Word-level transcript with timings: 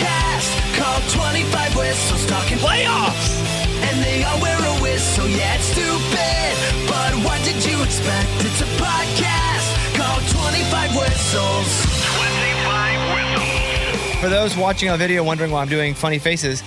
Podcast 0.00 0.76
called 0.78 1.02
25 1.10 1.76
Whistles 1.76 2.26
Talking 2.26 2.56
Playoffs. 2.58 3.36
And 3.82 4.02
they 4.02 4.24
all 4.24 4.40
wear 4.40 4.56
a 4.56 4.82
whistle, 4.82 5.28
yeah, 5.28 5.56
it's 5.56 5.64
stupid. 5.64 6.88
But 6.88 7.12
what 7.24 7.42
did 7.44 7.62
you 7.64 7.82
expect? 7.82 8.28
It's 8.38 8.62
a 8.62 8.70
podcast 8.80 9.96
called 9.96 10.22
25 10.30 10.96
Whistles. 10.96 11.84
25 12.16 13.14
Whistles. 13.14 14.20
For 14.20 14.28
those 14.28 14.56
watching 14.56 14.88
on 14.88 14.98
video 14.98 15.22
wondering 15.22 15.50
why 15.50 15.60
I'm 15.60 15.68
doing 15.68 15.94
funny 15.94 16.18
faces, 16.18 16.62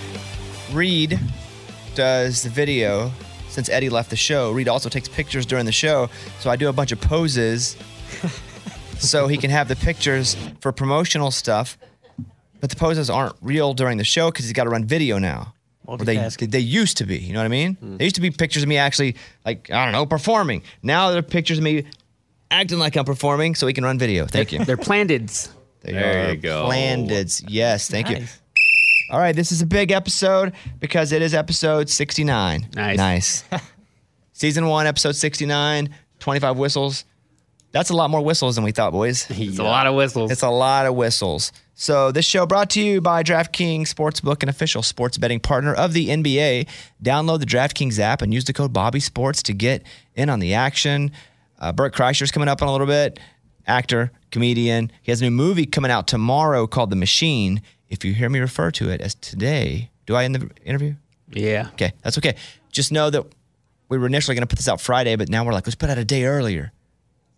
Reid 0.71 1.19
does 1.95 2.43
the 2.43 2.49
video 2.49 3.11
since 3.49 3.67
Eddie 3.67 3.89
left 3.89 4.11
the 4.11 4.15
show. 4.15 4.51
Reid 4.51 4.67
also 4.67 4.89
takes 4.89 5.07
pictures 5.07 5.45
during 5.45 5.65
the 5.65 5.71
show, 5.71 6.09
so 6.39 6.51
I 6.51 6.55
do 6.55 6.69
a 6.69 6.73
bunch 6.73 6.91
of 6.91 7.01
poses 7.01 7.77
so 8.99 9.27
he 9.27 9.37
can 9.37 9.49
have 9.49 9.67
the 9.67 9.75
pictures 9.75 10.35
for 10.59 10.71
promotional 10.71 11.31
stuff. 11.31 11.77
But 12.63 12.69
the 12.69 12.77
poses 12.77 13.09
aren't 13.09 13.35
real 13.41 13.73
during 13.73 13.97
the 13.97 14.05
show 14.05 14.31
because 14.31 14.45
he's 14.45 14.53
got 14.53 14.63
to 14.63 14.69
run 14.69 14.85
video 14.85 15.17
now. 15.17 15.53
Or 15.85 15.97
they, 15.97 16.15
they 16.39 16.59
used 16.59 16.95
to 16.99 17.05
be, 17.05 17.17
you 17.17 17.33
know 17.33 17.39
what 17.39 17.45
I 17.45 17.49
mean? 17.49 17.73
Hmm. 17.73 17.97
They 17.97 18.05
used 18.05 18.15
to 18.15 18.21
be 18.21 18.31
pictures 18.31 18.63
of 18.63 18.69
me 18.69 18.77
actually, 18.77 19.17
like, 19.45 19.69
I 19.69 19.83
don't 19.83 19.91
know, 19.91 20.05
performing. 20.05 20.63
Now 20.81 21.11
they're 21.11 21.21
pictures 21.21 21.57
of 21.57 21.63
me 21.65 21.83
acting 22.49 22.79
like 22.79 22.95
I'm 22.95 23.03
performing 23.03 23.55
so 23.55 23.67
he 23.67 23.73
can 23.73 23.83
run 23.83 23.99
video. 23.99 24.27
Thank 24.27 24.53
you. 24.53 24.63
They're 24.63 24.77
planted. 24.77 25.27
They 25.81 25.91
There 25.91 26.29
are 26.29 26.31
you 26.31 26.37
go. 26.37 26.63
Planted. 26.67 27.33
Yes, 27.49 27.89
thank 27.89 28.09
you. 28.09 28.25
All 29.09 29.19
right, 29.19 29.35
this 29.35 29.51
is 29.51 29.61
a 29.61 29.65
big 29.65 29.91
episode 29.91 30.53
because 30.79 31.11
it 31.11 31.21
is 31.21 31.33
episode 31.33 31.89
69. 31.89 32.69
Nice. 32.75 32.97
Nice. 32.97 33.43
Season 34.31 34.67
one, 34.67 34.87
episode 34.87 35.17
69, 35.17 35.93
25 36.19 36.57
whistles. 36.57 37.03
That's 37.73 37.89
a 37.89 37.95
lot 37.95 38.11
more 38.11 38.21
whistles 38.21 38.53
than 38.53 38.63
we 38.63 38.71
thought, 38.71 38.91
boys. 38.91 39.27
It's 39.31 39.57
a 39.57 39.63
lot 39.63 39.87
of 39.87 39.95
whistles. 39.95 40.31
It's 40.31 40.43
a 40.43 40.49
lot 40.49 40.85
of 40.85 40.93
whistles. 40.93 41.51
So, 41.73 42.11
this 42.11 42.23
show 42.23 42.45
brought 42.45 42.69
to 42.71 42.81
you 42.81 43.01
by 43.01 43.23
DraftKings 43.23 43.87
Sportsbook, 43.87 44.43
an 44.43 44.49
official 44.49 44.83
sports 44.83 45.17
betting 45.17 45.39
partner 45.39 45.73
of 45.73 45.93
the 45.93 46.09
NBA. 46.09 46.67
Download 47.03 47.39
the 47.39 47.47
DraftKings 47.47 47.97
app 47.97 48.21
and 48.21 48.31
use 48.31 48.45
the 48.45 48.53
code 48.53 48.73
Bobby 48.73 48.99
Sports 48.99 49.41
to 49.43 49.53
get 49.53 49.83
in 50.13 50.29
on 50.29 50.39
the 50.39 50.53
action. 50.53 51.11
Uh, 51.59 51.71
Bert 51.71 51.95
Kreischer's 51.95 52.31
coming 52.31 52.47
up 52.47 52.61
in 52.61 52.67
a 52.67 52.71
little 52.71 52.85
bit. 52.85 53.19
Actor, 53.65 54.11
comedian. 54.29 54.91
He 55.01 55.11
has 55.11 55.21
a 55.21 55.23
new 55.23 55.31
movie 55.31 55.65
coming 55.65 55.89
out 55.89 56.07
tomorrow 56.07 56.67
called 56.67 56.91
The 56.91 56.95
Machine. 56.95 57.63
If 57.89 58.05
you 58.05 58.13
hear 58.13 58.29
me 58.29 58.39
refer 58.39 58.69
to 58.71 58.89
it 58.89 59.01
as 59.01 59.15
today, 59.15 59.89
do 60.05 60.15
I 60.15 60.23
in 60.23 60.33
the 60.33 60.49
interview? 60.63 60.93
yeah. 61.31 61.69
Okay, 61.73 61.93
that's 62.03 62.19
okay. 62.19 62.35
Just 62.71 62.91
know 62.91 63.09
that 63.09 63.25
we 63.89 63.97
were 63.97 64.05
initially 64.05 64.35
going 64.35 64.43
to 64.43 64.47
put 64.47 64.59
this 64.59 64.67
out 64.67 64.79
Friday, 64.79 65.15
but 65.15 65.27
now 65.27 65.43
we're 65.43 65.53
like, 65.53 65.65
let's 65.65 65.75
put 65.75 65.89
it 65.89 65.93
out 65.93 65.97
a 65.97 66.05
day 66.05 66.25
earlier 66.25 66.71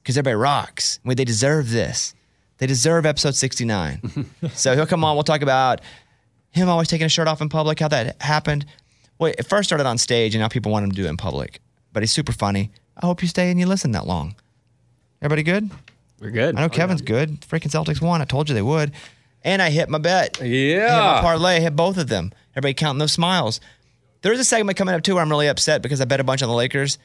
because 0.05 0.19
everybody 0.19 0.35
rocks. 0.35 0.99
Wait, 1.03 1.17
they 1.17 1.25
deserve 1.25 1.71
this. 1.71 2.13
They 2.59 2.67
deserve 2.67 3.07
episode 3.07 3.33
69. 3.33 4.29
so 4.53 4.75
he'll 4.75 4.85
come 4.85 5.03
on. 5.03 5.15
We'll 5.15 5.23
talk 5.23 5.41
about 5.41 5.81
him 6.51 6.69
always 6.69 6.87
taking 6.87 7.07
a 7.07 7.09
shirt 7.09 7.27
off 7.27 7.41
in 7.41 7.49
public, 7.49 7.79
how 7.79 7.87
that 7.87 8.21
happened. 8.21 8.67
Well, 9.17 9.33
it 9.35 9.47
first 9.47 9.67
started 9.67 9.87
on 9.87 9.97
stage, 9.97 10.35
and 10.35 10.43
now 10.43 10.47
people 10.47 10.71
want 10.71 10.83
him 10.83 10.91
to 10.91 10.95
do 10.95 11.05
it 11.05 11.09
in 11.09 11.17
public. 11.17 11.59
But 11.91 12.03
he's 12.03 12.11
super 12.11 12.31
funny. 12.31 12.69
I 12.95 13.07
hope 13.07 13.23
you 13.23 13.27
stay 13.27 13.49
and 13.49 13.59
you 13.59 13.65
listen 13.65 13.93
that 13.93 14.05
long. 14.05 14.35
Everybody 15.23 15.41
good? 15.41 15.71
We're 16.19 16.29
good. 16.29 16.55
I 16.55 16.59
know 16.59 16.65
oh, 16.67 16.69
Kevin's 16.69 17.01
good. 17.01 17.41
Freaking 17.41 17.71
Celtics 17.71 17.99
won. 17.99 18.21
I 18.21 18.25
told 18.25 18.47
you 18.47 18.53
they 18.53 18.61
would. 18.61 18.91
And 19.43 19.59
I 19.59 19.71
hit 19.71 19.89
my 19.89 19.97
bet. 19.97 20.37
I 20.39 20.45
hit 20.45 20.81
my 20.81 20.85
Yeah. 20.85 21.21
parlay. 21.21 21.55
I 21.55 21.59
hit 21.61 21.75
both 21.75 21.97
of 21.97 22.09
them. 22.09 22.31
Everybody 22.53 22.75
counting 22.75 22.99
those 22.99 23.11
smiles. 23.11 23.59
There's 24.21 24.39
a 24.39 24.45
segment 24.45 24.77
coming 24.77 24.93
up 24.93 25.01
too 25.01 25.15
where 25.15 25.23
I'm 25.23 25.29
really 25.31 25.47
upset 25.47 25.81
because 25.81 25.99
I 25.99 26.05
bet 26.05 26.19
a 26.19 26.23
bunch 26.23 26.43
on 26.43 26.49
the 26.49 26.55
Lakers. 26.55 26.99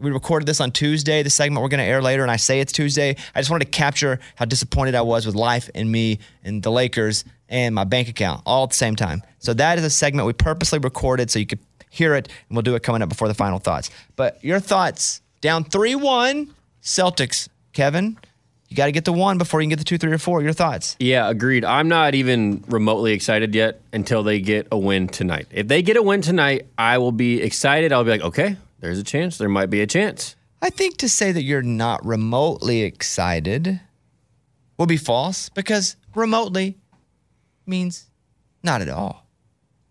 We 0.00 0.10
recorded 0.10 0.46
this 0.46 0.60
on 0.60 0.70
Tuesday. 0.70 1.22
The 1.22 1.30
segment 1.30 1.62
we're 1.62 1.68
going 1.68 1.78
to 1.78 1.84
air 1.84 2.00
later, 2.00 2.22
and 2.22 2.30
I 2.30 2.36
say 2.36 2.60
it's 2.60 2.72
Tuesday. 2.72 3.16
I 3.34 3.40
just 3.40 3.50
wanted 3.50 3.64
to 3.64 3.70
capture 3.70 4.20
how 4.36 4.44
disappointed 4.44 4.94
I 4.94 5.02
was 5.02 5.26
with 5.26 5.34
life 5.34 5.68
and 5.74 5.90
me 5.90 6.20
and 6.44 6.62
the 6.62 6.70
Lakers 6.70 7.24
and 7.48 7.74
my 7.74 7.84
bank 7.84 8.08
account 8.08 8.42
all 8.46 8.64
at 8.64 8.70
the 8.70 8.76
same 8.76 8.94
time. 8.94 9.22
So 9.38 9.54
that 9.54 9.78
is 9.78 9.84
a 9.84 9.90
segment 9.90 10.26
we 10.26 10.32
purposely 10.32 10.78
recorded 10.78 11.30
so 11.30 11.38
you 11.38 11.46
could 11.46 11.60
hear 11.90 12.14
it, 12.14 12.28
and 12.48 12.56
we'll 12.56 12.62
do 12.62 12.74
it 12.74 12.82
coming 12.82 13.02
up 13.02 13.08
before 13.08 13.28
the 13.28 13.34
final 13.34 13.58
thoughts. 13.58 13.90
But 14.14 14.42
your 14.44 14.60
thoughts 14.60 15.20
down 15.40 15.64
3 15.64 15.94
1 15.96 16.54
Celtics, 16.82 17.48
Kevin. 17.72 18.16
You 18.68 18.76
got 18.76 18.86
to 18.86 18.92
get 18.92 19.06
the 19.06 19.14
one 19.14 19.38
before 19.38 19.62
you 19.62 19.64
can 19.64 19.70
get 19.70 19.78
the 19.78 19.84
two, 19.84 19.96
three, 19.96 20.12
or 20.12 20.18
four. 20.18 20.42
Your 20.42 20.52
thoughts? 20.52 20.94
Yeah, 21.00 21.30
agreed. 21.30 21.64
I'm 21.64 21.88
not 21.88 22.14
even 22.14 22.62
remotely 22.68 23.12
excited 23.12 23.54
yet 23.54 23.80
until 23.94 24.22
they 24.22 24.40
get 24.40 24.68
a 24.70 24.76
win 24.76 25.08
tonight. 25.08 25.46
If 25.50 25.68
they 25.68 25.80
get 25.80 25.96
a 25.96 26.02
win 26.02 26.20
tonight, 26.20 26.66
I 26.76 26.98
will 26.98 27.12
be 27.12 27.40
excited. 27.40 27.94
I'll 27.94 28.04
be 28.04 28.10
like, 28.10 28.20
okay, 28.20 28.56
there's 28.80 28.98
a 28.98 29.04
chance. 29.04 29.38
There 29.38 29.48
might 29.48 29.70
be 29.70 29.80
a 29.80 29.86
chance. 29.86 30.36
I 30.60 30.70
think 30.70 30.96
to 30.98 31.08
say 31.08 31.32
that 31.32 31.42
you're 31.42 31.62
not 31.62 32.04
remotely 32.04 32.82
excited 32.82 33.80
will 34.76 34.86
be 34.86 34.96
false 34.96 35.48
because 35.48 35.96
remotely 36.14 36.76
means 37.66 38.06
not 38.62 38.80
at 38.80 38.88
all. 38.88 39.26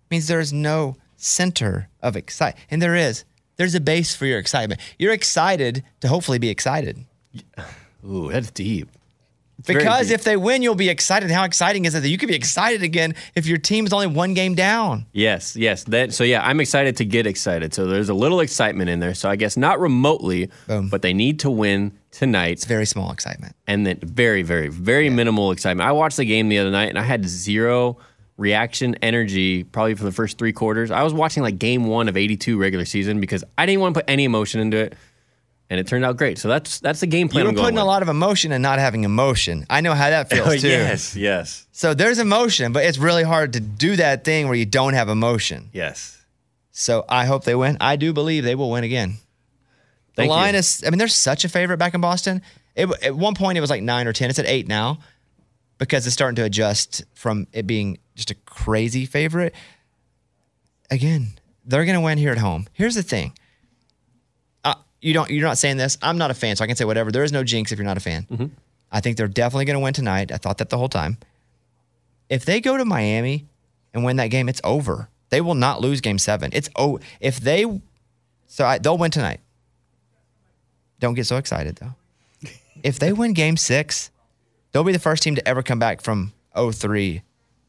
means 0.09 0.27
there 0.27 0.39
is 0.39 0.53
no 0.53 0.95
center 1.15 1.89
of 2.01 2.15
excitement. 2.15 2.65
And 2.69 2.81
there 2.81 2.95
is. 2.95 3.23
There's 3.55 3.75
a 3.75 3.79
base 3.79 4.15
for 4.15 4.25
your 4.25 4.39
excitement. 4.39 4.79
You're 4.99 5.13
excited 5.13 5.83
to 6.01 6.07
hopefully 6.07 6.37
be 6.37 6.49
excited. 6.49 7.05
Ooh, 8.05 8.29
that's 8.31 8.51
deep. 8.51 8.89
Because 9.65 10.11
if 10.11 10.23
they 10.23 10.37
win, 10.37 10.61
you'll 10.61 10.75
be 10.75 10.89
excited. 10.89 11.31
How 11.31 11.43
exciting 11.43 11.85
is 11.85 11.95
it 11.95 12.01
that 12.01 12.09
you 12.09 12.17
could 12.17 12.29
be 12.29 12.35
excited 12.35 12.83
again 12.83 13.15
if 13.35 13.47
your 13.47 13.57
team's 13.57 13.91
only 13.91 14.07
one 14.07 14.33
game 14.33 14.53
down? 14.53 15.05
Yes, 15.13 15.55
yes. 15.55 15.83
That 15.85 16.13
so 16.13 16.23
yeah, 16.23 16.45
I'm 16.45 16.59
excited 16.59 16.97
to 16.97 17.05
get 17.05 17.25
excited. 17.25 17.73
So 17.73 17.87
there's 17.87 18.09
a 18.09 18.13
little 18.13 18.39
excitement 18.39 18.89
in 18.89 18.99
there. 18.99 19.15
So 19.15 19.29
I 19.29 19.35
guess 19.35 19.57
not 19.57 19.79
remotely, 19.79 20.51
but 20.67 21.01
they 21.01 21.13
need 21.13 21.39
to 21.39 21.49
win 21.49 21.97
tonight. 22.11 22.51
It's 22.51 22.65
very 22.65 22.85
small 22.85 23.11
excitement. 23.11 23.55
And 23.65 23.85
then 23.85 23.99
very, 24.01 24.43
very, 24.43 24.67
very 24.69 25.09
minimal 25.09 25.51
excitement. 25.51 25.87
I 25.87 25.91
watched 25.91 26.17
the 26.17 26.25
game 26.25 26.49
the 26.49 26.59
other 26.59 26.71
night 26.71 26.89
and 26.89 26.99
I 26.99 27.03
had 27.03 27.25
zero 27.27 27.97
reaction 28.37 28.95
energy 29.01 29.63
probably 29.63 29.95
for 29.95 30.03
the 30.03 30.11
first 30.11 30.37
three 30.37 30.53
quarters. 30.53 30.91
I 30.91 31.01
was 31.03 31.13
watching 31.13 31.41
like 31.41 31.57
game 31.57 31.85
one 31.85 32.07
of 32.07 32.15
82 32.15 32.57
regular 32.57 32.85
season 32.85 33.19
because 33.19 33.43
I 33.57 33.65
didn't 33.65 33.81
want 33.81 33.95
to 33.95 34.01
put 34.01 34.09
any 34.09 34.25
emotion 34.25 34.61
into 34.61 34.77
it. 34.77 34.93
And 35.69 35.79
it 35.81 35.87
turned 35.87 36.05
out 36.05 36.15
great. 36.15 36.37
So 36.37 36.47
that's 36.47 36.79
that's 36.79 37.01
the 37.01 37.07
game 37.07 37.27
plan. 37.27 37.45
You 37.45 37.51
were 37.51 37.57
putting 37.57 37.77
a 37.77 37.83
lot 37.83 38.01
of 38.01 38.07
emotion 38.07 38.53
and 38.53 38.63
not 38.63 38.79
having 38.79 39.03
emotion. 39.03 39.65
I 39.69 39.81
know 39.81 39.93
how 39.93 40.09
that 40.09 40.27
oh, 40.31 40.35
feels 40.35 40.47
Oh, 40.47 40.57
too. 40.57 40.67
yes, 40.69 41.15
yes. 41.15 41.67
So 41.73 41.93
there's 41.93 42.19
emotion, 42.19 42.71
but 42.71 42.85
it's 42.85 42.97
really 42.97 43.23
hard 43.23 43.53
to 43.53 43.59
do 43.59 43.97
that 43.97 44.23
thing 44.23 44.47
where 44.47 44.55
you 44.55 44.65
don't 44.65 44.93
have 44.93 45.09
emotion. 45.09 45.69
Yes. 45.73 46.23
So 46.71 47.03
I 47.09 47.25
hope 47.25 47.43
they 47.43 47.55
win. 47.55 47.77
I 47.81 47.95
do 47.97 48.13
believe 48.13 48.43
they 48.45 48.55
will 48.55 48.71
win 48.71 48.83
again. 48.85 49.17
The 50.15 50.21
Thank 50.23 50.29
line 50.29 50.53
you. 50.53 50.59
is, 50.59 50.83
I 50.85 50.89
mean, 50.89 50.99
they're 50.99 51.07
such 51.07 51.43
a 51.43 51.49
favorite 51.49 51.77
back 51.77 51.93
in 51.93 52.01
Boston. 52.01 52.41
It, 52.75 52.87
at 53.03 53.15
one 53.15 53.35
point, 53.35 53.57
it 53.57 53.61
was 53.61 53.69
like 53.69 53.81
nine 53.83 54.07
or 54.07 54.13
10. 54.13 54.29
It's 54.29 54.39
at 54.39 54.45
eight 54.45 54.67
now 54.67 54.99
because 55.79 56.05
it's 56.07 56.13
starting 56.13 56.35
to 56.37 56.43
adjust 56.43 57.03
from 57.13 57.47
it 57.51 57.67
being 57.67 57.97
just 58.15 58.31
a 58.31 58.35
crazy 58.35 59.05
favorite. 59.05 59.53
Again, 60.89 61.33
they're 61.65 61.85
going 61.85 61.95
to 61.95 62.01
win 62.01 62.17
here 62.17 62.31
at 62.31 62.37
home. 62.37 62.67
Here's 62.73 62.95
the 62.95 63.03
thing. 63.03 63.33
You 65.01 65.13
don't, 65.13 65.29
you're 65.29 65.45
not 65.45 65.57
saying 65.57 65.77
this. 65.77 65.97
I'm 66.01 66.17
not 66.17 66.31
a 66.31 66.33
fan, 66.33 66.55
so 66.55 66.63
I 66.63 66.67
can 66.67 66.75
say 66.75 66.85
whatever. 66.85 67.11
There 67.11 67.23
is 67.23 67.31
no 67.31 67.43
jinx 67.43 67.71
if 67.71 67.77
you're 67.77 67.85
not 67.85 67.97
a 67.97 68.01
fan. 68.01 68.25
Mm-hmm. 68.31 68.45
I 68.91 68.99
think 68.99 69.17
they're 69.17 69.27
definitely 69.27 69.65
going 69.65 69.75
to 69.75 69.83
win 69.83 69.93
tonight. 69.93 70.31
I 70.31 70.37
thought 70.37 70.57
that 70.59 70.69
the 70.69 70.77
whole 70.77 70.89
time. 70.89 71.17
if 72.29 72.45
they 72.45 72.59
go 72.61 72.77
to 72.77 72.85
Miami 72.85 73.45
and 73.93 74.03
win 74.03 74.17
that 74.17 74.27
game, 74.27 74.49
it's 74.49 74.61
over. 74.63 75.09
They 75.29 75.41
will 75.41 75.55
not 75.55 75.81
lose 75.81 76.01
game 76.01 76.17
seven. 76.17 76.51
It's 76.53 76.69
oh, 76.75 76.99
if 77.19 77.39
they, 77.39 77.81
so 78.47 78.65
I, 78.65 78.77
they'll 78.77 78.97
win 78.97 79.11
tonight. 79.11 79.41
Don't 80.99 81.13
get 81.13 81.25
so 81.25 81.37
excited 81.37 81.75
though. 81.75 82.49
if 82.83 82.97
they 82.97 83.13
win 83.13 83.33
game 83.33 83.57
six, 83.57 84.09
they'll 84.71 84.83
be 84.83 84.93
the 84.93 84.99
first 84.99 85.21
team 85.21 85.35
to 85.35 85.47
ever 85.47 85.61
come 85.61 85.79
back 85.79 86.01
from 86.01 86.33
03 86.55 87.21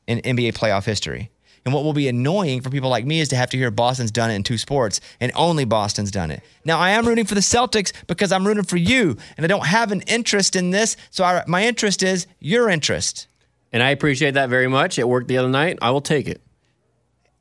in 0.07 0.21
NBA 0.21 0.57
playoff 0.57 0.85
history. 0.85 1.31
And 1.69 1.75
what 1.75 1.85
will 1.85 1.93
be 1.93 2.09
annoying 2.09 2.63
for 2.63 2.71
people 2.71 2.89
like 2.89 3.05
me 3.05 3.21
is 3.21 3.29
to 3.29 3.37
have 3.37 3.51
to 3.51 3.59
hear 3.59 3.71
Boston's 3.71 4.11
done 4.11 4.31
it 4.31 4.37
in 4.37 4.43
two 4.43 4.57
sports 4.57 5.03
and 5.21 5.31
only 5.35 5.67
Boston's 5.67 6.11
done 6.11 6.31
it. 6.31 6.43
Now, 6.65 6.79
I 6.79 6.93
am 6.93 7.07
rooting 7.07 7.27
for 7.27 7.35
the 7.35 7.43
Celtics 7.43 7.93
because 8.07 8.33
I'm 8.33 8.47
rooting 8.47 8.65
for 8.65 8.79
you 8.79 9.19
and 9.37 9.45
I 9.45 9.49
don't 9.49 9.67
have 9.67 9.93
an 9.93 10.01
interest 10.07 10.57
in 10.57 10.71
this. 10.71 10.97
So 11.11 11.25
I, 11.25 11.45
my 11.47 11.67
interest 11.67 12.03
is 12.03 12.27
your 12.41 12.71
interest. 12.71 13.27
And 13.71 13.83
I 13.83 13.91
appreciate 13.91 14.31
that 14.31 14.49
very 14.49 14.67
much. 14.67 14.99
It 14.99 15.07
worked 15.07 15.29
the 15.29 15.37
other 15.37 15.51
night. 15.51 15.77
I 15.83 15.91
will 15.91 16.01
take 16.01 16.27
it. 16.27 16.41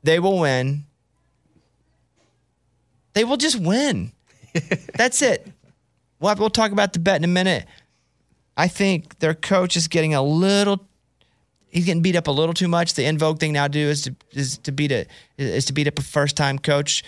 They 0.02 0.18
will 0.18 0.38
win. 0.38 0.84
They 3.14 3.24
will 3.24 3.38
just 3.38 3.58
win. 3.58 4.12
That's 4.94 5.22
it. 5.22 5.50
We'll, 6.20 6.36
we'll 6.36 6.50
talk 6.50 6.70
about 6.70 6.92
the 6.92 6.98
bet 6.98 7.16
in 7.16 7.24
a 7.24 7.28
minute. 7.28 7.64
I 8.58 8.68
think 8.68 9.20
their 9.20 9.32
coach 9.32 9.74
is 9.74 9.88
getting 9.88 10.12
a 10.12 10.20
little. 10.20 10.86
He's 11.70 11.84
getting 11.84 12.02
beat 12.02 12.16
up 12.16 12.26
a 12.26 12.30
little 12.30 12.54
too 12.54 12.68
much. 12.68 12.94
The 12.94 13.04
invoke 13.04 13.38
thing 13.40 13.52
now 13.52 13.64
to 13.66 13.72
do 13.72 13.80
is 13.88 14.02
to 14.02 14.14
is 14.32 14.58
to 14.58 14.72
beat 14.72 14.90
a 14.92 15.06
is 15.36 15.66
to 15.66 15.72
beat 15.72 15.86
up 15.86 15.98
a 15.98 16.02
first 16.02 16.36
time 16.36 16.58
coach 16.58 17.02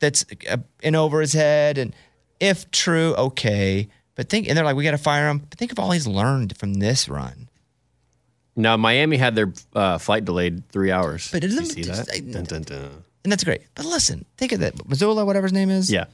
that's 0.00 0.24
uh, 0.50 0.56
in 0.82 0.94
over 0.94 1.20
his 1.20 1.32
head. 1.32 1.78
And 1.78 1.94
if 2.40 2.70
true, 2.70 3.14
okay. 3.14 3.88
But 4.14 4.28
think, 4.28 4.48
and 4.48 4.56
they're 4.56 4.64
like, 4.64 4.76
we 4.76 4.84
got 4.84 4.92
to 4.92 4.98
fire 4.98 5.28
him. 5.28 5.38
But 5.38 5.58
think 5.58 5.72
of 5.72 5.78
all 5.78 5.90
he's 5.90 6.06
learned 6.06 6.56
from 6.56 6.74
this 6.74 7.08
run. 7.08 7.48
Now, 8.56 8.76
Miami 8.76 9.16
had 9.16 9.34
their 9.34 9.52
uh, 9.74 9.98
flight 9.98 10.24
delayed 10.24 10.68
three 10.70 10.92
hours. 10.92 11.30
But 11.32 11.42
Did 11.42 11.50
you 11.52 11.58
doesn't- 11.58 11.74
see 11.74 11.82
that? 11.82 12.06
just- 12.06 12.30
Dun, 12.32 12.44
dun, 12.44 12.62
dun. 12.62 13.04
And 13.24 13.32
that's 13.32 13.42
great. 13.42 13.62
But 13.74 13.86
listen, 13.86 14.24
think 14.36 14.52
of 14.52 14.60
that. 14.60 14.74
Mazzulla, 14.76 15.26
whatever 15.26 15.46
his 15.46 15.52
name 15.52 15.70
is. 15.70 15.90
Yeah. 15.90 16.04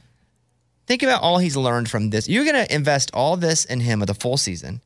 Think 0.87 1.03
about 1.03 1.21
all 1.21 1.37
he's 1.37 1.55
learned 1.55 1.89
from 1.89 2.09
this. 2.09 2.27
You're 2.27 2.45
going 2.45 2.65
to 2.65 2.73
invest 2.73 3.11
all 3.13 3.37
this 3.37 3.65
in 3.65 3.81
him 3.81 3.99
with 3.99 4.09
a 4.09 4.13
full 4.15 4.37
season. 4.37 4.81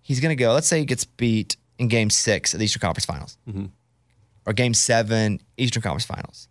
He's 0.00 0.20
going 0.20 0.30
to 0.34 0.42
go, 0.42 0.52
let's 0.54 0.68
say 0.68 0.78
he 0.78 0.84
gets 0.86 1.04
beat 1.04 1.56
in 1.78 1.88
game 1.88 2.10
six 2.10 2.54
of 2.54 2.60
the 2.60 2.64
Eastern 2.64 2.80
Conference 2.80 3.04
Finals 3.04 3.38
mm-hmm. 3.48 3.66
or 4.46 4.52
game 4.52 4.74
seven, 4.74 5.40
Eastern 5.56 5.82
Conference 5.82 6.04
Finals. 6.04 6.48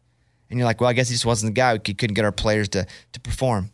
And 0.50 0.60
you're 0.60 0.66
like, 0.66 0.80
well, 0.80 0.90
I 0.90 0.94
guess 0.94 1.10
he 1.10 1.16
just 1.16 1.26
wasn't 1.26 1.54
the 1.54 1.60
guy. 1.60 1.80
He 1.84 1.94
couldn't 1.94 2.14
get 2.14 2.26
our 2.26 2.32
players 2.32 2.70
to, 2.70 2.86
to 3.14 3.20
perform. 3.20 3.72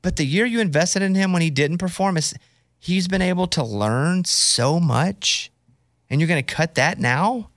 But 0.00 0.16
the 0.16 0.24
year 0.24 0.46
you 0.46 0.60
invested 0.60 1.02
in 1.02 1.14
him 1.14 1.32
when 1.32 1.42
he 1.42 1.50
didn't 1.50 1.78
perform, 1.78 2.16
is 2.16 2.34
he's 2.78 3.08
been 3.08 3.20
able 3.22 3.48
to 3.48 3.64
learn 3.64 4.24
so 4.24 4.78
much. 4.78 5.50
And 6.08 6.20
you're 6.20 6.28
going 6.28 6.42
to 6.42 6.54
cut 6.54 6.76
that 6.76 6.98
now? 6.98 7.50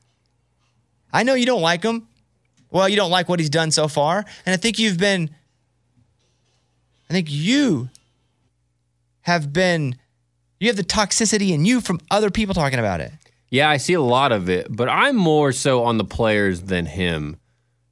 I 1.13 1.23
know 1.23 1.35
you 1.35 1.45
don't 1.45 1.61
like 1.61 1.83
him. 1.83 2.07
Well, 2.71 2.89
you 2.89 2.95
don't 2.95 3.11
like 3.11 3.29
what 3.29 3.39
he's 3.39 3.49
done 3.49 3.69
so 3.69 3.87
far. 3.87 4.25
And 4.45 4.53
I 4.53 4.57
think 4.57 4.79
you've 4.79 4.97
been, 4.97 5.29
I 7.09 7.13
think 7.13 7.27
you 7.29 7.89
have 9.21 9.53
been, 9.53 9.95
you 10.61 10.67
have 10.67 10.77
the 10.77 10.83
toxicity 10.83 11.51
in 11.51 11.65
you 11.65 11.81
from 11.81 11.99
other 12.11 12.29
people 12.29 12.53
talking 12.53 12.79
about 12.79 13.01
it. 13.01 13.11
Yeah, 13.49 13.69
I 13.69 13.77
see 13.77 13.93
a 13.93 14.01
lot 14.01 14.31
of 14.31 14.47
it, 14.47 14.67
but 14.69 14.87
I'm 14.87 15.17
more 15.17 15.51
so 15.51 15.83
on 15.83 15.97
the 15.97 16.05
players 16.05 16.61
than 16.61 16.85
him. 16.85 17.37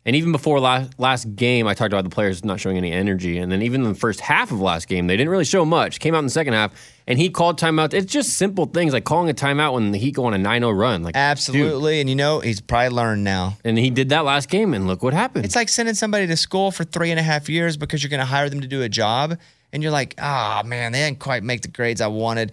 And 0.06 0.16
even 0.16 0.32
before 0.32 0.60
last 0.60 0.98
last 0.98 1.36
game, 1.36 1.68
I 1.68 1.74
talked 1.74 1.94
about 1.94 2.04
the 2.04 2.10
players 2.10 2.46
not 2.46 2.60
showing 2.60 2.78
any 2.78 2.92
energy. 2.92 3.38
And 3.38 3.52
then 3.52 3.62
even 3.62 3.84
in 3.84 3.90
the 3.90 4.00
first 4.00 4.22
half 4.22 4.52
of 4.52 4.62
last 4.62 4.88
game, 4.88 5.08
they 5.08 5.18
didn't 5.18 5.30
really 5.30 5.46
show 5.46 5.66
much. 5.66 6.00
Came 6.00 6.16
out 6.16 6.20
in 6.20 6.26
the 6.26 6.32
second 6.32 6.54
half, 6.54 6.72
and 7.06 7.20
he 7.20 7.30
called 7.30 7.60
timeouts. 7.60 7.94
It's 7.94 8.12
just 8.12 8.38
simple 8.38 8.66
things 8.66 8.94
like 8.94 9.04
calling 9.04 9.30
a 9.30 9.34
timeout 9.34 9.74
when 9.74 9.92
the 9.92 9.98
Heat 9.98 10.16
go 10.16 10.26
on 10.26 10.34
a 10.34 10.38
9-0 10.38 10.80
run. 10.80 11.04
Like 11.04 11.16
dude. 11.16 11.20
Absolutely. 11.20 12.00
And 12.00 12.10
you 12.10 12.16
know, 12.16 12.40
he's 12.40 12.62
probably 12.62 12.90
learned 12.90 13.24
now. 13.24 13.58
And 13.66 13.78
he 13.78 13.90
did 13.90 14.10
that 14.10 14.26
last 14.26 14.50
game, 14.50 14.74
and 14.74 14.88
look 14.88 15.04
what 15.04 15.14
happened. 15.14 15.46
It's 15.46 15.56
like 15.56 15.70
sending 15.70 15.96
somebody 15.96 16.28
to 16.28 16.38
school 16.38 16.72
for 16.72 16.86
three 16.86 17.12
and 17.12 17.20
a 17.20 17.24
half 17.24 17.50
years 17.50 17.78
because 17.78 18.02
you're 18.02 18.10
going 18.10 18.22
to 18.22 18.26
hire 18.26 18.50
them 18.50 18.62
to 18.62 18.68
do 18.68 18.82
a 18.84 18.90
job. 18.90 19.38
And 19.72 19.84
you're 19.84 19.92
like, 19.92 20.16
ah, 20.20 20.64
man, 20.66 20.92
they 20.92 21.00
didn't 21.00 21.20
quite 21.20 21.44
make 21.44 21.62
the 21.62 21.68
grades 21.68 22.02
I 22.02 22.08
wanted. 22.08 22.52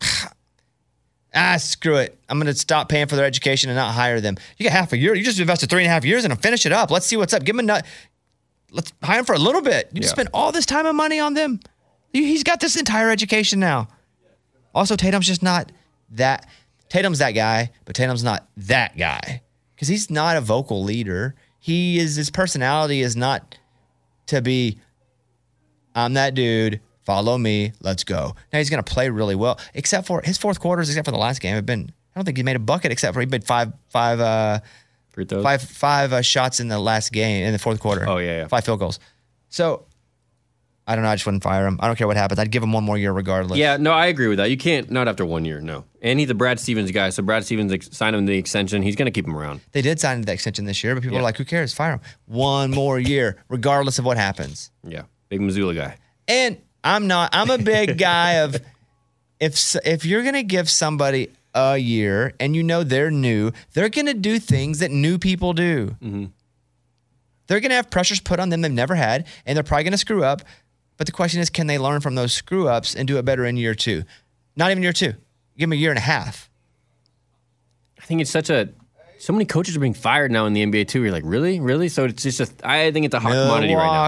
ah, 1.34 1.56
screw 1.58 1.96
it. 1.96 2.18
I'm 2.28 2.38
going 2.38 2.52
to 2.52 2.58
stop 2.58 2.88
paying 2.88 3.06
for 3.06 3.16
their 3.16 3.24
education 3.24 3.70
and 3.70 3.76
not 3.76 3.94
hire 3.94 4.20
them. 4.20 4.36
You 4.58 4.64
got 4.64 4.72
half 4.72 4.92
a 4.92 4.96
year. 4.98 5.14
You 5.14 5.24
just 5.24 5.38
invested 5.40 5.70
three 5.70 5.82
and 5.82 5.86
a 5.90 5.92
half 5.92 6.04
years 6.04 6.24
in 6.24 6.30
them. 6.30 6.38
Finish 6.38 6.66
it 6.66 6.72
up. 6.72 6.90
Let's 6.90 7.06
see 7.06 7.16
what's 7.16 7.32
up. 7.32 7.44
Give 7.44 7.56
them 7.56 7.64
a 7.64 7.66
nut. 7.66 7.86
Let's 8.70 8.92
hire 9.02 9.18
them 9.18 9.24
for 9.24 9.34
a 9.34 9.38
little 9.38 9.62
bit. 9.62 9.90
You 9.92 10.00
just 10.00 10.12
Yeah. 10.12 10.14
spent 10.22 10.28
all 10.34 10.52
this 10.52 10.66
time 10.66 10.86
and 10.86 10.96
money 10.96 11.20
on 11.20 11.34
them. 11.34 11.60
He's 12.12 12.44
got 12.44 12.60
this 12.60 12.76
entire 12.76 13.10
education 13.10 13.58
now. 13.60 13.88
Also, 14.74 14.96
Tatum's 14.96 15.26
just 15.26 15.42
not 15.42 15.70
that. 16.10 16.46
Tatum's 16.88 17.18
that 17.18 17.32
guy, 17.32 17.70
but 17.84 17.96
Tatum's 17.96 18.22
not 18.22 18.46
that 18.56 18.96
guy 18.96 19.42
because 19.74 19.88
he's 19.88 20.10
not 20.10 20.36
a 20.36 20.40
vocal 20.40 20.82
leader. 20.84 21.34
He 21.58 21.98
is 21.98 22.14
his 22.16 22.30
personality 22.30 23.00
is 23.00 23.16
not 23.16 23.56
to 24.26 24.40
be. 24.42 24.78
I'm 25.94 26.14
that 26.14 26.34
dude. 26.34 26.80
Follow 27.04 27.36
me. 27.36 27.72
Let's 27.82 28.02
go. 28.04 28.34
Now 28.52 28.58
he's 28.58 28.70
going 28.70 28.82
to 28.82 28.92
play 28.92 29.10
really 29.10 29.34
well, 29.34 29.60
except 29.74 30.06
for 30.06 30.22
his 30.24 30.38
fourth 30.38 30.58
quarters. 30.60 30.88
Except 30.88 31.04
for 31.04 31.12
the 31.12 31.18
last 31.18 31.40
game, 31.40 31.54
have 31.54 31.66
been. 31.66 31.92
I 32.14 32.18
don't 32.18 32.24
think 32.24 32.36
he 32.36 32.42
made 32.42 32.56
a 32.56 32.60
bucket 32.60 32.92
except 32.92 33.14
for 33.14 33.20
he 33.20 33.26
made 33.26 33.44
five 33.44 33.72
five 33.90 34.20
uh 34.20 34.60
five 35.42 35.62
five 35.62 36.12
uh, 36.12 36.22
shots 36.22 36.60
in 36.60 36.68
the 36.68 36.78
last 36.78 37.12
game 37.12 37.44
in 37.44 37.52
the 37.52 37.58
fourth 37.58 37.80
quarter. 37.80 38.08
Oh, 38.08 38.18
yeah, 38.18 38.38
yeah. 38.38 38.46
five 38.48 38.64
field 38.64 38.80
goals. 38.80 39.00
So 39.48 39.86
I 40.86 40.94
don't 40.96 41.04
know. 41.04 41.10
I 41.10 41.14
just 41.14 41.24
wouldn't 41.26 41.42
fire 41.42 41.66
him. 41.66 41.78
I 41.80 41.86
don't 41.86 41.96
care 41.96 42.06
what 42.06 42.16
happens. 42.16 42.38
I'd 42.38 42.50
give 42.50 42.62
him 42.62 42.72
one 42.72 42.84
more 42.84 42.98
year 42.98 43.12
regardless. 43.12 43.58
Yeah, 43.58 43.76
no, 43.78 43.92
I 43.92 44.06
agree 44.06 44.28
with 44.28 44.38
that. 44.38 44.50
You 44.50 44.56
can't 44.56 44.90
not 44.90 45.08
after 45.08 45.24
one 45.24 45.44
year, 45.44 45.60
no. 45.60 45.84
And 46.02 46.20
he's 46.20 46.28
a 46.30 46.34
Brad 46.34 46.60
Stevens 46.60 46.90
guy, 46.90 47.08
so 47.10 47.22
Brad 47.22 47.44
Stevens 47.44 47.72
ex- 47.72 47.88
signed 47.96 48.14
him 48.14 48.26
the 48.26 48.36
extension. 48.36 48.82
He's 48.82 48.94
going 48.96 49.06
to 49.06 49.12
keep 49.12 49.26
him 49.26 49.34
around. 49.36 49.60
They 49.72 49.80
did 49.82 49.98
sign 49.98 50.20
the 50.22 50.32
extension 50.32 50.66
this 50.66 50.84
year, 50.84 50.94
but 50.94 51.02
people 51.02 51.14
Yeah. 51.14 51.20
are 51.20 51.24
like, 51.24 51.36
who 51.38 51.44
cares? 51.44 51.72
Fire 51.72 51.92
him. 51.92 52.00
One 52.26 52.70
more 52.70 52.98
year, 52.98 53.36
regardless 53.48 53.98
of 53.98 54.04
what 54.04 54.18
happens. 54.18 54.70
Yeah, 54.82 55.02
big 55.38 55.46
Mazzulla 55.46 55.74
guy. 55.74 55.96
And 56.28 56.58
I'm 56.82 57.06
not, 57.06 57.30
I'm 57.32 57.50
a 57.50 57.58
big 57.58 57.98
guy 57.98 58.34
of 58.34 58.56
if 59.40 59.76
if 59.84 60.04
you're 60.04 60.22
going 60.22 60.34
to 60.34 60.42
give 60.42 60.70
somebody 60.70 61.30
a 61.54 61.76
year 61.76 62.34
and 62.40 62.54
you 62.54 62.62
know 62.62 62.84
they're 62.84 63.10
new, 63.10 63.52
they're 63.72 63.88
going 63.88 64.06
to 64.06 64.14
do 64.14 64.38
things 64.38 64.78
that 64.78 64.90
new 64.90 65.18
people 65.18 65.52
do. 65.52 65.96
Mm-hmm. 66.02 66.26
They're 67.46 67.60
going 67.60 67.70
to 67.70 67.76
have 67.76 67.90
pressures 67.90 68.20
put 68.20 68.40
on 68.40 68.48
them 68.48 68.62
they've 68.62 68.72
never 68.72 68.94
had, 68.94 69.26
and 69.44 69.56
they're 69.56 69.62
probably 69.62 69.84
going 69.84 69.92
to 69.92 69.98
screw 69.98 70.24
up. 70.24 70.42
But 70.96 71.06
the 71.06 71.12
question 71.12 71.40
is, 71.40 71.50
can 71.50 71.66
they 71.66 71.78
learn 71.78 72.00
from 72.00 72.14
those 72.14 72.32
screw 72.32 72.68
ups 72.68 72.94
and 72.94 73.06
do 73.06 73.18
it 73.18 73.24
better 73.24 73.44
in 73.44 73.56
year 73.56 73.74
two? 73.74 74.04
Not 74.56 74.70
even 74.70 74.82
year 74.82 74.92
two. 74.92 75.12
Give 75.58 75.68
them 75.68 75.72
a 75.72 75.76
year 75.76 75.90
and 75.90 75.98
a 75.98 76.02
half. 76.02 76.48
I 78.00 78.06
think 78.06 78.20
it's 78.20 78.30
such 78.30 78.50
a. 78.50 78.68
So 79.18 79.32
many 79.32 79.44
coaches 79.46 79.76
are 79.76 79.80
being 79.80 79.94
fired 79.94 80.30
now 80.30 80.46
in 80.46 80.52
the 80.52 80.64
NBA 80.64 80.88
too. 80.88 81.02
You're 81.02 81.12
like, 81.12 81.24
really, 81.26 81.60
really? 81.60 81.88
So 81.88 82.04
it's 82.04 82.22
just 82.22 82.40
a. 82.40 82.48
I 82.68 82.92
think 82.92 83.06
it's 83.06 83.14
a 83.14 83.20
hot 83.20 83.32
commodity 83.32 83.74
right 83.74 83.86
now. 83.86 84.04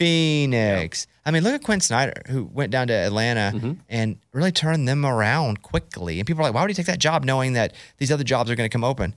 Phoenix. 0.00 1.06
I 1.26 1.30
mean, 1.30 1.44
look 1.44 1.54
at 1.54 1.62
Quin 1.62 1.80
Snyder, 1.80 2.14
who 2.28 2.44
went 2.44 2.72
down 2.72 2.86
to 2.88 2.94
Atlanta 2.94 3.52
Mm-hmm. 3.54 3.72
and 3.88 4.16
really 4.32 4.50
turned 4.52 4.88
them 4.88 5.04
around 5.04 5.62
quickly. 5.62 6.18
And 6.18 6.26
people 6.26 6.42
are 6.42 6.48
like, 6.48 6.54
why 6.54 6.62
would 6.62 6.70
he 6.70 6.74
take 6.74 6.86
that 6.86 6.98
job 6.98 7.24
knowing 7.24 7.52
that 7.52 7.74
these 7.98 8.10
other 8.10 8.24
jobs 8.24 8.50
are 8.50 8.54
going 8.56 8.68
to 8.68 8.72
come 8.72 8.84
open? 8.84 9.14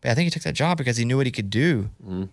But 0.00 0.10
I 0.10 0.14
think 0.14 0.24
he 0.26 0.30
took 0.30 0.42
that 0.42 0.54
job 0.54 0.78
because 0.78 0.96
he 0.96 1.04
knew 1.04 1.16
what 1.16 1.26
he 1.26 1.32
could 1.32 1.48
do. 1.50 1.90
Mm-hmm. 2.04 2.24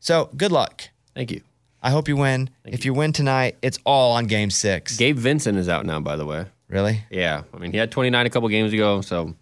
So 0.00 0.30
good 0.36 0.52
luck. 0.52 0.82
Thank 1.14 1.30
you. 1.30 1.42
I 1.82 1.90
hope 1.90 2.08
you 2.08 2.16
win. 2.16 2.48
if 2.64 2.84
you. 2.84 2.94
win 2.94 3.12
tonight, 3.12 3.56
it's 3.60 3.78
all 3.84 4.12
on 4.12 4.26
game 4.26 4.50
six. 4.50 4.96
Gabe 4.96 5.16
Vincent 5.18 5.58
is 5.58 5.68
out 5.68 5.84
now, 5.84 5.98
by 5.98 6.14
the 6.16 6.24
way. 6.24 6.46
Really? 6.68 7.00
Yeah, 7.10 7.42
I 7.52 7.58
mean 7.58 7.72
he 7.72 7.78
had 7.78 7.90
29 7.90 8.24
a 8.24 8.30
couple 8.30 8.48
games 8.48 8.72
ago, 8.72 9.00
so 9.02 9.34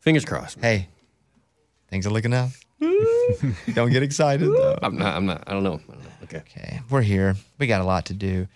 fingers 0.00 0.24
crossed. 0.24 0.58
Hey, 0.60 0.88
things 1.90 2.06
are 2.06 2.10
looking 2.10 2.32
up. 2.32 2.50
Don't 3.74 3.90
get 3.90 4.02
excited 4.04 4.48
though. 4.48 4.78
I'm 4.82 4.96
not. 4.96 5.14
I'm 5.16 5.26
not. 5.26 5.44
I 5.46 5.52
don't 5.52 5.64
know. 5.64 5.80
I 5.88 5.92
don't 5.92 5.97
know. 5.97 5.97
Okay. 6.28 6.38
Okay, 6.38 6.80
we're 6.90 7.00
here. 7.00 7.36
We 7.58 7.66
got 7.66 7.80
a 7.80 7.84
lot 7.84 8.06
to 8.06 8.14
do. 8.14 8.48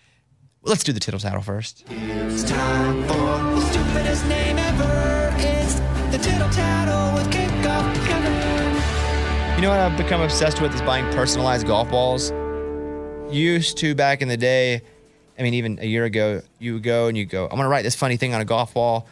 Let's 0.62 0.84
do 0.84 0.92
the 0.92 1.00
tittle 1.00 1.18
tattle 1.18 1.40
first. 1.40 1.84
It's 1.88 2.44
time 2.44 3.02
for 3.04 3.14
the 3.14 3.60
stupidest 3.62 4.26
name 4.26 4.58
ever. 4.58 5.34
It's 5.38 5.76
the 6.14 6.18
tittle 6.18 6.50
tattle 6.50 7.14
with 7.14 7.32
kickoff 7.32 8.06
Kevin. 8.06 9.56
You 9.56 9.62
know 9.62 9.70
what 9.70 9.80
I've 9.80 9.96
become 9.96 10.20
obsessed 10.20 10.60
with 10.60 10.74
is 10.74 10.82
buying 10.82 11.10
personalized 11.14 11.66
golf 11.66 11.88
balls. 11.90 12.30
Used 13.34 13.78
to 13.78 13.94
back 13.94 14.20
in 14.20 14.28
the 14.28 14.36
day, 14.36 14.82
I 15.38 15.42
mean, 15.42 15.54
even 15.54 15.78
a 15.78 15.86
year 15.86 16.04
ago, 16.04 16.42
you 16.58 16.74
would 16.74 16.82
go 16.82 17.06
and 17.06 17.16
you 17.16 17.24
go, 17.24 17.44
I'm 17.44 17.52
going 17.52 17.62
to 17.62 17.68
write 17.68 17.84
this 17.84 17.94
funny 17.94 18.18
thing 18.18 18.34
on 18.34 18.42
a 18.42 18.44
golf 18.44 18.74
ball, 18.74 19.08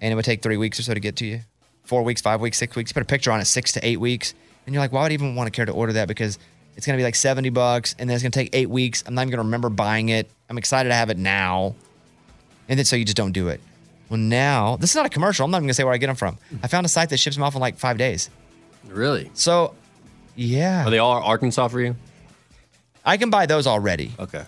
and 0.00 0.12
it 0.12 0.14
would 0.14 0.24
take 0.24 0.42
three 0.42 0.56
weeks 0.56 0.78
or 0.78 0.84
so 0.84 0.94
to 0.94 1.00
get 1.00 1.16
to 1.16 1.26
you. 1.26 1.40
Four 1.82 2.04
weeks, 2.04 2.20
five 2.20 2.40
weeks, 2.40 2.56
six 2.56 2.76
weeks. 2.76 2.90
You 2.90 2.94
put 2.94 3.02
a 3.02 3.06
picture 3.06 3.32
on 3.32 3.40
it, 3.40 3.46
six 3.46 3.72
to 3.72 3.84
eight 3.84 3.98
weeks. 3.98 4.32
And 4.64 4.74
you're 4.74 4.82
like, 4.82 4.92
why 4.92 5.02
would 5.02 5.10
I 5.10 5.14
even 5.14 5.34
want 5.34 5.48
to 5.48 5.50
care 5.50 5.66
to 5.66 5.72
order 5.72 5.94
that? 5.94 6.06
Because 6.06 6.38
it's 6.76 6.86
going 6.86 6.96
to 6.96 7.00
be 7.00 7.04
like 7.04 7.14
70 7.14 7.50
bucks, 7.50 7.94
and 7.98 8.08
then 8.08 8.14
it's 8.14 8.22
going 8.22 8.32
to 8.32 8.38
take 8.38 8.50
eight 8.54 8.68
weeks. 8.70 9.02
I'm 9.06 9.14
not 9.14 9.22
even 9.22 9.30
going 9.32 9.38
to 9.38 9.44
remember 9.44 9.68
buying 9.70 10.08
it. 10.10 10.30
I'm 10.48 10.58
excited 10.58 10.90
to 10.90 10.94
have 10.94 11.10
it 11.10 11.18
now. 11.18 11.74
And 12.68 12.78
then 12.78 12.84
so 12.84 12.96
you 12.96 13.04
just 13.04 13.16
don't 13.16 13.32
do 13.32 13.48
it. 13.48 13.60
Well, 14.08 14.18
now, 14.18 14.76
this 14.76 14.90
is 14.90 14.96
not 14.96 15.06
a 15.06 15.08
commercial. 15.08 15.44
I'm 15.44 15.50
not 15.50 15.58
even 15.58 15.64
going 15.64 15.68
to 15.70 15.74
say 15.74 15.84
where 15.84 15.92
I 15.94 15.98
get 15.98 16.06
them 16.08 16.16
from. 16.16 16.38
I 16.62 16.68
found 16.68 16.84
a 16.86 16.88
site 16.88 17.08
that 17.10 17.16
ships 17.18 17.34
them 17.36 17.42
off 17.42 17.54
in 17.54 17.60
like 17.60 17.76
five 17.76 17.98
days. 17.98 18.30
Really? 18.86 19.30
So, 19.34 19.74
yeah. 20.36 20.86
Are 20.86 20.90
they 20.90 20.98
all 20.98 21.12
Arkansas 21.22 21.68
for 21.68 21.80
you? 21.80 21.96
I 23.04 23.16
can 23.16 23.30
buy 23.30 23.46
those 23.46 23.66
already, 23.66 24.12
Okay. 24.18 24.44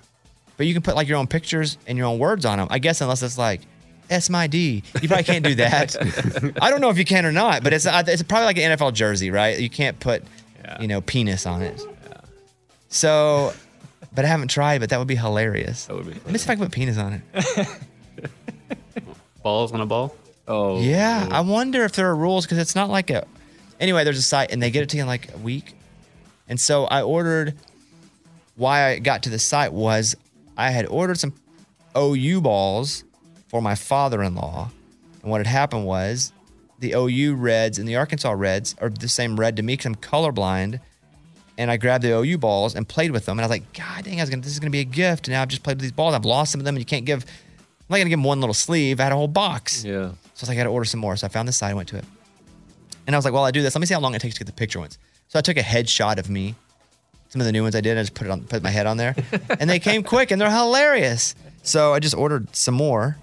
but 0.57 0.67
you 0.67 0.75
can 0.75 0.83
put 0.83 0.95
like 0.97 1.09
your 1.09 1.17
own 1.19 1.27
pictures 1.29 1.79
and 1.87 1.97
your 1.97 2.07
own 2.07 2.19
words 2.19 2.45
on 2.45 2.59
them. 2.59 2.69
I 2.71 2.79
guess 2.79 3.01
unless 3.01 3.23
it's 3.23 3.39
like 3.39 3.63
S 4.11 4.29
my 4.31 4.47
D. 4.47 4.83
You 5.01 5.09
probably 5.09 5.25
can't 5.25 5.45
do 5.45 5.55
that. 5.57 5.97
I 6.63 6.71
don't 6.71 6.81
know 6.81 6.91
if 6.91 6.99
you 6.99 7.05
can 7.05 7.25
or 7.27 7.33
not, 7.33 7.63
but 7.63 7.73
it's 7.73 7.87
uh, 7.87 8.03
it's 8.07 8.23
probably 8.23 8.47
like 8.47 8.59
an 8.59 8.77
NFL 8.77 8.95
jersey, 8.95 9.31
right? 9.31 9.59
You 9.59 9.71
can't 9.71 9.99
put 10.01 10.25
you 10.81 10.89
know 10.89 11.01
penis 11.01 11.47
on 11.47 11.63
it. 11.63 11.81
So, 12.89 13.53
but 14.15 14.25
I 14.25 14.29
haven't 14.29 14.49
tried. 14.49 14.81
But 14.81 14.91
that 14.91 14.99
would 14.99 15.09
be 15.09 15.17
hilarious. 15.17 15.87
That 15.87 15.97
would 15.97 16.07
be. 16.07 16.13
Let 16.13 16.27
me 16.27 16.39
see 16.39 16.45
if 16.45 16.51
I 16.51 16.55
can 16.57 16.65
put 16.65 16.73
penis 16.73 16.99
on 16.99 17.23
it. 17.35 17.69
Balls 19.43 19.73
on 19.73 19.81
a 19.81 19.87
ball. 19.87 20.15
Oh. 20.47 20.81
Yeah, 20.81 21.29
I 21.31 21.41
wonder 21.43 21.85
if 21.85 21.93
there 21.93 22.09
are 22.09 22.17
rules 22.17 22.45
because 22.45 22.59
it's 22.59 22.75
not 22.75 22.89
like 22.89 23.11
a. 23.11 23.27
Anyway, 23.81 24.03
there's 24.05 24.19
a 24.19 24.23
site 24.23 24.51
and 24.51 24.63
they 24.63 24.71
get 24.71 24.83
it 24.83 24.89
to 24.91 24.97
you 24.97 25.03
in 25.03 25.07
like 25.07 25.33
a 25.33 25.39
week, 25.39 25.75
and 26.49 26.59
so 26.59 26.85
I 26.85 27.03
ordered. 27.03 27.55
Why 28.57 28.89
I 28.89 28.99
got 28.99 29.23
to 29.23 29.31
the 29.31 29.39
site 29.39 29.73
was 29.73 30.17
I 30.57 30.71
had 30.71 30.87
ordered 30.87 31.19
some 31.19 31.33
OU 31.97 32.41
balls 32.41 33.05
for 33.47 33.63
my 33.63 33.77
father-in-law, 33.77 34.71
and 35.23 35.31
what 35.31 35.39
had 35.39 35.47
happened 35.47 35.87
was 35.87 36.33
the 36.81 36.93
OU 36.93 37.35
Reds 37.37 37.79
and 37.79 37.89
the 37.89 37.97
Arkansas 37.97 38.33
Reds 38.33 38.75
are 38.81 38.89
the 38.89 39.09
same 39.09 39.39
red 39.39 39.57
to 39.57 39.63
me 39.63 39.75
because 39.75 39.87
I'm 39.87 39.95
colorblind. 39.97 40.81
And 41.59 41.71
I 41.71 41.77
grabbed 41.77 42.05
the 42.05 42.17
OU 42.17 42.39
balls 42.39 42.75
and 42.75 42.89
played 42.89 43.11
with 43.11 43.27
them, 43.27 43.39
and 43.39 43.45
I 43.45 43.47
was 43.47 43.51
like, 43.51 43.73
"God 43.75 44.05
dang, 44.05 44.21
I 44.21 44.23
was 44.23 44.31
gonna, 44.31 44.43
this 44.43 44.53
is 44.53 44.61
gonna 44.61 44.71
be 44.71 44.81
a 44.81 44.85
gift." 44.85 45.29
And 45.29 45.35
now 45.35 45.43
I've 45.43 45.49
just 45.49 45.63
played 45.63 45.77
with 45.77 45.83
these 45.83 45.93
balls. 45.93 46.15
I've 46.15 46.25
lost 46.25 46.53
some 46.53 46.61
of 46.61 46.65
them, 46.65 46.77
and 46.77 46.81
you 46.81 46.87
can't 46.87 47.05
give. 47.05 47.25
I'm 47.25 47.87
not 47.91 47.97
gonna 47.99 48.09
give 48.09 48.19
them 48.19 48.25
one 48.25 48.41
little 48.41 48.55
sleeve. 48.55 49.01
I 49.01 49.03
had 49.03 49.13
a 49.13 49.17
whole 49.17 49.29
box. 49.29 49.85
Yeah. 49.85 50.13
So 50.39 50.45
I 50.45 50.45
was 50.45 50.49
like, 50.51 50.57
I 50.57 50.61
got 50.61 50.65
to 50.65 50.71
order 50.71 50.85
some 50.85 51.01
more. 51.01 51.17
So 51.17 51.27
I 51.27 51.31
found 51.31 51.49
this 51.49 51.57
site, 51.57 51.73
I 51.73 51.75
went 51.75 51.89
to 51.89 51.97
it. 51.97 52.05
And 53.09 53.17
I 53.17 53.19
was 53.19 53.25
like, 53.25 53.35
well, 53.35 53.45
I 53.45 53.51
do 53.51 53.61
this. 53.61 53.75
Let 53.75 53.81
me 53.81 53.87
see 53.87 53.95
how 53.95 54.01
long 54.01 54.15
it 54.15 54.21
takes 54.21 54.35
to 54.35 54.39
get 54.39 54.47
the 54.47 54.53
picture 54.53 54.79
ones. 54.79 54.99
So 55.27 55.37
I 55.37 55.43
took 55.43 55.57
a 55.57 55.63
headshot 55.63 56.19
of 56.19 56.31
me. 56.31 56.55
Some 57.31 57.41
of 57.41 57.47
the 57.47 57.53
new 57.53 57.63
ones 57.65 57.75
I 57.75 57.81
did, 57.81 57.99
I 57.99 58.03
just 58.03 58.15
put 58.15 58.27
it 58.27 58.31
on, 58.31 58.45
put 58.45 58.63
my 58.63 58.71
head 58.71 58.87
on 58.87 58.99
there, 58.99 59.17
and 59.61 59.69
they 59.69 59.81
came 59.81 60.03
quick 60.05 60.31
and 60.31 60.41
they're 60.41 60.51
hilarious. 60.51 61.35
So 61.63 61.93
I 61.93 61.99
just 61.99 62.15
ordered 62.15 62.55
some 62.55 62.75
more. 62.75 63.17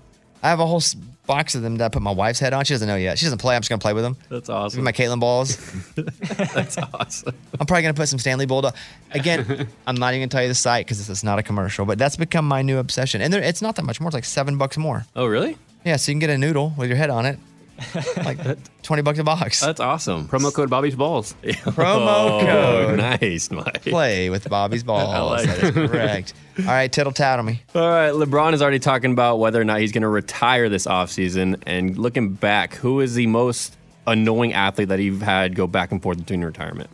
I 0.46 0.50
have 0.50 0.60
a 0.60 0.66
whole 0.68 0.82
box 1.26 1.56
of 1.56 1.64
them 1.64 1.78
that 1.78 1.86
I 1.86 1.90
put 1.90 2.04
my 2.04 2.12
wife's 2.12 2.38
head 2.40 2.54
on. 2.54 2.64
She 2.66 2.76
doesn't 2.76 2.88
know 2.88 2.98
yet. 2.98 3.18
She 3.18 3.26
doesn't 3.26 3.40
play. 3.40 3.56
I'm 3.56 3.62
just 3.62 3.70
gonna 3.70 3.80
play 3.80 3.94
with 3.94 4.04
them. 4.04 4.16
That's 4.30 4.48
awesome. 4.48 4.84
my 4.84 4.92
Caitlin 4.92 5.20
balls. 5.20 5.58
That's 5.96 6.78
awesome. 6.78 7.34
I'm 7.60 7.66
probably 7.66 7.82
gonna 7.82 7.96
put 7.96 8.10
some 8.10 8.20
Stanley 8.20 8.46
Bulldog. 8.46 8.76
Again, 9.10 9.68
I'm 9.88 9.96
not 9.96 10.14
even 10.14 10.22
gonna 10.22 10.28
tell 10.30 10.44
you 10.44 10.48
the 10.48 10.54
site 10.54 10.86
because 10.86 11.00
this 11.00 11.10
is 11.10 11.24
not 11.24 11.40
a 11.40 11.44
commercial, 11.44 11.84
but 11.86 11.98
that's 11.98 12.16
become 12.16 12.48
my 12.48 12.62
new 12.62 12.78
obsession. 12.78 13.22
And 13.22 13.34
there, 13.34 13.42
it's 13.42 13.60
not 13.64 13.76
that 13.78 13.86
much 13.86 14.00
more. 14.00 14.10
It's 14.10 14.14
like 14.14 14.24
seven 14.24 14.60
bucks 14.60 14.78
more. 14.78 15.08
Oh, 15.16 15.26
really? 15.26 15.58
Yeah, 15.84 15.96
so 15.96 16.12
you 16.12 16.14
can 16.14 16.20
get 16.20 16.30
a 16.30 16.38
noodle 16.38 16.74
with 16.78 16.90
your 16.90 16.98
head 16.98 17.10
on 17.10 17.26
it, 17.26 17.40
like 18.18 18.38
twenty 18.84 19.02
bucks 19.02 19.20
a 19.20 19.24
box. 19.24 19.60
That's 19.60 19.80
awesome. 19.82 20.28
Promo 20.28 20.54
code 20.54 20.70
Bobby's 20.70 20.96
Balls. 20.96 21.36
Promo 21.44 22.06
Oh, 22.08 22.40
code. 22.42 22.98
nice, 22.98 23.52
Mike. 23.52 23.82
Play 23.84 24.30
with 24.30 24.50
Bobby's 24.50 24.84
balls. 24.86 25.46
like 25.46 25.48
that 25.60 25.64
is 25.64 25.72
correct. 25.72 26.34
All 26.60 26.66
right, 26.66 26.92
tittle 26.92 27.12
tattle 27.12 27.44
me. 27.44 27.62
All 27.76 27.82
right, 27.90 28.12
LeBron 28.14 28.54
is 28.54 28.62
already 28.62 28.80
talking 28.80 29.12
about 29.12 29.40
whether 29.40 29.60
or 29.60 29.66
not 29.66 29.80
he's 29.82 29.92
going 29.92 30.04
to 30.04 30.08
retire 30.08 30.70
this 30.70 30.86
offseason. 30.88 31.62
And 31.66 31.98
looking 31.98 32.30
back, 32.34 32.76
who 32.76 33.02
is 33.02 33.14
the 33.16 33.28
most 33.28 33.76
annoying 34.08 34.54
athlete 34.54 34.88
that 34.90 35.00
you've 35.00 35.22
had 35.22 35.54
go 35.56 35.68
back 35.68 35.92
and 35.92 36.02
forth 36.02 36.18
between 36.18 36.44
retirement? 36.46 36.90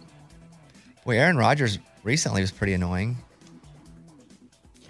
Well, 1.05 1.15
Aaron 1.17 1.37
Rodgers 1.37 1.77
recently 2.03 2.41
was 2.41 2.51
pretty 2.51 2.73
annoying. 2.73 3.17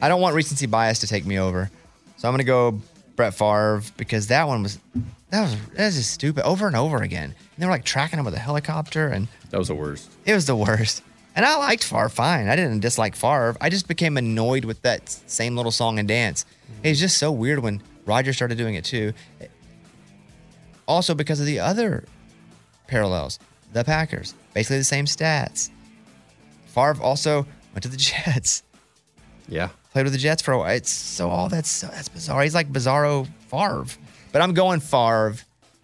I 0.02 0.08
don't 0.08 0.22
want 0.22 0.36
recency 0.36 0.66
bias 0.68 1.00
to 1.00 1.08
take 1.08 1.26
me 1.26 1.38
over, 1.38 1.70
so 2.18 2.28
I'm 2.28 2.34
gonna 2.34 2.44
go 2.44 2.80
Brett 3.16 3.34
Favre 3.34 3.84
because 3.98 4.28
that 4.28 4.48
one 4.48 4.64
was 4.64 4.80
that 5.32 5.42
was 5.42 5.56
that 5.76 5.86
was 5.86 5.96
just 5.96 6.12
stupid 6.12 6.46
over 6.46 6.68
and 6.68 6.76
over 6.76 6.98
again. 7.02 7.24
And 7.36 7.36
they 7.58 7.66
were 7.66 7.72
like 7.72 7.84
tracking 7.86 8.20
him 8.20 8.26
with 8.26 8.34
a 8.36 8.40
helicopter, 8.40 9.08
and 9.08 9.28
That 9.50 9.58
was 9.58 9.68
the 9.70 9.76
worst. 9.76 10.10
it 10.26 10.34
was 10.34 10.46
the 10.46 10.56
worst. 10.56 11.04
And 11.36 11.46
I 11.46 11.56
liked 11.58 11.84
Favre 11.86 12.10
fine. 12.10 12.48
I 12.50 12.56
didn't 12.58 12.82
dislike 12.82 13.16
Favre. 13.16 13.56
I 13.62 13.70
just 13.70 13.88
became 13.88 14.18
annoyed 14.18 14.66
with 14.66 14.82
that 14.82 15.10
same 15.10 15.56
little 15.56 15.72
song 15.72 15.98
and 15.98 16.08
dance. 16.08 16.44
Mm-hmm. 16.44 16.88
It's 16.88 17.00
just 17.00 17.18
so 17.18 17.32
weird 17.32 17.60
when 17.60 17.82
Roger 18.06 18.34
started 18.34 18.58
doing 18.58 18.76
it 18.76 18.84
too. 18.84 19.14
Also 20.88 21.14
because 21.16 21.40
of 21.40 21.46
the 21.46 21.60
other 21.60 22.04
parallels, 22.88 23.40
the 23.72 23.84
Packers, 23.84 24.34
basically 24.54 24.78
the 24.80 24.84
same 24.84 25.06
stats. 25.06 25.70
Favre 26.68 27.02
also 27.02 27.46
went 27.74 27.84
to 27.84 27.90
the 27.90 27.98
Jets, 28.10 28.64
Yeah. 29.48 29.70
played 29.94 30.04
with 30.04 30.14
the 30.14 30.20
Jets 30.20 30.42
for 30.42 30.52
a 30.54 30.58
while. 30.58 30.72
It's 30.76 30.92
so 30.92 31.30
all 31.30 31.48
that's 31.48 31.70
so, 31.70 31.88
that's 31.88 32.10
bizarre. 32.10 32.42
He's 32.44 32.56
like 32.56 32.72
Bizarro 32.72 33.28
Favre, 33.50 33.86
but 34.32 34.42
I'm 34.42 34.54
going 34.54 34.80
Favre, 34.80 35.36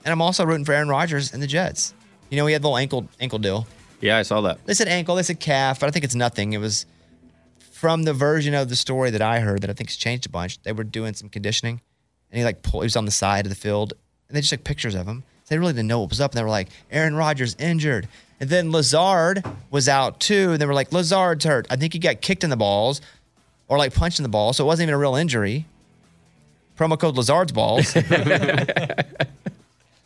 and 0.06 0.12
I'm 0.12 0.22
also 0.22 0.46
rooting 0.46 0.66
for 0.66 0.74
Aaron 0.74 0.89
Rodgers 0.89 1.34
and 1.34 1.42
the 1.42 1.48
Jets. 1.48 1.94
You 2.30 2.38
know, 2.38 2.46
he 2.46 2.54
had 2.54 2.62
the 2.62 2.68
little 2.68 2.77
ankle 2.77 3.08
ankle 3.20 3.39
deal. 3.39 3.68
Yeah, 4.01 4.18
I 4.18 4.22
saw 4.22 4.42
that. 4.42 4.66
They 4.66 4.74
said 4.74 4.88
ankle, 4.88 5.16
they 5.16 5.24
said 5.24 5.39
calf, 5.39 5.80
but 5.80 5.88
I 5.88 5.92
think 5.92 6.06
it's 6.06 6.16
nothing. 6.16 6.54
It 6.54 6.60
was 6.60 6.86
from 7.72 8.04
the 8.04 8.13
version 8.13 8.54
of 8.54 8.70
the 8.70 8.75
story 8.75 9.10
that 9.12 9.22
I 9.22 9.39
heard 9.39 9.62
that 9.62 9.70
I 9.70 9.74
think's 9.74 9.96
changed 9.96 10.25
a 10.25 10.30
bunch. 10.30 10.62
They 10.63 10.72
were 10.72 10.84
doing 10.84 11.13
some 11.13 11.30
conditioning, 11.30 11.82
and 12.32 12.38
he 12.38 12.44
like 12.44 12.62
pulled, 12.62 12.84
he 12.84 12.86
was 12.86 12.96
on 12.96 13.06
the 13.06 13.12
side 13.12 13.46
of 13.46 13.50
the 13.50 13.56
field, 13.56 13.94
and 14.27 14.36
they 14.36 14.42
just 14.42 14.50
took 14.51 14.63
pictures 14.63 14.96
of 14.96 15.08
him. 15.08 15.24
So 15.44 15.56
they 15.56 15.60
really 15.60 15.74
didn't 15.74 15.88
know 15.88 16.00
what 16.01 16.10
was 16.10 16.22
up, 16.22 16.32
and 16.32 16.38
they 16.38 16.44
were 16.44 16.50
like, 16.50 16.70
Aaron 16.92 17.16
Rodgers 17.16 17.56
injured, 17.58 18.08
and 18.39 18.50
then 18.50 18.72
Lazard 18.72 19.44
was 19.72 19.88
out 19.88 20.20
too, 20.20 20.51
and 20.51 20.62
they 20.62 20.66
were 20.66 20.74
like, 20.74 20.92
Lazard's 20.92 21.46
hurt. 21.46 21.68
I 21.70 21.75
think 21.75 21.94
he 21.94 22.00
got 22.00 22.22
kicked 22.22 22.44
in 22.44 22.50
the 22.50 22.58
balls, 22.58 23.01
or 23.68 23.77
like 23.77 23.94
punched 23.94 24.20
in 24.20 24.24
the 24.24 24.30
ball, 24.30 24.54
so 24.54 24.63
it 24.63 24.68
wasn't 24.68 24.88
even 24.88 24.96
a 24.96 24.98
real 24.98 25.16
injury. 25.16 25.66
Promo 26.78 27.00
code 27.00 27.18
Lazard's 27.18 27.52
balls. 27.52 27.94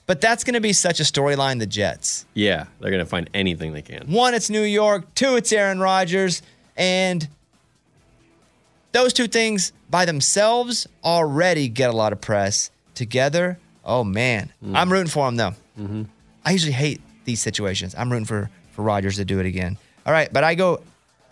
but 0.08 0.22
that's 0.22 0.44
going 0.44 0.54
to 0.54 0.62
be 0.62 0.74
such 0.74 1.00
a 1.00 1.04
storyline. 1.04 1.60
The 1.60 1.66
Jets. 1.66 2.26
Yeah, 2.34 2.66
they're 2.80 2.92
going 2.92 3.04
to 3.04 3.10
find 3.10 3.30
anything 3.34 3.74
they 3.74 3.82
can. 3.82 4.08
One, 4.08 4.34
it's 4.34 4.50
New 4.50 4.64
York. 4.64 5.14
Two, 5.14 5.36
it's 5.36 5.52
Aaron 5.52 5.80
Rodgers. 5.80 6.42
And 6.78 7.28
those 8.92 9.14
two 9.14 9.28
things 9.28 9.74
by 9.90 10.06
themselves 10.06 10.88
already 11.04 11.68
get 11.68 11.90
a 11.90 11.94
lot 11.94 12.14
of 12.14 12.22
press. 12.22 12.72
Together, 12.94 13.58
oh 13.86 14.04
man, 14.04 14.52
mm. 14.64 14.76
I'm 14.76 14.92
rooting 14.92 15.10
for 15.10 15.26
them 15.26 15.38
though. 15.38 15.56
Mm-hmm. 15.82 16.04
I 16.46 16.52
usually 16.52 16.74
hate 16.74 17.02
these 17.24 17.42
situations. 17.42 17.96
I'm 17.98 18.12
rooting 18.12 18.26
for 18.26 18.50
for 18.74 18.84
Rodgers 18.84 19.16
to 19.16 19.26
do 19.26 19.40
it 19.40 19.46
again. 19.46 19.78
All 20.06 20.12
right, 20.12 20.32
but 20.32 20.44
I 20.44 20.56
go 20.56 20.82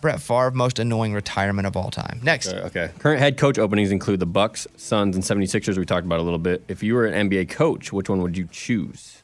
Brett 0.01 0.21
Favre, 0.21 0.51
most 0.51 0.79
annoying 0.79 1.13
retirement 1.13 1.67
of 1.67 1.75
all 1.75 1.91
time. 1.91 2.19
Next, 2.23 2.47
Okay, 2.47 2.59
okay. 2.65 2.91
Current 2.99 3.19
head 3.19 3.37
coach 3.37 3.57
openings 3.59 3.91
include 3.91 4.19
the 4.19 4.25
Bucks, 4.25 4.67
Suns, 4.77 5.15
and 5.15 5.23
76ers 5.23 5.77
we 5.77 5.85
talked 5.85 6.05
about 6.05 6.19
a 6.19 6.23
little 6.23 6.39
bit. 6.39 6.63
If 6.67 6.81
you 6.83 6.93
were 6.95 7.05
an 7.05 7.29
NBA 7.29 7.49
coach, 7.49 7.91
which 7.91 8.09
one 8.09 8.21
would 8.21 8.37
you 8.37 8.47
choose? 8.51 9.23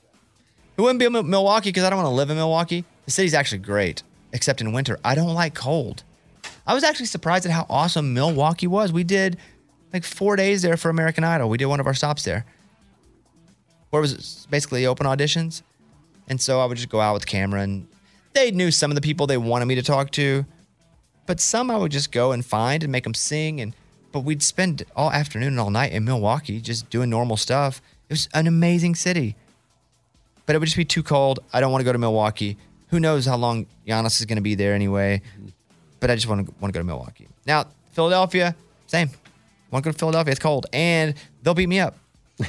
it 0.77 0.81
wouldn't 0.81 0.99
be 0.99 1.07
Milwaukee 1.07 1.69
because 1.69 1.85
I 1.85 1.89
don't 1.89 1.97
want 1.97 2.07
to 2.07 2.13
live 2.15 2.29
in 2.29 2.35
Milwaukee. 2.35 2.83
The 3.05 3.11
city's 3.11 3.33
actually 3.33 3.59
great, 3.59 4.03
except 4.33 4.59
in 4.59 4.73
winter. 4.73 4.99
I 5.05 5.15
don't 5.15 5.33
like 5.33 5.53
cold. 5.53 6.03
I 6.67 6.73
was 6.73 6.83
actually 6.83 7.05
surprised 7.05 7.45
at 7.45 7.51
how 7.53 7.65
awesome 7.69 8.13
Milwaukee 8.13 8.67
was. 8.67 8.91
We 8.91 9.05
did 9.05 9.37
like 9.93 10.03
four 10.03 10.35
days 10.35 10.63
there 10.63 10.75
for 10.75 10.89
American 10.89 11.23
Idol. 11.23 11.47
We 11.49 11.57
did 11.57 11.67
one 11.67 11.79
of 11.79 11.87
our 11.87 11.93
stops 11.93 12.23
there, 12.23 12.45
where 13.89 14.01
it 14.01 14.03
was 14.03 14.47
basically 14.49 14.85
open 14.85 15.05
auditions. 15.07 15.61
And 16.27 16.41
so 16.41 16.59
I 16.59 16.65
would 16.65 16.75
just 16.75 16.89
go 16.89 16.99
out 16.99 17.13
with 17.13 17.21
the 17.21 17.27
camera, 17.27 17.61
and 17.61 17.87
they 18.33 18.51
knew 18.51 18.71
some 18.71 18.91
of 18.91 18.95
the 18.95 19.01
people 19.01 19.27
they 19.27 19.37
wanted 19.37 19.65
me 19.65 19.75
to 19.75 19.83
talk 19.83 20.11
to, 20.11 20.45
but 21.25 21.39
some 21.39 21.71
I 21.71 21.77
would 21.77 21.91
just 21.91 22.11
go 22.11 22.31
and 22.31 22.45
find 22.45 22.83
and 22.83 22.91
make 22.91 23.03
them 23.03 23.13
sing. 23.13 23.61
And 23.61 23.73
but 24.11 24.21
we'd 24.21 24.43
spend 24.43 24.83
all 24.95 25.11
afternoon 25.11 25.49
and 25.49 25.59
all 25.59 25.69
night 25.69 25.91
in 25.91 26.05
Milwaukee 26.05 26.61
just 26.61 26.89
doing 26.89 27.09
normal 27.09 27.37
stuff. 27.37 27.81
It 28.09 28.13
was 28.13 28.29
an 28.33 28.47
amazing 28.47 28.95
city 28.95 29.35
but 30.45 30.55
it 30.55 30.59
would 30.59 30.65
just 30.65 30.77
be 30.77 30.85
too 30.85 31.03
cold. 31.03 31.39
I 31.51 31.59
don't 31.59 31.71
want 31.71 31.81
to 31.81 31.85
go 31.85 31.91
to 31.91 31.97
Milwaukee. 31.97 32.57
Who 32.89 32.99
knows 32.99 33.25
how 33.25 33.35
long 33.35 33.65
Giannis 33.87 34.19
is 34.19 34.25
going 34.25 34.37
to 34.37 34.43
be 34.43 34.55
there 34.55 34.73
anyway? 34.73 35.21
But 35.99 36.11
I 36.11 36.15
just 36.15 36.27
want 36.27 36.45
to 36.45 36.53
want 36.59 36.73
to 36.73 36.77
go 36.77 36.81
to 36.81 36.85
Milwaukee. 36.85 37.27
Now, 37.47 37.65
Philadelphia, 37.91 38.55
same. 38.87 39.09
Want 39.71 39.83
to 39.83 39.89
go 39.89 39.91
to 39.91 39.97
Philadelphia? 39.97 40.31
It's 40.31 40.39
cold, 40.39 40.67
and 40.71 41.15
they'll 41.41 41.55
beat 41.55 41.69
me 41.69 41.79
up. 41.79 41.97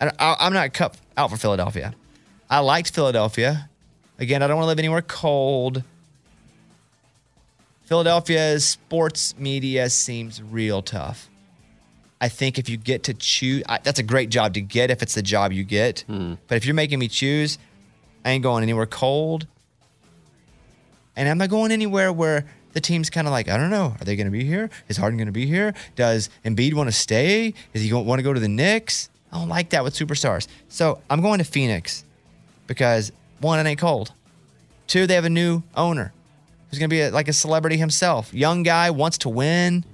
I, 0.00 0.10
I'm 0.18 0.52
not 0.52 0.72
cut 0.72 0.96
out 1.16 1.30
for 1.30 1.36
Philadelphia. 1.36 1.94
I 2.50 2.58
liked 2.60 2.90
Philadelphia. 2.94 3.70
Again, 4.18 4.42
I 4.42 4.46
don't 4.46 4.56
want 4.56 4.64
to 4.64 4.68
live 4.68 4.78
anywhere 4.78 5.02
cold. 5.02 5.82
Philadelphia's 7.84 8.64
sports 8.66 9.34
media 9.38 9.90
seems 9.90 10.42
real 10.42 10.82
tough. 10.82 11.28
I 12.20 12.28
think 12.28 12.58
if 12.58 12.68
you 12.68 12.78
get 12.78 13.02
to 13.04 13.14
choose, 13.14 13.62
I, 13.68 13.78
that's 13.82 13.98
a 13.98 14.02
great 14.02 14.30
job 14.30 14.54
to 14.54 14.62
get 14.62 14.90
if 14.90 15.02
it's 15.02 15.14
the 15.14 15.22
job 15.22 15.52
you 15.52 15.64
get. 15.64 16.04
Hmm. 16.06 16.34
But 16.48 16.56
if 16.56 16.64
you're 16.64 16.74
making 16.74 16.98
me 16.98 17.08
choose, 17.08 17.58
I 18.24 18.30
ain't 18.30 18.42
going 18.42 18.62
anywhere 18.62 18.86
cold. 18.86 19.46
And 21.16 21.28
I'm 21.28 21.36
not 21.36 21.50
going 21.50 21.70
anywhere 21.70 22.12
where 22.12 22.46
the 22.72 22.80
team's 22.80 23.10
kind 23.10 23.26
of 23.26 23.32
like, 23.32 23.48
I 23.48 23.58
don't 23.58 23.70
know, 23.70 23.94
are 24.00 24.04
they 24.04 24.16
going 24.16 24.26
to 24.26 24.30
be 24.30 24.44
here? 24.44 24.70
Is 24.88 24.96
Harden 24.96 25.18
going 25.18 25.26
to 25.26 25.32
be 25.32 25.46
here? 25.46 25.74
Does 25.94 26.30
Embiid 26.44 26.72
want 26.72 26.88
to 26.88 26.92
stay? 26.92 27.52
Is 27.74 27.82
he 27.82 27.90
going 27.90 28.06
want 28.06 28.18
to 28.18 28.22
go 28.22 28.32
to 28.32 28.40
the 28.40 28.48
Knicks? 28.48 29.10
I 29.30 29.38
don't 29.38 29.48
like 29.50 29.70
that 29.70 29.84
with 29.84 29.94
superstars. 29.94 30.48
So 30.68 31.02
I'm 31.10 31.20
going 31.20 31.38
to 31.38 31.44
Phoenix 31.44 32.04
because 32.66 33.12
one, 33.40 33.58
it 33.58 33.68
ain't 33.68 33.78
cold. 33.78 34.12
Two, 34.86 35.06
they 35.06 35.14
have 35.14 35.24
a 35.24 35.30
new 35.30 35.62
owner 35.76 36.12
who's 36.74 36.80
going 36.80 36.90
to 36.90 36.94
be 36.94 37.02
a, 37.02 37.10
like 37.10 37.28
a 37.28 37.32
celebrity 37.32 37.76
himself. 37.76 38.34
Young 38.34 38.64
guy 38.64 38.90
wants 38.90 39.18
to 39.18 39.28
win. 39.28 39.84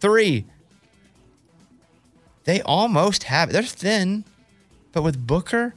Three, 0.00 0.46
they 2.44 2.62
almost 2.62 3.24
have 3.24 3.50
it. 3.50 3.52
They're 3.52 3.62
thin, 3.62 4.24
but 4.92 5.02
with 5.02 5.26
Booker 5.26 5.74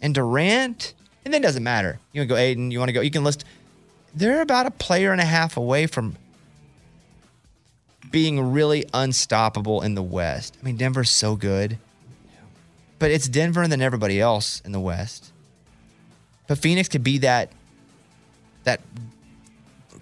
and 0.00 0.14
Durant, 0.14 0.94
and 1.24 1.34
then 1.34 1.42
it 1.42 1.46
doesn't 1.46 1.64
matter. 1.64 1.98
You 2.12 2.20
want 2.20 2.28
to 2.28 2.34
go 2.34 2.38
Ayton, 2.38 2.70
you 2.70 2.78
want 2.78 2.88
to 2.88 2.92
go, 2.92 3.00
you 3.00 3.10
can 3.10 3.24
list. 3.24 3.44
They're 4.14 4.42
about 4.42 4.66
a 4.66 4.70
player 4.70 5.12
and 5.12 5.20
a 5.20 5.24
half 5.24 5.56
away 5.56 5.86
from 5.86 6.16
being 8.10 8.52
really 8.52 8.84
unstoppable 8.94 9.82
in 9.82 9.94
the 9.94 10.02
West. 10.02 10.56
I 10.60 10.64
mean, 10.64 10.76
Denver's 10.76 11.10
so 11.10 11.34
good, 11.34 11.78
but 12.98 13.10
it's 13.10 13.26
Denver 13.26 13.62
and 13.62 13.72
then 13.72 13.82
everybody 13.82 14.20
else 14.20 14.62
in 14.64 14.72
the 14.72 14.80
West. 14.80 15.32
But 16.46 16.58
Phoenix 16.58 16.88
could 16.88 17.02
be 17.02 17.18
that 17.18 17.50
that 18.64 18.80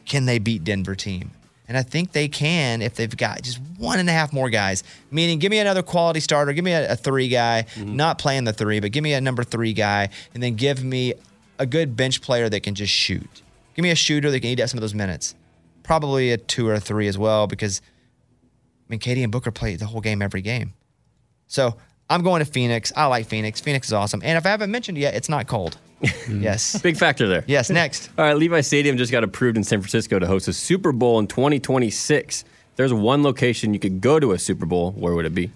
can 0.04 0.26
they 0.26 0.38
beat 0.38 0.64
Denver 0.64 0.94
team? 0.94 1.30
And 1.66 1.78
I 1.78 1.82
think 1.82 2.12
they 2.12 2.28
can 2.28 2.82
if 2.82 2.94
they've 2.94 3.16
got 3.16 3.42
just 3.42 3.58
one 3.78 3.98
and 3.98 4.08
a 4.08 4.12
half 4.12 4.32
more 4.32 4.50
guys. 4.50 4.84
Meaning, 5.10 5.38
give 5.38 5.50
me 5.50 5.58
another 5.58 5.82
quality 5.82 6.20
starter, 6.20 6.52
give 6.52 6.64
me 6.64 6.72
a, 6.72 6.92
a 6.92 6.96
three 6.96 7.28
guy, 7.28 7.64
mm-hmm. 7.74 7.96
not 7.96 8.18
playing 8.18 8.44
the 8.44 8.52
three, 8.52 8.80
but 8.80 8.92
give 8.92 9.02
me 9.02 9.14
a 9.14 9.20
number 9.20 9.42
three 9.44 9.72
guy, 9.72 10.10
and 10.34 10.42
then 10.42 10.56
give 10.56 10.84
me 10.84 11.14
a 11.58 11.64
good 11.64 11.96
bench 11.96 12.20
player 12.20 12.48
that 12.48 12.62
can 12.62 12.74
just 12.74 12.92
shoot. 12.92 13.42
Give 13.74 13.82
me 13.82 13.90
a 13.90 13.94
shooter 13.94 14.30
that 14.30 14.40
can 14.40 14.50
eat 14.50 14.60
up 14.60 14.68
some 14.68 14.78
of 14.78 14.82
those 14.82 14.94
minutes. 14.94 15.34
Probably 15.82 16.32
a 16.32 16.36
two 16.36 16.68
or 16.68 16.74
a 16.74 16.80
three 16.80 17.08
as 17.08 17.16
well, 17.16 17.46
because 17.46 17.80
I 17.82 18.86
mean, 18.88 19.00
Katie 19.00 19.22
and 19.22 19.32
Booker 19.32 19.50
play 19.50 19.76
the 19.76 19.86
whole 19.86 20.00
game 20.00 20.20
every 20.20 20.42
game. 20.42 20.74
So 21.46 21.76
I'm 22.10 22.22
going 22.22 22.40
to 22.40 22.44
Phoenix. 22.44 22.92
I 22.94 23.06
like 23.06 23.26
Phoenix. 23.26 23.60
Phoenix 23.60 23.88
is 23.88 23.92
awesome. 23.92 24.20
And 24.24 24.36
if 24.36 24.46
I 24.46 24.50
haven't 24.50 24.70
mentioned 24.70 24.98
yet, 24.98 25.14
it's 25.14 25.28
not 25.28 25.46
cold. 25.46 25.78
yes. 26.28 26.80
Big 26.82 26.96
factor 26.96 27.26
there. 27.26 27.44
Yes, 27.46 27.70
next. 27.70 28.10
All 28.18 28.24
right, 28.24 28.36
Levi 28.36 28.60
Stadium 28.60 28.96
just 28.96 29.10
got 29.10 29.24
approved 29.24 29.56
in 29.56 29.64
San 29.64 29.80
Francisco 29.80 30.18
to 30.18 30.26
host 30.26 30.48
a 30.48 30.52
Super 30.52 30.92
Bowl 30.92 31.18
in 31.18 31.26
2026. 31.26 32.42
If 32.42 32.76
there's 32.76 32.92
one 32.92 33.22
location 33.22 33.72
you 33.72 33.80
could 33.80 34.00
go 34.00 34.20
to 34.20 34.32
a 34.32 34.38
Super 34.38 34.66
Bowl, 34.66 34.92
where 34.92 35.14
would 35.14 35.24
it 35.24 35.34
be? 35.34 35.50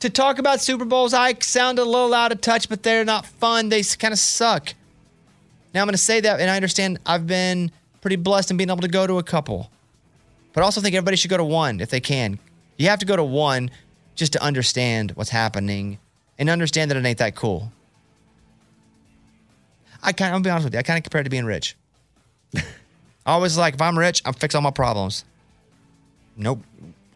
to 0.00 0.08
talk 0.08 0.38
about 0.38 0.60
Super 0.60 0.84
Bowls, 0.84 1.14
I 1.14 1.34
sound 1.34 1.78
a 1.78 1.84
little 1.84 2.12
out 2.14 2.32
of 2.32 2.40
touch, 2.40 2.68
but 2.68 2.82
they're 2.82 3.04
not 3.04 3.26
fun. 3.26 3.68
They 3.68 3.82
kind 3.82 4.12
of 4.12 4.18
suck. 4.18 4.74
Now 5.72 5.82
I'm 5.82 5.86
going 5.86 5.92
to 5.92 5.98
say 5.98 6.20
that, 6.20 6.40
and 6.40 6.50
I 6.50 6.56
understand 6.56 6.98
I've 7.06 7.26
been 7.26 7.70
pretty 8.00 8.16
blessed 8.16 8.50
in 8.50 8.56
being 8.56 8.70
able 8.70 8.80
to 8.80 8.88
go 8.88 9.06
to 9.06 9.18
a 9.18 9.22
couple, 9.22 9.70
but 10.52 10.62
I 10.62 10.64
also 10.64 10.80
think 10.80 10.94
everybody 10.94 11.16
should 11.16 11.30
go 11.30 11.36
to 11.36 11.44
one 11.44 11.80
if 11.80 11.90
they 11.90 12.00
can. 12.00 12.38
You 12.78 12.88
have 12.88 12.98
to 13.00 13.06
go 13.06 13.14
to 13.14 13.22
one 13.22 13.70
just 14.20 14.34
to 14.34 14.42
understand 14.42 15.12
what's 15.12 15.30
happening 15.30 15.98
and 16.38 16.50
understand 16.50 16.90
that 16.90 16.96
it 16.98 17.04
ain't 17.06 17.18
that 17.18 17.34
cool. 17.34 17.72
I 20.02 20.12
kind 20.12 20.28
of, 20.28 20.34
I'll 20.34 20.40
be 20.42 20.50
honest 20.50 20.64
with 20.64 20.74
you, 20.74 20.78
I 20.78 20.82
kind 20.82 20.98
of 20.98 21.04
compare 21.04 21.22
it 21.22 21.24
to 21.24 21.30
being 21.30 21.46
rich. 21.46 21.74
I 22.54 22.62
always 23.24 23.56
like, 23.56 23.74
if 23.74 23.80
I'm 23.80 23.98
rich, 23.98 24.20
I'm 24.26 24.34
fix 24.34 24.54
all 24.54 24.60
my 24.60 24.70
problems. 24.70 25.24
Nope. 26.36 26.62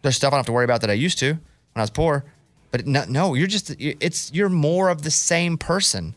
There's 0.01 0.15
stuff 0.15 0.29
I 0.29 0.31
don't 0.31 0.39
have 0.39 0.45
to 0.47 0.51
worry 0.51 0.65
about 0.65 0.81
that 0.81 0.89
I 0.89 0.93
used 0.93 1.19
to 1.19 1.33
when 1.33 1.39
I 1.75 1.81
was 1.81 1.91
poor. 1.91 2.25
But 2.71 2.87
no, 2.87 3.05
no, 3.07 3.33
you're 3.35 3.47
just 3.47 3.75
it's 3.79 4.33
you're 4.33 4.49
more 4.49 4.89
of 4.89 5.03
the 5.03 5.11
same 5.11 5.57
person. 5.57 6.15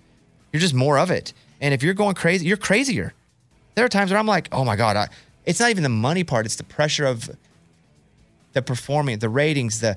You're 0.52 0.60
just 0.60 0.74
more 0.74 0.98
of 0.98 1.10
it. 1.10 1.34
And 1.60 1.72
if 1.74 1.82
you're 1.82 1.94
going 1.94 2.14
crazy, 2.14 2.46
you're 2.46 2.56
crazier. 2.56 3.12
There 3.74 3.84
are 3.84 3.88
times 3.88 4.10
where 4.10 4.18
I'm 4.18 4.26
like, 4.26 4.48
oh 4.52 4.64
my 4.64 4.74
god, 4.74 4.96
I, 4.96 5.08
it's 5.44 5.60
not 5.60 5.70
even 5.70 5.82
the 5.82 5.88
money 5.88 6.24
part; 6.24 6.46
it's 6.46 6.56
the 6.56 6.64
pressure 6.64 7.06
of 7.06 7.30
the 8.54 8.62
performing, 8.62 9.18
the 9.18 9.28
ratings, 9.28 9.80
the 9.80 9.96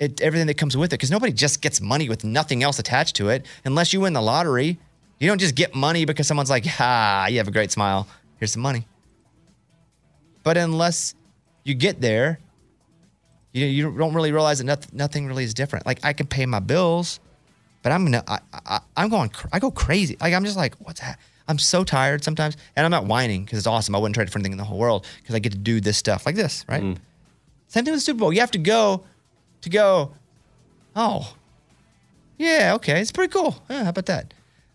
it, 0.00 0.20
everything 0.20 0.48
that 0.48 0.56
comes 0.56 0.76
with 0.76 0.92
it. 0.92 0.96
Because 0.96 1.10
nobody 1.10 1.32
just 1.32 1.62
gets 1.62 1.80
money 1.80 2.08
with 2.08 2.24
nothing 2.24 2.64
else 2.64 2.80
attached 2.80 3.14
to 3.16 3.28
it, 3.28 3.46
unless 3.64 3.92
you 3.92 4.00
win 4.00 4.12
the 4.12 4.22
lottery. 4.22 4.78
You 5.20 5.28
don't 5.28 5.38
just 5.38 5.54
get 5.54 5.74
money 5.74 6.06
because 6.06 6.26
someone's 6.26 6.50
like, 6.50 6.64
ah, 6.80 7.26
you 7.26 7.36
have 7.36 7.46
a 7.46 7.52
great 7.52 7.70
smile. 7.70 8.08
Here's 8.38 8.52
some 8.52 8.62
money. 8.62 8.86
But 10.42 10.56
unless 10.56 11.14
you 11.62 11.74
get 11.74 12.00
there, 12.00 12.40
you, 13.52 13.66
you 13.66 13.92
don't 13.92 14.14
really 14.14 14.32
realize 14.32 14.58
that 14.58 14.64
nothing, 14.64 14.90
nothing 14.96 15.26
really 15.26 15.44
is 15.44 15.52
different. 15.52 15.84
Like 15.84 16.00
I 16.02 16.14
can 16.14 16.26
pay 16.26 16.46
my 16.46 16.60
bills, 16.60 17.20
but 17.82 17.92
I'm 17.92 18.04
gonna, 18.04 18.24
I, 18.26 18.38
I, 18.52 18.80
I'm 18.96 19.10
going, 19.10 19.30
I 19.52 19.58
go 19.58 19.70
crazy. 19.70 20.16
Like 20.20 20.32
I'm 20.32 20.44
just 20.44 20.56
like, 20.56 20.74
what's 20.76 21.00
that? 21.00 21.18
I'm 21.48 21.58
so 21.58 21.84
tired 21.84 22.22
sometimes, 22.22 22.56
and 22.76 22.84
I'm 22.86 22.90
not 22.90 23.06
whining 23.06 23.44
because 23.44 23.58
it's 23.58 23.66
awesome. 23.66 23.94
I 23.94 23.98
wouldn't 23.98 24.14
trade 24.14 24.28
it 24.28 24.30
for 24.30 24.38
anything 24.38 24.52
in 24.52 24.58
the 24.58 24.64
whole 24.64 24.78
world 24.78 25.04
because 25.18 25.34
I 25.34 25.40
get 25.40 25.52
to 25.52 25.58
do 25.58 25.80
this 25.80 25.98
stuff 25.98 26.24
like 26.24 26.36
this, 26.36 26.64
right? 26.68 26.80
Same 27.66 27.84
thing 27.84 27.92
with 27.92 28.00
the 28.00 28.04
Super 28.04 28.20
Bowl. 28.20 28.32
You 28.32 28.40
have 28.40 28.52
to 28.52 28.58
go 28.58 29.04
to 29.62 29.70
go. 29.70 30.12
Oh, 30.96 31.34
yeah, 32.38 32.72
okay, 32.76 33.00
it's 33.00 33.12
pretty 33.12 33.32
cool. 33.32 33.62
Yeah, 33.68 33.84
how 33.84 33.90
about 33.90 34.06
that? 34.06 34.32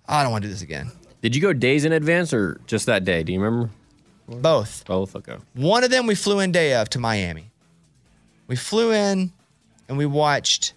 I 0.08 0.24
don't 0.24 0.32
want 0.32 0.44
to 0.44 0.48
do 0.48 0.54
this 0.54 0.62
again. 0.62 0.92
Did 1.22 1.36
you 1.36 1.42
go 1.42 1.54
days 1.54 1.86
in 1.86 1.92
advance 1.92 2.34
or 2.34 2.62
just 2.68 2.86
that 2.86 3.04
day? 3.06 3.24
Do 3.24 3.34
you 3.34 3.42
remember? 3.42 3.72
Both. 4.28 4.86
Both. 4.86 5.16
Okay. 5.16 5.38
One 5.54 5.84
of 5.84 5.92
them 5.92 6.08
we 6.08 6.16
flew 6.16 6.40
in 6.40 6.52
day 6.52 6.76
of 6.76 6.90
to 6.92 7.00
Miami. 7.00 7.46
We 8.48 8.56
flew 8.56 8.92
in 8.92 9.32
and 9.88 9.98
we 9.98 10.06
watched 10.06 10.74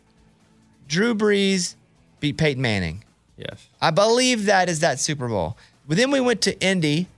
Drew 0.87 1.15
Brees 1.15 1.75
beat 2.21 2.39
Peyton 2.39 2.63
Manning. 2.63 3.05
Yes. 3.37 3.69
I 3.81 3.91
believe 3.91 4.47
that 4.47 4.69
is 4.69 4.81
that 4.81 4.99
Super 4.99 5.29
Bowl. 5.29 5.57
But 5.87 5.97
then 5.97 6.11
we 6.11 6.21
went 6.21 6.41
to 6.43 6.59
Indy 6.61 7.09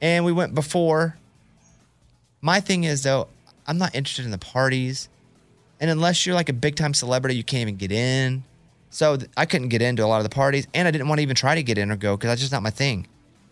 and 0.00 0.24
we 0.24 0.32
went 0.32 0.54
before. 0.54 1.16
My 2.40 2.60
thing 2.60 2.84
is 2.84 3.02
though, 3.04 3.28
I'm 3.66 3.78
not 3.78 3.94
interested 3.94 4.24
in 4.24 4.30
the 4.32 4.38
parties. 4.38 5.08
And 5.80 5.90
unless 5.90 6.26
you're 6.26 6.34
like 6.34 6.48
a 6.48 6.52
big 6.54 6.76
time 6.76 6.92
celebrity, 6.94 7.36
you 7.36 7.44
can't 7.44 7.62
even 7.62 7.76
get 7.76 7.90
in. 7.90 8.44
So 8.90 9.16
th- 9.16 9.30
I 9.36 9.46
couldn't 9.46 9.68
get 9.68 9.80
into 9.82 10.04
a 10.04 10.06
lot 10.06 10.18
of 10.18 10.24
the 10.24 10.34
parties 10.34 10.66
and 10.74 10.86
I 10.86 10.90
didn't 10.90 11.08
want 11.08 11.18
to 11.20 11.22
even 11.22 11.36
try 11.36 11.54
to 11.54 11.62
get 11.62 11.78
in 11.78 11.90
or 11.90 11.96
go 11.96 12.16
because 12.16 12.28
that's 12.28 12.40
just 12.40 12.52
not 12.52 12.62
my 12.62 12.70
thing. 12.70 13.06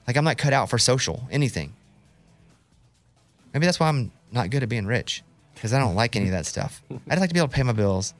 Like 0.06 0.16
I'm 0.16 0.24
not 0.24 0.36
cut 0.36 0.52
out 0.52 0.68
for 0.68 0.78
social, 0.78 1.26
anything. 1.30 1.74
Maybe 3.54 3.64
that's 3.66 3.80
why 3.80 3.88
I'm 3.88 4.10
not 4.32 4.50
good 4.50 4.62
at 4.62 4.68
being 4.68 4.86
rich 4.86 5.22
because 5.54 5.72
I 5.72 5.78
don't 5.78 5.94
like 5.94 6.16
any 6.16 6.26
of 6.26 6.32
that 6.32 6.44
stuff. 6.46 6.82
I'd 7.10 7.18
like 7.18 7.30
to 7.30 7.34
be 7.34 7.40
able 7.40 7.48
to 7.48 7.54
pay 7.54 7.62
my 7.62 7.72
bills 7.72 8.14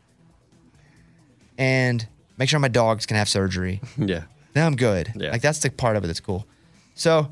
and 1.59 2.07
make 2.39 2.49
sure 2.49 2.61
my 2.61 2.69
dogs 2.69 3.05
can 3.07 3.17
have 3.17 3.29
surgery. 3.29 3.81
Yeah. 3.99 4.23
Then 4.55 4.67
I'm 4.67 4.77
good. 4.77 5.13
Yeah. 5.15 5.31
Like 5.31 5.43
that's 5.43 5.59
the 5.59 5.71
part 5.71 5.97
of 5.97 6.05
it 6.05 6.07
that's 6.07 6.21
cool. 6.21 6.47
So 6.95 7.31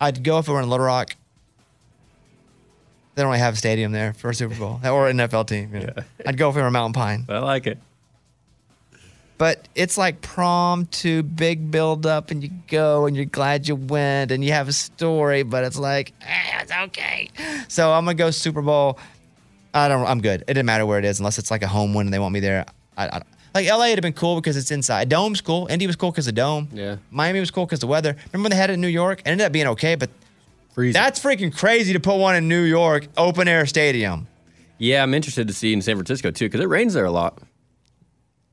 I'd 0.00 0.24
go 0.24 0.38
if 0.38 0.48
it 0.48 0.52
were 0.52 0.60
in 0.60 0.70
Little 0.70 0.86
Rock. 0.86 1.14
They 3.18 3.24
don't 3.24 3.30
really 3.32 3.40
have 3.40 3.54
a 3.54 3.56
stadium 3.56 3.90
there 3.90 4.12
for 4.12 4.30
a 4.30 4.34
Super 4.34 4.54
Bowl 4.54 4.78
or 4.84 5.08
an 5.08 5.16
NFL 5.16 5.48
team. 5.48 5.74
you 5.74 5.80
know. 5.80 5.92
I'd 6.24 6.36
go 6.38 6.52
for 6.52 6.60
a 6.60 6.70
Mountain 6.70 6.92
Pine. 6.92 7.26
I 7.28 7.38
like 7.40 7.66
it. 7.66 7.78
But 9.38 9.66
it's 9.74 9.98
like 9.98 10.20
prom 10.20 10.86
to 10.86 11.24
big 11.24 11.68
build 11.72 12.06
up, 12.06 12.30
and 12.30 12.44
you 12.44 12.50
go 12.68 13.06
and 13.06 13.16
you're 13.16 13.24
glad 13.24 13.66
you 13.66 13.74
went, 13.74 14.30
and 14.30 14.44
you 14.44 14.52
have 14.52 14.68
a 14.68 14.72
story, 14.72 15.42
but 15.42 15.64
it's 15.64 15.76
like, 15.76 16.12
eh, 16.22 16.60
it's 16.62 16.70
okay. 16.70 17.28
So 17.66 17.90
I'm 17.90 18.04
gonna 18.04 18.14
go 18.14 18.30
Super 18.30 18.62
Bowl. 18.62 19.00
I 19.74 19.88
don't. 19.88 20.06
I'm 20.06 20.20
good. 20.20 20.42
It 20.42 20.54
didn't 20.54 20.66
matter 20.66 20.86
where 20.86 21.00
it 21.00 21.04
is, 21.04 21.18
unless 21.18 21.40
it's 21.40 21.50
like 21.50 21.64
a 21.64 21.68
home 21.68 21.94
win 21.94 22.06
and 22.06 22.14
they 22.14 22.20
want 22.20 22.32
me 22.32 22.38
there. 22.38 22.66
I, 22.96 23.08
I 23.08 23.22
like 23.52 23.66
LA 23.66 23.88
would 23.88 23.98
have 23.98 24.02
been 24.02 24.12
cool 24.12 24.36
because 24.36 24.56
it's 24.56 24.70
inside. 24.70 25.08
Dome's 25.08 25.40
cool. 25.40 25.66
Indy 25.66 25.88
was 25.88 25.96
cool 25.96 26.12
because 26.12 26.28
of 26.28 26.36
dome. 26.36 26.68
Yeah. 26.72 26.98
Miami 27.10 27.40
was 27.40 27.50
cool 27.50 27.66
because 27.66 27.80
the 27.80 27.88
weather. 27.88 28.14
Remember 28.32 28.44
when 28.44 28.50
they 28.50 28.56
had 28.56 28.70
it 28.70 28.74
in 28.74 28.80
New 28.80 28.86
York? 28.86 29.22
It 29.22 29.26
ended 29.26 29.44
up 29.44 29.50
being 29.50 29.66
okay, 29.66 29.96
but 29.96 30.08
Freezing. 30.78 30.92
that's 30.92 31.18
freaking 31.18 31.52
crazy 31.52 31.92
to 31.92 31.98
put 31.98 32.18
one 32.18 32.36
in 32.36 32.46
New 32.46 32.62
York, 32.62 33.08
open 33.16 33.48
air 33.48 33.66
stadium. 33.66 34.28
Yeah, 34.78 35.02
I'm 35.02 35.12
interested 35.12 35.48
to 35.48 35.52
see 35.52 35.72
in 35.72 35.82
San 35.82 35.96
Francisco 35.96 36.30
too 36.30 36.44
because 36.44 36.60
it 36.60 36.68
rains 36.68 36.94
there 36.94 37.04
a 37.04 37.10
lot. 37.10 37.36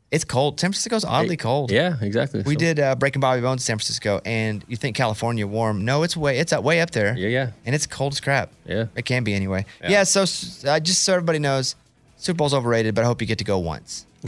It's 0.09 0.23
cold. 0.23 0.59
San 0.59 0.71
Francisco's 0.71 1.05
oddly 1.05 1.37
cold. 1.37 1.69
Yeah, 1.71 1.97
exactly. 2.01 2.41
We 2.41 2.53
So- 2.55 2.59
did 2.59 2.79
uh, 2.79 2.95
Breaking 2.95 3.19
Bobby 3.19 3.41
Bones 3.41 3.61
in 3.61 3.65
San 3.65 3.77
Francisco, 3.77 4.21
and 4.25 4.65
you 4.67 4.75
think 4.75 4.95
California 4.95 5.45
warm? 5.45 5.85
No, 5.85 6.01
it's 6.01 6.17
way 6.17 6.39
it's 6.39 6.51
up 6.51 6.63
way 6.63 6.81
up 6.81 6.89
there. 6.91 7.15
Yeah, 7.15 7.27
yeah. 7.27 7.51
and 7.63 7.75
it's 7.75 7.85
cold 7.85 8.13
as 8.13 8.21
crap. 8.21 8.49
Yeah. 8.65 8.85
it 8.95 9.05
can 9.05 9.23
be 9.23 9.35
anyway. 9.35 9.65
Yeah. 9.83 9.89
Yeah. 9.91 10.03
so 10.03 10.21
uh, 10.67 10.79
just 10.79 11.03
so 11.03 11.13
everybody 11.13 11.37
knows, 11.37 11.75
Super 12.17 12.37
Bowl's 12.37 12.55
overrated, 12.55 12.95
but 12.95 13.03
I 13.03 13.05
hope 13.07 13.21
you 13.21 13.27
get 13.27 13.37
to 13.37 13.43
go 13.43 13.59
once. 13.59 14.07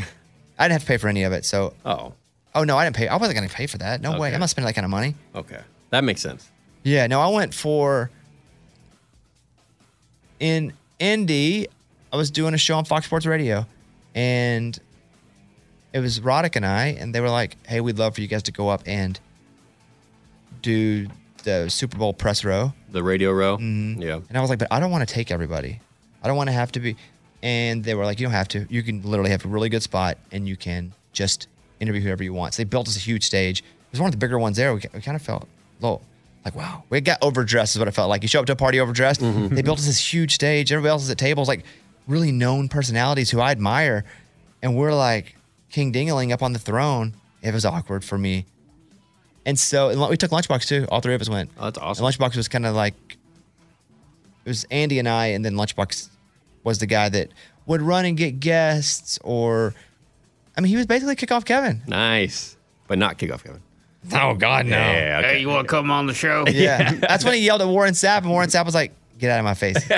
I 0.60 0.66
didn't 0.66 0.74
have 0.74 0.82
to 0.82 0.88
pay 0.88 0.98
for 0.98 1.08
any 1.08 1.24
of 1.24 1.34
it, 1.34 1.46
so 1.46 1.74
Oh, 1.84 2.14
oh 2.54 2.64
no, 2.64 2.78
I 2.78 2.84
didn't 2.86 2.96
pay. 2.96 3.08
I 3.08 3.16
wasn't 3.16 3.38
gonna 3.38 3.50
pay 3.50 3.66
for 3.66 3.80
that. 3.80 4.02
No 4.02 4.20
way. 4.20 4.36
I'm 4.36 4.40
not 4.40 4.50
spending 4.52 4.68
that 4.68 4.74
kind 4.76 4.86
of 4.86 4.92
money. 4.92 5.16
okay. 5.34 5.62
That 5.90 6.04
makes 6.04 6.22
sense. 6.22 6.52
Yeah, 6.88 7.06
no, 7.08 7.20
I 7.20 7.28
went 7.28 7.54
for 7.54 8.10
in 10.40 10.72
Indy. 11.00 11.68
I 12.14 12.16
was 12.16 12.32
doing 12.32 12.54
a 12.54 12.58
show 12.58 12.78
on 12.78 12.86
Fox 12.86 13.06
Sports 13.06 13.26
Radio, 13.26 13.66
and 14.16 14.80
it 15.92 16.00
was 16.00 16.22
Roddick 16.22 16.56
and 16.56 16.66
I, 16.66 16.96
and 16.98 17.14
they 17.14 17.20
were 17.20 17.30
like, 17.30 17.58
"Hey, 17.68 17.82
we'd 17.82 17.98
love 17.98 18.16
for 18.16 18.22
you 18.22 18.30
guys 18.30 18.44
to 18.44 18.54
go 18.54 18.70
up 18.70 18.84
and 18.86 19.20
do 20.62 21.08
the 21.44 21.70
Super 21.70 21.98
Bowl 21.98 22.14
press 22.14 22.46
row." 22.46 22.72
The 22.90 23.04
radio 23.04 23.34
row. 23.34 23.58
Mm-hmm. 23.58 24.02
Yeah. 24.02 24.22
And 24.30 24.38
I 24.38 24.40
was 24.40 24.50
like, 24.50 24.60
"But 24.60 24.70
I 24.72 24.80
don't 24.80 24.90
want 24.90 25.06
to 25.06 25.14
take 25.14 25.30
everybody. 25.30 25.82
I 26.24 26.30
don't 26.30 26.38
want 26.38 26.48
to 26.48 26.54
have 26.54 26.72
to 26.72 26.80
be." 26.80 26.96
And 27.44 27.84
they 27.84 27.96
were 27.96 28.06
like, 28.06 28.18
"You 28.18 28.28
don't 28.28 28.34
have 28.34 28.48
to. 28.50 28.66
You 28.70 28.82
can 28.82 29.02
literally 29.02 29.32
have 29.32 29.44
a 29.44 29.50
really 29.50 29.68
good 29.68 29.84
spot, 29.84 30.20
and 30.32 30.48
you 30.48 30.56
can 30.56 30.94
just 31.12 31.50
interview 31.82 32.00
whoever 32.00 32.24
you 32.24 32.34
want." 32.34 32.54
So 32.54 32.64
they 32.64 32.70
built 32.70 32.88
us 32.88 32.96
a 32.96 33.02
huge 33.02 33.26
stage. 33.26 33.60
It 33.60 33.92
was 33.92 34.00
one 34.00 34.08
of 34.08 34.14
the 34.14 34.20
bigger 34.26 34.40
ones 34.40 34.56
there. 34.56 34.74
We, 34.74 34.80
we 34.94 35.02
kind 35.02 35.18
of 35.18 35.22
felt 35.22 35.50
little 35.82 36.02
like, 36.48 36.56
wow, 36.56 36.84
we 36.90 37.02
got 37.02 37.18
overdressed 37.22 37.76
is 37.76 37.80
what 37.80 37.88
it 37.88 37.92
felt 37.92 38.10
like. 38.10 38.22
You 38.22 38.28
show 38.28 38.40
up 38.40 38.46
to 38.46 38.54
a 38.54 38.56
party 38.56 38.80
overdressed. 38.80 39.22
Mm-hmm. 39.22 39.56
They 39.56 39.62
built 39.62 39.80
us 39.80 39.86
this 39.86 40.14
huge 40.14 40.34
stage. 40.34 40.72
Everybody 40.72 40.92
else 40.92 41.04
is 41.04 41.10
at 41.10 41.18
tables, 41.18 41.48
like 41.48 41.66
really 42.08 42.32
known 42.32 42.70
personalities 42.70 43.30
who 43.30 43.40
I 43.40 43.52
admire, 43.52 44.06
and 44.62 44.76
we're 44.76 44.94
like 44.94 45.36
King 45.70 45.92
Dingaling 45.92 46.32
up 46.32 46.42
on 46.42 46.54
the 46.54 46.60
throne. 46.60 47.14
It 47.42 47.54
was 47.54 47.66
awkward 47.66 48.04
for 48.04 48.18
me. 48.18 48.46
And 49.46 49.60
so 49.60 49.90
and 49.90 50.10
we 50.10 50.18
took 50.18 50.32
Lunchbox 50.32 50.68
too. 50.68 50.86
All 50.90 51.02
three 51.02 51.14
of 51.16 51.22
us 51.22 51.30
went. 51.30 51.50
Oh, 51.58 51.66
that's 51.66 51.78
awesome. 51.78 52.06
And 52.06 52.14
Lunchbox 52.14 52.36
was 52.36 52.48
kind 52.48 52.66
of 52.66 52.76
like 52.76 52.96
it 54.46 54.50
was 54.50 54.66
Andy 54.72 55.00
and 55.00 55.08
I, 55.08 55.28
and 55.28 55.44
then 55.44 55.56
Lunchbox 55.56 56.10
was 56.64 56.80
the 56.80 56.86
guy 56.86 57.10
that 57.10 57.30
would 57.66 57.82
run 57.82 58.06
and 58.06 58.18
get 58.18 58.40
guests, 58.40 59.20
or 59.24 59.74
I 60.58 60.62
mean, 60.62 60.70
he 60.70 60.78
was 60.78 60.86
basically 60.86 61.16
kickoff 61.16 61.46
Kevin. 61.46 61.82
Nice, 61.88 62.56
but 62.88 62.98
not 62.98 63.18
kickoff, 63.18 63.44
Kevin. 63.44 63.62
Oh 64.14 64.34
God, 64.36 64.66
no. 64.66 64.78
Yeah. 64.78 65.20
Okay. 65.20 65.34
Hey, 65.34 65.40
you 65.42 65.50
want 65.50 65.68
to 65.68 65.70
come 65.70 65.92
on 65.92 66.08
the 66.08 66.14
show? 66.14 66.46
Yeah, 66.48 66.94
that's 66.96 67.26
when 67.26 67.34
he 67.34 67.42
yelled 67.42 67.62
at 67.62 67.68
Warren 67.68 67.94
Sapp, 67.94 68.20
and 68.20 68.30
Warren 68.30 68.50
Sapp 68.50 68.66
was 68.66 68.76
like, 68.76 68.94
Get 69.20 69.32
out 69.32 69.40
of 69.40 69.46
my 69.46 69.54
face. 69.56 69.90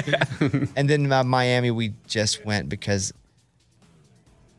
and 0.76 0.89
then 0.89 1.12
uh, 1.12 1.24
Miami, 1.24 1.72
we 1.72 1.93
just 2.08 2.45
went 2.45 2.69
because 2.69 3.13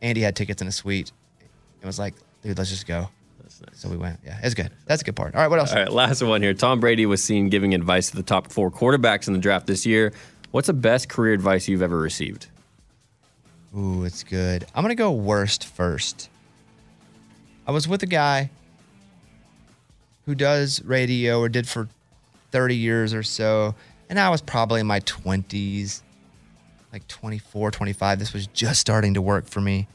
Andy 0.03 0.21
had 0.21 0.37
tickets 0.37 0.61
in 0.61 0.69
a 0.69 0.73
suite. 0.73 1.13
It 1.81 1.87
was 1.87 1.99
like, 1.99 2.15
dude, 2.43 2.59
let's 2.59 2.71
just 2.71 2.87
go. 2.87 3.09
So 3.73 3.89
we 3.89 3.97
went. 3.97 4.21
Yeah, 4.25 4.39
it's 4.43 4.55
good. 4.55 4.71
That's 4.87 5.03
a 5.03 5.05
good 5.05 5.17
part. 5.17 5.35
All 5.35 5.41
right, 5.41 5.49
what 5.49 5.59
else? 5.59 5.73
All 5.73 5.79
right, 5.79 5.93
last 5.93 6.23
one 6.23 6.41
here. 6.41 6.55
Tom 6.55 6.81
Brady 6.81 7.05
was 7.05 7.23
seen 7.23 7.49
giving 7.49 7.75
advice 7.75 8.11
to 8.11 8.17
the 8.17 8.23
top 8.23 8.51
four 8.51 8.71
quarterbacks 8.71 9.27
in 9.29 9.35
the 9.35 9.39
draft 9.39 9.67
this 9.67 9.85
year. 9.85 10.13
What's 10.51 10.67
the 10.67 10.73
best 10.73 11.09
career 11.09 11.35
advice 11.35 11.69
you've 11.69 11.83
ever 11.83 11.99
received? 11.99 12.47
Ooh, 13.77 14.05
it's 14.05 14.25
good. 14.25 14.67
I'm 14.75 14.83
gonna 14.83 14.95
go 14.95 15.13
worst 15.13 15.67
first. 15.67 16.31
I 17.67 17.73
was 17.73 17.87
with 17.87 18.03
a 18.03 18.07
guy 18.07 18.51
who 20.31 20.35
does 20.37 20.81
radio 20.85 21.41
or 21.41 21.49
did 21.49 21.67
for 21.67 21.89
30 22.53 22.77
years 22.77 23.13
or 23.13 23.25
so, 23.25 23.75
and 24.09 24.17
I 24.17 24.29
was 24.31 24.41
probably 24.41 24.81
in 24.81 24.87
my 24.87 25.01
20s, 25.01 26.03
like 26.93 27.07
24, 27.09 27.73
25. 27.73 28.19
This 28.21 28.33
was 28.33 28.47
just 28.47 28.81
starting 28.81 29.15
to 29.15 29.21
work 29.21 29.47
for 29.49 29.61
me. 29.61 29.89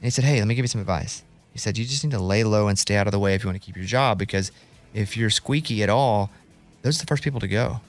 And 0.00 0.04
he 0.04 0.10
said, 0.10 0.24
Hey, 0.24 0.40
let 0.40 0.48
me 0.48 0.56
give 0.56 0.64
you 0.64 0.68
some 0.68 0.80
advice. 0.80 1.22
He 1.52 1.60
said, 1.60 1.78
You 1.78 1.84
just 1.84 2.02
need 2.02 2.10
to 2.10 2.18
lay 2.18 2.42
low 2.42 2.66
and 2.66 2.76
stay 2.76 2.96
out 2.96 3.06
of 3.06 3.12
the 3.12 3.20
way 3.20 3.36
if 3.36 3.44
you 3.44 3.48
want 3.48 3.62
to 3.62 3.64
keep 3.64 3.76
your 3.76 3.86
job 3.86 4.18
because 4.18 4.50
if 4.92 5.16
you're 5.16 5.30
squeaky 5.30 5.84
at 5.84 5.88
all, 5.88 6.28
those 6.82 6.98
are 6.98 7.02
the 7.02 7.06
first 7.06 7.22
people 7.22 7.38
to 7.38 7.46
go. 7.46 7.80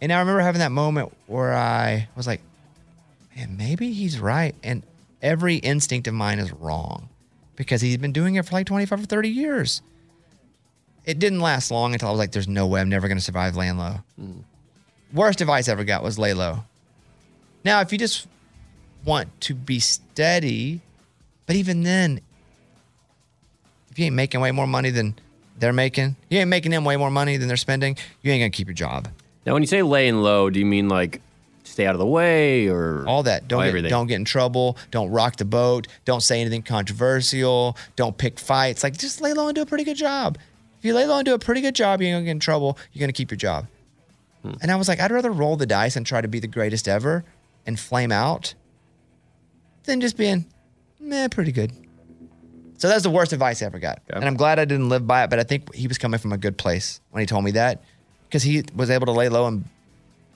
And 0.00 0.12
I 0.12 0.20
remember 0.20 0.40
having 0.40 0.60
that 0.60 0.70
moment 0.70 1.12
where 1.26 1.52
I 1.52 2.06
was 2.14 2.28
like, 2.28 2.42
man, 3.34 3.56
maybe 3.56 3.92
he's 3.92 4.20
right. 4.20 4.54
And 4.62 4.84
every 5.20 5.56
instinct 5.56 6.06
of 6.06 6.14
mine 6.14 6.38
is 6.38 6.52
wrong 6.52 7.08
because 7.56 7.80
he's 7.80 7.96
been 7.96 8.12
doing 8.12 8.34
it 8.36 8.44
for 8.44 8.52
like 8.52 8.66
25 8.66 9.02
or 9.02 9.04
30 9.04 9.28
years. 9.28 9.82
It 11.04 11.18
didn't 11.18 11.40
last 11.40 11.70
long 11.70 11.92
until 11.92 12.08
I 12.08 12.10
was 12.10 12.18
like, 12.18 12.32
there's 12.32 12.48
no 12.48 12.66
way 12.66 12.80
I'm 12.80 12.88
never 12.88 13.08
going 13.08 13.18
to 13.18 13.24
survive 13.24 13.56
laying 13.56 13.76
low. 13.76 13.96
Mm. 14.20 14.42
Worst 15.12 15.40
advice 15.40 15.68
I 15.68 15.72
ever 15.72 15.84
got 15.84 16.02
was 16.02 16.18
lay 16.18 16.34
low. 16.34 16.64
Now, 17.64 17.80
if 17.80 17.92
you 17.92 17.98
just 17.98 18.26
want 19.04 19.28
to 19.42 19.54
be 19.54 19.80
steady, 19.80 20.80
but 21.46 21.56
even 21.56 21.82
then, 21.82 22.20
if 23.90 23.98
you 23.98 24.06
ain't 24.06 24.14
making 24.14 24.40
way 24.40 24.50
more 24.50 24.66
money 24.66 24.90
than 24.90 25.14
they're 25.58 25.72
making, 25.72 26.16
you 26.30 26.38
ain't 26.38 26.48
making 26.48 26.72
them 26.72 26.84
way 26.84 26.96
more 26.96 27.10
money 27.10 27.36
than 27.36 27.48
they're 27.48 27.56
spending, 27.56 27.96
you 28.22 28.32
ain't 28.32 28.40
going 28.40 28.50
to 28.50 28.56
keep 28.56 28.66
your 28.66 28.74
job. 28.74 29.08
Now, 29.46 29.52
when 29.52 29.62
you 29.62 29.66
say 29.66 29.82
laying 29.82 30.16
low, 30.16 30.50
do 30.50 30.58
you 30.58 30.66
mean 30.66 30.88
like 30.88 31.20
stay 31.74 31.86
out 31.86 31.94
of 31.94 31.98
the 31.98 32.06
way 32.06 32.68
or 32.68 33.04
all 33.06 33.24
that? 33.24 33.48
Don't 33.48 33.70
get, 33.72 33.88
don't 33.88 34.06
get 34.06 34.14
in 34.16 34.24
trouble. 34.24 34.78
Don't 34.90 35.10
rock 35.10 35.36
the 35.36 35.44
boat. 35.44 35.88
Don't 36.04 36.22
say 36.22 36.40
anything 36.40 36.62
controversial. 36.62 37.76
Don't 37.96 38.16
pick 38.16 38.38
fights. 38.38 38.82
Like 38.82 38.96
just 38.96 39.20
lay 39.20 39.32
low 39.32 39.48
and 39.48 39.54
do 39.54 39.62
a 39.62 39.66
pretty 39.66 39.84
good 39.84 39.96
job. 39.96 40.38
If 40.78 40.84
you 40.84 40.94
lay 40.94 41.06
low 41.06 41.18
and 41.18 41.26
do 41.26 41.34
a 41.34 41.38
pretty 41.38 41.60
good 41.60 41.74
job, 41.74 42.00
you 42.00 42.08
ain't 42.08 42.14
gonna 42.14 42.24
get 42.26 42.30
in 42.30 42.40
trouble. 42.40 42.78
You're 42.92 43.00
gonna 43.00 43.12
keep 43.12 43.30
your 43.30 43.38
job. 43.38 43.66
Hmm. 44.42 44.52
And 44.62 44.70
I 44.70 44.76
was 44.76 44.88
like, 44.88 45.00
I'd 45.00 45.10
rather 45.10 45.32
roll 45.32 45.56
the 45.56 45.66
dice 45.66 45.96
and 45.96 46.06
try 46.06 46.20
to 46.20 46.28
be 46.28 46.38
the 46.38 46.46
greatest 46.46 46.86
ever 46.86 47.24
and 47.66 47.78
flame 47.78 48.12
out 48.12 48.54
than 49.84 50.00
just 50.00 50.16
being, 50.16 50.46
meh, 51.00 51.28
pretty 51.28 51.52
good. 51.52 51.72
So 52.78 52.88
that's 52.88 53.02
the 53.02 53.10
worst 53.10 53.32
advice 53.32 53.62
I 53.62 53.66
ever 53.66 53.78
got. 53.78 54.02
And 54.10 54.24
I'm 54.24 54.36
glad 54.36 54.58
I 54.58 54.64
didn't 54.64 54.88
live 54.88 55.06
by 55.06 55.24
it, 55.24 55.30
but 55.30 55.38
I 55.38 55.42
think 55.42 55.74
he 55.74 55.86
was 55.86 55.96
coming 55.98 56.20
from 56.20 56.32
a 56.32 56.38
good 56.38 56.58
place 56.58 57.00
when 57.10 57.20
he 57.20 57.26
told 57.26 57.44
me 57.44 57.52
that 57.52 57.82
because 58.28 58.42
he 58.42 58.64
was 58.74 58.90
able 58.90 59.06
to 59.06 59.12
lay 59.12 59.28
low 59.28 59.46
and 59.46 59.64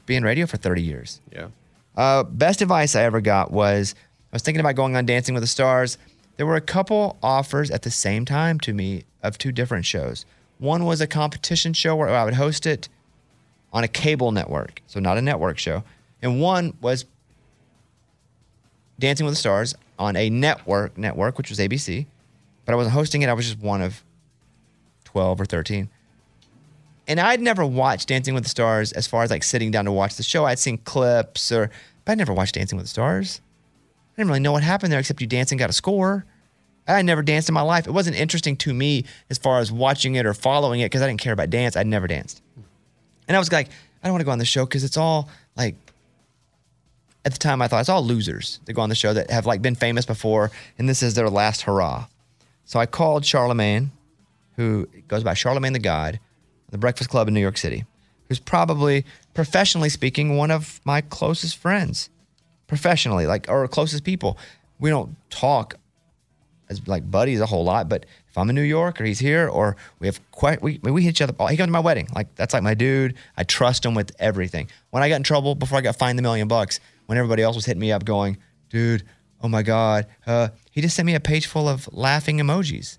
be 0.08 0.16
in 0.16 0.24
radio 0.24 0.46
for 0.46 0.56
30 0.56 0.82
years. 0.82 1.20
Yeah. 1.32 1.48
Uh, 1.96 2.24
best 2.24 2.62
advice 2.62 2.96
I 2.96 3.02
ever 3.02 3.20
got 3.20 3.52
was 3.52 3.94
I 4.32 4.36
was 4.36 4.42
thinking 4.42 4.60
about 4.60 4.74
going 4.74 4.96
on 4.96 5.06
Dancing 5.06 5.34
with 5.34 5.42
the 5.42 5.48
Stars. 5.48 5.98
There 6.36 6.46
were 6.46 6.56
a 6.56 6.60
couple 6.60 7.16
offers 7.22 7.70
at 7.70 7.82
the 7.82 7.90
same 7.90 8.24
time 8.24 8.58
to 8.60 8.72
me 8.72 9.04
of 9.22 9.38
two 9.38 9.52
different 9.52 9.84
shows. 9.84 10.24
One 10.58 10.84
was 10.84 11.00
a 11.00 11.06
competition 11.06 11.72
show 11.72 11.94
where 11.94 12.08
I 12.08 12.24
would 12.24 12.34
host 12.34 12.66
it 12.66 12.88
on 13.72 13.84
a 13.84 13.88
cable 13.88 14.32
network, 14.32 14.82
so 14.86 14.98
not 14.98 15.18
a 15.18 15.22
network 15.22 15.58
show. 15.58 15.84
And 16.22 16.40
one 16.40 16.76
was 16.80 17.04
Dancing 18.98 19.26
with 19.26 19.34
the 19.34 19.38
Stars 19.38 19.74
on 19.98 20.16
a 20.16 20.30
network 20.30 20.96
network, 20.96 21.38
which 21.38 21.50
was 21.50 21.58
ABC. 21.58 22.06
But 22.64 22.72
I 22.72 22.76
wasn't 22.76 22.94
hosting 22.94 23.22
it. 23.22 23.28
I 23.28 23.32
was 23.32 23.46
just 23.46 23.60
one 23.60 23.82
of 23.82 24.02
12 25.04 25.40
or 25.40 25.44
13. 25.44 25.88
And 27.08 27.18
I'd 27.18 27.40
never 27.40 27.64
watched 27.64 28.08
Dancing 28.08 28.34
with 28.34 28.44
the 28.44 28.50
Stars 28.50 28.92
as 28.92 29.06
far 29.06 29.22
as 29.22 29.30
like 29.30 29.42
sitting 29.42 29.70
down 29.70 29.86
to 29.86 29.92
watch 29.92 30.16
the 30.16 30.22
show. 30.22 30.44
I'd 30.44 30.58
seen 30.58 30.76
clips 30.78 31.50
or, 31.50 31.70
but 32.04 32.12
I 32.12 32.14
never 32.14 32.34
watched 32.34 32.54
Dancing 32.54 32.76
with 32.76 32.84
the 32.84 32.90
Stars. 32.90 33.40
I 34.12 34.20
didn't 34.20 34.28
really 34.28 34.40
know 34.40 34.52
what 34.52 34.62
happened 34.62 34.92
there 34.92 35.00
except 35.00 35.20
you 35.22 35.26
dance 35.26 35.50
and 35.50 35.58
got 35.58 35.70
a 35.70 35.72
score. 35.72 36.26
I 36.86 37.00
never 37.02 37.22
danced 37.22 37.48
in 37.48 37.54
my 37.54 37.62
life. 37.62 37.86
It 37.86 37.92
wasn't 37.92 38.16
interesting 38.16 38.56
to 38.58 38.74
me 38.74 39.04
as 39.30 39.38
far 39.38 39.58
as 39.58 39.72
watching 39.72 40.14
it 40.16 40.26
or 40.26 40.34
following 40.34 40.80
it 40.80 40.86
because 40.86 41.02
I 41.02 41.06
didn't 41.06 41.20
care 41.20 41.32
about 41.32 41.50
dance. 41.50 41.76
I'd 41.76 41.86
never 41.86 42.06
danced. 42.06 42.42
And 43.26 43.36
I 43.36 43.38
was 43.38 43.50
like, 43.50 43.68
I 44.02 44.06
don't 44.06 44.12
want 44.12 44.20
to 44.20 44.26
go 44.26 44.30
on 44.30 44.38
the 44.38 44.44
show 44.44 44.64
because 44.64 44.84
it's 44.84 44.96
all 44.96 45.28
like, 45.56 45.76
at 47.24 47.32
the 47.32 47.38
time 47.38 47.60
I 47.60 47.68
thought 47.68 47.80
it's 47.80 47.88
all 47.88 48.02
losers 48.02 48.60
that 48.64 48.72
go 48.72 48.82
on 48.82 48.88
the 48.88 48.94
show 48.94 49.12
that 49.12 49.30
have 49.30 49.44
like 49.44 49.60
been 49.60 49.74
famous 49.74 50.06
before 50.06 50.50
and 50.78 50.88
this 50.88 51.02
is 51.02 51.14
their 51.14 51.28
last 51.28 51.62
hurrah. 51.62 52.06
So 52.64 52.78
I 52.78 52.86
called 52.86 53.24
Charlemagne, 53.24 53.92
who 54.56 54.88
goes 55.08 55.22
by 55.22 55.34
Charlemagne 55.34 55.72
the 55.72 55.78
God, 55.78 56.20
the 56.70 56.78
Breakfast 56.78 57.10
Club 57.10 57.28
in 57.28 57.34
New 57.34 57.40
York 57.40 57.56
City, 57.56 57.84
who's 58.28 58.38
probably, 58.38 59.04
professionally 59.34 59.88
speaking, 59.88 60.36
one 60.36 60.50
of 60.50 60.80
my 60.84 61.00
closest 61.00 61.56
friends. 61.56 62.10
Professionally, 62.66 63.26
like, 63.26 63.46
or 63.48 63.66
closest 63.68 64.04
people. 64.04 64.36
We 64.78 64.90
don't 64.90 65.16
talk 65.30 65.76
as 66.68 66.86
like 66.86 67.10
buddies 67.10 67.40
a 67.40 67.46
whole 67.46 67.64
lot, 67.64 67.88
but 67.88 68.04
if 68.28 68.36
I'm 68.36 68.50
in 68.50 68.54
New 68.54 68.60
York 68.60 69.00
or 69.00 69.04
he's 69.04 69.18
here 69.18 69.48
or 69.48 69.76
we 70.00 70.06
have 70.06 70.20
quite, 70.32 70.60
we, 70.60 70.78
we 70.82 71.02
hit 71.02 71.10
each 71.10 71.22
other. 71.22 71.32
He 71.48 71.56
comes 71.56 71.68
to 71.68 71.72
my 71.72 71.80
wedding. 71.80 72.08
Like, 72.14 72.34
that's 72.34 72.52
like 72.52 72.62
my 72.62 72.74
dude. 72.74 73.14
I 73.36 73.44
trust 73.44 73.86
him 73.86 73.94
with 73.94 74.12
everything. 74.18 74.68
When 74.90 75.02
I 75.02 75.08
got 75.08 75.16
in 75.16 75.22
trouble 75.22 75.54
before 75.54 75.78
I 75.78 75.80
got 75.80 75.96
fined 75.96 76.18
the 76.18 76.22
million 76.22 76.46
bucks, 76.46 76.80
when 77.06 77.16
everybody 77.16 77.42
else 77.42 77.56
was 77.56 77.64
hitting 77.64 77.80
me 77.80 77.90
up 77.90 78.04
going, 78.04 78.36
dude, 78.68 79.02
oh 79.40 79.48
my 79.48 79.62
God, 79.62 80.06
uh, 80.26 80.48
he 80.70 80.82
just 80.82 80.94
sent 80.94 81.06
me 81.06 81.14
a 81.14 81.20
page 81.20 81.46
full 81.46 81.68
of 81.68 81.88
laughing 81.92 82.36
emojis 82.38 82.98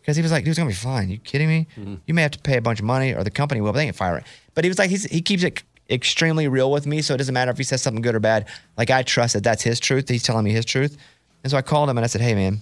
because 0.00 0.16
he 0.16 0.22
was 0.22 0.32
like, 0.32 0.44
dude, 0.44 0.50
it's 0.50 0.58
gonna 0.58 0.68
be 0.70 0.74
fine. 0.74 1.10
You 1.10 1.18
kidding 1.18 1.48
me? 1.48 1.66
Mm-hmm. 1.76 1.94
You 2.06 2.14
may 2.14 2.22
have 2.22 2.30
to 2.32 2.38
pay 2.38 2.56
a 2.56 2.62
bunch 2.62 2.80
of 2.80 2.84
money, 2.84 3.14
or 3.14 3.24
the 3.24 3.30
company 3.30 3.60
will, 3.60 3.72
but 3.72 3.78
they 3.78 3.86
ain't 3.86 3.96
firing. 3.96 4.24
But 4.54 4.64
he 4.64 4.70
was 4.70 4.78
like, 4.78 4.90
he's, 4.90 5.04
he 5.04 5.20
keeps 5.20 5.42
it 5.42 5.62
extremely 5.88 6.48
real 6.48 6.70
with 6.70 6.86
me, 6.86 7.02
so 7.02 7.14
it 7.14 7.18
doesn't 7.18 7.34
matter 7.34 7.50
if 7.50 7.58
he 7.58 7.64
says 7.64 7.82
something 7.82 8.02
good 8.02 8.14
or 8.14 8.20
bad. 8.20 8.48
Like 8.76 8.90
I 8.90 9.02
trust 9.02 9.34
that 9.34 9.44
that's 9.44 9.62
his 9.62 9.80
truth. 9.80 10.08
He's 10.08 10.22
telling 10.22 10.44
me 10.44 10.52
his 10.52 10.64
truth. 10.64 10.96
And 11.42 11.50
so 11.50 11.56
I 11.56 11.62
called 11.62 11.90
him 11.90 11.98
and 11.98 12.04
I 12.04 12.06
said, 12.06 12.20
hey 12.20 12.34
man, 12.34 12.60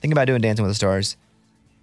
think 0.00 0.12
about 0.12 0.26
doing 0.26 0.40
Dancing 0.40 0.64
with 0.64 0.70
the 0.70 0.76
Stars. 0.76 1.16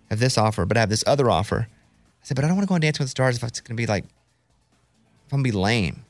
I 0.10 0.14
have 0.14 0.20
this 0.20 0.38
offer, 0.38 0.66
but 0.66 0.78
I 0.78 0.82
have 0.82 0.90
this 0.90 1.04
other 1.08 1.30
offer. 1.30 1.68
I 1.70 2.26
said, 2.26 2.36
but 2.36 2.46
I 2.46 2.48
don't 2.48 2.58
want 2.58 2.68
to 2.68 2.70
go 2.70 2.76
on 2.76 2.82
Dancing 2.82 3.04
with 3.04 3.08
the 3.08 3.12
Stars 3.12 3.38
if 3.38 3.44
it's 3.44 3.62
gonna 3.62 3.78
be 3.78 3.86
like, 3.86 4.04
if 4.06 5.32
I'm 5.32 5.40
gonna 5.40 5.44
be 5.44 5.52
lame. 5.52 6.04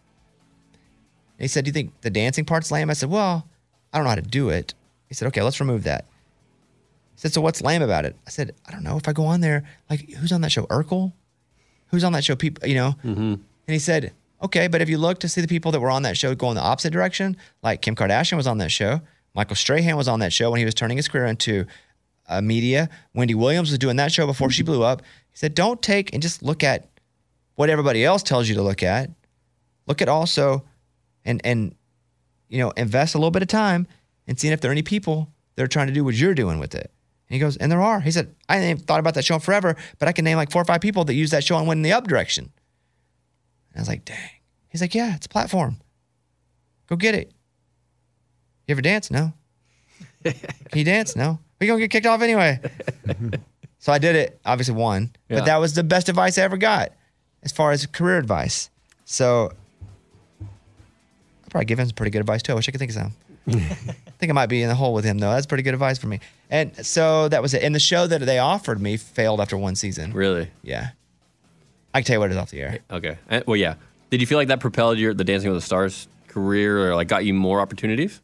And 1.38 1.44
he 1.44 1.48
said, 1.48 1.66
do 1.66 1.70
you 1.70 1.74
think 1.74 2.00
the 2.02 2.10
dancing 2.10 2.46
part's 2.46 2.72
lame? 2.72 2.90
I 2.90 2.94
said, 2.94 3.10
well, 3.10 3.48
I 3.92 3.98
don't 3.98 4.06
know 4.06 4.10
how 4.10 4.16
to 4.16 4.22
do 4.22 4.50
it. 4.50 4.74
He 5.08 5.14
said, 5.14 5.28
okay, 5.28 5.42
let's 5.42 5.60
remove 5.60 5.84
that. 5.84 6.06
Said, 7.24 7.32
so 7.32 7.40
what's 7.40 7.62
lame 7.62 7.82
about 7.82 8.04
it? 8.04 8.18
I 8.28 8.30
said, 8.32 8.54
I 8.68 8.72
don't 8.74 8.84
know. 8.84 8.98
If 8.98 9.08
I 9.08 9.14
go 9.14 9.24
on 9.24 9.40
there, 9.40 9.64
like, 9.90 10.10
who's 10.10 10.34
on 10.34 10.42
that 10.42 10.52
show? 10.52 10.66
Urkel? 10.66 11.14
Who's 11.88 12.04
on 12.04 12.12
that 12.12 12.26
show? 12.26 12.36
People, 12.36 12.68
you 12.68 12.76
know? 12.76 12.96
And 13.04 13.40
he 13.66 13.80
said, 13.80 14.12
okay, 14.42 14.68
but 14.68 14.82
if 14.82 14.90
you 14.90 14.98
look 14.98 15.20
to 15.22 15.30
see 15.30 15.40
the 15.40 15.48
people 15.48 15.72
that 15.72 15.80
were 15.80 15.90
on 15.90 16.04
that 16.04 16.18
show 16.18 16.36
going 16.36 16.56
the 16.56 16.62
opposite 16.62 16.92
direction, 16.92 17.38
like 17.62 17.82
Kim 17.82 17.96
Kardashian 17.96 18.36
was 18.36 18.46
on 18.46 18.58
that 18.58 18.72
show, 18.72 19.00
Michael 19.34 19.56
Strahan 19.56 19.96
was 19.96 20.10
on 20.10 20.20
that 20.20 20.34
show 20.34 20.52
when 20.52 20.60
he 20.60 20.66
was 20.66 20.74
turning 20.74 20.98
his 20.98 21.08
career 21.08 21.26
into 21.26 21.66
uh, 22.28 22.42
media. 22.42 22.90
Wendy 23.14 23.36
Williams 23.36 23.70
was 23.70 23.80
doing 23.80 23.96
that 23.96 24.12
show 24.12 24.28
before 24.28 24.50
she 24.50 24.62
blew 24.62 24.84
up. 24.84 25.02
He 25.32 25.38
said, 25.38 25.56
don't 25.56 25.82
take 25.82 26.12
and 26.12 26.22
just 26.22 26.44
look 26.44 26.62
at 26.62 26.90
what 27.56 27.70
everybody 27.70 28.04
else 28.04 28.22
tells 28.22 28.50
you 28.50 28.56
to 28.56 28.62
look 28.62 28.84
at. 28.84 29.10
Look 29.88 30.02
at 30.02 30.10
also 30.10 30.66
and 31.24 31.40
and 31.46 31.74
you 32.50 32.60
know 32.60 32.72
invest 32.72 33.16
a 33.16 33.18
little 33.18 33.32
bit 33.32 33.44
of 33.44 33.48
time 33.48 33.88
and 34.28 34.38
seeing 34.38 34.52
if 34.52 34.60
there 34.60 34.72
are 34.72 34.74
any 34.74 34.82
people 34.82 35.30
that 35.56 35.64
are 35.64 35.68
trying 35.68 35.88
to 35.88 35.94
do 35.94 36.04
what 36.04 36.16
you're 36.16 36.34
doing 36.34 36.60
with 36.60 36.76
it. 36.76 36.92
He 37.34 37.40
goes, 37.40 37.58
and 37.58 37.72
there 37.72 37.82
are. 37.82 38.00
He 38.00 38.12
said, 38.12 38.36
I 38.48 38.58
ain't 38.60 38.82
thought 38.82 39.00
about 39.00 39.16
that 39.16 39.26
show 39.26 39.36
in 39.36 39.42
forever, 39.42 39.76
but 39.98 40.08
I 40.08 40.12
can 40.12 40.24
name 40.24 40.38
like 40.38 40.52
four 40.52 40.62
or 40.62 40.66
five 40.66 40.82
people 40.82 41.04
that 41.06 41.16
use 41.16 41.32
that 41.32 41.44
show 41.44 41.58
and 41.58 41.68
went 41.68 41.80
in 41.80 41.82
the 41.82 41.94
up 41.94 42.08
direction. 42.08 42.46
And 43.72 43.78
I 43.78 43.82
was 43.82 43.88
like, 43.88 44.06
dang. 44.06 44.18
He's 44.70 44.82
like, 44.82 44.94
yeah, 44.94 45.16
it's 45.16 45.26
a 45.26 45.30
platform. 45.30 45.78
Go 46.88 46.96
get 46.96 47.16
it. 47.16 47.32
You 48.68 48.74
ever 48.74 48.82
dance? 48.82 49.10
No. 49.10 49.34
Can 50.24 50.34
you 50.74 50.84
dance? 50.84 51.16
No. 51.16 51.40
We're 51.60 51.68
gonna 51.68 51.80
get 51.80 51.92
kicked 51.92 52.06
off 52.06 52.22
anyway. 52.22 52.60
so 53.80 53.92
I 53.92 53.98
did 53.98 54.16
it. 54.16 54.40
Obviously 54.46 54.76
won, 54.76 55.12
Yeah. 55.30 55.40
but 55.40 55.46
that 55.46 55.58
was 55.58 55.74
the 55.74 55.84
best 55.84 56.10
advice 56.10 56.38
I 56.38 56.42
ever 56.44 56.58
got 56.58 56.92
as 57.42 57.52
far 57.52 57.72
as 57.72 57.86
career 57.88 58.18
advice. 58.18 58.70
So 59.06 59.52
I'll 60.42 61.50
probably 61.50 61.66
give 61.66 61.80
him 61.80 61.88
some 61.88 61.96
pretty 61.96 62.12
good 62.12 62.20
advice 62.22 62.42
too. 62.44 62.52
I 62.52 62.56
wish 62.56 62.68
I 62.70 62.72
could 62.72 62.80
think 62.80 62.92
of 62.92 62.96
some. 62.96 63.14
I 64.24 64.26
think 64.26 64.32
I 64.32 64.36
might 64.36 64.46
be 64.46 64.62
in 64.62 64.70
the 64.70 64.76
hole 64.76 64.94
with 64.94 65.04
him 65.04 65.18
though. 65.18 65.32
That's 65.32 65.46
pretty 65.46 65.64
good 65.64 65.74
advice 65.74 65.98
for 65.98 66.08
me. 66.08 66.22
And 66.50 66.86
so 66.86 67.28
that 67.28 67.42
was 67.42 67.54
it. 67.54 67.62
And 67.62 67.76
the 67.76 67.80
show 67.80 68.08
that 68.08 68.20
they 68.20 68.40
offered 68.40 68.80
me 68.80 68.96
failed 68.96 69.42
after 69.42 69.58
one 69.58 69.76
season. 69.76 70.14
Really? 70.14 70.50
Yeah. 70.62 70.92
I 71.94 72.00
can 72.00 72.06
tell 72.06 72.14
you 72.16 72.20
what 72.22 72.30
it 72.30 72.36
is 72.36 72.38
off 72.38 72.50
the 72.50 72.62
air. 72.62 72.80
Okay. 72.90 73.18
Uh, 73.30 73.42
Well, 73.46 73.58
yeah. 73.58 73.76
Did 74.12 74.22
you 74.22 74.28
feel 74.28 74.38
like 74.38 74.48
that 74.48 74.62
propelled 74.62 74.98
your 74.98 75.14
the 75.14 75.26
Dancing 75.26 75.50
with 75.52 75.58
the 75.58 75.66
Stars 75.66 76.08
career, 76.30 76.88
or 76.90 76.96
like 76.96 77.10
got 77.10 77.26
you 77.26 77.34
more 77.34 77.60
opportunities? 77.60 78.22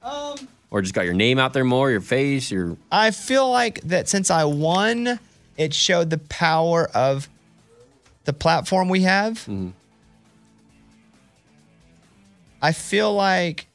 Um. 0.00 0.36
Or 0.70 0.80
just 0.80 0.94
got 0.94 1.06
your 1.06 1.14
name 1.14 1.40
out 1.40 1.52
there 1.54 1.64
more, 1.64 1.90
your 1.90 2.00
face, 2.00 2.48
your 2.52 2.76
I 2.92 3.10
feel 3.10 3.50
like 3.50 3.80
that 3.80 4.08
since 4.08 4.30
I 4.30 4.44
won, 4.44 5.18
it 5.56 5.74
showed 5.74 6.10
the 6.10 6.18
power 6.18 6.88
of 6.94 7.28
the 8.26 8.32
platform 8.32 8.88
we 8.88 9.02
have, 9.02 9.48
I 12.62 12.70
feel 12.72 13.12
like 13.12 13.66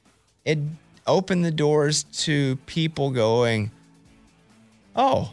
it 0.46 0.60
opened 1.08 1.46
the 1.46 1.52
doors 1.52 2.04
to 2.04 2.56
people 2.66 3.12
going, 3.12 3.72
"Oh, 4.96 5.32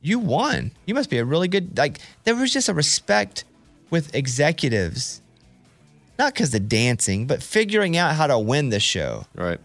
you 0.00 0.18
won. 0.18 0.72
You 0.86 0.94
must 0.94 1.10
be 1.10 1.18
a 1.18 1.24
really 1.24 1.48
good." 1.48 1.76
Like 1.76 1.98
there 2.24 2.34
was 2.34 2.52
just 2.52 2.68
a 2.68 2.74
respect 2.74 3.44
with 3.90 4.14
executives, 4.14 5.20
not 6.18 6.34
because 6.34 6.54
of 6.54 6.68
dancing, 6.68 7.26
but 7.26 7.42
figuring 7.42 7.96
out 7.96 8.14
how 8.14 8.26
to 8.26 8.38
win 8.38 8.70
the 8.70 8.80
show. 8.80 9.26
Right. 9.34 9.60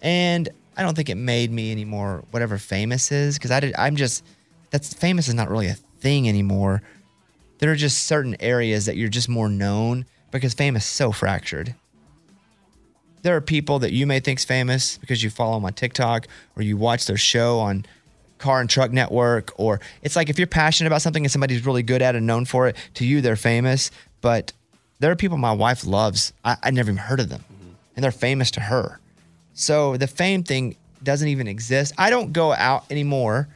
And 0.00 0.48
I 0.76 0.82
don't 0.82 0.94
think 0.94 1.10
it 1.10 1.16
made 1.16 1.52
me 1.52 1.70
any 1.70 1.84
more 1.84 2.24
whatever 2.30 2.58
famous 2.58 3.12
is 3.12 3.36
because 3.38 3.50
I 3.50 3.60
did, 3.60 3.74
I'm 3.76 3.96
just 3.96 4.24
that's 4.70 4.94
famous 4.94 5.28
is 5.28 5.34
not 5.34 5.50
really 5.50 5.68
a 5.68 5.76
thing 6.00 6.28
anymore. 6.28 6.82
There 7.58 7.70
are 7.70 7.76
just 7.76 8.04
certain 8.04 8.36
areas 8.40 8.86
that 8.86 8.96
you're 8.96 9.08
just 9.08 9.28
more 9.28 9.48
known 9.48 10.06
because 10.30 10.54
fame 10.54 10.74
is 10.76 10.84
so 10.84 11.12
fractured. 11.12 11.74
There 13.22 13.36
are 13.36 13.40
people 13.40 13.78
that 13.80 13.92
you 13.92 14.06
may 14.06 14.20
think's 14.20 14.44
famous 14.44 14.98
because 14.98 15.22
you 15.22 15.30
follow 15.30 15.54
them 15.54 15.64
on 15.64 15.72
TikTok 15.74 16.26
or 16.56 16.62
you 16.62 16.76
watch 16.76 17.06
their 17.06 17.16
show 17.16 17.60
on 17.60 17.86
Car 18.38 18.60
and 18.60 18.68
Truck 18.68 18.90
Network, 18.90 19.52
or 19.56 19.80
it's 20.02 20.16
like 20.16 20.28
if 20.28 20.36
you're 20.38 20.48
passionate 20.48 20.88
about 20.88 21.00
something 21.00 21.24
and 21.24 21.30
somebody's 21.30 21.64
really 21.64 21.84
good 21.84 22.02
at 22.02 22.16
it 22.16 22.18
and 22.18 22.26
known 22.26 22.44
for 22.44 22.66
it, 22.66 22.76
to 22.94 23.06
you 23.06 23.20
they're 23.20 23.36
famous. 23.36 23.92
But 24.20 24.52
there 24.98 25.12
are 25.12 25.16
people 25.16 25.38
my 25.38 25.52
wife 25.52 25.86
loves. 25.86 26.32
I, 26.44 26.56
I 26.62 26.70
never 26.72 26.90
even 26.90 26.96
heard 26.96 27.20
of 27.20 27.28
them, 27.28 27.40
mm-hmm. 27.40 27.74
and 27.94 28.04
they're 28.04 28.10
famous 28.10 28.50
to 28.52 28.60
her. 28.60 28.98
So 29.54 29.96
the 29.96 30.08
fame 30.08 30.42
thing 30.42 30.76
doesn't 31.02 31.28
even 31.28 31.46
exist. 31.46 31.92
I 31.98 32.10
don't 32.10 32.32
go 32.32 32.52
out 32.52 32.84
anymore 32.90 33.48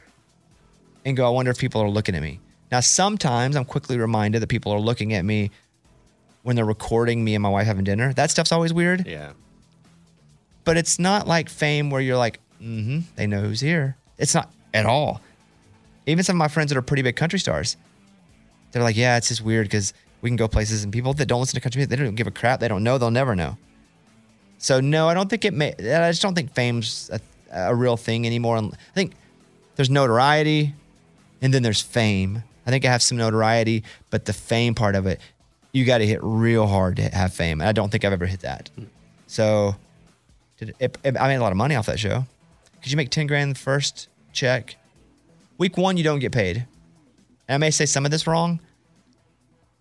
and 1.05 1.15
go, 1.15 1.25
I 1.25 1.29
wonder 1.29 1.51
if 1.51 1.57
people 1.57 1.81
are 1.81 1.89
looking 1.89 2.15
at 2.15 2.21
me. 2.21 2.39
Now, 2.71 2.81
sometimes 2.81 3.55
I'm 3.55 3.65
quickly 3.65 3.97
reminded 3.97 4.41
that 4.41 4.47
people 4.47 4.71
are 4.71 4.79
looking 4.79 5.13
at 5.13 5.23
me 5.23 5.51
when 6.43 6.55
they're 6.55 6.65
recording 6.65 7.23
me 7.23 7.35
and 7.35 7.41
my 7.41 7.49
wife 7.49 7.65
having 7.65 7.85
dinner. 7.85 8.13
That 8.13 8.29
stuff's 8.29 8.51
always 8.51 8.73
weird. 8.73 9.07
Yeah. 9.07 9.33
But 10.67 10.75
it's 10.75 10.99
not 10.99 11.29
like 11.29 11.47
fame 11.47 11.89
where 11.89 12.01
you're 12.01 12.17
like, 12.17 12.41
mm-hmm, 12.61 12.99
they 13.15 13.25
know 13.25 13.39
who's 13.39 13.61
here. 13.61 13.95
It's 14.17 14.35
not 14.35 14.51
at 14.73 14.85
all. 14.85 15.21
Even 16.05 16.25
some 16.25 16.35
of 16.35 16.39
my 16.39 16.49
friends 16.49 16.71
that 16.71 16.77
are 16.77 16.81
pretty 16.81 17.03
big 17.03 17.15
country 17.15 17.39
stars, 17.39 17.77
they're 18.73 18.83
like, 18.83 18.97
yeah, 18.97 19.15
it's 19.15 19.29
just 19.29 19.41
weird 19.41 19.67
because 19.67 19.93
we 20.19 20.29
can 20.29 20.35
go 20.35 20.49
places 20.49 20.83
and 20.83 20.91
people 20.91 21.13
that 21.13 21.25
don't 21.27 21.39
listen 21.39 21.55
to 21.55 21.61
country 21.61 21.79
music, 21.79 21.91
they 21.91 22.03
don't 22.03 22.15
give 22.15 22.27
a 22.27 22.31
crap. 22.31 22.59
They 22.59 22.67
don't 22.67 22.83
know. 22.83 22.97
They'll 22.97 23.11
never 23.11 23.33
know. 23.33 23.57
So 24.57 24.81
no, 24.81 25.07
I 25.07 25.13
don't 25.13 25.29
think 25.29 25.45
it 25.45 25.53
may. 25.53 25.69
I 25.69 26.11
just 26.11 26.21
don't 26.21 26.35
think 26.35 26.53
fame's 26.53 27.09
a, 27.13 27.21
a 27.69 27.73
real 27.73 27.95
thing 27.95 28.25
anymore. 28.25 28.57
I 28.57 28.69
think 28.93 29.13
there's 29.77 29.89
notoriety, 29.89 30.73
and 31.41 31.53
then 31.53 31.63
there's 31.63 31.81
fame. 31.81 32.43
I 32.65 32.71
think 32.71 32.83
I 32.83 32.91
have 32.91 33.01
some 33.01 33.17
notoriety, 33.17 33.85
but 34.09 34.25
the 34.25 34.33
fame 34.33 34.75
part 34.75 34.95
of 34.95 35.07
it, 35.07 35.21
you 35.71 35.85
got 35.85 35.99
to 35.99 36.05
hit 36.05 36.19
real 36.21 36.67
hard 36.67 36.97
to 36.97 37.03
have 37.03 37.33
fame. 37.33 37.61
And 37.61 37.69
I 37.69 37.71
don't 37.71 37.89
think 37.89 38.03
I've 38.03 38.11
ever 38.11 38.25
hit 38.25 38.41
that. 38.41 38.69
So, 39.27 39.77
did 40.57 40.75
it, 40.79 40.97
it- 41.03 41.17
I 41.19 41.27
made 41.27 41.35
a 41.35 41.41
lot 41.41 41.51
of 41.51 41.57
money 41.57 41.75
off 41.75 41.85
that 41.87 41.99
show. 41.99 42.25
Because 42.73 42.91
you 42.91 42.97
make 42.97 43.09
ten 43.09 43.27
grand 43.27 43.55
the 43.55 43.59
first 43.59 44.07
check, 44.33 44.75
week 45.57 45.77
one 45.77 45.97
you 45.97 46.03
don't 46.03 46.19
get 46.19 46.31
paid. 46.31 46.57
And 47.47 47.55
I 47.55 47.57
may 47.57 47.71
say 47.71 47.85
some 47.85 48.05
of 48.05 48.11
this 48.11 48.27
wrong, 48.27 48.59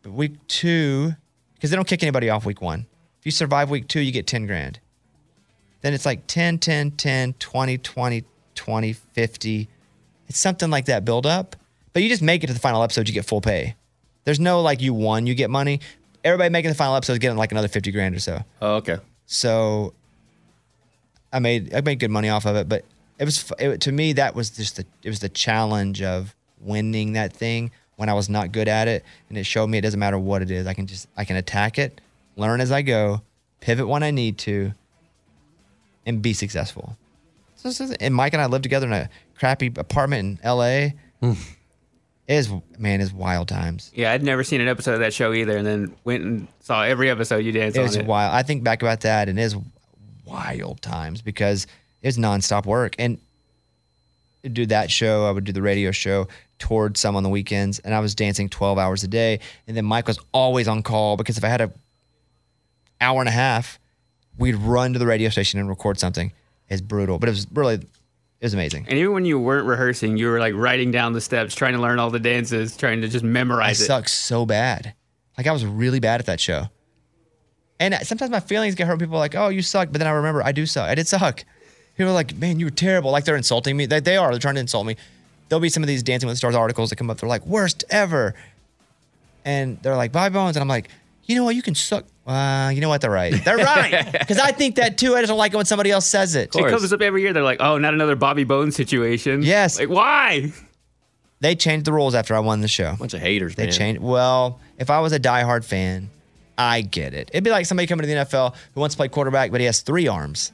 but 0.03 0.13
week 0.13 0.33
two, 0.49 1.13
because 1.55 1.71
they 1.71 1.77
don't 1.77 1.87
kick 1.89 2.03
anybody 2.03 2.31
off 2.31 2.47
week 2.47 2.63
one. 2.63 2.87
If 3.21 3.27
you 3.27 3.33
survive 3.33 3.71
week 3.71 3.89
two, 3.89 4.01
you 4.01 4.13
get 4.13 4.27
10 4.27 4.47
grand. 4.47 4.79
Then 5.83 5.93
it's 5.95 6.07
like 6.07 6.27
10, 6.27 6.59
10, 6.59 6.93
10, 6.93 7.33
20, 7.35 7.79
20, 7.79 8.25
20, 8.55 8.93
50. 8.93 9.69
It's 10.29 10.39
something 10.39 10.71
like 10.71 10.87
that 10.87 11.05
build 11.05 11.27
up. 11.27 11.57
But 11.93 12.03
you 12.03 12.09
just 12.09 12.23
make 12.23 12.45
it 12.45 12.47
to 12.49 12.53
the 12.53 12.59
final 12.61 12.83
episode, 12.83 13.09
you 13.09 13.15
get 13.15 13.25
full 13.27 13.41
pay. 13.41 13.75
There's 14.25 14.41
no 14.41 14.63
like 14.63 14.81
you 14.81 14.95
won, 14.95 15.27
you 15.27 15.35
get 15.35 15.51
money. 15.51 15.81
Everybody 16.25 16.51
making 16.51 16.71
the 16.71 16.75
final 16.77 16.95
episode 16.97 17.15
is 17.15 17.19
getting 17.19 17.37
like 17.39 17.53
another 17.53 17.69
50 17.69 17.91
grand 17.93 18.15
or 18.15 18.21
so. 18.21 18.43
Oh, 18.63 18.75
okay. 18.77 18.99
So 19.27 19.93
I 21.33 21.39
made 21.39 21.75
I 21.75 21.81
made 21.81 21.99
good 22.01 22.11
money 22.11 22.29
off 22.29 22.47
of 22.47 22.57
it, 22.57 22.69
but 22.69 22.85
it 23.19 23.25
was 23.25 23.53
it, 23.59 23.81
to 23.83 23.93
me 23.93 24.13
that 24.15 24.35
was 24.35 24.51
just 24.51 24.77
the 24.77 24.87
it 25.03 25.09
was 25.09 25.21
the 25.21 25.29
challenge 25.29 26.03
of 26.03 26.35
winning 26.61 27.13
that 27.15 27.33
thing 27.33 27.71
when 27.97 28.09
I 28.09 28.15
was 28.15 28.29
not 28.29 28.53
good 28.53 28.69
at 28.69 28.89
it, 28.89 29.05
and 29.29 29.39
it 29.39 29.45
showed 29.45 29.69
me 29.69 29.79
it 29.79 29.83
doesn't 29.83 29.99
matter 30.01 30.19
what 30.19 30.43
it 30.43 30.51
is. 30.51 30.67
I 30.67 30.75
can 30.75 30.87
just 30.87 31.09
I 31.17 31.25
can 31.25 31.37
attack 31.37 31.79
it, 31.79 32.01
learn 32.37 32.61
as 32.61 32.71
I 32.73 32.83
go, 32.83 33.23
pivot 33.61 33.89
when 33.89 34.03
I 34.03 34.11
need 34.11 34.39
to, 34.39 34.73
and 36.05 36.23
be 36.23 36.33
successful. 36.33 36.97
So, 37.57 37.71
so- 37.71 37.95
and 38.01 38.15
Mike 38.15 38.33
and 38.35 38.43
I 38.43 38.47
lived 38.47 38.63
together 38.63 38.87
in 38.87 38.93
a 38.93 39.09
crappy 39.39 39.67
apartment 39.77 40.21
in 40.23 40.39
L.A. 40.45 40.95
Hmm. 41.21 41.33
it 42.29 42.35
is 42.35 42.51
man, 42.79 43.01
it's 43.01 43.13
wild 43.13 43.49
times. 43.49 43.91
Yeah, 43.95 44.13
I'd 44.13 44.23
never 44.23 44.45
seen 44.45 44.61
an 44.61 44.69
episode 44.69 44.93
of 44.95 45.01
that 45.01 45.15
show 45.15 45.33
either, 45.33 45.57
and 45.57 45.67
then 45.67 45.95
went 46.05 46.23
and 46.25 46.49
saw 46.61 46.83
every 46.83 47.11
episode 47.11 47.39
you 47.39 47.53
danced 47.53 47.77
it 47.77 47.81
on 47.81 47.87
was 47.87 47.97
it. 47.97 48.07
wild. 48.07 48.35
I 48.35 48.43
think 48.43 48.63
back 48.63 48.83
about 48.83 49.01
that, 49.01 49.29
and 49.29 49.39
it 49.39 49.43
is 49.43 49.57
wild 50.27 50.83
times 50.83 51.23
because 51.23 51.67
it's 52.03 52.19
nonstop 52.19 52.67
work. 52.67 52.95
And 52.99 53.19
do 54.53 54.67
that 54.67 54.91
show, 54.91 55.27
I 55.27 55.31
would 55.31 55.45
do 55.45 55.53
the 55.53 55.63
radio 55.63 55.91
show, 55.91 56.29
toured 56.59 56.97
some 56.97 57.17
on 57.17 57.23
the 57.23 57.29
weekends, 57.29 57.79
and 57.81 57.95
I 57.95 58.01
was 58.01 58.15
dancing 58.15 58.49
12 58.49 58.79
hours 58.79 59.03
a 59.05 59.09
day. 59.09 59.41
And 59.67 59.77
then 59.77 59.85
Mike 59.85 60.07
was 60.07 60.19
always 60.33 60.69
on 60.69 60.83
call 60.83 61.17
because 61.17 61.39
if 61.39 61.45
I 61.45 61.49
had 61.49 61.61
a 61.61 61.73
hour 63.01 63.21
and 63.21 63.29
a 63.29 63.33
half, 63.33 63.79
we'd 64.39 64.55
run 64.57 64.93
to 64.93 64.99
the 64.99 65.07
radio 65.07 65.29
station 65.31 65.59
and 65.59 65.69
record 65.69 65.99
something. 65.99 66.33
It's 66.69 66.81
brutal, 66.81 67.19
but 67.19 67.29
it 67.29 67.33
was 67.33 67.47
really, 67.53 67.75
it 67.75 67.89
was 68.43 68.55
amazing. 68.55 68.87
And 68.89 68.99
even 68.99 69.13
when 69.13 69.25
you 69.25 69.39
weren't 69.39 69.67
rehearsing, 69.67 70.17
you 70.17 70.29
were 70.29 70.39
like 70.39 70.55
writing 70.55 70.91
down 70.91 71.13
the 71.13 71.21
steps, 71.21 71.55
trying 71.55 71.75
to 71.75 71.81
learn 71.81 71.99
all 71.99 72.11
the 72.11 72.21
dances, 72.21 72.77
trying 72.77 73.01
to 73.03 73.09
just 73.09 73.25
I 73.25 73.29
memorize 73.29 73.81
it. 73.81 73.87
suck 73.87 74.09
so 74.09 74.47
bad. 74.47 74.95
Like 75.37 75.47
I 75.47 75.53
was 75.53 75.65
really 75.65 76.01
bad 76.01 76.21
at 76.21 76.27
that 76.27 76.41
show. 76.41 76.69
And 77.79 77.95
sometimes 78.07 78.31
my 78.31 78.41
feelings 78.41 78.75
get 78.75 78.87
hurt. 78.87 78.99
People 78.99 79.17
are 79.17 79.21
like, 79.21 79.35
"Oh, 79.35 79.49
you 79.49 79.61
suck," 79.63 79.89
but 79.93 79.99
then 79.99 80.09
I 80.09 80.13
remember 80.13 80.43
I 80.43 80.53
do 80.53 80.65
suck. 80.67 80.89
I 80.89 80.95
did 80.95 81.07
suck. 81.07 81.45
People 81.97 82.11
are 82.11 82.15
like, 82.15 82.35
"Man, 82.37 82.59
you 82.59 82.67
were 82.67 82.71
terrible." 82.71 83.11
Like 83.11 83.25
they're 83.25 83.37
insulting 83.37 83.77
me. 83.77 83.87
They, 83.87 84.01
they 84.01 84.17
are. 84.17 84.31
They're 84.31 84.39
trying 84.41 84.55
to 84.55 84.61
insult 84.63 84.87
me. 84.87 84.97
There'll 85.49 85.61
be 85.61 85.69
some 85.69 85.83
of 85.83 85.87
these 85.87 86.03
Dancing 86.03 86.27
with 86.27 86.35
the 86.35 86.39
Stars 86.39 86.55
articles 86.55 86.91
that 86.91 86.97
come 86.97 87.11
up. 87.11 87.19
They're 87.19 87.29
like, 87.29 87.45
"Worst 87.47 87.85
ever," 87.91 88.35
and 89.45 89.81
they're 89.83 89.97
like, 89.97 90.13
"Bye 90.13 90.29
bones," 90.29 90.57
and 90.57 90.63
I'm 90.63 90.69
like, 90.69 90.89
"You 91.25 91.37
know 91.37 91.45
what? 91.45 91.55
You 91.55 91.63
can 91.63 91.75
suck." 91.75 92.05
Uh, 92.27 92.73
you 92.75 92.81
know 92.81 92.89
what? 92.89 93.01
They're 93.03 93.11
right. 93.11 93.33
They're 93.45 93.57
right 93.57 94.11
because 94.19 94.39
I 94.39 94.51
think 94.53 94.77
that 94.77 94.99
too. 94.99 95.15
I 95.15 95.21
just 95.21 95.29
don't 95.29 95.39
like 95.39 95.53
it 95.53 95.57
when 95.57 95.67
somebody 95.67 95.91
else 95.91 96.07
says 96.07 96.35
it. 96.35 96.55
It 96.57 96.69
comes 96.71 96.93
up 96.93 97.01
every 97.01 97.23
year. 97.23 97.33
They're 97.33 97.43
like, 97.43 97.61
"Oh, 97.61 97.79
not 97.79 97.95
another 97.95 98.17
Bobby 98.17 98.45
Bones 98.45 98.75
situation." 98.75 99.43
Yes. 99.43 99.79
Like 99.79 99.89
why? 99.89 100.53
They 101.41 101.55
changed 101.55 101.85
the 101.85 101.93
rules 101.93 102.15
after 102.15 102.35
I 102.35 102.39
won 102.41 102.63
the 102.63 102.69
show. 102.69 102.97
Bunch 102.99 103.13
of 103.13 103.21
haters, 103.21 103.55
They 103.57 103.65
man. 103.65 103.73
changed. 103.73 104.01
Well, 104.01 104.59
if 104.79 104.89
I 104.89 105.01
was 105.01 105.13
a 105.13 105.21
diehard 105.21 105.65
fan, 105.67 106.09
I 106.59 106.81
get 106.81 107.15
it. 107.15 107.31
It'd 107.33 107.45
be 107.45 107.51
like 107.51 107.67
somebody 107.67 107.87
coming 107.87 108.07
to 108.07 108.09
the 108.09 108.21
NFL 108.21 108.55
who 108.75 108.81
wants 108.81 108.95
to 108.95 108.97
play 108.99 109.09
quarterback, 109.09 109.51
but 109.51 109.61
he 109.61 109.67
has 109.67 109.81
three 109.81 110.09
arms, 110.09 110.53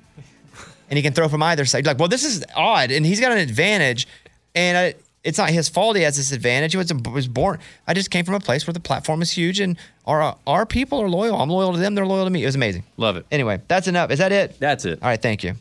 and 0.91 0.97
he 0.97 1.03
can 1.03 1.13
throw 1.13 1.29
from 1.29 1.43
either 1.43 1.65
side. 1.65 1.85
You're 1.85 1.95
like, 1.95 1.99
well, 2.01 2.09
this 2.09 2.25
is 2.25 2.45
odd, 2.55 2.91
and 2.91 3.07
he's 3.07 3.21
got 3.21 3.33
an 3.33 3.39
advantage, 3.39 4.09
and 4.55 4.77
I, 4.77 4.95
it's 5.25 5.39
not 5.39 5.51
his 5.51 5.69
fault. 5.69 5.97
He 5.97 6.03
has 6.03 6.17
this 6.17 6.33
advantage. 6.33 6.73
He 6.73 6.79
was, 6.79 6.93
was 7.13 7.29
born. 7.29 7.61
I 7.87 7.95
just 7.95 8.11
came 8.11 8.25
from 8.25 8.35
a 8.35 8.41
place 8.41 8.67
where 8.67 8.75
the 8.75 8.81
platform 8.81 9.23
is 9.23 9.31
huge, 9.31 9.61
and 9.61 9.77
our 10.07 10.37
our 10.47 10.67
people 10.67 11.01
are 11.01 11.09
loyal. 11.09 11.41
I'm 11.41 11.51
loyal 11.51 11.73
to 11.73 11.79
them. 11.79 11.95
They're 11.95 12.07
loyal 12.07 12.25
to 12.25 12.31
me. 12.31 12.43
It 12.43 12.47
was 12.47 12.57
amazing. 12.57 12.85
Love 12.97 13.17
it. 13.17 13.27
Anyway, 13.31 13.61
that's 13.69 13.87
enough. 13.87 14.11
Is 14.11 14.19
that 14.19 14.33
it? 14.33 14.59
That's 14.59 14.85
it. 14.85 14.99
All 15.03 15.09
right. 15.09 15.23
Thank 15.23 15.45
you. 15.45 15.55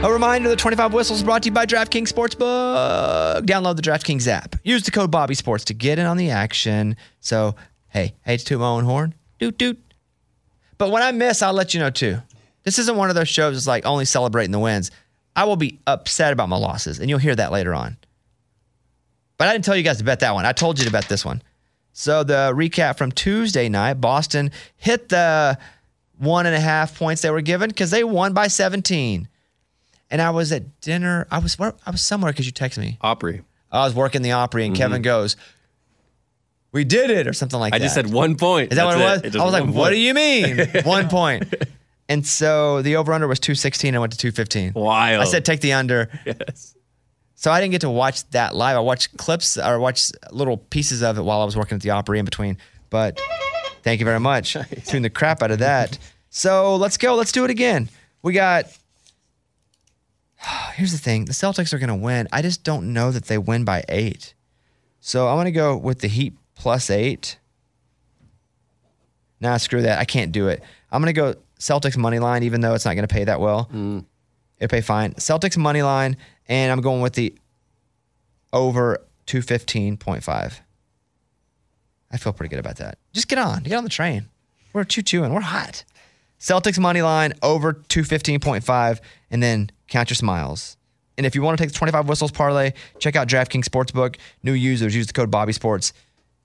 A 0.00 0.12
reminder 0.12 0.48
the 0.48 0.54
25 0.54 0.94
whistles 0.94 1.24
brought 1.24 1.42
to 1.42 1.48
you 1.48 1.52
by 1.52 1.66
DraftKings 1.66 2.12
Sportsbook. 2.12 3.44
Download 3.44 3.74
the 3.74 3.82
DraftKings 3.82 4.28
app. 4.28 4.54
Use 4.62 4.84
the 4.84 4.92
code 4.92 5.10
Bobby 5.10 5.34
Sports 5.34 5.64
to 5.64 5.74
get 5.74 5.98
in 5.98 6.06
on 6.06 6.16
the 6.16 6.30
action. 6.30 6.96
So, 7.18 7.56
hey, 7.88 8.14
hey, 8.22 8.36
to 8.36 8.58
my 8.58 8.66
own 8.66 8.84
horn. 8.84 9.12
Doot, 9.40 9.58
doot. 9.58 9.76
But 10.78 10.92
when 10.92 11.02
I 11.02 11.10
miss, 11.10 11.42
I'll 11.42 11.52
let 11.52 11.74
you 11.74 11.80
know 11.80 11.90
too. 11.90 12.18
This 12.62 12.78
isn't 12.78 12.96
one 12.96 13.08
of 13.08 13.16
those 13.16 13.28
shows 13.28 13.56
that's 13.56 13.66
like 13.66 13.84
only 13.86 14.04
celebrating 14.04 14.52
the 14.52 14.60
wins. 14.60 14.92
I 15.34 15.44
will 15.46 15.56
be 15.56 15.80
upset 15.84 16.32
about 16.32 16.48
my 16.48 16.56
losses, 16.56 17.00
and 17.00 17.10
you'll 17.10 17.18
hear 17.18 17.34
that 17.34 17.50
later 17.50 17.74
on. 17.74 17.96
But 19.36 19.48
I 19.48 19.52
didn't 19.52 19.64
tell 19.64 19.76
you 19.76 19.82
guys 19.82 19.98
to 19.98 20.04
bet 20.04 20.20
that 20.20 20.32
one. 20.32 20.46
I 20.46 20.52
told 20.52 20.78
you 20.78 20.84
to 20.84 20.92
bet 20.92 21.08
this 21.08 21.24
one. 21.24 21.42
So 21.92 22.22
the 22.22 22.52
recap 22.54 22.98
from 22.98 23.10
Tuesday 23.10 23.68
night, 23.68 23.94
Boston 23.94 24.52
hit 24.76 25.08
the 25.08 25.58
one 26.18 26.46
and 26.46 26.54
a 26.54 26.60
half 26.60 26.96
points 26.96 27.22
they 27.22 27.32
were 27.32 27.40
given 27.40 27.68
because 27.68 27.90
they 27.90 28.04
won 28.04 28.32
by 28.32 28.46
17 28.46 29.26
and 30.10 30.22
I 30.22 30.30
was 30.30 30.52
at 30.52 30.80
dinner. 30.80 31.26
I 31.30 31.38
was 31.38 31.58
where, 31.58 31.74
I 31.86 31.90
was 31.90 32.02
somewhere 32.02 32.32
because 32.32 32.46
you 32.46 32.52
texted 32.52 32.78
me. 32.78 32.98
Opry. 33.00 33.42
I 33.70 33.84
was 33.84 33.94
working 33.94 34.22
the 34.22 34.32
Opry, 34.32 34.64
and 34.64 34.74
mm-hmm. 34.74 34.82
Kevin 34.82 35.02
goes, 35.02 35.36
"We 36.72 36.84
did 36.84 37.10
it," 37.10 37.26
or 37.26 37.32
something 37.32 37.60
like 37.60 37.74
I 37.74 37.78
that. 37.78 37.84
I 37.84 37.86
just 37.86 37.94
said 37.94 38.10
one 38.10 38.36
point. 38.36 38.72
Is 38.72 38.76
that 38.76 38.84
That's 38.84 38.96
what 38.96 39.02
it 39.02 39.24
was? 39.24 39.34
It 39.34 39.40
I 39.40 39.44
was 39.44 39.52
like, 39.52 39.64
one 39.64 39.74
"What 39.74 39.90
do 39.90 39.96
you 39.96 40.14
mean 40.14 40.58
one 40.84 41.08
point?" 41.08 41.52
And 42.08 42.26
so 42.26 42.80
the 42.80 42.96
over 42.96 43.12
under 43.12 43.28
was 43.28 43.40
two 43.40 43.54
sixteen. 43.54 43.94
I 43.94 43.98
went 43.98 44.12
to 44.12 44.18
two 44.18 44.32
fifteen. 44.32 44.72
Wild. 44.74 45.20
I 45.20 45.24
said 45.24 45.44
take 45.44 45.60
the 45.60 45.74
under. 45.74 46.08
Yes. 46.24 46.74
So 47.34 47.52
I 47.52 47.60
didn't 47.60 47.70
get 47.70 47.82
to 47.82 47.90
watch 47.90 48.28
that 48.30 48.56
live. 48.56 48.76
I 48.76 48.80
watched 48.80 49.16
clips 49.16 49.56
or 49.56 49.78
watched 49.78 50.12
little 50.32 50.56
pieces 50.56 51.02
of 51.02 51.18
it 51.18 51.22
while 51.22 51.40
I 51.40 51.44
was 51.44 51.56
working 51.56 51.76
at 51.76 51.82
the 51.82 51.90
Opry 51.90 52.18
in 52.18 52.24
between. 52.24 52.58
But 52.90 53.20
thank 53.82 54.00
you 54.00 54.06
very 54.06 54.18
much. 54.18 54.56
Tuned 54.86 55.04
the 55.04 55.10
crap 55.10 55.40
out 55.40 55.52
of 55.52 55.60
that. 55.60 55.98
So 56.30 56.74
let's 56.74 56.96
go. 56.96 57.14
Let's 57.14 57.30
do 57.30 57.44
it 57.44 57.50
again. 57.50 57.90
We 58.22 58.32
got 58.32 58.64
here's 60.74 60.92
the 60.92 60.98
thing: 60.98 61.26
the 61.26 61.32
Celtics 61.32 61.72
are 61.72 61.78
going 61.78 61.88
to 61.88 61.94
win. 61.94 62.28
I 62.32 62.42
just 62.42 62.64
don't 62.64 62.92
know 62.92 63.10
that 63.10 63.24
they 63.26 63.38
win 63.38 63.64
by 63.64 63.84
eight. 63.88 64.34
So 65.00 65.28
I'm 65.28 65.36
going 65.36 65.46
to 65.46 65.52
go 65.52 65.76
with 65.76 66.00
the 66.00 66.08
Heat 66.08 66.34
plus 66.54 66.90
eight. 66.90 67.38
Nah, 69.40 69.56
screw 69.56 69.82
that. 69.82 69.98
I 69.98 70.04
can't 70.04 70.32
do 70.32 70.48
it. 70.48 70.62
I'm 70.90 71.00
going 71.00 71.14
to 71.14 71.20
go 71.20 71.34
Celtics 71.60 71.96
money 71.96 72.18
line, 72.18 72.42
even 72.42 72.60
though 72.60 72.74
it's 72.74 72.84
not 72.84 72.94
going 72.94 73.06
to 73.06 73.12
pay 73.12 73.24
that 73.24 73.40
well. 73.40 73.68
Mm. 73.72 74.04
It'll 74.58 74.70
pay 74.70 74.80
fine. 74.80 75.12
Celtics 75.14 75.56
money 75.56 75.82
line, 75.82 76.16
and 76.48 76.72
I'm 76.72 76.80
going 76.80 77.00
with 77.00 77.12
the 77.14 77.34
over 78.52 78.98
215.5. 79.26 80.60
I 82.10 82.16
feel 82.16 82.32
pretty 82.32 82.50
good 82.50 82.58
about 82.58 82.76
that. 82.76 82.98
Just 83.12 83.28
get 83.28 83.38
on. 83.38 83.62
Get 83.62 83.74
on 83.74 83.84
the 83.84 83.90
train. 83.90 84.28
We're 84.72 84.84
choo 84.84 85.02
chooing. 85.02 85.32
We're 85.32 85.40
hot. 85.40 85.84
Celtics 86.38 86.78
money 86.78 87.02
line 87.02 87.32
over 87.42 87.74
215.5, 87.74 89.00
and 89.30 89.42
then 89.42 89.70
count 89.88 90.10
your 90.10 90.14
smiles. 90.14 90.76
And 91.16 91.26
if 91.26 91.34
you 91.34 91.42
want 91.42 91.58
to 91.58 91.62
take 91.64 91.72
the 91.72 91.78
25 91.78 92.08
whistles 92.08 92.30
parlay, 92.30 92.72
check 93.00 93.16
out 93.16 93.28
DraftKings 93.28 93.64
Sportsbook. 93.64 94.16
New 94.44 94.52
users 94.52 94.94
use 94.94 95.08
the 95.08 95.12
code 95.12 95.30
Bobby 95.30 95.52
Sports 95.52 95.92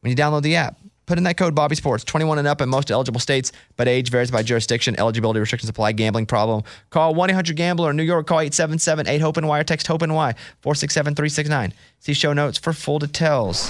when 0.01 0.10
you 0.10 0.15
download 0.15 0.41
the 0.41 0.56
app. 0.56 0.77
Put 1.06 1.17
in 1.17 1.25
that 1.25 1.38
code 1.38 1.53
Bobby 1.53 1.75
Sports. 1.75 2.03
21 2.06 2.39
and 2.39 2.47
up 2.47 2.62
in 2.62 2.69
most 2.69 2.89
eligible 2.89 3.19
states, 3.19 3.51
but 3.75 3.88
age 3.88 4.10
varies 4.10 4.32
by 4.32 4.41
jurisdiction. 4.41 4.97
Eligibility 4.97 5.39
restrictions 5.39 5.69
apply. 5.69 5.91
Gambling 5.91 6.25
problem? 6.25 6.63
Call 6.89 7.13
1 7.13 7.29
800 7.29 7.56
Gambler 7.56 7.91
in 7.91 7.97
New 7.97 8.03
York. 8.03 8.25
Call 8.25 8.39
877 8.39 9.08
8 9.08 9.19
Hope 9.19 9.38
and 9.38 9.47
Y 9.47 9.60
or 9.60 9.63
text 9.63 9.86
Hope 9.88 10.01
and 10.01 10.15
Y 10.15 10.34
467 10.62 11.13
369. 11.13 11.73
See 11.99 12.13
show 12.13 12.34
notes 12.34 12.58
for 12.58 12.73
full 12.73 12.99
details. 12.99 13.69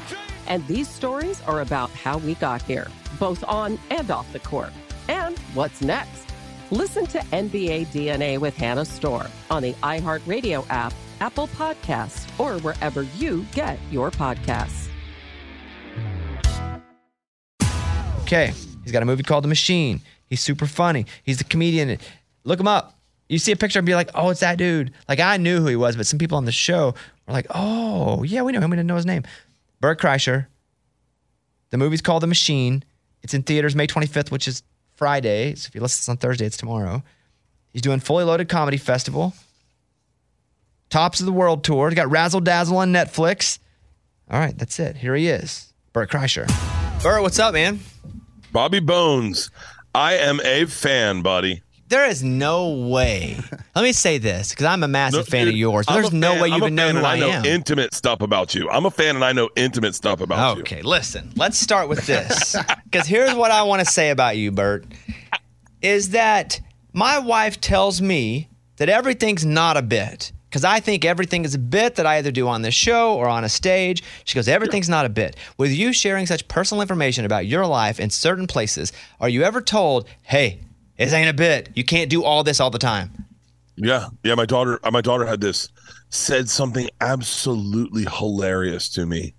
And 0.51 0.67
these 0.67 0.89
stories 0.89 1.41
are 1.43 1.61
about 1.61 1.91
how 1.91 2.17
we 2.17 2.35
got 2.35 2.61
here, 2.63 2.87
both 3.17 3.41
on 3.45 3.79
and 3.89 4.11
off 4.11 4.29
the 4.33 4.39
court. 4.39 4.73
And 5.07 5.39
what's 5.53 5.79
next? 5.79 6.25
Listen 6.71 7.07
to 7.07 7.19
NBA 7.19 7.87
DNA 7.87 8.37
with 8.37 8.57
Hannah 8.57 8.83
Storm 8.83 9.27
on 9.49 9.63
the 9.63 9.71
iHeartRadio 9.75 10.65
app, 10.69 10.93
Apple 11.21 11.47
Podcasts, 11.47 12.27
or 12.37 12.59
wherever 12.59 13.03
you 13.03 13.45
get 13.53 13.79
your 13.91 14.11
podcasts. 14.11 14.89
Okay. 18.23 18.51
He's 18.83 18.91
got 18.91 19.03
a 19.03 19.05
movie 19.05 19.23
called 19.23 19.45
The 19.45 19.47
Machine. 19.47 20.01
He's 20.27 20.41
super 20.41 20.65
funny. 20.65 21.05
He's 21.23 21.37
the 21.37 21.45
comedian. 21.45 21.97
Look 22.43 22.59
him 22.59 22.67
up. 22.67 22.99
You 23.29 23.37
see 23.37 23.53
a 23.53 23.55
picture 23.55 23.79
and 23.79 23.85
be 23.85 23.95
like, 23.95 24.09
oh, 24.15 24.31
it's 24.31 24.41
that 24.41 24.57
dude. 24.57 24.91
Like, 25.07 25.21
I 25.21 25.37
knew 25.37 25.61
who 25.61 25.67
he 25.67 25.77
was, 25.77 25.95
but 25.95 26.07
some 26.07 26.19
people 26.19 26.37
on 26.37 26.43
the 26.43 26.51
show 26.51 26.93
were 27.25 27.33
like, 27.33 27.47
oh, 27.51 28.23
yeah, 28.23 28.41
we 28.41 28.51
know 28.51 28.59
him. 28.59 28.69
We 28.69 28.75
didn't 28.75 28.87
know 28.87 28.97
his 28.97 29.05
name. 29.05 29.23
Bert 29.79 29.99
Kreischer. 29.99 30.45
The 31.71 31.77
movie's 31.77 32.01
called 32.01 32.23
The 32.23 32.27
Machine. 32.27 32.83
It's 33.23 33.33
in 33.33 33.43
theaters 33.43 33.75
May 33.75 33.87
25th, 33.87 34.31
which 34.31 34.47
is 34.47 34.63
Friday. 34.95 35.55
So 35.55 35.67
if 35.67 35.75
you 35.75 35.81
listen 35.81 35.95
to 35.95 36.01
this 36.01 36.09
on 36.09 36.17
Thursday, 36.17 36.45
it's 36.45 36.57
tomorrow. 36.57 37.03
He's 37.73 37.81
doing 37.81 37.99
Fully 37.99 38.23
Loaded 38.23 38.49
Comedy 38.49 38.77
Festival. 38.77 39.33
Tops 40.89 41.21
of 41.21 41.25
the 41.25 41.31
World 41.31 41.63
Tour. 41.63 41.89
He's 41.89 41.95
got 41.95 42.11
Razzle 42.11 42.41
Dazzle 42.41 42.77
on 42.77 42.91
Netflix. 42.91 43.59
All 44.29 44.39
right, 44.39 44.57
that's 44.57 44.79
it. 44.79 44.97
Here 44.97 45.15
he 45.15 45.27
is. 45.27 45.73
Bert 45.93 46.11
Kreischer. 46.11 46.47
Bert, 47.01 47.21
what's 47.21 47.39
up, 47.39 47.53
man? 47.53 47.79
Bobby 48.51 48.79
Bones. 48.79 49.49
I 49.95 50.13
am 50.15 50.39
a 50.43 50.65
fan, 50.65 51.21
buddy. 51.21 51.63
There 51.91 52.07
is 52.07 52.23
no 52.23 52.69
way. 52.69 53.37
Let 53.75 53.83
me 53.83 53.91
say 53.91 54.17
this 54.17 54.51
because 54.51 54.65
I'm 54.65 54.81
a 54.81 54.87
massive 54.87 55.27
fan 55.27 55.47
dude, 55.47 55.55
of 55.55 55.59
yours. 55.59 55.85
But 55.85 55.95
there's 55.95 56.13
no 56.13 56.31
fan- 56.31 56.41
way 56.41 56.47
you 56.47 56.53
I'm 56.53 56.61
a 56.61 56.65
even 56.67 56.75
know 56.75 56.85
fan 56.85 56.95
who 56.95 56.97
and 56.99 57.07
I, 57.07 57.15
I 57.15 57.19
know 57.19 57.29
am. 57.31 57.45
intimate 57.45 57.93
stuff 57.93 58.21
about 58.21 58.55
you. 58.55 58.69
I'm 58.69 58.85
a 58.85 58.91
fan 58.91 59.15
and 59.15 59.25
I 59.25 59.33
know 59.33 59.49
intimate 59.57 59.93
stuff 59.93 60.21
about 60.21 60.55
you. 60.55 60.61
Okay, 60.61 60.81
listen. 60.83 61.33
Let's 61.35 61.59
start 61.59 61.89
with 61.89 62.05
this 62.07 62.55
because 62.85 63.07
here's 63.07 63.33
what 63.33 63.51
I 63.51 63.63
want 63.63 63.81
to 63.81 63.85
say 63.85 64.09
about 64.09 64.37
you, 64.37 64.53
Bert. 64.53 64.85
Is 65.81 66.11
that 66.11 66.61
my 66.93 67.19
wife 67.19 67.59
tells 67.59 68.01
me 68.01 68.47
that 68.77 68.87
everything's 68.87 69.45
not 69.45 69.75
a 69.75 69.81
bit 69.81 70.31
because 70.49 70.63
I 70.63 70.79
think 70.79 71.03
everything 71.03 71.43
is 71.43 71.55
a 71.55 71.59
bit 71.59 71.95
that 71.95 72.05
I 72.05 72.19
either 72.19 72.31
do 72.31 72.47
on 72.47 72.61
this 72.61 72.73
show 72.73 73.15
or 73.15 73.27
on 73.27 73.43
a 73.43 73.49
stage. 73.49 74.01
She 74.23 74.35
goes, 74.35 74.47
everything's 74.47 74.87
not 74.87 75.05
a 75.05 75.09
bit. 75.09 75.35
With 75.57 75.71
you 75.73 75.91
sharing 75.91 76.25
such 76.25 76.47
personal 76.47 76.81
information 76.81 77.25
about 77.25 77.47
your 77.47 77.65
life 77.65 77.99
in 77.99 78.09
certain 78.09 78.47
places, 78.47 78.93
are 79.19 79.27
you 79.27 79.43
ever 79.43 79.59
told, 79.59 80.07
hey, 80.23 80.61
This 81.01 81.13
ain't 81.13 81.29
a 81.29 81.33
bit. 81.33 81.69
You 81.73 81.83
can't 81.83 82.11
do 82.11 82.23
all 82.23 82.43
this 82.43 82.59
all 82.59 82.69
the 82.69 82.77
time. 82.77 83.25
Yeah, 83.75 84.09
yeah. 84.23 84.35
My 84.35 84.45
daughter, 84.45 84.79
uh, 84.83 84.91
my 84.91 85.01
daughter 85.01 85.25
had 85.25 85.41
this 85.41 85.67
said 86.09 86.47
something 86.47 86.87
absolutely 86.99 88.05
hilarious 88.05 88.87
to 88.89 89.07
me. 89.07 89.33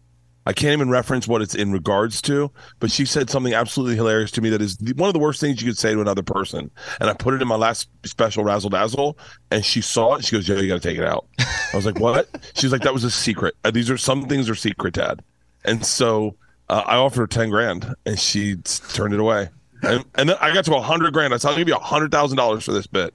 I 0.44 0.52
can't 0.52 0.72
even 0.72 0.90
reference 0.90 1.28
what 1.28 1.40
it's 1.40 1.54
in 1.54 1.70
regards 1.70 2.20
to, 2.22 2.50
but 2.80 2.90
she 2.90 3.04
said 3.04 3.30
something 3.30 3.54
absolutely 3.54 3.94
hilarious 3.94 4.32
to 4.32 4.40
me 4.40 4.50
that 4.50 4.60
is 4.60 4.76
one 4.96 5.08
of 5.08 5.14
the 5.14 5.20
worst 5.20 5.40
things 5.40 5.62
you 5.62 5.68
could 5.68 5.78
say 5.78 5.94
to 5.94 6.00
another 6.00 6.24
person. 6.24 6.68
And 7.00 7.08
I 7.08 7.14
put 7.14 7.32
it 7.34 7.42
in 7.42 7.46
my 7.46 7.54
last 7.54 7.88
special 8.04 8.42
razzle 8.42 8.70
dazzle, 8.70 9.16
and 9.52 9.64
she 9.64 9.80
saw 9.80 10.16
it. 10.16 10.24
She 10.24 10.34
goes, 10.34 10.48
"Yo, 10.48 10.56
you 10.56 10.66
got 10.66 10.82
to 10.82 10.88
take 10.88 10.98
it 10.98 11.04
out." 11.04 11.28
I 11.38 11.76
was 11.76 11.86
like, 11.86 12.00
"What?" 12.00 12.28
She's 12.56 12.72
like, 12.72 12.82
"That 12.82 12.92
was 12.92 13.04
a 13.04 13.10
secret. 13.10 13.54
Uh, 13.62 13.70
these 13.70 13.88
are 13.88 13.96
some 13.96 14.26
things 14.26 14.50
are 14.50 14.56
secret, 14.56 14.94
Dad." 14.94 15.22
And 15.64 15.86
so 15.86 16.34
uh, 16.68 16.82
I 16.86 16.96
offered 16.96 17.20
her 17.20 17.26
ten 17.28 17.50
grand, 17.50 17.94
and 18.04 18.18
she 18.18 18.56
turned 18.56 19.14
it 19.14 19.20
away. 19.20 19.48
And, 19.82 20.04
and 20.14 20.28
then 20.28 20.36
I 20.40 20.54
got 20.54 20.64
to 20.66 20.74
a 20.76 20.80
hundred 20.80 21.12
grand. 21.12 21.34
I 21.34 21.36
said, 21.36 21.50
"I'll 21.50 21.56
give 21.56 21.68
you 21.68 21.74
a 21.74 21.78
hundred 21.78 22.10
thousand 22.10 22.36
dollars 22.36 22.64
for 22.64 22.72
this 22.72 22.86
bit." 22.86 23.12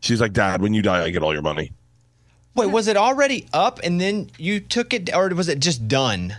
She's 0.00 0.20
like, 0.20 0.32
"Dad, 0.32 0.62
when 0.62 0.74
you 0.74 0.82
die, 0.82 1.04
I 1.04 1.10
get 1.10 1.22
all 1.22 1.32
your 1.32 1.42
money." 1.42 1.72
Wait, 2.54 2.70
was 2.70 2.88
it 2.88 2.96
already 2.96 3.46
up 3.52 3.78
and 3.84 4.00
then 4.00 4.30
you 4.38 4.60
took 4.60 4.94
it, 4.94 5.14
or 5.14 5.28
was 5.28 5.48
it 5.48 5.60
just 5.60 5.86
done? 5.88 6.36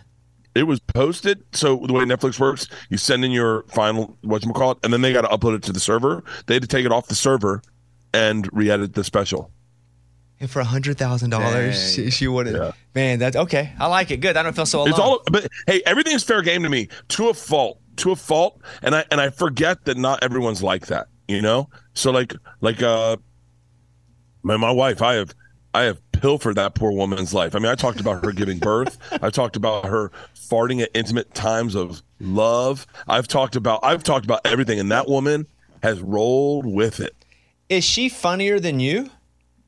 It 0.56 0.64
was 0.64 0.80
posted. 0.80 1.44
So 1.54 1.76
the 1.86 1.94
way 1.94 2.04
Netflix 2.06 2.40
works, 2.40 2.68
you 2.90 2.98
send 2.98 3.24
in 3.24 3.30
your 3.30 3.62
final 3.64 4.18
what 4.22 4.44
you 4.44 4.52
call 4.52 4.72
it, 4.72 4.80
and 4.84 4.92
then 4.92 5.02
they 5.02 5.14
got 5.14 5.22
to 5.22 5.28
upload 5.28 5.56
it 5.56 5.62
to 5.64 5.72
the 5.72 5.80
server. 5.80 6.24
They 6.48 6.56
had 6.56 6.64
to 6.64 6.68
take 6.68 6.86
it 6.86 6.92
off 6.92 7.08
the 7.08 7.16
server 7.16 7.62
and 8.14 8.50
re-edit 8.52 8.96
the 8.96 9.04
special. 9.04 9.52
And 10.40 10.50
for 10.50 10.60
a 10.60 10.66
hundred 10.66 10.98
thousand 10.98 11.30
dollars, 11.30 11.94
she, 11.94 12.10
she 12.10 12.28
would 12.28 12.48
have. 12.48 12.76
Man, 12.96 13.20
that's 13.20 13.36
okay. 13.36 13.74
I 13.80 13.86
like 13.86 14.10
it. 14.10 14.18
Good. 14.18 14.38
I 14.38 14.42
don't 14.44 14.56
feel 14.56 14.66
so 14.66 14.80
alone. 14.80 14.90
It's 14.90 15.00
all, 15.00 15.22
but 15.32 15.48
hey, 15.68 15.84
everything's 15.86 16.24
fair 16.24 16.42
game 16.42 16.64
to 16.64 16.70
me 16.70 16.90
to 17.10 17.30
a 17.30 17.34
fault, 17.36 17.80
to 17.98 18.12
a 18.12 18.16
fault, 18.16 18.62
and 18.82 18.96
I 18.96 19.06
and 19.12 19.20
I 19.20 19.30
forget 19.30 19.86
that 19.86 19.98
not 19.98 20.24
everyone's 20.24 20.64
like 20.64 20.88
that, 20.88 21.08
you 21.28 21.42
know. 21.42 21.70
So 21.94 22.12
like 22.12 22.34
like 22.62 22.82
uh, 22.82 23.18
my 24.44 24.58
my 24.58 24.72
wife, 24.72 25.02
I 25.02 25.16
have 25.16 25.34
I 25.74 25.84
have 25.84 26.00
pilfered 26.12 26.56
that 26.56 26.76
poor 26.76 26.92
woman's 26.92 27.34
life. 27.34 27.56
I 27.56 27.60
mean, 27.60 27.72
I 27.72 27.76
talked 27.76 28.00
about 28.00 28.24
her 28.24 28.32
giving 28.32 28.60
birth. 28.60 28.98
I 29.22 29.30
talked 29.30 29.56
about 29.56 29.86
her 29.86 30.12
farting 30.36 30.82
at 30.82 30.90
intimate 30.94 31.34
times 31.34 31.76
of 31.76 32.02
love. 32.20 32.88
I've 33.08 33.28
talked 33.28 33.56
about 33.56 33.82
I've 33.84 34.04
talked 34.04 34.26
about 34.26 34.42
everything, 34.46 34.80
and 34.80 34.92
that 34.92 35.08
woman 35.08 35.48
has 35.84 36.02
rolled 36.02 36.66
with 36.66 37.00
it. 37.00 37.16
Is 37.70 37.84
she 37.84 38.10
funnier 38.10 38.60
than 38.60 38.80
you? 38.80 39.10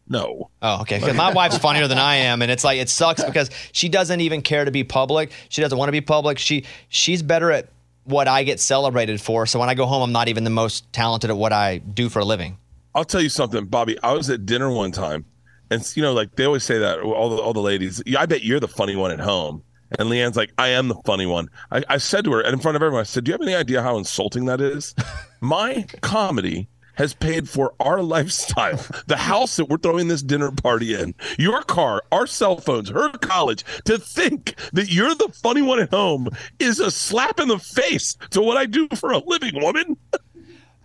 No. 0.07 0.49
Oh, 0.63 0.81
okay. 0.81 0.97
Because 0.97 1.15
my 1.15 1.31
wife's 1.31 1.59
funnier 1.59 1.87
than 1.87 1.99
I 1.99 2.15
am, 2.15 2.41
and 2.41 2.49
it's 2.49 2.63
like 2.63 2.79
it 2.79 2.89
sucks 2.89 3.23
because 3.23 3.51
she 3.71 3.89
doesn't 3.89 4.21
even 4.21 4.41
care 4.41 4.65
to 4.65 4.71
be 4.71 4.83
public. 4.83 5.31
She 5.49 5.61
doesn't 5.61 5.77
want 5.77 5.87
to 5.89 5.93
be 5.93 6.01
public. 6.01 6.39
She 6.39 6.65
she's 6.89 7.21
better 7.21 7.51
at 7.51 7.69
what 8.09 8.27
I 8.27 8.43
get 8.43 8.59
celebrated 8.59 9.21
for. 9.21 9.45
So 9.45 9.59
when 9.59 9.69
I 9.69 9.73
go 9.73 9.85
home, 9.85 10.01
I'm 10.01 10.11
not 10.11 10.27
even 10.27 10.43
the 10.43 10.49
most 10.49 10.91
talented 10.91 11.29
at 11.29 11.37
what 11.37 11.53
I 11.53 11.77
do 11.77 12.09
for 12.09 12.19
a 12.19 12.25
living. 12.25 12.57
I'll 12.95 13.05
tell 13.05 13.21
you 13.21 13.29
something, 13.29 13.65
Bobby. 13.65 13.97
I 14.01 14.13
was 14.13 14.29
at 14.29 14.45
dinner 14.45 14.71
one 14.71 14.91
time, 14.91 15.25
and 15.69 15.83
you 15.95 16.01
know, 16.01 16.13
like 16.13 16.35
they 16.35 16.45
always 16.45 16.63
say 16.63 16.79
that 16.79 16.99
all 16.99 17.29
the 17.29 17.41
all 17.41 17.53
the 17.53 17.61
ladies. 17.61 18.01
Yeah, 18.05 18.21
I 18.21 18.25
bet 18.25 18.43
you're 18.43 18.59
the 18.59 18.67
funny 18.67 18.95
one 18.95 19.11
at 19.11 19.19
home. 19.19 19.63
And 19.97 20.09
Leanne's 20.09 20.37
like, 20.37 20.53
I 20.57 20.67
am 20.69 20.87
the 20.87 21.01
funny 21.03 21.25
one. 21.25 21.49
I, 21.71 21.83
I 21.89 21.97
said 21.97 22.23
to 22.25 22.31
her, 22.33 22.41
and 22.41 22.53
in 22.53 22.59
front 22.59 22.75
of 22.75 22.83
everyone, 22.83 23.01
I 23.01 23.05
said, 23.05 23.23
Do 23.23 23.29
you 23.29 23.33
have 23.33 23.41
any 23.41 23.55
idea 23.55 23.81
how 23.81 23.97
insulting 23.97 24.45
that 24.45 24.61
is? 24.61 24.93
My 25.41 25.85
comedy 26.01 26.67
has 26.99 27.13
paid 27.13 27.47
for 27.47 27.73
our 27.79 28.03
lifestyle, 28.03 28.77
the 29.07 29.15
house 29.15 29.55
that 29.55 29.69
we're 29.69 29.77
throwing 29.77 30.09
this 30.09 30.21
dinner 30.21 30.51
party 30.51 30.93
in, 30.93 31.15
your 31.37 31.63
car, 31.63 32.03
our 32.11 32.27
cell 32.27 32.57
phones, 32.57 32.89
her 32.89 33.09
college. 33.19 33.63
To 33.85 33.97
think 33.97 34.55
that 34.73 34.91
you're 34.91 35.15
the 35.15 35.29
funny 35.29 35.61
one 35.61 35.79
at 35.79 35.91
home 35.91 36.27
is 36.59 36.81
a 36.81 36.91
slap 36.91 37.39
in 37.39 37.47
the 37.47 37.57
face 37.57 38.17
to 38.31 38.41
what 38.41 38.57
I 38.57 38.65
do 38.65 38.89
for 38.95 39.13
a 39.13 39.19
living, 39.19 39.61
woman. 39.61 39.95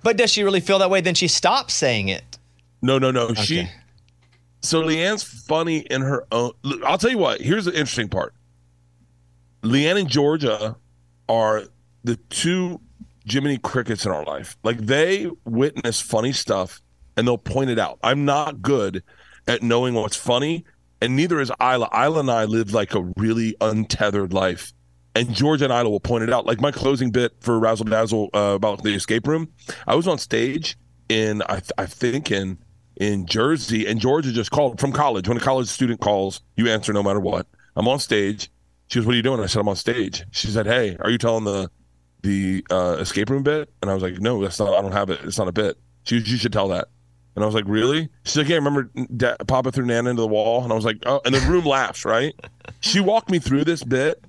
But 0.04 0.16
does 0.16 0.30
she 0.30 0.44
really 0.44 0.60
feel 0.60 0.78
that 0.78 0.88
way? 0.88 1.00
Then 1.00 1.16
she 1.16 1.26
stops 1.26 1.74
saying 1.74 2.08
it. 2.08 2.38
No, 2.80 2.98
no, 2.98 3.10
no. 3.10 3.34
She. 3.34 3.68
So 4.60 4.82
Leanne's 4.82 5.24
funny 5.24 5.78
in 5.78 6.00
her 6.02 6.24
own. 6.30 6.52
I'll 6.86 6.98
tell 6.98 7.10
you 7.10 7.18
what. 7.18 7.40
Here's 7.40 7.64
the 7.64 7.72
interesting 7.72 8.08
part. 8.08 8.34
Leanne 9.62 9.98
and 9.98 10.08
Georgia 10.08 10.76
are 11.28 11.64
the 12.04 12.16
two 12.30 12.80
Jiminy 13.26 13.58
Crickets 13.58 14.04
in 14.04 14.12
our 14.12 14.24
life. 14.24 14.56
Like 14.62 14.78
they 14.78 15.30
witness 15.44 16.00
funny 16.00 16.32
stuff 16.32 16.80
and 17.16 17.26
they'll 17.26 17.38
point 17.38 17.70
it 17.70 17.78
out. 17.78 17.98
I'm 18.02 18.24
not 18.24 18.62
good 18.62 19.02
at 19.46 19.62
knowing 19.62 19.94
what's 19.94 20.16
funny, 20.16 20.64
and 21.00 21.16
neither 21.16 21.40
is 21.40 21.50
Isla. 21.60 21.88
Isla 21.94 22.20
and 22.20 22.30
I 22.30 22.44
live 22.44 22.72
like 22.72 22.94
a 22.94 23.02
really 23.16 23.54
untethered 23.60 24.32
life. 24.32 24.72
And 25.14 25.32
Georgia 25.32 25.64
and 25.64 25.72
Isla 25.72 25.90
will 25.90 26.00
point 26.00 26.24
it 26.24 26.32
out. 26.32 26.46
Like 26.46 26.60
my 26.60 26.72
closing 26.72 27.10
bit 27.10 27.32
for 27.40 27.58
Razzle 27.58 27.84
Dazzle 27.86 28.30
uh, 28.34 28.54
about 28.54 28.82
the 28.82 28.94
escape 28.94 29.26
room. 29.26 29.52
I 29.86 29.94
was 29.94 30.08
on 30.08 30.18
stage 30.18 30.76
in 31.08 31.42
I, 31.42 31.60
th- 31.60 31.72
I 31.78 31.86
think 31.86 32.30
in 32.30 32.58
in 32.96 33.26
Jersey, 33.26 33.86
and 33.86 34.00
Georgia 34.00 34.32
just 34.32 34.50
called 34.50 34.80
from 34.80 34.92
college. 34.92 35.28
When 35.28 35.36
a 35.36 35.40
college 35.40 35.68
student 35.68 36.00
calls, 36.00 36.40
you 36.56 36.68
answer 36.68 36.92
no 36.92 37.02
matter 37.02 37.20
what. 37.20 37.46
I'm 37.76 37.88
on 37.88 37.98
stage. 37.98 38.50
She 38.88 38.98
goes, 38.98 39.06
"What 39.06 39.12
are 39.12 39.16
you 39.16 39.22
doing?" 39.22 39.40
I 39.40 39.46
said, 39.46 39.60
"I'm 39.60 39.68
on 39.68 39.76
stage." 39.76 40.24
She 40.30 40.48
said, 40.48 40.66
"Hey, 40.66 40.96
are 41.00 41.10
you 41.10 41.18
telling 41.18 41.44
the 41.44 41.70
the 42.24 42.66
uh, 42.70 42.96
escape 42.98 43.30
room 43.30 43.44
bit?" 43.44 43.70
And 43.80 43.90
I 43.90 43.94
was 43.94 44.02
like, 44.02 44.18
"No, 44.18 44.42
that's 44.42 44.58
not. 44.58 44.74
I 44.74 44.82
don't 44.82 44.92
have 44.92 45.10
it. 45.10 45.20
It's 45.22 45.38
not 45.38 45.46
a 45.46 45.52
bit." 45.52 45.78
She 46.02 46.18
goes, 46.18 46.28
"You 46.28 46.36
should 46.36 46.52
tell 46.52 46.68
that." 46.68 46.88
And 47.36 47.42
I 47.42 47.46
was 47.46 47.54
like, 47.54 47.64
"Really?" 47.66 48.08
She's 48.24 48.36
like, 48.36 48.48
"Yeah, 48.48 48.56
remember 48.56 48.90
da- 49.16 49.36
Papa 49.46 49.70
threw 49.72 49.86
Nana 49.86 50.10
into 50.10 50.22
the 50.22 50.28
wall?" 50.28 50.62
And 50.64 50.72
I 50.72 50.76
was 50.76 50.84
like, 50.84 50.98
"Oh," 51.06 51.20
and 51.24 51.34
the 51.34 51.40
room 51.40 51.64
laughs. 51.64 52.04
Right? 52.04 52.34
She 52.80 53.00
walked 53.00 53.30
me 53.30 53.38
through 53.38 53.64
this 53.64 53.82
bit, 53.82 54.22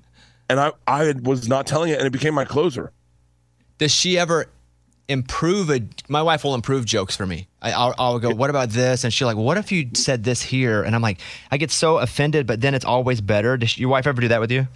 and 0.48 0.58
I 0.58 0.72
I 0.86 1.12
was 1.22 1.48
not 1.48 1.66
telling 1.66 1.90
it, 1.90 1.98
and 1.98 2.06
it 2.06 2.10
became 2.12 2.32
my 2.32 2.44
closer. 2.46 2.92
Does 3.78 3.92
she 3.92 4.18
ever 4.18 4.46
improve 5.08 5.70
a? 5.70 5.80
My 6.08 6.22
wife 6.22 6.42
will 6.42 6.54
improve 6.54 6.84
jokes 6.86 7.14
for 7.14 7.26
me. 7.26 7.48
I, 7.60 7.72
I'll, 7.72 7.94
I'll 7.98 8.18
go, 8.18 8.30
"What 8.34 8.48
about 8.50 8.70
this?" 8.70 9.04
And 9.04 9.12
she's 9.12 9.26
like, 9.26 9.36
"What 9.36 9.58
if 9.58 9.70
you 9.72 9.90
said 9.94 10.24
this 10.24 10.40
here?" 10.42 10.82
And 10.82 10.94
I'm 10.94 11.02
like, 11.02 11.20
I 11.50 11.58
get 11.58 11.70
so 11.70 11.98
offended, 11.98 12.46
but 12.46 12.60
then 12.60 12.74
it's 12.74 12.84
always 12.84 13.20
better. 13.20 13.56
Does 13.56 13.76
your 13.76 13.90
wife 13.90 14.06
ever 14.06 14.20
do 14.20 14.28
that 14.28 14.40
with 14.40 14.50
you? 14.50 14.68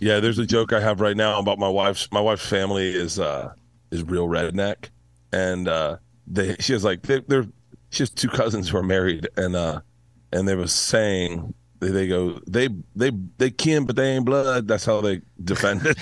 Yeah, 0.00 0.20
there's 0.20 0.38
a 0.38 0.46
joke 0.46 0.72
I 0.72 0.80
have 0.80 1.00
right 1.00 1.16
now 1.16 1.38
about 1.38 1.58
my 1.58 1.68
wife's 1.68 2.10
my 2.12 2.20
wife's 2.20 2.46
family 2.46 2.88
is 2.88 3.18
uh 3.18 3.52
is 3.90 4.04
real 4.04 4.28
redneck, 4.28 4.90
and 5.32 5.66
uh 5.66 5.96
they 6.26 6.54
she 6.60 6.72
has 6.72 6.84
like 6.84 7.02
they, 7.02 7.20
they're 7.26 7.46
she 7.90 8.02
has 8.02 8.10
two 8.10 8.28
cousins 8.28 8.68
who 8.68 8.76
are 8.78 8.82
married, 8.82 9.28
and 9.36 9.56
uh 9.56 9.80
and 10.32 10.46
they 10.46 10.54
was 10.54 10.72
saying 10.72 11.52
they, 11.80 11.88
they 11.88 12.06
go 12.06 12.38
they 12.46 12.68
they 12.94 13.10
they 13.38 13.50
kin 13.50 13.86
but 13.86 13.96
they 13.96 14.14
ain't 14.14 14.24
blood. 14.24 14.68
That's 14.68 14.84
how 14.84 15.00
they 15.00 15.20
defend 15.42 15.84
it, 15.84 15.98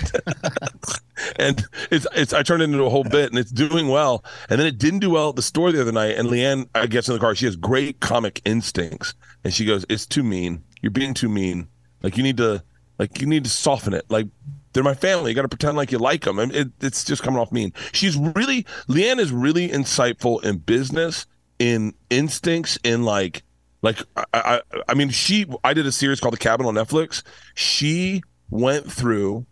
and 1.37 1.65
it's 1.89 2.05
it's 2.13 2.33
I 2.33 2.43
turned 2.43 2.61
it 2.61 2.65
into 2.65 2.83
a 2.83 2.89
whole 2.91 3.03
bit, 3.03 3.31
and 3.31 3.39
it's 3.39 3.51
doing 3.51 3.87
well, 3.87 4.23
and 4.47 4.59
then 4.59 4.67
it 4.67 4.77
didn't 4.77 4.99
do 4.99 5.09
well 5.09 5.29
at 5.29 5.35
the 5.37 5.41
store 5.41 5.71
the 5.71 5.81
other 5.81 5.91
night, 5.91 6.17
and 6.19 6.29
Leanne 6.29 6.69
I 6.75 6.85
gets 6.85 7.07
in 7.07 7.15
the 7.15 7.19
car. 7.19 7.33
She 7.33 7.45
has 7.45 7.55
great 7.55 7.99
comic 7.99 8.41
instincts, 8.45 9.15
and 9.43 9.51
she 9.51 9.65
goes, 9.65 9.85
"It's 9.89 10.05
too 10.05 10.23
mean. 10.23 10.63
You're 10.83 10.91
being 10.91 11.15
too 11.15 11.29
mean. 11.29 11.67
Like 12.03 12.15
you 12.15 12.21
need 12.21 12.37
to." 12.37 12.63
Like 12.99 13.21
you 13.21 13.27
need 13.27 13.43
to 13.43 13.49
soften 13.49 13.93
it. 13.93 14.05
Like 14.09 14.27
they're 14.73 14.83
my 14.83 14.93
family. 14.93 15.31
You 15.31 15.35
got 15.35 15.43
to 15.43 15.47
pretend 15.47 15.77
like 15.77 15.91
you 15.91 15.99
like 15.99 16.23
them. 16.23 16.39
And 16.39 16.53
it, 16.53 16.69
it's 16.81 17.03
just 17.03 17.23
coming 17.23 17.39
off 17.39 17.51
mean. 17.51 17.73
She's 17.93 18.17
really 18.17 18.63
Leanne 18.87 19.19
is 19.19 19.31
really 19.31 19.69
insightful 19.69 20.43
in 20.43 20.57
business, 20.57 21.25
in 21.59 21.93
instincts, 22.09 22.77
in 22.83 23.03
like 23.03 23.43
like 23.81 23.99
I, 24.15 24.25
I 24.33 24.61
I 24.89 24.93
mean 24.93 25.09
she 25.09 25.45
I 25.63 25.73
did 25.73 25.85
a 25.85 25.91
series 25.91 26.19
called 26.19 26.33
The 26.33 26.39
Cabin 26.39 26.65
on 26.65 26.75
Netflix. 26.75 27.23
She 27.55 28.21
went 28.49 28.91
through 28.91 29.45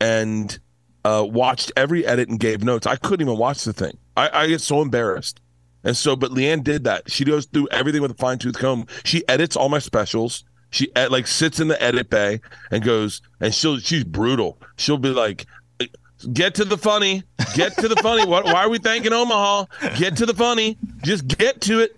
and 0.00 0.58
uh, 1.04 1.26
watched 1.28 1.72
every 1.76 2.06
edit 2.06 2.28
and 2.28 2.38
gave 2.38 2.62
notes. 2.62 2.86
I 2.86 2.96
couldn't 2.96 3.26
even 3.26 3.38
watch 3.38 3.64
the 3.64 3.72
thing. 3.72 3.96
I, 4.16 4.30
I 4.32 4.46
get 4.48 4.60
so 4.60 4.82
embarrassed. 4.82 5.40
And 5.82 5.96
so, 5.96 6.14
but 6.14 6.30
Leanne 6.30 6.62
did 6.62 6.84
that. 6.84 7.10
She 7.10 7.24
goes 7.24 7.46
through 7.46 7.68
everything 7.70 8.02
with 8.02 8.10
a 8.10 8.14
fine 8.14 8.38
tooth 8.38 8.58
comb. 8.58 8.86
She 9.04 9.26
edits 9.28 9.56
all 9.56 9.68
my 9.68 9.78
specials. 9.78 10.44
She 10.70 10.90
like 10.94 11.26
sits 11.26 11.60
in 11.60 11.68
the 11.68 11.80
edit 11.82 12.10
bay 12.10 12.40
and 12.70 12.82
goes, 12.82 13.22
and 13.40 13.52
she'll 13.54 13.78
she's 13.78 14.04
brutal. 14.04 14.58
She'll 14.76 14.98
be 14.98 15.10
like, 15.10 15.46
"Get 16.32 16.54
to 16.56 16.64
the 16.64 16.78
funny, 16.78 17.24
get 17.54 17.76
to 17.78 17.88
the 17.88 17.96
funny. 17.96 18.24
Why 18.24 18.42
are 18.42 18.68
we 18.68 18.78
thanking 18.78 19.12
Omaha? 19.12 19.66
Get 19.96 20.16
to 20.18 20.26
the 20.26 20.34
funny. 20.34 20.78
Just 21.02 21.26
get 21.26 21.60
to 21.62 21.80
it." 21.80 21.96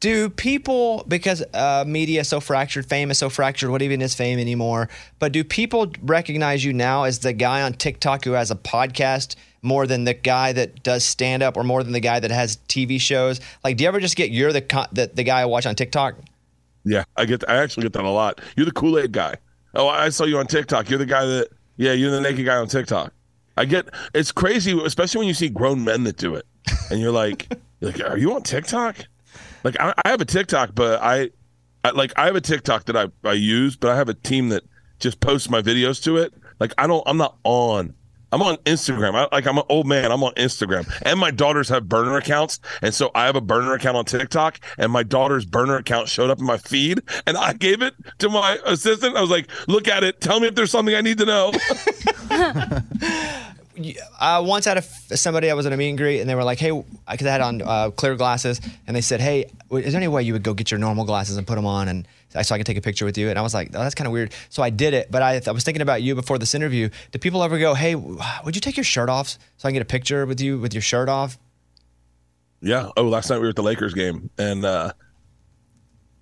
Do 0.00 0.28
people 0.28 1.04
because 1.08 1.42
uh, 1.54 1.84
media 1.86 2.20
is 2.20 2.28
so 2.28 2.38
fractured, 2.40 2.86
fame 2.86 3.10
is 3.10 3.18
so 3.18 3.30
fractured, 3.30 3.70
what 3.70 3.80
even 3.80 4.02
is 4.02 4.14
fame 4.14 4.38
anymore? 4.38 4.90
But 5.18 5.32
do 5.32 5.42
people 5.42 5.90
recognize 6.02 6.64
you 6.64 6.74
now 6.74 7.04
as 7.04 7.20
the 7.20 7.32
guy 7.32 7.62
on 7.62 7.72
TikTok 7.72 8.24
who 8.24 8.32
has 8.32 8.50
a 8.50 8.56
podcast 8.56 9.36
more 9.62 9.86
than 9.86 10.04
the 10.04 10.12
guy 10.14 10.52
that 10.52 10.82
does 10.82 11.02
stand 11.02 11.42
up, 11.42 11.56
or 11.56 11.64
more 11.64 11.82
than 11.82 11.92
the 11.92 12.00
guy 12.00 12.20
that 12.20 12.30
has 12.30 12.58
TV 12.68 13.00
shows? 13.00 13.40
Like, 13.64 13.78
do 13.78 13.84
you 13.84 13.88
ever 13.88 14.00
just 14.00 14.16
get 14.16 14.30
you're 14.30 14.52
the 14.52 14.88
the, 14.92 15.10
the 15.12 15.24
guy 15.24 15.40
I 15.40 15.44
watch 15.46 15.66
on 15.66 15.74
TikTok? 15.74 16.14
Yeah, 16.86 17.02
I 17.16 17.24
get. 17.24 17.46
I 17.50 17.56
actually 17.56 17.82
get 17.82 17.94
that 17.94 18.04
a 18.04 18.10
lot. 18.10 18.40
You're 18.56 18.64
the 18.64 18.72
Kool 18.72 18.96
Aid 18.96 19.10
guy. 19.10 19.34
Oh, 19.74 19.88
I 19.88 20.08
saw 20.08 20.24
you 20.24 20.38
on 20.38 20.46
TikTok. 20.46 20.88
You're 20.88 21.00
the 21.00 21.04
guy 21.06 21.26
that. 21.26 21.48
Yeah, 21.76 21.92
you're 21.92 22.12
the 22.12 22.20
naked 22.20 22.46
guy 22.46 22.56
on 22.56 22.68
TikTok. 22.68 23.12
I 23.56 23.64
get. 23.64 23.88
It's 24.14 24.30
crazy, 24.30 24.80
especially 24.84 25.18
when 25.18 25.28
you 25.28 25.34
see 25.34 25.48
grown 25.48 25.82
men 25.82 26.04
that 26.04 26.16
do 26.16 26.36
it, 26.36 26.46
and 26.90 27.00
you're 27.00 27.10
like, 27.10 27.48
you're 27.80 27.90
like, 27.90 28.00
are 28.08 28.16
you 28.16 28.32
on 28.34 28.42
TikTok? 28.42 28.98
Like, 29.64 29.78
I, 29.80 29.94
I 30.04 30.10
have 30.10 30.20
a 30.20 30.24
TikTok, 30.24 30.76
but 30.76 31.02
I, 31.02 31.30
I, 31.82 31.90
like, 31.90 32.12
I 32.16 32.26
have 32.26 32.36
a 32.36 32.40
TikTok 32.40 32.84
that 32.84 32.96
I 32.96 33.08
I 33.28 33.32
use, 33.32 33.74
but 33.74 33.90
I 33.90 33.96
have 33.96 34.08
a 34.08 34.14
team 34.14 34.50
that 34.50 34.62
just 35.00 35.18
posts 35.18 35.50
my 35.50 35.60
videos 35.62 36.00
to 36.04 36.18
it. 36.18 36.32
Like, 36.60 36.72
I 36.78 36.86
don't. 36.86 37.02
I'm 37.04 37.16
not 37.16 37.36
on 37.42 37.94
I'm 38.32 38.42
on 38.42 38.56
Instagram. 38.58 39.14
I, 39.14 39.34
like 39.34 39.46
I'm 39.46 39.58
an 39.58 39.64
old 39.68 39.86
man. 39.86 40.10
I'm 40.10 40.22
on 40.24 40.34
Instagram, 40.34 40.90
and 41.02 41.18
my 41.18 41.30
daughters 41.30 41.68
have 41.68 41.88
burner 41.88 42.16
accounts, 42.16 42.60
and 42.82 42.94
so 42.94 43.10
I 43.14 43.26
have 43.26 43.36
a 43.36 43.40
burner 43.40 43.74
account 43.74 43.96
on 43.96 44.04
TikTok, 44.04 44.60
and 44.78 44.90
my 44.90 45.02
daughter's 45.02 45.44
burner 45.44 45.76
account 45.76 46.08
showed 46.08 46.30
up 46.30 46.38
in 46.38 46.44
my 46.44 46.58
feed, 46.58 47.02
and 47.26 47.36
I 47.36 47.52
gave 47.52 47.82
it 47.82 47.94
to 48.18 48.28
my 48.28 48.58
assistant. 48.64 49.16
I 49.16 49.20
was 49.20 49.30
like, 49.30 49.48
"Look 49.68 49.88
at 49.88 50.04
it. 50.04 50.20
Tell 50.20 50.40
me 50.40 50.48
if 50.48 50.54
there's 50.54 50.70
something 50.70 50.94
I 50.94 51.00
need 51.00 51.18
to 51.18 51.26
know." 51.26 51.52
I 54.20 54.38
once 54.40 54.64
had 54.64 54.78
a, 54.78 54.82
somebody 54.82 55.50
I 55.50 55.54
was 55.54 55.66
at 55.66 55.72
a 55.72 55.76
meet 55.76 55.90
and 55.90 55.98
greet, 55.98 56.20
and 56.20 56.28
they 56.28 56.34
were 56.34 56.44
like, 56.44 56.58
"Hey," 56.58 56.70
because 57.10 57.26
I 57.26 57.30
had 57.30 57.40
on 57.40 57.62
uh, 57.62 57.90
clear 57.90 58.16
glasses, 58.16 58.60
and 58.86 58.96
they 58.96 59.00
said, 59.00 59.20
"Hey, 59.20 59.50
is 59.70 59.92
there 59.92 60.00
any 60.00 60.08
way 60.08 60.22
you 60.22 60.32
would 60.32 60.42
go 60.42 60.54
get 60.54 60.70
your 60.70 60.78
normal 60.78 61.04
glasses 61.04 61.36
and 61.36 61.46
put 61.46 61.56
them 61.56 61.66
on, 61.66 61.88
and 61.88 62.08
so 62.30 62.54
I 62.54 62.58
can 62.58 62.64
take 62.64 62.76
a 62.76 62.82
picture 62.82 63.04
with 63.04 63.16
you?" 63.18 63.28
And 63.30 63.38
I 63.38 63.42
was 63.42 63.54
like, 63.54 63.68
oh, 63.74 63.78
"That's 63.80 63.94
kind 63.94 64.06
of 64.06 64.12
weird." 64.12 64.32
So 64.48 64.62
I 64.62 64.70
did 64.70 64.94
it, 64.94 65.10
but 65.10 65.22
I, 65.22 65.40
I 65.46 65.50
was 65.50 65.64
thinking 65.64 65.82
about 65.82 66.02
you 66.02 66.14
before 66.14 66.38
this 66.38 66.54
interview. 66.54 66.88
Do 67.12 67.18
people 67.18 67.42
ever 67.42 67.58
go, 67.58 67.74
"Hey, 67.74 67.94
would 67.94 68.54
you 68.54 68.60
take 68.60 68.76
your 68.76 68.84
shirt 68.84 69.08
off 69.08 69.38
so 69.56 69.68
I 69.68 69.70
can 69.70 69.74
get 69.74 69.82
a 69.82 69.86
picture 69.86 70.26
with 70.26 70.40
you 70.40 70.58
with 70.58 70.74
your 70.74 70.82
shirt 70.82 71.08
off?" 71.08 71.38
Yeah. 72.60 72.90
Oh, 72.96 73.04
last 73.04 73.30
night 73.30 73.36
we 73.36 73.42
were 73.42 73.50
at 73.50 73.56
the 73.56 73.62
Lakers 73.62 73.94
game, 73.94 74.30
and 74.38 74.64
uh, 74.64 74.92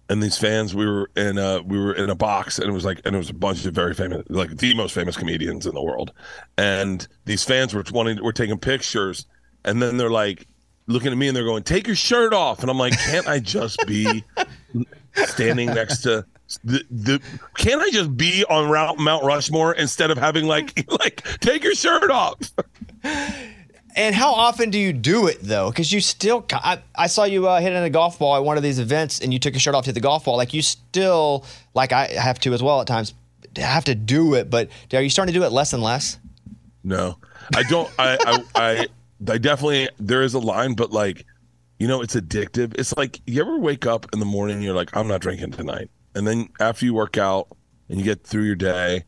and 0.09 0.23
these 0.23 0.37
fans, 0.37 0.75
we 0.75 0.87
were 0.87 1.11
in 1.17 1.39
uh 1.39 1.61
we 1.63 1.79
were 1.79 1.95
in 1.95 2.11
a 2.11 2.15
box, 2.15 2.59
and 2.59 2.69
it 2.69 2.73
was 2.73 2.85
like, 2.85 3.01
and 3.05 3.15
it 3.15 3.19
was 3.19 3.31
a 3.31 3.35
bunch 3.35 3.65
of 3.65 3.75
very 3.75 3.95
famous, 3.95 4.23
like 4.29 4.57
the 4.57 4.75
most 4.75 4.95
famous 4.95 5.17
comedians 5.17 5.67
in 5.67 5.75
the 5.75 5.83
world, 5.83 6.13
and 6.59 7.07
these 7.25 7.43
fans 7.43 7.75
were 7.75 7.85
wanting, 7.93 8.23
were 8.23 8.33
taking 8.33 8.59
pictures, 8.59 9.27
and 9.65 9.81
then 9.83 9.97
they're 9.97 10.11
like 10.11 10.47
looking 10.87 11.11
at 11.11 11.17
me, 11.17 11.29
and 11.29 11.37
they're 11.37 11.45
going, 11.45 11.63
"Take 11.63 11.87
your 11.87 11.97
shirt 11.97 12.35
off," 12.35 12.61
and 12.61 12.71
I'm 12.71 12.79
like, 12.79 12.93
"Can't 12.99 13.27
I 13.27 13.39
just 13.39 13.79
be 13.87 14.25
standing 15.15 15.69
next 15.69 15.99
to?" 16.03 16.25
The, 16.63 16.85
the 16.91 17.23
can't 17.57 17.81
I 17.81 17.91
just 17.91 18.17
be 18.17 18.45
on 18.49 18.69
Route 18.69 18.99
Mount 18.99 19.25
Rushmore 19.25 19.73
instead 19.75 20.11
of 20.11 20.19
having 20.19 20.47
like 20.47 20.87
like 21.01 21.23
take 21.41 21.65
your 21.65 21.75
shirt 21.75 22.11
off? 22.11 22.39
And 23.97 24.15
how 24.15 24.33
often 24.33 24.71
do 24.71 24.79
you 24.79 24.93
do 24.93 25.29
it 25.29 25.39
though? 25.41 25.71
Because 25.71 25.93
you 25.93 26.01
still, 26.01 26.45
I, 26.53 26.81
I 26.97 27.07
saw 27.07 27.25
you 27.25 27.47
uh, 27.47 27.61
hitting 27.61 27.79
a 27.79 27.91
golf 27.91 28.19
ball 28.19 28.37
at 28.37 28.45
one 28.45 28.57
of 28.57 28.63
these 28.63 28.81
events, 28.81 29.21
and 29.21 29.33
you 29.33 29.39
took 29.39 29.53
your 29.53 29.61
shirt 29.61 29.75
off 29.75 29.85
to 29.85 29.89
hit 29.89 29.95
the 29.95 30.01
golf 30.01 30.25
ball. 30.25 30.37
Like 30.37 30.53
you 30.53 30.63
still, 30.63 31.45
like 31.75 31.93
I 31.93 32.07
have 32.09 32.41
to 32.41 32.53
as 32.53 32.63
well 32.63 32.81
at 32.81 32.89
times, 32.89 33.15
have 33.57 33.85
to 33.85 33.95
do 33.95 34.35
it. 34.35 34.51
But 34.51 34.69
are 34.93 35.01
you 35.01 35.11
starting 35.11 35.33
to 35.33 35.39
do 35.39 35.45
it 35.45 35.53
less 35.53 35.73
and 35.73 35.83
less? 35.83 36.19
No, 36.83 37.19
I 37.55 37.63
don't. 37.63 37.91
I, 37.99 38.19
I, 38.27 38.45
I, 38.57 38.87
I 39.31 39.39
definitely 39.39 39.89
there 40.01 40.23
is 40.23 40.35
a 40.35 40.41
line, 40.41 40.75
but 40.75 40.91
like, 40.91 41.25
you 41.85 41.89
know, 41.89 42.01
it's 42.01 42.15
addictive. 42.15 42.75
It's 42.79 42.97
like 42.97 43.21
you 43.27 43.43
ever 43.43 43.59
wake 43.59 43.85
up 43.85 44.07
in 44.15 44.19
the 44.19 44.25
morning, 44.25 44.57
and 44.57 44.65
you're 44.65 44.75
like, 44.75 44.97
I'm 44.97 45.07
not 45.07 45.21
drinking 45.21 45.51
tonight, 45.51 45.91
and 46.15 46.27
then 46.27 46.49
after 46.59 46.87
you 46.87 46.95
work 46.95 47.19
out 47.19 47.55
and 47.91 47.99
you 47.99 48.05
get 48.07 48.25
through 48.25 48.45
your 48.45 48.55
day, 48.55 49.05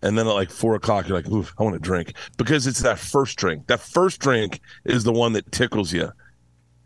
and 0.00 0.16
then 0.16 0.28
at 0.28 0.34
like 0.34 0.48
four 0.48 0.76
o'clock, 0.76 1.08
you're 1.08 1.16
like, 1.16 1.28
oof, 1.28 1.52
I 1.58 1.64
want 1.64 1.74
to 1.74 1.80
drink 1.80 2.14
because 2.36 2.68
it's 2.68 2.82
that 2.82 3.00
first 3.00 3.36
drink. 3.36 3.66
That 3.66 3.80
first 3.80 4.20
drink 4.20 4.60
is 4.84 5.02
the 5.02 5.12
one 5.12 5.32
that 5.32 5.50
tickles 5.50 5.92
you. 5.92 6.12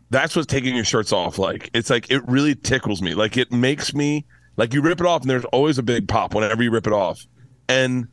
That's 0.09 0.35
what's 0.35 0.47
taking 0.47 0.73
your 0.73 0.83
shirts 0.83 1.13
off 1.13 1.37
like. 1.37 1.69
It's 1.75 1.91
like 1.91 2.09
it 2.09 2.27
really 2.27 2.55
tickles 2.55 3.03
me. 3.03 3.13
Like 3.13 3.37
it 3.37 3.51
makes 3.51 3.93
me 3.93 4.25
like 4.57 4.73
you 4.73 4.81
rip 4.81 4.99
it 4.99 5.05
off, 5.05 5.21
and 5.21 5.29
there's 5.29 5.45
always 5.45 5.77
a 5.77 5.83
big 5.83 6.07
pop 6.07 6.33
whenever 6.33 6.63
you 6.63 6.71
rip 6.71 6.87
it 6.87 6.93
off, 6.93 7.23
and 7.69 8.07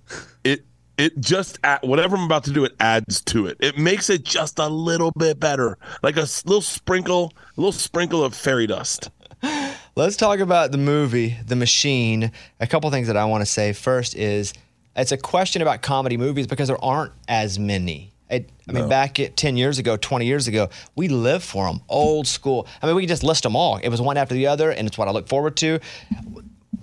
it 0.45 0.67
it 0.99 1.19
just 1.21 1.59
at 1.65 1.83
whatever 1.85 2.17
I'm 2.17 2.25
about 2.25 2.45
to 2.45 2.53
do, 2.53 2.65
it 2.65 2.73
adds 2.81 3.21
to 3.23 3.47
it. 3.47 3.57
It 3.61 3.79
makes 3.79 4.11
it 4.11 4.25
just 4.25 4.59
a 4.59 4.69
little 4.69 5.11
bit 5.19 5.41
better, 5.41 5.79
like 6.03 6.17
a 6.17 6.27
little 6.45 6.61
sprinkle, 6.61 7.33
a 7.57 7.61
little 7.61 7.73
sprinkle 7.73 8.25
of 8.25 8.35
fairy 8.35 8.67
dust. 8.67 9.11
Let's 9.97 10.17
talk 10.17 10.39
about 10.41 10.73
the 10.73 10.79
movie, 10.79 11.37
The 11.47 11.57
Machine. 11.57 12.33
A 12.61 12.67
couple 12.67 12.91
things 12.91 13.09
that 13.09 13.17
I 13.17 13.25
want 13.25 13.43
to 13.43 13.47
say. 13.47 13.73
First 13.73 14.15
is 14.15 14.53
it's 14.97 15.13
a 15.13 15.17
question 15.17 15.63
about 15.63 15.83
comedy 15.83 16.17
movies 16.17 16.47
because 16.47 16.69
there 16.69 16.83
aren't 16.83 17.13
as 17.29 17.59
many. 17.59 18.13
It, 18.31 18.49
I 18.67 18.73
mean, 18.73 18.85
No. 18.85 18.89
back 18.89 19.21
at 19.21 19.37
10 19.37 19.59
years 19.59 19.79
ago, 19.79 19.99
20 19.99 20.25
years 20.25 20.49
ago, 20.49 20.71
we 20.97 21.09
lived 21.09 21.45
for 21.45 21.67
them, 21.67 21.83
old 21.89 22.27
school. 22.27 22.67
I 22.81 22.87
mean, 22.87 22.97
we 22.97 23.03
could 23.03 23.11
just 23.11 23.23
list 23.25 23.43
them 23.43 23.55
all. 23.57 23.77
It 23.77 23.91
was 23.91 24.01
one 24.01 24.17
after 24.17 24.35
the 24.35 24.47
other, 24.47 24.71
and 24.71 24.89
it's 24.89 24.97
what 24.97 25.07
I 25.07 25.11
look 25.11 25.29
forward 25.29 25.57
to. 25.59 25.81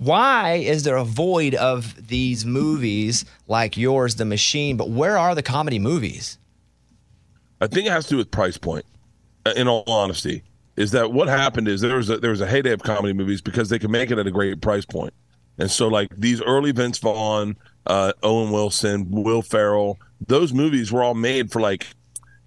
Why 0.00 0.54
is 0.54 0.84
there 0.84 0.96
a 0.96 1.04
void 1.04 1.54
of 1.56 2.08
these 2.08 2.46
movies 2.46 3.26
like 3.48 3.76
yours, 3.76 4.14
The 4.14 4.24
Machine? 4.24 4.78
But 4.78 4.88
where 4.88 5.18
are 5.18 5.34
the 5.34 5.42
comedy 5.42 5.78
movies? 5.78 6.38
I 7.60 7.66
think 7.66 7.86
it 7.86 7.90
has 7.90 8.04
to 8.06 8.10
do 8.12 8.16
with 8.16 8.30
price 8.30 8.56
point. 8.56 8.86
uh, 9.44 9.52
In 9.56 9.68
all 9.68 9.84
honesty, 9.86 10.42
is 10.76 10.92
that 10.92 11.12
what 11.12 11.28
happened? 11.28 11.68
Is 11.68 11.82
there 11.82 11.96
was 11.96 12.08
a, 12.08 12.16
there 12.16 12.30
was 12.30 12.40
a 12.40 12.46
heyday 12.46 12.72
of 12.72 12.82
comedy 12.82 13.12
movies 13.12 13.42
because 13.42 13.68
they 13.68 13.78
could 13.78 13.90
make 13.90 14.10
it 14.10 14.18
at 14.18 14.26
a 14.26 14.30
great 14.30 14.62
price 14.62 14.86
point, 14.86 15.12
and 15.58 15.70
so 15.70 15.86
like 15.88 16.08
these 16.16 16.40
early 16.40 16.72
Vince 16.72 16.96
Vaughn, 16.96 17.56
uh, 17.84 18.14
Owen 18.22 18.50
Wilson, 18.52 19.06
Will 19.10 19.42
Ferrell, 19.42 19.98
those 20.26 20.54
movies 20.54 20.90
were 20.90 21.02
all 21.02 21.12
made 21.12 21.52
for 21.52 21.60
like 21.60 21.86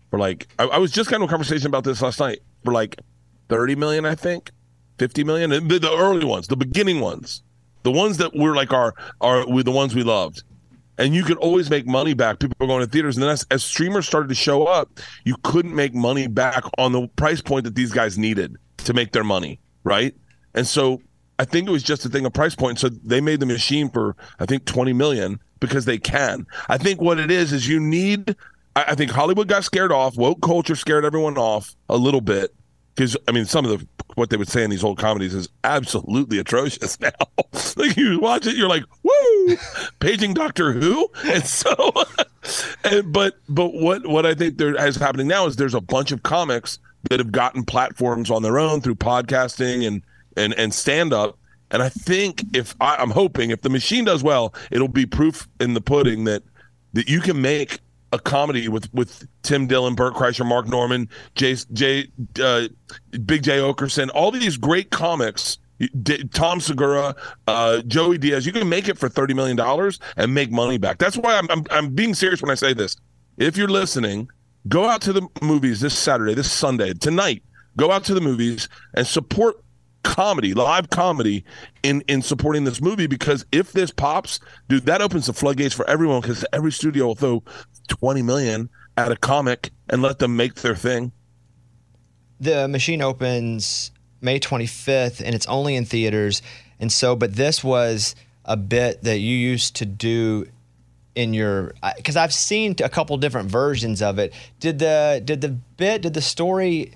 for 0.10 0.18
like 0.18 0.48
I, 0.58 0.64
I 0.64 0.78
was 0.80 0.92
just 0.92 1.12
kind 1.12 1.22
of 1.22 1.30
a 1.30 1.32
conversation 1.32 1.68
about 1.68 1.84
this 1.84 2.02
last 2.02 2.20
night 2.20 2.40
for 2.66 2.74
like 2.74 3.00
thirty 3.50 3.76
million, 3.76 4.06
I 4.06 4.16
think, 4.16 4.50
fifty 4.98 5.24
million. 5.24 5.52
And 5.52 5.70
The, 5.70 5.80
the 5.80 5.96
early 5.96 6.26
ones, 6.26 6.48
the 6.48 6.58
beginning 6.58 7.00
ones, 7.00 7.44
the 7.84 7.92
ones 7.92 8.18
that 8.18 8.36
were 8.36 8.56
like 8.56 8.74
our 8.74 8.94
are 9.22 9.46
the 9.64 9.72
ones 9.72 9.96
we 9.96 10.04
loved 10.04 10.44
and 10.98 11.16
you 11.16 11.24
could 11.24 11.38
always 11.38 11.70
make 11.70 11.88
money 11.88 12.14
back. 12.14 12.40
People 12.40 12.56
were 12.60 12.68
going 12.68 12.86
to 12.86 12.90
theaters, 12.90 13.18
and 13.18 13.24
then 13.24 13.32
as, 13.32 13.46
as 13.52 13.64
streamers 13.64 14.06
started 14.06 14.28
to 14.30 14.36
show 14.36 14.66
up, 14.66 15.00
you 15.26 15.36
couldn't 15.44 15.76
make 15.76 15.94
money 15.94 16.28
back 16.28 16.64
on 16.78 16.92
the 16.92 17.08
price 17.16 17.42
point 17.42 17.64
that 17.66 17.76
these 17.76 17.92
guys 17.92 18.18
needed 18.18 18.58
to 18.78 18.94
make 18.94 19.12
their 19.12 19.24
money, 19.24 19.60
right? 19.84 20.16
And 20.54 20.68
so 20.68 21.02
I 21.40 21.46
think 21.46 21.68
it 21.68 21.72
was 21.72 21.84
just 21.84 22.06
a 22.06 22.10
thing 22.10 22.26
of 22.26 22.34
price 22.34 22.56
point. 22.56 22.80
So 22.80 22.90
they 22.90 23.22
made 23.22 23.40
the 23.40 23.46
machine 23.46 23.90
for 23.90 24.16
I 24.40 24.46
think 24.46 24.66
twenty 24.66 24.94
million 24.94 25.40
because 25.60 25.86
they 25.86 25.98
can. 25.98 26.46
I 26.70 26.78
think 26.78 27.02
what 27.02 27.20
it 27.20 27.32
is 27.32 27.52
is 27.52 27.68
you 27.68 27.80
need. 27.80 28.36
I, 28.76 28.86
I 28.90 28.96
think 28.96 29.12
Hollywood 29.12 29.48
got 29.48 29.64
scared 29.64 29.92
off. 29.92 30.16
Woke 30.16 30.42
culture 30.42 30.76
scared 30.76 31.06
everyone 31.06 31.38
off 31.38 31.76
a 31.90 31.98
little 31.98 32.22
bit 32.22 32.54
because 32.94 33.18
I 33.28 33.32
mean 33.32 33.46
some 33.46 33.66
of 33.66 33.72
the 33.72 33.88
what 34.16 34.30
they 34.30 34.38
would 34.38 34.48
say 34.48 34.64
in 34.64 34.70
these 34.70 34.84
old 34.84 34.98
comedies 34.98 35.34
is 35.34 35.50
absolutely 35.64 36.38
atrocious 36.38 37.00
now. 37.02 37.12
like 37.76 37.98
you 37.98 38.20
watch 38.20 38.46
it, 38.48 38.56
you're 38.56 38.70
like, 38.70 38.84
woo, 39.04 39.58
paging 40.00 40.34
Doctor 40.34 40.72
Who, 40.72 41.10
and 41.26 41.44
so, 41.44 41.92
and, 42.84 43.12
but 43.12 43.36
but 43.50 43.74
what 43.74 44.06
what 44.08 44.26
I 44.26 44.34
think 44.34 44.58
there 44.58 44.76
is 44.86 44.96
happening 44.96 45.28
now 45.28 45.46
is 45.46 45.56
there's 45.56 45.74
a 45.74 45.82
bunch 45.82 46.12
of 46.12 46.24
comics 46.24 46.80
that 47.10 47.20
have 47.20 47.32
gotten 47.32 47.64
platforms 47.64 48.32
on 48.32 48.44
their 48.44 48.60
own 48.60 48.82
through 48.82 48.96
podcasting 48.96 49.86
and 49.88 50.02
and 50.38 50.54
and 50.56 50.74
stand 50.74 51.14
up. 51.14 51.38
And 51.72 51.82
I 51.82 51.90
think 51.90 52.44
if 52.54 52.76
I, 52.80 52.98
I'm 52.98 53.10
hoping 53.10 53.50
if 53.50 53.62
the 53.62 53.70
machine 53.70 54.06
does 54.06 54.24
well, 54.24 54.54
it'll 54.70 54.88
be 54.88 55.06
proof 55.06 55.48
in 55.60 55.74
the 55.74 55.82
pudding 55.82 56.26
that 56.26 56.44
that 56.94 57.10
you 57.10 57.20
can 57.20 57.42
make 57.42 57.80
a 58.14 58.20
comedy 58.20 58.70
with 58.70 58.94
with 58.94 59.28
Tim 59.42 59.68
Dillon, 59.68 59.96
Bert 59.96 60.14
Kreischer, 60.14 60.46
Mark 60.46 60.68
Normand, 60.68 61.10
Jay, 61.36 61.58
Jay 61.74 62.08
uh, 62.42 62.68
Big 63.26 63.44
Jay 63.44 63.58
Oakerson, 63.58 64.10
all 64.14 64.32
these 64.32 64.56
great 64.56 64.92
comics. 64.92 65.58
Tom 66.32 66.62
Segura, 66.62 67.14
uh, 67.48 67.82
Joey 67.82 68.18
Diaz, 68.18 68.46
you 68.46 68.54
can 68.54 68.70
make 68.70 68.88
it 68.88 68.98
for 68.98 69.10
thirty 69.10 69.34
million 69.34 69.58
dollars 69.58 70.00
and 70.16 70.34
make 70.34 70.50
money 70.50 70.78
back. 70.78 70.98
That's 70.98 71.18
why 71.18 71.36
I'm, 71.36 71.50
I'm 71.50 71.66
I'm 71.72 71.90
being 71.90 72.14
serious 72.14 72.42
when 72.42 72.52
I 72.52 72.56
say 72.56 72.74
this. 72.74 72.96
If 73.38 73.58
you're 73.58 73.68
listening, 73.68 74.30
go 74.70 74.86
out 74.88 75.02
to 75.02 75.12
the 75.12 75.28
movies 75.42 75.82
this 75.82 75.98
Saturday, 75.98 76.36
this 76.36 76.50
Sunday, 76.50 76.94
tonight. 76.94 77.44
Go 77.76 77.92
out 77.92 78.06
to 78.06 78.14
the 78.14 78.22
movies 78.22 78.70
and 78.94 79.06
support 79.06 79.58
comedy, 80.04 80.54
live 80.54 80.90
comedy 80.90 81.44
in 81.82 82.02
in 82.08 82.22
supporting 82.22 82.64
this 82.64 82.82
movie 82.82 83.08
because 83.08 83.46
if 83.52 83.72
this 83.72 83.92
pops, 83.92 84.40
dude, 84.70 84.86
that 84.86 85.02
opens 85.02 85.26
the 85.26 85.34
floodgates 85.34 85.74
for 85.74 85.90
everyone 85.90 86.22
because 86.22 86.46
every 86.54 86.72
studio 86.72 87.08
will 87.08 87.16
throw 87.16 87.44
20 87.88 88.22
million 88.22 88.70
at 88.98 89.12
a 89.12 89.16
comic 89.16 89.72
and 89.90 90.02
let 90.02 90.20
them 90.20 90.36
make 90.36 90.56
their 90.56 90.76
thing. 90.76 91.12
The 92.40 92.68
machine 92.68 93.02
opens 93.02 93.92
May 94.22 94.40
25th 94.40 95.22
and 95.24 95.34
it's 95.34 95.48
only 95.48 95.76
in 95.76 95.86
theaters. 95.86 96.42
And 96.80 96.92
so, 96.92 97.16
but 97.16 97.36
this 97.36 97.64
was 97.64 98.16
a 98.46 98.58
bit 98.58 99.04
that 99.04 99.20
you 99.20 99.36
used 99.36 99.78
to 99.78 99.86
do 99.86 100.46
in 101.16 101.34
your 101.34 101.74
because 101.96 102.18
I've 102.18 102.34
seen 102.34 102.76
a 102.84 102.90
couple 102.90 103.16
different 103.18 103.50
versions 103.50 104.02
of 104.02 104.20
it. 104.20 104.34
Did 104.60 104.80
the 104.80 105.22
did 105.24 105.42
the 105.42 105.50
bit 105.50 106.02
did 106.02 106.14
the 106.14 106.22
story 106.22 106.94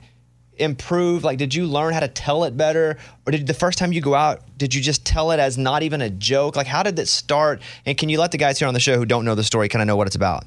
improve? 0.59 1.23
Like, 1.23 1.37
did 1.37 1.53
you 1.53 1.65
learn 1.65 1.93
how 1.93 1.99
to 1.99 2.07
tell 2.07 2.43
it 2.43 2.57
better, 2.57 2.97
or 3.25 3.31
did 3.31 3.47
the 3.47 3.53
first 3.53 3.77
time 3.77 3.93
you 3.93 4.01
go 4.01 4.15
out 4.15 4.43
did 4.57 4.73
you 4.73 4.81
just 4.81 5.05
tell 5.05 5.31
it 5.31 5.39
as 5.39 5.57
not 5.57 5.83
even 5.83 6.01
a 6.01 6.09
joke? 6.09 6.55
Like, 6.55 6.67
how 6.67 6.83
did 6.83 6.97
it 6.97 7.07
start? 7.07 7.61
And 7.85 7.97
can 7.97 8.09
you 8.09 8.19
let 8.19 8.31
the 8.31 8.37
guys 8.37 8.59
here 8.59 8.67
on 8.67 8.73
the 8.73 8.79
show 8.79 8.97
who 8.97 9.05
don't 9.05 9.23
know 9.23 9.35
the 9.35 9.43
story 9.43 9.69
kind 9.69 9.81
of 9.81 9.87
know 9.87 9.95
what 9.95 10.07
it's 10.07 10.15
about? 10.15 10.45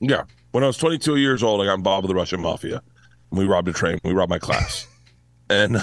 Yeah. 0.00 0.24
When 0.50 0.64
I 0.64 0.66
was 0.66 0.76
22 0.78 1.16
years 1.16 1.42
old, 1.42 1.60
I 1.60 1.66
got 1.66 1.74
involved 1.74 2.04
with 2.04 2.10
the 2.10 2.16
Russian 2.16 2.40
mafia. 2.40 2.82
And 3.30 3.38
we 3.38 3.46
robbed 3.46 3.68
a 3.68 3.72
train. 3.72 3.98
We 4.04 4.12
robbed 4.12 4.30
my 4.30 4.38
class. 4.38 4.86
and 5.50 5.76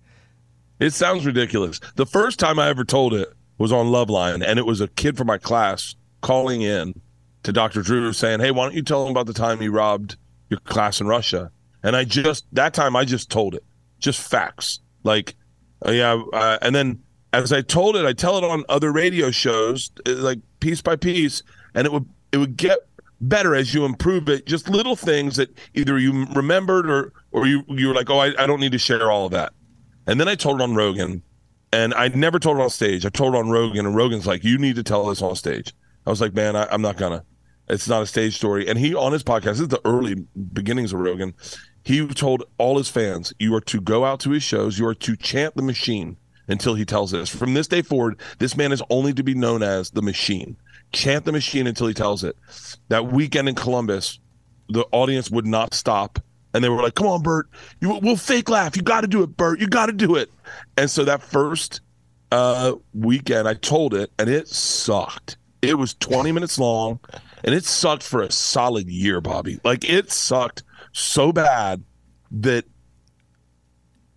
it 0.80 0.92
sounds 0.92 1.24
ridiculous. 1.24 1.80
The 1.94 2.06
first 2.06 2.38
time 2.38 2.58
I 2.58 2.68
ever 2.68 2.84
told 2.84 3.14
it 3.14 3.32
was 3.58 3.72
on 3.72 3.86
Loveline, 3.86 4.44
and 4.44 4.58
it 4.58 4.66
was 4.66 4.80
a 4.80 4.88
kid 4.88 5.16
from 5.16 5.26
my 5.26 5.38
class 5.38 5.94
calling 6.20 6.62
in 6.62 7.00
to 7.44 7.52
Dr. 7.52 7.82
Drew 7.82 8.12
saying, 8.12 8.40
Hey, 8.40 8.50
why 8.50 8.64
don't 8.64 8.74
you 8.74 8.82
tell 8.82 9.04
him 9.04 9.10
about 9.10 9.26
the 9.26 9.32
time 9.32 9.62
you 9.62 9.70
robbed 9.70 10.16
your 10.48 10.60
class 10.60 11.00
in 11.00 11.06
Russia? 11.06 11.50
And 11.82 11.94
I 11.96 12.04
just, 12.04 12.46
that 12.52 12.74
time 12.74 12.96
I 12.96 13.04
just 13.04 13.30
told 13.30 13.54
it, 13.54 13.64
just 13.98 14.20
facts. 14.20 14.80
Like, 15.04 15.36
uh, 15.86 15.92
yeah. 15.92 16.20
Uh, 16.32 16.58
and 16.60 16.74
then 16.74 17.02
as 17.32 17.52
I 17.52 17.62
told 17.62 17.96
it, 17.96 18.04
I 18.04 18.12
tell 18.12 18.38
it 18.38 18.44
on 18.44 18.64
other 18.68 18.92
radio 18.92 19.30
shows, 19.30 19.90
uh, 20.06 20.12
like 20.14 20.40
piece 20.60 20.82
by 20.82 20.96
piece, 20.96 21.42
and 21.74 21.86
it 21.86 21.92
would, 21.92 22.06
it 22.32 22.38
would 22.38 22.56
get 22.56 22.78
better 23.20 23.54
as 23.54 23.74
you 23.74 23.84
improve 23.84 24.28
it. 24.28 24.46
Just 24.46 24.68
little 24.68 24.96
things 24.96 25.36
that 25.36 25.56
either 25.74 25.98
you 25.98 26.26
remembered 26.34 26.90
or 26.90 27.12
or 27.32 27.46
you 27.46 27.64
you 27.68 27.88
were 27.88 27.94
like, 27.94 28.10
oh, 28.10 28.18
I, 28.18 28.32
I 28.42 28.46
don't 28.46 28.60
need 28.60 28.72
to 28.72 28.78
share 28.78 29.10
all 29.10 29.26
of 29.26 29.32
that. 29.32 29.52
And 30.06 30.20
then 30.20 30.28
I 30.28 30.34
told 30.34 30.60
it 30.60 30.62
on 30.62 30.74
Rogan, 30.74 31.22
and 31.72 31.94
I 31.94 32.08
never 32.08 32.38
told 32.38 32.58
it 32.58 32.62
on 32.62 32.70
stage. 32.70 33.04
I 33.04 33.10
told 33.10 33.34
it 33.34 33.38
on 33.38 33.50
Rogan, 33.50 33.86
and 33.86 33.94
Rogan's 33.94 34.26
like, 34.26 34.44
you 34.44 34.58
need 34.58 34.76
to 34.76 34.82
tell 34.82 35.06
this 35.06 35.20
on 35.22 35.36
stage. 35.36 35.74
I 36.06 36.10
was 36.10 36.20
like, 36.20 36.34
man, 36.34 36.56
I, 36.56 36.66
I'm 36.70 36.82
not 36.82 36.96
gonna. 36.96 37.24
It's 37.68 37.88
not 37.88 38.02
a 38.02 38.06
stage 38.06 38.36
story. 38.36 38.68
And 38.68 38.78
he 38.78 38.94
on 38.94 39.12
his 39.12 39.22
podcast, 39.22 39.44
this 39.44 39.60
is 39.60 39.68
the 39.68 39.80
early 39.84 40.26
beginnings 40.52 40.92
of 40.92 41.00
Rogan. 41.00 41.34
He 41.84 42.06
told 42.08 42.44
all 42.58 42.76
his 42.78 42.88
fans, 42.88 43.32
you 43.38 43.54
are 43.54 43.60
to 43.62 43.80
go 43.80 44.04
out 44.04 44.20
to 44.20 44.30
his 44.30 44.42
shows, 44.42 44.78
you 44.78 44.86
are 44.86 44.94
to 44.94 45.16
chant 45.16 45.56
the 45.56 45.62
machine 45.62 46.16
until 46.48 46.74
he 46.74 46.84
tells 46.84 47.14
us. 47.14 47.28
From 47.28 47.54
this 47.54 47.68
day 47.68 47.82
forward, 47.82 48.18
this 48.38 48.56
man 48.56 48.72
is 48.72 48.82
only 48.90 49.12
to 49.14 49.22
be 49.22 49.34
known 49.34 49.62
as 49.62 49.90
the 49.90 50.02
machine. 50.02 50.56
Chant 50.92 51.24
the 51.24 51.32
machine 51.32 51.66
until 51.66 51.86
he 51.86 51.94
tells 51.94 52.24
it. 52.24 52.36
That 52.88 53.12
weekend 53.12 53.48
in 53.48 53.54
Columbus, 53.54 54.18
the 54.68 54.84
audience 54.92 55.30
would 55.30 55.46
not 55.46 55.74
stop. 55.74 56.18
And 56.54 56.64
they 56.64 56.68
were 56.70 56.82
like, 56.82 56.94
come 56.94 57.06
on, 57.06 57.22
Bert, 57.22 57.48
you, 57.80 57.98
we'll 58.02 58.16
fake 58.16 58.48
laugh. 58.48 58.76
You 58.76 58.82
got 58.82 59.02
to 59.02 59.06
do 59.06 59.22
it, 59.22 59.36
Bert. 59.36 59.60
You 59.60 59.66
got 59.66 59.86
to 59.86 59.92
do 59.92 60.16
it. 60.16 60.30
And 60.78 60.90
so 60.90 61.04
that 61.04 61.22
first 61.22 61.82
uh, 62.32 62.74
weekend, 62.94 63.46
I 63.46 63.54
told 63.54 63.94
it, 63.94 64.10
and 64.18 64.28
it 64.28 64.48
sucked. 64.48 65.36
It 65.60 65.76
was 65.76 65.94
20 65.94 66.32
minutes 66.32 66.58
long, 66.58 67.00
and 67.44 67.54
it 67.54 67.64
sucked 67.64 68.02
for 68.02 68.22
a 68.22 68.30
solid 68.30 68.88
year, 68.88 69.20
Bobby. 69.20 69.60
Like, 69.64 69.88
it 69.88 70.10
sucked 70.10 70.62
so 70.92 71.32
bad 71.32 71.82
that 72.30 72.64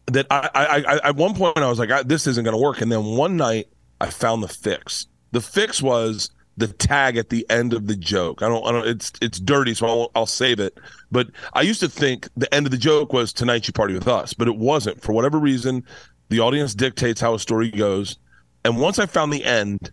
that 0.08 0.28
I, 0.30 0.50
I, 0.54 0.66
I 0.66 1.10
at 1.10 1.16
one 1.16 1.36
point 1.36 1.58
I 1.58 1.70
was 1.70 1.80
like, 1.80 1.92
I, 1.92 2.04
this 2.04 2.28
isn't 2.28 2.44
going 2.44 2.56
to 2.56 2.62
work. 2.62 2.82
And 2.82 2.92
then 2.92 3.04
one 3.04 3.38
night 3.38 3.68
I 4.02 4.10
found 4.10 4.44
the 4.44 4.48
fix. 4.48 5.08
The 5.32 5.42
fix 5.42 5.82
was 5.82 6.32
the 6.58 6.68
tag 6.68 7.18
at 7.18 7.30
the 7.30 7.46
end 7.50 7.74
of 7.74 7.88
the 7.88 7.96
joke. 7.96 8.42
I 8.42 8.50
don't, 8.50 8.66
I 8.66 8.72
don't. 8.72 8.88
It's 8.88 9.12
it's 9.22 9.40
dirty, 9.40 9.74
so 9.74 9.88
I'll, 9.88 10.12
I'll 10.16 10.26
save 10.26 10.60
it. 10.60 10.78
But 11.12 11.30
I 11.54 11.62
used 11.62 11.80
to 11.80 11.90
think 11.90 12.28
the 12.36 12.54
end 12.54 12.66
of 12.66 12.72
the 12.72 12.78
joke 12.78 13.14
was 13.14 13.32
tonight 13.32 13.68
you 13.68 13.74
party 13.74 13.94
with 13.94 14.08
us, 14.08 14.34
but 14.34 14.48
it 14.48 14.58
wasn't. 14.58 15.02
For 15.02 15.14
whatever 15.14 15.40
reason, 15.40 15.84
the 16.30 16.40
audience 16.40 16.76
dictates 16.76 17.22
how 17.22 17.34
a 17.34 17.40
story 17.40 17.72
goes. 17.72 18.18
And 18.66 18.80
once 18.80 19.00
I 19.00 19.06
found 19.06 19.32
the 19.32 19.46
end, 19.46 19.92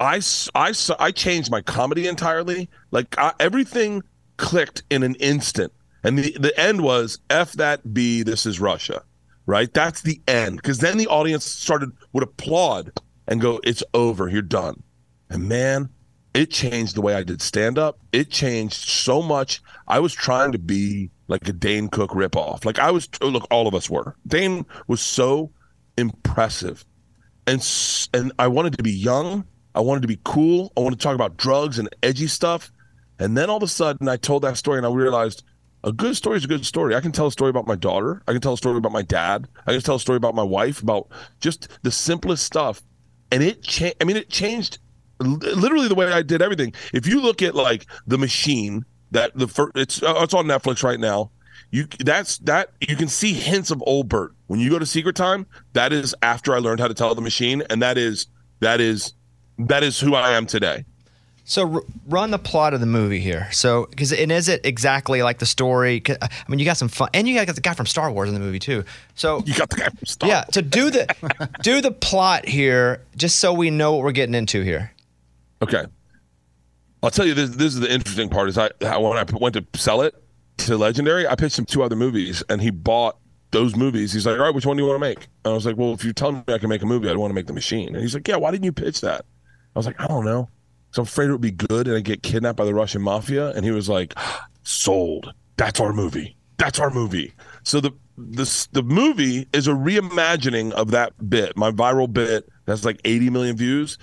I 0.00 0.20
I 0.54 0.72
I 0.98 1.10
changed 1.10 1.50
my 1.50 1.60
comedy 1.60 2.08
entirely. 2.08 2.68
Like 2.90 3.16
I, 3.18 3.32
everything 3.38 4.02
clicked 4.38 4.82
in 4.90 5.02
an 5.02 5.14
instant. 5.16 5.72
And 6.02 6.18
the, 6.18 6.36
the 6.38 6.58
end 6.58 6.80
was 6.80 7.18
F 7.28 7.52
that 7.52 7.92
B, 7.92 8.22
this 8.22 8.46
is 8.46 8.58
Russia 8.58 9.04
right? 9.50 9.74
That's 9.74 10.02
the 10.02 10.20
end. 10.28 10.56
Because 10.56 10.78
then 10.78 10.96
the 10.96 11.08
audience 11.08 11.44
started 11.44 11.90
would 12.12 12.22
applaud 12.22 12.92
and 13.26 13.40
go, 13.40 13.60
"It's 13.64 13.82
over. 13.92 14.28
You're 14.28 14.42
done." 14.42 14.82
And 15.28 15.48
man, 15.48 15.90
it 16.34 16.50
changed 16.50 16.94
the 16.94 17.02
way 17.02 17.14
I 17.14 17.24
did 17.24 17.42
stand 17.42 17.78
up. 17.78 17.98
It 18.12 18.30
changed 18.30 18.88
so 18.88 19.20
much. 19.20 19.60
I 19.88 19.98
was 19.98 20.14
trying 20.14 20.52
to 20.52 20.58
be 20.58 21.10
like 21.26 21.48
a 21.48 21.52
Dane 21.52 21.88
Cook 21.88 22.10
ripoff. 22.10 22.64
Like 22.64 22.78
I 22.78 22.90
was. 22.92 23.08
Look, 23.20 23.46
all 23.50 23.66
of 23.66 23.74
us 23.74 23.90
were. 23.90 24.16
Dane 24.26 24.64
was 24.86 25.00
so 25.00 25.50
impressive, 25.98 26.84
and 27.46 27.60
and 28.14 28.32
I 28.38 28.46
wanted 28.46 28.76
to 28.76 28.82
be 28.82 28.92
young. 28.92 29.44
I 29.74 29.80
wanted 29.80 30.02
to 30.02 30.08
be 30.08 30.18
cool. 30.24 30.72
I 30.76 30.80
wanted 30.80 30.98
to 30.98 31.02
talk 31.02 31.14
about 31.14 31.36
drugs 31.36 31.78
and 31.78 31.88
edgy 32.02 32.26
stuff. 32.26 32.72
And 33.18 33.36
then 33.36 33.50
all 33.50 33.58
of 33.58 33.62
a 33.62 33.68
sudden, 33.68 34.08
I 34.08 34.16
told 34.16 34.42
that 34.42 34.56
story, 34.56 34.78
and 34.78 34.86
I 34.86 34.90
realized 34.90 35.44
a 35.84 35.92
good 35.92 36.16
story 36.16 36.36
is 36.36 36.44
a 36.44 36.48
good 36.48 36.66
story. 36.66 36.94
I 36.94 37.00
can 37.00 37.12
tell 37.12 37.26
a 37.26 37.32
story 37.32 37.50
about 37.50 37.66
my 37.66 37.76
daughter. 37.76 38.22
I 38.26 38.32
can 38.32 38.40
tell 38.40 38.54
a 38.54 38.56
story 38.56 38.76
about 38.76 38.92
my 38.92 39.02
dad. 39.02 39.48
I 39.66 39.72
can 39.72 39.80
tell 39.80 39.96
a 39.96 40.00
story 40.00 40.16
about 40.16 40.34
my 40.34 40.42
wife, 40.42 40.82
about 40.82 41.08
just 41.40 41.68
the 41.82 41.90
simplest 41.90 42.44
stuff. 42.44 42.82
And 43.30 43.42
it 43.42 43.62
changed. 43.62 43.96
I 44.00 44.04
mean, 44.04 44.16
it 44.16 44.28
changed 44.28 44.78
literally 45.20 45.88
the 45.88 45.94
way 45.94 46.12
I 46.12 46.22
did 46.22 46.42
everything. 46.42 46.72
If 46.92 47.06
you 47.06 47.20
look 47.20 47.42
at 47.42 47.54
like 47.54 47.86
the 48.06 48.18
machine 48.18 48.84
that 49.10 49.36
the 49.36 49.48
first, 49.48 49.72
it's 49.76 50.02
uh, 50.02 50.14
it's 50.18 50.34
on 50.34 50.46
Netflix 50.46 50.82
right 50.82 51.00
now. 51.00 51.30
You 51.70 51.86
that's 52.00 52.38
that 52.38 52.70
you 52.80 52.96
can 52.96 53.08
see 53.08 53.32
hints 53.32 53.70
of 53.70 53.82
old 53.86 54.08
Bert 54.08 54.32
when 54.48 54.60
you 54.60 54.70
go 54.70 54.78
to 54.78 54.86
Secret 54.86 55.14
Time. 55.16 55.46
That 55.74 55.92
is 55.92 56.14
after 56.22 56.54
I 56.54 56.58
learned 56.58 56.80
how 56.80 56.88
to 56.88 56.94
tell 56.94 57.14
the 57.14 57.20
machine, 57.20 57.62
and 57.70 57.80
that 57.82 57.96
is 57.96 58.26
that 58.60 58.80
is 58.80 59.14
that 59.68 59.82
is 59.82 59.98
who 60.00 60.14
I 60.14 60.32
am 60.32 60.46
today. 60.46 60.84
So 61.44 61.74
r- 61.74 61.82
run 62.06 62.30
the 62.30 62.38
plot 62.38 62.74
of 62.74 62.80
the 62.80 62.86
movie 62.86 63.18
here. 63.18 63.48
So 63.50 63.86
because 63.90 64.12
and 64.12 64.30
is 64.30 64.48
it 64.48 64.64
exactly 64.64 65.22
like 65.22 65.38
the 65.40 65.46
story? 65.46 66.00
Uh, 66.08 66.14
I 66.20 66.28
mean, 66.48 66.58
you 66.60 66.64
got 66.64 66.76
some 66.76 66.88
fun, 66.88 67.08
and 67.12 67.26
you 67.28 67.34
got 67.44 67.52
the 67.52 67.60
guy 67.60 67.74
from 67.74 67.86
Star 67.86 68.10
Wars 68.12 68.28
in 68.28 68.34
the 68.34 68.40
movie 68.40 68.60
too. 68.60 68.84
So 69.16 69.42
you 69.44 69.54
got 69.54 69.68
the 69.70 69.76
guy 69.76 69.88
from 69.88 70.06
Star. 70.06 70.28
Yeah. 70.28 70.44
So 70.52 70.60
do 70.60 70.90
the 70.90 71.06
do 71.62 71.80
the 71.80 71.90
plot 71.90 72.46
here, 72.46 73.02
just 73.16 73.38
so 73.38 73.52
we 73.52 73.70
know 73.70 73.94
what 73.94 74.04
we're 74.04 74.12
getting 74.12 74.34
into 74.34 74.62
here. 74.62 74.92
Okay. 75.62 75.84
I'll 77.02 77.10
tell 77.10 77.26
you 77.26 77.34
this. 77.34 77.50
This 77.50 77.74
is 77.74 77.80
the 77.80 77.92
interesting 77.92 78.28
part. 78.28 78.48
Is 78.48 78.58
I 78.58 78.70
how- 78.82 79.00
when 79.00 79.16
I 79.18 79.24
went 79.40 79.54
to 79.54 79.64
sell 79.74 80.02
it 80.02 80.14
to 80.58 80.76
Legendary, 80.76 81.26
I 81.26 81.34
pitched 81.34 81.58
him 81.58 81.64
two 81.64 81.82
other 81.82 81.96
movies, 81.96 82.44
and 82.48 82.60
he 82.60 82.70
bought 82.70 83.16
those 83.50 83.74
movies. 83.74 84.12
He's 84.12 84.26
like, 84.26 84.38
"All 84.38 84.44
right, 84.44 84.54
which 84.54 84.66
one 84.66 84.76
do 84.76 84.82
you 84.84 84.88
want 84.88 85.02
to 85.02 85.08
make?" 85.08 85.18
And 85.44 85.52
I 85.52 85.54
was 85.54 85.66
like, 85.66 85.76
"Well, 85.76 85.94
if 85.94 86.04
you 86.04 86.12
tell 86.12 86.30
me 86.30 86.42
I 86.48 86.58
can 86.58 86.68
make 86.68 86.82
a 86.82 86.86
movie, 86.86 87.08
I 87.08 87.12
don't 87.12 87.20
want 87.20 87.30
to 87.30 87.34
make 87.34 87.46
The 87.46 87.52
Machine." 87.54 87.88
And 87.88 87.96
he's 88.02 88.14
like, 88.14 88.28
"Yeah, 88.28 88.36
why 88.36 88.50
didn't 88.52 88.64
you 88.64 88.72
pitch 88.72 89.00
that?" 89.00 89.24
I 89.74 89.78
was 89.78 89.86
like, 89.86 90.00
"I 90.00 90.06
don't 90.06 90.24
know." 90.24 90.48
So 90.92 91.02
I'm 91.02 91.06
afraid 91.06 91.28
it 91.28 91.32
would 91.32 91.40
be 91.40 91.52
good, 91.52 91.86
and 91.86 91.96
I 91.96 92.00
get 92.00 92.22
kidnapped 92.22 92.56
by 92.56 92.64
the 92.64 92.74
Russian 92.74 93.02
mafia. 93.02 93.50
And 93.50 93.64
he 93.64 93.70
was 93.70 93.88
like, 93.88 94.14
"Sold. 94.62 95.32
That's 95.56 95.80
our 95.80 95.92
movie. 95.92 96.36
That's 96.56 96.78
our 96.78 96.90
movie." 96.90 97.32
So 97.62 97.80
the 97.80 97.92
the 98.16 98.68
the 98.72 98.82
movie 98.82 99.46
is 99.52 99.66
a 99.68 99.72
reimagining 99.72 100.72
of 100.72 100.90
that 100.90 101.30
bit, 101.30 101.56
my 101.56 101.70
viral 101.70 102.12
bit 102.12 102.48
that's 102.66 102.84
like 102.84 103.00
80 103.04 103.30
million 103.30 103.56
views. 103.56 103.98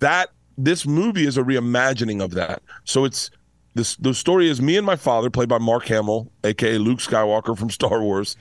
That 0.00 0.30
this 0.58 0.86
movie 0.86 1.26
is 1.26 1.36
a 1.38 1.42
reimagining 1.42 2.22
of 2.22 2.32
that. 2.32 2.62
So 2.84 3.04
it's 3.04 3.30
this 3.74 3.96
the 3.96 4.14
story 4.14 4.48
is 4.48 4.60
me 4.60 4.76
and 4.76 4.86
my 4.86 4.96
father, 4.96 5.30
played 5.30 5.48
by 5.48 5.58
Mark 5.58 5.86
Hamill, 5.86 6.30
aka 6.44 6.78
Luke 6.78 6.98
Skywalker 6.98 7.56
from 7.56 7.70
Star 7.70 8.02
Wars. 8.02 8.36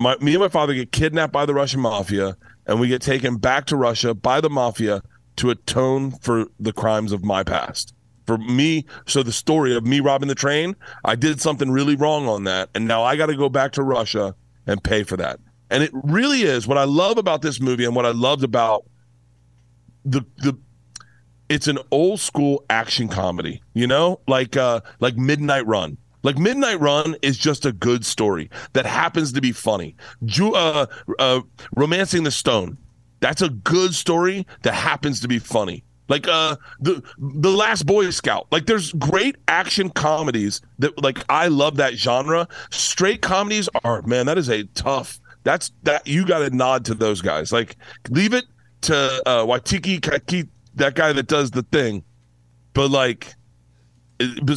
My 0.00 0.16
me 0.20 0.34
and 0.34 0.40
my 0.40 0.48
father 0.48 0.74
get 0.74 0.92
kidnapped 0.92 1.32
by 1.32 1.46
the 1.46 1.54
Russian 1.54 1.80
mafia, 1.80 2.36
and 2.66 2.80
we 2.80 2.88
get 2.88 3.02
taken 3.02 3.36
back 3.36 3.66
to 3.66 3.76
Russia 3.76 4.14
by 4.14 4.40
the 4.40 4.50
mafia 4.50 5.02
to 5.36 5.50
atone 5.50 6.12
for 6.12 6.46
the 6.60 6.72
crimes 6.72 7.12
of 7.12 7.24
my 7.24 7.42
past. 7.42 7.94
For 8.26 8.38
me, 8.38 8.86
so 9.06 9.22
the 9.22 9.32
story 9.32 9.74
of 9.74 9.84
me 9.84 10.00
robbing 10.00 10.28
the 10.28 10.34
train, 10.34 10.76
I 11.04 11.16
did 11.16 11.40
something 11.40 11.70
really 11.70 11.96
wrong 11.96 12.28
on 12.28 12.44
that, 12.44 12.70
and 12.74 12.86
now 12.86 13.02
I 13.02 13.16
got 13.16 13.26
to 13.26 13.36
go 13.36 13.48
back 13.48 13.72
to 13.72 13.82
Russia 13.82 14.34
and 14.66 14.82
pay 14.82 15.02
for 15.02 15.16
that. 15.16 15.40
And 15.70 15.82
it 15.82 15.90
really 15.92 16.42
is 16.42 16.68
what 16.68 16.78
I 16.78 16.84
love 16.84 17.18
about 17.18 17.42
this 17.42 17.60
movie, 17.60 17.84
and 17.84 17.96
what 17.96 18.06
I 18.06 18.10
loved 18.10 18.44
about 18.44 18.84
the 20.04 20.22
the 20.38 20.56
it's 21.48 21.68
an 21.68 21.78
old 21.90 22.20
school 22.20 22.64
action 22.70 23.08
comedy, 23.08 23.62
you 23.74 23.86
know, 23.86 24.20
like 24.28 24.56
uh 24.56 24.80
like 25.00 25.16
Midnight 25.16 25.66
Run. 25.66 25.98
Like 26.22 26.38
Midnight 26.38 26.80
Run 26.80 27.16
is 27.22 27.36
just 27.36 27.66
a 27.66 27.72
good 27.72 28.06
story 28.06 28.48
that 28.74 28.86
happens 28.86 29.32
to 29.32 29.40
be 29.40 29.52
funny. 29.52 29.96
Ju- 30.24 30.54
uh, 30.54 30.86
uh, 31.18 31.40
Romancing 31.74 32.22
the 32.22 32.30
Stone, 32.30 32.78
that's 33.22 33.40
a 33.40 33.48
good 33.48 33.94
story 33.94 34.46
that 34.62 34.74
happens 34.74 35.20
to 35.20 35.28
be 35.28 35.38
funny. 35.38 35.84
Like 36.08 36.28
uh 36.28 36.56
the 36.80 37.02
the 37.16 37.50
Last 37.50 37.86
Boy 37.86 38.10
Scout. 38.10 38.48
Like 38.50 38.66
there's 38.66 38.92
great 38.94 39.36
action 39.48 39.88
comedies 39.88 40.60
that 40.80 41.02
like 41.02 41.24
I 41.30 41.46
love 41.48 41.76
that 41.76 41.94
genre. 41.94 42.46
Straight 42.70 43.22
comedies 43.22 43.68
are 43.84 44.02
man, 44.02 44.26
that 44.26 44.36
is 44.36 44.50
a 44.50 44.64
tough. 44.74 45.20
That's 45.44 45.70
that 45.84 46.06
you 46.06 46.26
got 46.26 46.40
to 46.40 46.50
nod 46.54 46.84
to 46.86 46.94
those 46.94 47.22
guys. 47.22 47.52
Like 47.52 47.76
leave 48.10 48.34
it 48.34 48.44
to 48.82 49.22
uh 49.26 49.46
Waitiki 49.46 50.02
Kaki, 50.02 50.48
that 50.74 50.94
guy 50.96 51.12
that 51.12 51.28
does 51.28 51.52
the 51.52 51.62
thing. 51.62 52.04
But 52.74 52.90
like 52.90 53.34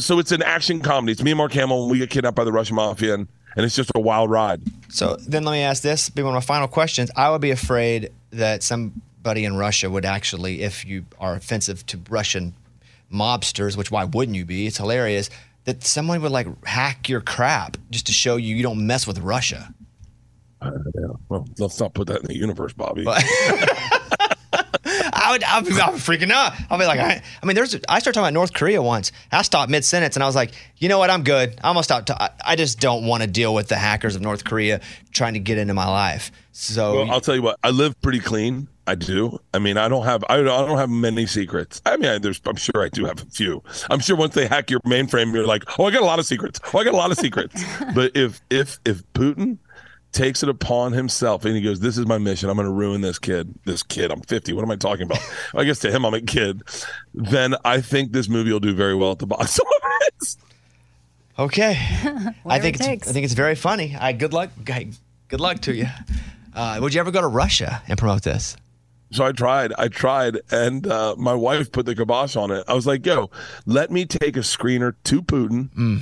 so 0.00 0.18
it's 0.18 0.32
an 0.32 0.42
action 0.42 0.80
comedy. 0.80 1.12
It's 1.12 1.22
me 1.22 1.30
and 1.30 1.38
Mark 1.38 1.52
Hamill 1.52 1.88
we 1.88 1.98
get 1.98 2.10
kidnapped 2.10 2.36
by 2.36 2.44
the 2.44 2.52
Russian 2.52 2.76
mafia 2.76 3.14
and, 3.14 3.28
and 3.56 3.64
it's 3.64 3.74
just 3.74 3.90
a 3.94 4.00
wild 4.00 4.30
ride. 4.30 4.62
So 4.88 5.16
then 5.16 5.44
let 5.44 5.52
me 5.52 5.62
ask 5.62 5.82
this, 5.82 6.10
be 6.10 6.22
one 6.22 6.34
of 6.34 6.42
my 6.42 6.46
final 6.46 6.68
questions. 6.68 7.10
I 7.16 7.30
would 7.30 7.40
be 7.40 7.50
afraid 7.50 8.10
that 8.30 8.62
somebody 8.62 9.44
in 9.44 9.56
Russia 9.56 9.90
would 9.90 10.04
actually, 10.04 10.62
if 10.62 10.84
you 10.84 11.06
are 11.18 11.34
offensive 11.34 11.84
to 11.86 11.98
Russian 12.08 12.54
mobsters, 13.12 13.76
which 13.76 13.90
why 13.90 14.04
wouldn't 14.04 14.36
you 14.36 14.44
be? 14.44 14.66
It's 14.66 14.76
hilarious 14.76 15.30
that 15.64 15.82
someone 15.82 16.22
would 16.22 16.32
like 16.32 16.46
hack 16.64 17.08
your 17.08 17.20
crap 17.20 17.76
just 17.90 18.06
to 18.06 18.12
show 18.12 18.36
you 18.36 18.54
you 18.54 18.62
don't 18.62 18.86
mess 18.86 19.06
with 19.06 19.18
Russia. 19.18 19.74
Uh, 20.60 20.70
yeah. 20.94 21.06
Well, 21.28 21.46
let's 21.58 21.80
not 21.80 21.92
put 21.92 22.06
that 22.08 22.20
in 22.20 22.26
the 22.26 22.36
universe, 22.36 22.72
Bobby. 22.72 23.04
I 25.26 25.32
would, 25.32 25.42
I'd 25.44 25.64
be, 25.64 25.72
I'd 25.72 25.92
be 25.92 25.98
freaking 25.98 26.30
out. 26.30 26.52
I'll 26.70 26.78
be 26.78 26.86
like, 26.86 27.00
I, 27.00 27.22
I 27.42 27.46
mean, 27.46 27.56
there's, 27.56 27.74
I 27.88 27.98
started 27.98 28.14
talking 28.14 28.20
about 28.20 28.32
North 28.34 28.52
Korea 28.52 28.80
once. 28.80 29.10
I 29.32 29.42
stopped 29.42 29.70
mid 29.70 29.84
sentence 29.84 30.16
and 30.16 30.22
I 30.22 30.26
was 30.26 30.36
like, 30.36 30.52
you 30.78 30.88
know 30.88 30.98
what? 30.98 31.10
I'm 31.10 31.24
good. 31.24 31.58
I'm 31.64 31.74
gonna 31.74 31.82
stop. 31.82 32.06
ta- 32.06 32.16
I 32.20 32.52
I 32.52 32.56
just 32.56 32.80
don't 32.80 33.06
want 33.06 33.22
to 33.22 33.26
deal 33.26 33.52
with 33.54 33.68
the 33.68 33.76
hackers 33.76 34.14
of 34.14 34.22
North 34.22 34.44
Korea 34.44 34.80
trying 35.12 35.34
to 35.34 35.40
get 35.40 35.58
into 35.58 35.74
my 35.74 35.88
life. 35.88 36.30
So 36.52 36.94
Well, 37.02 37.10
I'll 37.10 37.20
tell 37.20 37.34
you 37.34 37.42
what. 37.42 37.58
I 37.64 37.70
live 37.70 38.00
pretty 38.00 38.20
clean. 38.20 38.68
I 38.86 38.94
do. 38.94 39.40
I 39.52 39.58
mean, 39.58 39.76
I 39.78 39.88
don't 39.88 40.04
have. 40.04 40.24
I 40.28 40.36
don't, 40.36 40.48
I 40.48 40.64
don't 40.64 40.78
have 40.78 40.88
many 40.90 41.26
secrets. 41.26 41.82
I 41.84 41.96
mean, 41.96 42.08
I, 42.08 42.18
there's. 42.18 42.40
I'm 42.46 42.54
sure 42.56 42.84
I 42.84 42.88
do 42.88 43.04
have 43.04 43.20
a 43.20 43.26
few. 43.26 43.62
I'm 43.90 43.98
sure 43.98 44.16
once 44.16 44.34
they 44.34 44.46
hack 44.46 44.70
your 44.70 44.78
mainframe, 44.80 45.34
you're 45.34 45.46
like, 45.46 45.64
oh, 45.78 45.86
I 45.86 45.90
got 45.90 46.02
a 46.02 46.06
lot 46.06 46.20
of 46.20 46.26
secrets. 46.26 46.60
Oh, 46.72 46.78
I 46.78 46.84
got 46.84 46.94
a 46.94 46.96
lot 46.96 47.10
of 47.10 47.18
secrets. 47.18 47.64
but 47.94 48.12
if 48.14 48.40
if 48.48 48.78
if 48.84 49.02
Putin 49.12 49.58
takes 50.16 50.42
it 50.42 50.48
upon 50.48 50.92
himself 50.92 51.44
and 51.44 51.54
he 51.54 51.60
goes, 51.62 51.78
"This 51.80 51.96
is 51.98 52.06
my 52.06 52.18
mission. 52.18 52.48
I'm 52.50 52.56
going 52.56 52.66
to 52.66 52.72
ruin 52.72 53.00
this 53.02 53.18
kid. 53.18 53.54
This 53.64 53.82
kid. 53.82 54.10
I'm 54.10 54.20
50. 54.22 54.52
What 54.54 54.64
am 54.64 54.70
I 54.70 54.76
talking 54.76 55.02
about? 55.06 55.18
I 55.54 55.62
guess 55.64 55.78
to 55.80 55.90
him, 55.92 56.04
I'm 56.04 56.14
a 56.14 56.20
kid." 56.20 56.62
Then 57.14 57.54
I 57.64 57.80
think 57.80 58.12
this 58.12 58.28
movie 58.28 58.50
will 58.52 58.60
do 58.60 58.74
very 58.74 58.94
well 58.94 59.12
at 59.12 59.18
the 59.20 59.26
box 59.26 59.60
office. 60.20 60.36
Okay. 61.38 61.72
I 62.46 62.58
think 62.60 62.76
it 62.76 62.80
it's 62.80 62.86
takes. 62.86 63.08
I 63.08 63.12
think 63.12 63.24
it's 63.24 63.34
very 63.34 63.54
funny. 63.54 63.94
I 63.96 64.12
good 64.12 64.32
luck. 64.32 64.50
guy- 64.64 64.88
Good 65.28 65.40
luck 65.40 65.58
to 65.62 65.74
you. 65.74 65.86
Uh, 66.54 66.78
would 66.80 66.94
you 66.94 67.00
ever 67.00 67.10
go 67.10 67.20
to 67.20 67.26
Russia 67.26 67.82
and 67.88 67.98
promote 67.98 68.22
this? 68.22 68.56
So 69.10 69.24
I 69.24 69.32
tried, 69.32 69.72
I 69.76 69.88
tried, 69.88 70.38
and 70.52 70.86
uh, 70.86 71.14
my 71.18 71.34
wife 71.34 71.70
put 71.72 71.84
the 71.84 71.94
kibosh 71.96 72.36
on 72.36 72.50
it. 72.52 72.64
I 72.68 72.74
was 72.74 72.86
like, 72.86 73.04
"Yo, 73.04 73.30
let 73.66 73.90
me 73.90 74.04
take 74.06 74.36
a 74.36 74.40
screener 74.40 74.94
to 75.04 75.22
Putin." 75.22 76.00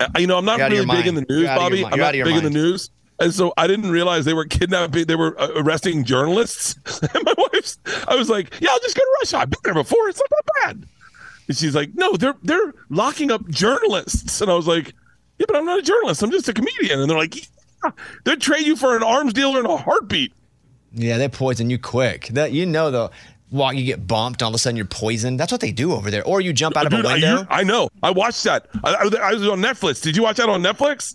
Uh, 0.00 0.06
You 0.18 0.26
know, 0.26 0.36
I'm 0.38 0.44
not 0.44 0.56
You're 0.58 0.66
out 0.66 0.72
of 0.72 0.78
really 0.78 0.86
your 0.86 0.96
big 0.96 1.06
in 1.06 1.14
the 1.14 1.20
news, 1.28 1.40
You're 1.42 1.48
out 1.50 1.58
of 1.72 1.78
your 1.78 1.82
Bobby. 1.82 1.84
I'm 1.84 1.90
You're 1.92 1.98
not 1.98 2.06
out 2.08 2.10
of 2.10 2.16
your 2.16 2.26
big 2.26 2.36
in 2.36 2.44
the 2.44 2.50
news, 2.50 2.90
and 3.18 3.32
so 3.32 3.52
I 3.56 3.66
didn't 3.66 3.90
realize 3.90 4.24
they 4.24 4.34
were 4.34 4.44
kidnapping. 4.44 5.06
They 5.06 5.14
were 5.16 5.38
uh, 5.40 5.48
arresting 5.56 6.04
journalists. 6.04 6.74
and 7.14 7.24
my 7.24 7.34
wife's, 7.52 7.78
I 8.08 8.14
was 8.16 8.28
like, 8.28 8.52
"Yeah, 8.60 8.70
I'll 8.70 8.78
just 8.80 8.96
go 8.96 9.02
to 9.02 9.16
Russia. 9.20 9.38
I've 9.38 9.50
been 9.50 9.60
there 9.64 9.74
before. 9.74 10.08
It's 10.08 10.20
not 10.20 10.28
that 10.30 10.52
bad." 10.64 10.86
And 11.48 11.56
she's 11.56 11.74
like, 11.74 11.90
"No, 11.94 12.12
they're 12.14 12.36
they're 12.42 12.74
locking 12.90 13.30
up 13.30 13.46
journalists," 13.48 14.40
and 14.40 14.50
I 14.50 14.54
was 14.54 14.66
like, 14.66 14.94
"Yeah, 15.38 15.46
but 15.48 15.56
I'm 15.56 15.64
not 15.66 15.78
a 15.78 15.82
journalist. 15.82 16.22
I'm 16.22 16.30
just 16.30 16.48
a 16.48 16.52
comedian." 16.52 17.00
And 17.00 17.08
they're 17.10 17.16
like, 17.18 17.36
yeah, 17.36 17.90
"They'd 18.24 18.40
trade 18.40 18.66
you 18.66 18.76
for 18.76 18.96
an 18.96 19.02
arms 19.02 19.32
dealer 19.32 19.60
in 19.60 19.66
a 19.66 19.76
heartbeat." 19.76 20.32
Yeah, 20.92 21.18
they 21.18 21.28
poison 21.28 21.68
you 21.70 21.78
quick. 21.78 22.28
That 22.28 22.52
you 22.52 22.66
know 22.66 22.90
though. 22.90 23.10
While 23.50 23.72
you 23.74 23.84
get 23.84 24.08
bumped, 24.08 24.42
all 24.42 24.48
of 24.48 24.56
a 24.56 24.58
sudden 24.58 24.76
you're 24.76 24.86
poisoned. 24.86 25.38
That's 25.38 25.52
what 25.52 25.60
they 25.60 25.70
do 25.70 25.92
over 25.92 26.10
there. 26.10 26.24
Or 26.24 26.40
you 26.40 26.52
jump 26.52 26.76
out 26.76 26.86
of 26.86 26.90
Dude, 26.90 27.04
a 27.04 27.08
I- 27.08 27.12
window. 27.12 27.40
you- 27.42 27.46
I, 27.48 27.62
know. 27.62 27.88
I 28.02 28.10
watched 28.10 28.42
that. 28.42 28.66
I, 28.82 28.94
I, 28.94 29.02
I 29.22 29.34
was 29.34 29.46
on 29.48 29.60
Netflix. 29.60 30.02
Did 30.02 30.16
you 30.16 30.24
watch 30.24 30.38
that 30.38 30.48
on 30.48 30.62
Netflix? 30.62 31.14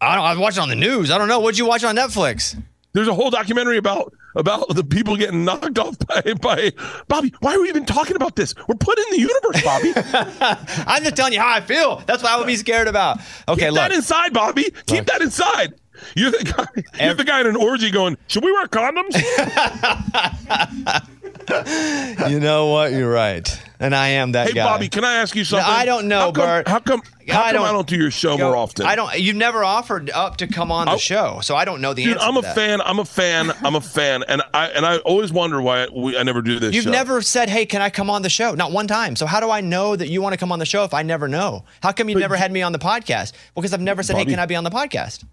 I 0.00 0.14
don't. 0.16 0.24
I 0.24 0.36
watched 0.36 0.58
it 0.58 0.60
on 0.60 0.68
the 0.68 0.76
news. 0.76 1.10
I 1.10 1.18
don't 1.18 1.28
know. 1.28 1.40
What'd 1.40 1.58
you 1.58 1.66
watch 1.66 1.84
on 1.84 1.96
Netflix? 1.96 2.60
There's 2.92 3.08
a 3.08 3.14
whole 3.14 3.30
documentary 3.30 3.78
about 3.78 4.12
about 4.36 4.68
the 4.74 4.84
people 4.84 5.16
getting 5.16 5.44
knocked 5.44 5.78
off 5.78 5.96
by 6.06 6.34
by 6.40 6.72
Bobby. 7.08 7.32
Why 7.40 7.54
are 7.54 7.60
we 7.60 7.68
even 7.68 7.84
talking 7.84 8.16
about 8.16 8.36
this? 8.36 8.54
We're 8.68 8.74
put 8.76 8.98
in 8.98 9.04
the 9.10 9.20
universe, 9.20 9.62
Bobby. 9.62 9.92
I'm 10.86 11.02
just 11.02 11.16
telling 11.16 11.32
you 11.32 11.40
how 11.40 11.52
I 11.54 11.60
feel. 11.60 12.02
That's 12.06 12.22
what 12.22 12.32
I 12.32 12.36
would 12.36 12.46
be 12.46 12.56
scared 12.56 12.88
about. 12.88 13.18
Okay, 13.48 13.62
Keep 13.62 13.72
look. 13.72 13.76
that 13.76 13.92
inside, 13.92 14.32
Bobby. 14.32 14.72
Keep 14.86 15.06
that 15.06 15.22
inside. 15.22 15.74
You're 16.16 16.30
the 16.32 16.44
guy. 16.44 17.04
You're 17.04 17.14
the 17.14 17.24
guy 17.24 17.40
in 17.40 17.46
an 17.46 17.56
orgy 17.56 17.90
going. 17.90 18.16
Should 18.28 18.44
we 18.44 18.52
wear 18.52 18.66
condoms? 18.66 19.14
you 22.28 22.40
know 22.40 22.66
what? 22.66 22.92
You're 22.92 23.10
right, 23.10 23.62
and 23.80 23.94
I 23.94 24.08
am 24.08 24.32
that 24.32 24.48
hey, 24.48 24.54
guy. 24.54 24.64
Bobby, 24.64 24.88
can 24.88 25.04
I 25.04 25.16
ask 25.16 25.34
you 25.34 25.40
No, 25.40 25.44
something? 25.44 25.66
I 25.68 25.84
don't 25.84 26.08
know, 26.08 26.18
how 26.18 26.32
come, 26.32 26.44
Bert. 26.44 26.68
How 26.68 26.78
come? 26.78 27.02
How 27.28 27.40
I 27.42 27.44
come 27.44 27.46
I 27.46 27.52
don't- 27.52 27.66
I 27.66 27.72
don't 27.72 27.86
do 27.86 27.96
your 27.96 28.10
show 28.10 28.36
Go- 28.36 28.44
more 28.48 28.56
often? 28.56 28.84
I 28.86 28.96
don't. 28.96 29.18
You've 29.18 29.36
never 29.36 29.64
offered 29.64 30.10
up 30.10 30.36
to 30.38 30.46
come 30.46 30.70
on 30.70 30.86
the 30.86 30.92
oh. 30.92 30.96
show, 30.98 31.40
so 31.42 31.56
I 31.56 31.64
don't 31.64 31.80
know 31.80 31.94
the 31.94 32.04
Dude, 32.04 32.14
answer. 32.14 32.26
I'm 32.26 32.36
a 32.36 32.42
fan. 32.42 32.80
I'm 32.82 32.98
a 32.98 33.04
fan. 33.04 33.52
I'm 33.64 33.74
a 33.74 33.80
fan, 33.80 34.24
and 34.28 34.42
I 34.52 34.66
and 34.68 34.84
I 34.84 34.98
always 34.98 35.32
wonder 35.32 35.60
why 35.62 35.88
we, 35.94 36.16
I 36.16 36.22
never 36.22 36.42
do 36.42 36.58
this. 36.58 36.74
You've 36.74 36.84
show. 36.84 36.90
never 36.90 37.22
said, 37.22 37.48
"Hey, 37.48 37.66
can 37.66 37.82
I 37.82 37.90
come 37.90 38.10
on 38.10 38.22
the 38.22 38.30
show?" 38.30 38.54
Not 38.54 38.72
one 38.72 38.86
time. 38.86 39.16
So 39.16 39.26
how 39.26 39.40
do 39.40 39.50
I 39.50 39.60
know 39.60 39.96
that 39.96 40.08
you 40.08 40.22
want 40.22 40.34
to 40.34 40.38
come 40.38 40.52
on 40.52 40.58
the 40.58 40.66
show 40.66 40.84
if 40.84 40.92
I 40.94 41.02
never 41.02 41.28
know? 41.28 41.64
How 41.82 41.92
come 41.92 42.08
you 42.08 42.18
never 42.18 42.36
had 42.36 42.52
me 42.52 42.62
on 42.62 42.72
the 42.72 42.78
podcast? 42.78 43.32
Because 43.54 43.72
I've 43.72 43.80
never 43.80 44.02
said, 44.02 44.16
"Hey, 44.16 44.24
can 44.24 44.38
I 44.38 44.46
be 44.46 44.56
on 44.56 44.64
the 44.64 44.70
podcast?" 44.70 45.24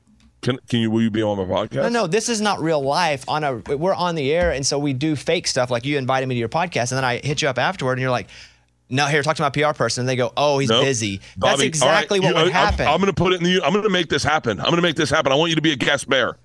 Can 0.41 0.57
Can 0.67 0.79
you? 0.79 0.89
Will 0.91 1.01
you 1.01 1.11
be 1.11 1.21
on 1.21 1.37
my 1.37 1.43
podcast? 1.43 1.83
No, 1.83 1.89
no, 1.89 2.07
this 2.07 2.27
is 2.29 2.41
not 2.41 2.59
real 2.61 2.81
life. 2.81 3.23
On 3.27 3.43
a, 3.43 3.55
we're 3.75 3.93
on 3.93 4.15
the 4.15 4.31
air, 4.33 4.51
and 4.51 4.65
so 4.65 4.79
we 4.79 4.93
do 4.93 5.15
fake 5.15 5.47
stuff. 5.47 5.69
Like 5.69 5.85
you 5.85 5.97
invited 5.97 6.27
me 6.27 6.35
to 6.35 6.39
your 6.39 6.49
podcast, 6.49 6.91
and 6.91 6.97
then 6.97 7.05
I 7.05 7.17
hit 7.19 7.41
you 7.41 7.47
up 7.47 7.57
afterward, 7.59 7.93
and 7.93 8.01
you're 8.01 8.09
like, 8.11 8.27
"No, 8.89 9.05
here, 9.05 9.21
talk 9.21 9.35
to 9.37 9.43
my 9.43 9.49
PR 9.51 9.73
person." 9.73 10.01
And 10.01 10.09
they 10.09 10.15
go, 10.15 10.33
"Oh, 10.35 10.57
he's 10.59 10.69
Nope. 10.69 10.83
busy." 10.83 11.21
That's 11.37 11.61
exactly 11.61 12.19
right, 12.19 12.25
what 12.25 12.29
you- 12.39 12.43
would 12.45 12.53
I'm- 12.53 12.67
happen. 12.71 12.87
I'm, 12.87 12.99
going 12.99 13.13
to 13.13 13.13
put 13.13 13.33
it 13.33 13.37
in 13.37 13.43
the. 13.43 13.61
I'm 13.63 13.71
going 13.71 13.83
to 13.83 13.89
make 13.89 14.09
this 14.09 14.23
happen. 14.23 14.59
I'm 14.59 14.65
going 14.65 14.77
to 14.77 14.81
make 14.81 14.95
this 14.95 15.09
happen. 15.11 15.31
I 15.31 15.35
want 15.35 15.49
you 15.51 15.55
to 15.57 15.61
be 15.61 15.73
a 15.73 15.75
guest 15.77 16.09
bear. 16.09 16.37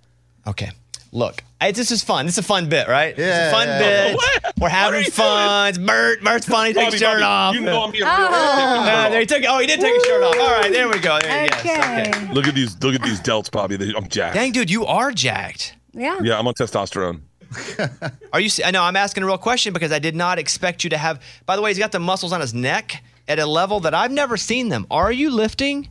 Okay. 0.47 0.71
Look, 1.17 1.43
I, 1.63 1.71
this 1.73 1.91
is 1.91 2.03
fun. 2.05 2.27
This 2.27 2.35
is 2.35 2.39
a 2.39 2.43
fun 2.43 2.69
bit, 2.69 2.89
right? 2.89 3.11
it's 3.11 3.19
Yeah, 3.19 3.49
a 3.49 3.51
fun 3.51 3.67
yeah. 3.69 3.79
bit. 4.09 4.17
What? 4.17 4.53
We're 4.61 4.69
having 4.69 5.05
fun. 5.05 5.69
It's 5.71 5.79
Bert. 5.79 6.23
Bert's 6.23 6.45
funny. 6.47 6.75
Take 6.75 6.91
his 6.93 7.01
shirt 7.01 7.21
Bobby, 7.21 7.23
off. 7.23 7.55
you 7.55 7.61
know 7.63 7.85
I'm 7.85 7.91
being 7.91 8.05
real. 8.05 8.13
Uh, 8.13 9.09
there 9.09 9.21
he 9.21 9.27
took. 9.27 9.43
Oh, 9.49 9.59
he 9.59 9.67
did 9.67 9.81
take 9.81 9.95
his 9.95 10.05
shirt 10.05 10.23
off. 10.23 10.37
All 10.39 10.61
right, 10.61 10.71
there 10.71 10.89
we 10.89 10.99
go. 10.99 11.19
There, 11.19 11.49
yes, 11.65 12.13
okay. 12.15 12.33
Look 12.35 12.47
at 12.47 12.55
these. 12.55 12.77
Look 12.83 12.95
at 12.95 13.03
these 13.03 13.19
delts, 13.21 13.51
Bobby. 13.51 13.77
They- 13.77 13.95
I'm 13.97 14.09
jacked. 14.09 14.35
Dang, 14.35 14.53
dude, 14.53 14.71
you 14.71 14.85
are 14.85 15.11
jacked. 15.11 15.75
Yeah. 15.95 16.19
Yeah, 16.23 16.39
I'm 16.39 16.47
on 16.47 16.53
testosterone. 16.53 17.23
Are 18.35 18.41
you? 18.41 18.51
I 18.63 18.71
know 18.71 18.83
I'm 18.83 18.97
asking 18.97 19.23
a 19.23 19.27
real 19.27 19.39
question 19.39 19.73
because 19.73 19.93
I 19.93 19.99
did 19.99 20.15
not 20.15 20.39
expect 20.39 20.85
you 20.85 20.91
to 20.91 20.99
have. 20.99 21.23
By 21.47 21.57
the 21.57 21.63
way, 21.63 21.71
he's 21.71 21.79
got 21.79 21.93
the 21.93 22.01
muscles 22.01 22.33
on 22.35 22.43
his 22.43 22.53
neck 22.53 23.03
at 23.27 23.39
a 23.39 23.47
level 23.47 23.81
that 23.81 23.95
I've 23.95 24.11
never 24.13 24.37
seen 24.37 24.69
them. 24.69 24.87
Are 24.91 25.11
you 25.11 25.31
lifting 25.31 25.89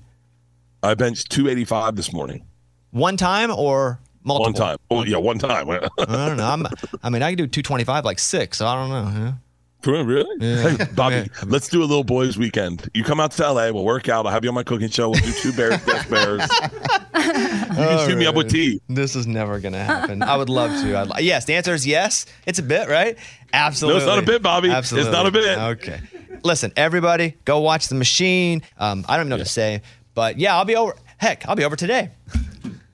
I 0.84 0.94
benched 0.94 1.32
285 1.32 1.96
this 1.96 2.14
morning. 2.14 2.46
one 2.92 3.18
time 3.18 3.50
or 3.52 4.00
multiple? 4.26 4.46
One 4.46 4.54
time. 4.54 4.78
Oh 4.92 5.04
yeah, 5.06 5.18
one 5.18 5.38
time. 5.40 5.70
I 5.70 5.80
don't 5.98 6.38
know. 6.38 6.46
I'm, 6.48 6.66
I 7.04 7.10
mean, 7.10 7.22
I 7.24 7.32
can 7.32 7.38
do 7.38 7.48
225 7.48 8.04
like 8.06 8.20
six. 8.20 8.58
So 8.58 8.68
I 8.68 8.76
don't 8.76 8.90
know. 8.90 9.26
Yeah. 9.26 9.34
Really? 9.86 10.36
Yeah. 10.40 10.70
Hey, 10.70 10.86
Bobby, 10.96 11.30
let's 11.46 11.70
do 11.70 11.82
a 11.82 11.86
little 11.86 12.04
boys' 12.04 12.38
weekend. 12.40 12.90
You 12.96 13.04
come 13.04 13.20
out 13.20 13.32
to 13.34 13.52
LA, 13.52 13.70
we'll 13.70 13.86
work 13.86 14.10
out. 14.10 14.26
I'll 14.26 14.32
have 14.32 14.44
you 14.44 14.50
on 14.50 14.56
my 14.56 14.64
cooking 14.64 14.90
show. 14.90 15.10
We'll 15.12 15.22
do 15.22 15.32
two 15.32 15.54
bears, 15.54 15.80
bears. 16.10 16.42
You 17.14 17.22
can 17.22 18.10
shoot 18.10 18.18
me 18.18 18.26
up 18.26 18.34
with 18.34 18.50
tea. 18.50 18.82
This 18.90 19.16
is 19.16 19.28
never 19.28 19.60
gonna 19.60 19.84
happen. 19.84 20.24
I 20.24 20.38
would 20.38 20.50
love 20.50 20.72
to. 20.82 20.98
I'd, 20.98 21.24
yes, 21.24 21.46
the 21.46 21.54
answer 21.54 21.74
is 21.74 21.86
yes. 21.86 22.26
It's 22.48 22.58
a 22.58 22.64
bit, 22.64 22.90
right? 22.90 23.18
Absolutely. 23.54 24.00
No, 24.00 24.06
it's 24.06 24.16
not 24.16 24.24
a 24.24 24.26
bit, 24.26 24.42
Bobby. 24.42 24.72
Absolutely. 24.72 25.08
It's 25.10 25.16
not 25.16 25.28
a 25.28 25.32
bit. 25.32 25.58
Okay. 25.58 26.00
Listen, 26.44 26.72
everybody, 26.76 27.36
go 27.46 27.60
watch 27.60 27.88
the 27.88 27.96
machine. 27.96 28.64
Um, 28.78 29.06
I 29.08 29.18
don't 29.18 29.30
know 29.30 29.36
what 29.36 29.44
to 29.46 29.52
say, 29.52 29.82
but 30.16 30.40
yeah, 30.40 30.56
I'll 30.56 30.66
be 30.66 30.76
over. 30.76 30.96
Heck, 31.18 31.48
I'll 31.48 31.56
be 31.56 31.64
over 31.64 31.76
today. 31.76 32.10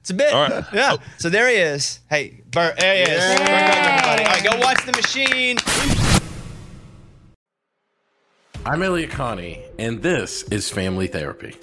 It's 0.01 0.09
a 0.09 0.15
bit. 0.15 0.33
All 0.33 0.49
right. 0.49 0.65
Yeah. 0.73 0.97
So 1.19 1.29
there 1.29 1.47
he 1.47 1.57
is. 1.57 1.99
Hey, 2.09 2.41
Bert. 2.49 2.75
There 2.79 2.95
he 2.95 3.01
is. 3.03 3.39
Bert 3.39 3.49
everybody. 3.49 4.23
All 4.23 4.31
right, 4.31 4.43
go 4.43 4.59
watch 4.59 4.83
the 4.83 4.91
machine. 4.93 5.57
I'm 8.65 8.81
Elliott 8.81 9.11
Connie, 9.11 9.63
and 9.77 10.01
this 10.01 10.41
is 10.43 10.71
Family 10.71 11.05
Therapy. 11.05 11.55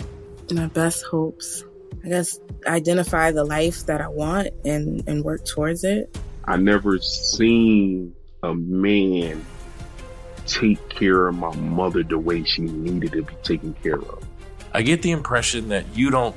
My 0.53 0.67
best 0.67 1.05
hopes. 1.05 1.65
I 2.05 2.11
guess 2.11 2.39
identify 2.65 3.33
the 3.33 3.45
life 3.45 3.87
that 3.87 4.01
I 4.01 4.07
want 4.07 4.51
and, 4.65 5.03
and 5.09 5.25
work 5.25 5.45
towards 5.45 5.83
it. 5.83 6.17
I 6.45 6.57
never 6.59 6.99
seen 6.99 8.15
a 8.45 8.55
man 8.55 9.45
take 10.47 10.89
care 10.89 11.27
of 11.27 11.35
my 11.35 11.55
mother 11.57 12.05
the 12.05 12.19
way 12.19 12.45
she 12.45 12.63
needed 12.63 13.13
to 13.13 13.23
be 13.23 13.35
taken 13.43 13.75
care 13.83 13.99
of. 13.99 14.25
I 14.73 14.83
get 14.83 15.03
the 15.03 15.11
impression 15.11 15.71
that 15.71 15.85
you 15.97 16.11
don't 16.11 16.37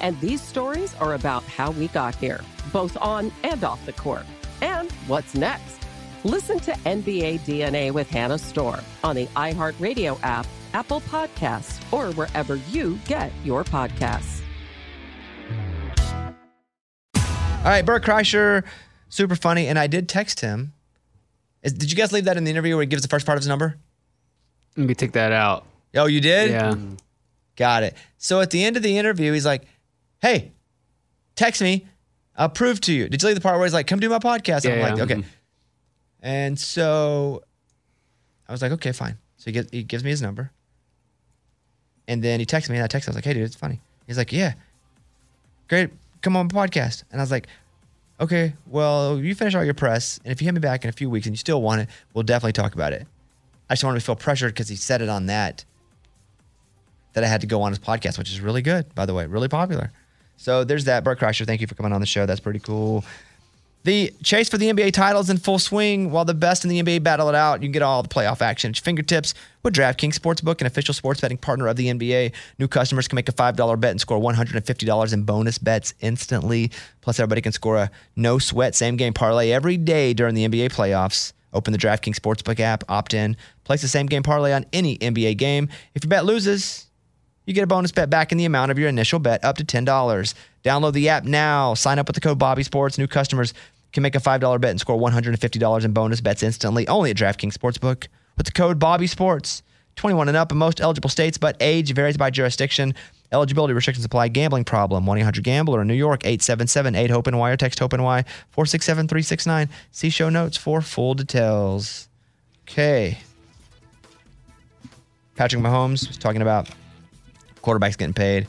And 0.00 0.18
these 0.20 0.40
stories 0.40 0.94
are 0.96 1.14
about 1.14 1.44
how 1.44 1.70
we 1.72 1.88
got 1.88 2.14
here, 2.14 2.40
both 2.72 2.96
on 3.00 3.30
and 3.44 3.62
off 3.62 3.84
the 3.86 3.92
court. 3.92 4.24
And 4.62 4.90
what's 5.06 5.34
next? 5.34 5.78
Listen 6.24 6.58
to 6.60 6.72
NBA 6.72 7.40
DNA 7.40 7.92
with 7.92 8.08
Hannah 8.10 8.38
Storm 8.38 8.80
on 9.02 9.16
the 9.16 9.26
iHeartRadio 9.26 10.18
app, 10.22 10.46
Apple 10.74 11.00
Podcasts, 11.02 11.80
or 11.92 12.12
wherever 12.14 12.56
you 12.56 12.98
get 13.06 13.32
your 13.44 13.64
podcasts. 13.64 14.42
All 17.14 17.66
right, 17.66 17.84
Bert 17.84 18.02
Kreischer, 18.02 18.64
super 19.08 19.36
funny. 19.36 19.66
And 19.66 19.78
I 19.78 19.86
did 19.86 20.08
text 20.08 20.40
him. 20.40 20.72
Is, 21.62 21.74
did 21.74 21.90
you 21.90 21.96
guys 21.96 22.10
leave 22.10 22.24
that 22.24 22.38
in 22.38 22.44
the 22.44 22.50
interview 22.50 22.74
where 22.74 22.82
he 22.82 22.86
gives 22.86 23.02
the 23.02 23.08
first 23.08 23.26
part 23.26 23.36
of 23.36 23.42
his 23.42 23.48
number? 23.48 23.76
Let 24.76 24.86
me 24.86 24.94
take 24.94 25.12
that 25.12 25.32
out. 25.32 25.66
Oh, 25.94 26.06
you 26.06 26.20
did? 26.20 26.50
Yeah. 26.50 26.74
Got 27.56 27.82
it. 27.82 27.94
So 28.16 28.40
at 28.40 28.50
the 28.50 28.64
end 28.64 28.78
of 28.78 28.82
the 28.82 28.96
interview, 28.96 29.32
he's 29.32 29.44
like, 29.44 29.64
hey, 30.20 30.52
text 31.36 31.60
me. 31.60 31.86
I'll 32.36 32.48
prove 32.48 32.80
to 32.82 32.92
you. 32.92 33.08
Did 33.08 33.22
you 33.22 33.28
leave 33.28 33.36
the 33.36 33.40
part 33.40 33.56
where 33.56 33.66
he's 33.66 33.74
like, 33.74 33.86
come 33.86 34.00
do 34.00 34.08
my 34.08 34.18
podcast? 34.18 34.64
Yeah, 34.64 34.74
I'm 34.74 34.80
like, 34.80 34.96
yeah. 34.96 35.02
okay. 35.04 35.14
Mm-hmm. 35.16 35.28
And 36.22 36.58
so 36.58 37.42
I 38.48 38.52
was 38.52 38.62
like, 38.62 38.72
okay, 38.72 38.92
fine. 38.92 39.18
So 39.36 39.50
he, 39.50 39.62
he 39.70 39.82
gives 39.82 40.04
me 40.04 40.10
his 40.10 40.22
number. 40.22 40.50
And 42.08 42.22
then 42.22 42.40
he 42.40 42.46
texts 42.46 42.68
me, 42.70 42.76
and 42.76 42.84
I 42.84 42.86
text 42.86 43.06
him. 43.06 43.12
I 43.12 43.12
was 43.12 43.16
like, 43.16 43.24
hey, 43.24 43.34
dude, 43.34 43.44
it's 43.44 43.56
funny. 43.56 43.80
He's 44.06 44.18
like, 44.18 44.32
yeah, 44.32 44.54
great. 45.68 45.90
Come 46.22 46.36
on 46.36 46.48
podcast. 46.48 47.04
And 47.12 47.20
I 47.20 47.22
was 47.22 47.30
like, 47.30 47.46
okay, 48.20 48.54
well, 48.66 49.18
you 49.18 49.34
finish 49.34 49.54
all 49.54 49.64
your 49.64 49.74
press. 49.74 50.18
And 50.24 50.32
if 50.32 50.42
you 50.42 50.46
hit 50.46 50.52
me 50.52 50.60
back 50.60 50.84
in 50.84 50.90
a 50.90 50.92
few 50.92 51.08
weeks 51.08 51.26
and 51.26 51.32
you 51.32 51.38
still 51.38 51.62
want 51.62 51.82
it, 51.82 51.88
we'll 52.12 52.24
definitely 52.24 52.52
talk 52.52 52.74
about 52.74 52.92
it. 52.92 53.06
I 53.68 53.74
just 53.74 53.84
wanted 53.84 54.00
to 54.00 54.04
feel 54.04 54.16
pressured 54.16 54.52
because 54.52 54.68
he 54.68 54.76
said 54.76 55.00
it 55.00 55.08
on 55.08 55.26
that, 55.26 55.64
that 57.12 57.22
I 57.22 57.28
had 57.28 57.40
to 57.42 57.46
go 57.46 57.62
on 57.62 57.70
his 57.72 57.78
podcast, 57.78 58.18
which 58.18 58.30
is 58.30 58.40
really 58.40 58.62
good, 58.62 58.94
by 58.94 59.06
the 59.06 59.14
way, 59.14 59.26
really 59.26 59.48
popular. 59.48 59.92
So 60.40 60.64
there's 60.64 60.86
that. 60.86 61.04
Bert 61.04 61.20
Kreischer, 61.20 61.44
thank 61.44 61.60
you 61.60 61.66
for 61.66 61.74
coming 61.74 61.92
on 61.92 62.00
the 62.00 62.06
show. 62.06 62.24
That's 62.24 62.40
pretty 62.40 62.60
cool. 62.60 63.04
The 63.84 64.10
chase 64.22 64.48
for 64.48 64.56
the 64.56 64.72
NBA 64.72 64.94
titles 64.94 65.28
in 65.28 65.36
full 65.36 65.58
swing. 65.58 66.10
While 66.10 66.24
the 66.24 66.32
best 66.32 66.64
in 66.64 66.70
the 66.70 66.82
NBA 66.82 67.02
battle 67.02 67.28
it 67.28 67.34
out, 67.34 67.60
you 67.60 67.66
can 67.66 67.72
get 67.72 67.82
all 67.82 68.02
the 68.02 68.08
playoff 68.08 68.40
action 68.40 68.70
at 68.70 68.78
your 68.78 68.82
fingertips 68.82 69.34
with 69.62 69.74
DraftKings 69.74 70.18
Sportsbook, 70.18 70.62
an 70.62 70.66
official 70.66 70.94
sports 70.94 71.20
betting 71.20 71.36
partner 71.36 71.66
of 71.66 71.76
the 71.76 71.88
NBA. 71.88 72.32
New 72.58 72.68
customers 72.68 73.06
can 73.06 73.16
make 73.16 73.28
a 73.28 73.32
$5 73.32 73.80
bet 73.80 73.90
and 73.90 74.00
score 74.00 74.18
$150 74.18 75.12
in 75.12 75.22
bonus 75.24 75.58
bets 75.58 75.92
instantly. 76.00 76.70
Plus, 77.02 77.20
everybody 77.20 77.42
can 77.42 77.52
score 77.52 77.76
a 77.76 77.90
no 78.16 78.38
sweat 78.38 78.74
same 78.74 78.96
game 78.96 79.12
parlay 79.12 79.50
every 79.50 79.76
day 79.76 80.14
during 80.14 80.34
the 80.34 80.48
NBA 80.48 80.72
playoffs. 80.72 81.34
Open 81.52 81.72
the 81.72 81.78
DraftKings 81.78 82.16
Sportsbook 82.16 82.60
app, 82.60 82.82
opt 82.88 83.12
in, 83.12 83.36
place 83.64 83.82
the 83.82 83.88
same 83.88 84.06
game 84.06 84.22
parlay 84.22 84.52
on 84.52 84.64
any 84.72 84.96
NBA 84.98 85.36
game. 85.36 85.68
If 85.94 86.04
your 86.04 86.08
bet 86.08 86.24
loses, 86.24 86.86
you 87.50 87.54
get 87.54 87.64
a 87.64 87.66
bonus 87.66 87.90
bet 87.90 88.08
back 88.08 88.30
in 88.30 88.38
the 88.38 88.44
amount 88.44 88.70
of 88.70 88.78
your 88.78 88.88
initial 88.88 89.18
bet 89.18 89.44
up 89.44 89.56
to 89.56 89.64
$10. 89.64 89.84
Download 90.62 90.92
the 90.92 91.08
app 91.08 91.24
now. 91.24 91.74
Sign 91.74 91.98
up 91.98 92.06
with 92.06 92.14
the 92.14 92.20
code 92.20 92.38
Bobby 92.38 92.62
Sports. 92.62 92.96
New 92.96 93.08
customers 93.08 93.52
can 93.92 94.04
make 94.04 94.14
a 94.14 94.20
$5 94.20 94.60
bet 94.60 94.70
and 94.70 94.78
score 94.78 94.96
$150 94.96 95.84
in 95.84 95.92
bonus 95.92 96.20
bets 96.20 96.44
instantly 96.44 96.86
only 96.86 97.10
at 97.10 97.16
DraftKings 97.16 97.54
Sportsbook 97.54 98.06
with 98.36 98.46
the 98.46 98.52
code 98.52 98.78
Bobby 98.78 99.08
Sports. 99.08 99.64
21 99.96 100.28
and 100.28 100.36
up 100.36 100.52
in 100.52 100.58
most 100.58 100.80
eligible 100.80 101.10
states, 101.10 101.38
but 101.38 101.56
age 101.58 101.92
varies 101.92 102.16
by 102.16 102.30
jurisdiction. 102.30 102.94
Eligibility 103.32 103.74
restrictions 103.74 104.04
apply. 104.04 104.28
Gambling 104.28 104.62
problem. 104.62 105.04
1 105.04 105.18
800 105.18 105.42
Gambler 105.42 105.82
in 105.82 105.88
New 105.88 105.94
York, 105.94 106.20
877 106.24 106.94
8 106.94 107.10
HOPE 107.10 107.26
NY 107.32 107.50
or 107.50 107.56
text 107.56 107.80
HOPE 107.80 107.94
NY 107.94 108.24
467 108.50 109.08
369. 109.08 109.68
See 109.90 110.08
show 110.08 110.28
notes 110.28 110.56
for 110.56 110.80
full 110.80 111.14
details. 111.14 112.08
Okay. 112.62 113.18
Patrick 115.34 115.60
Mahomes 115.60 116.06
was 116.06 116.16
talking 116.16 116.42
about 116.42 116.68
quarterbacks 117.62 117.96
getting 117.96 118.14
paid. 118.14 118.46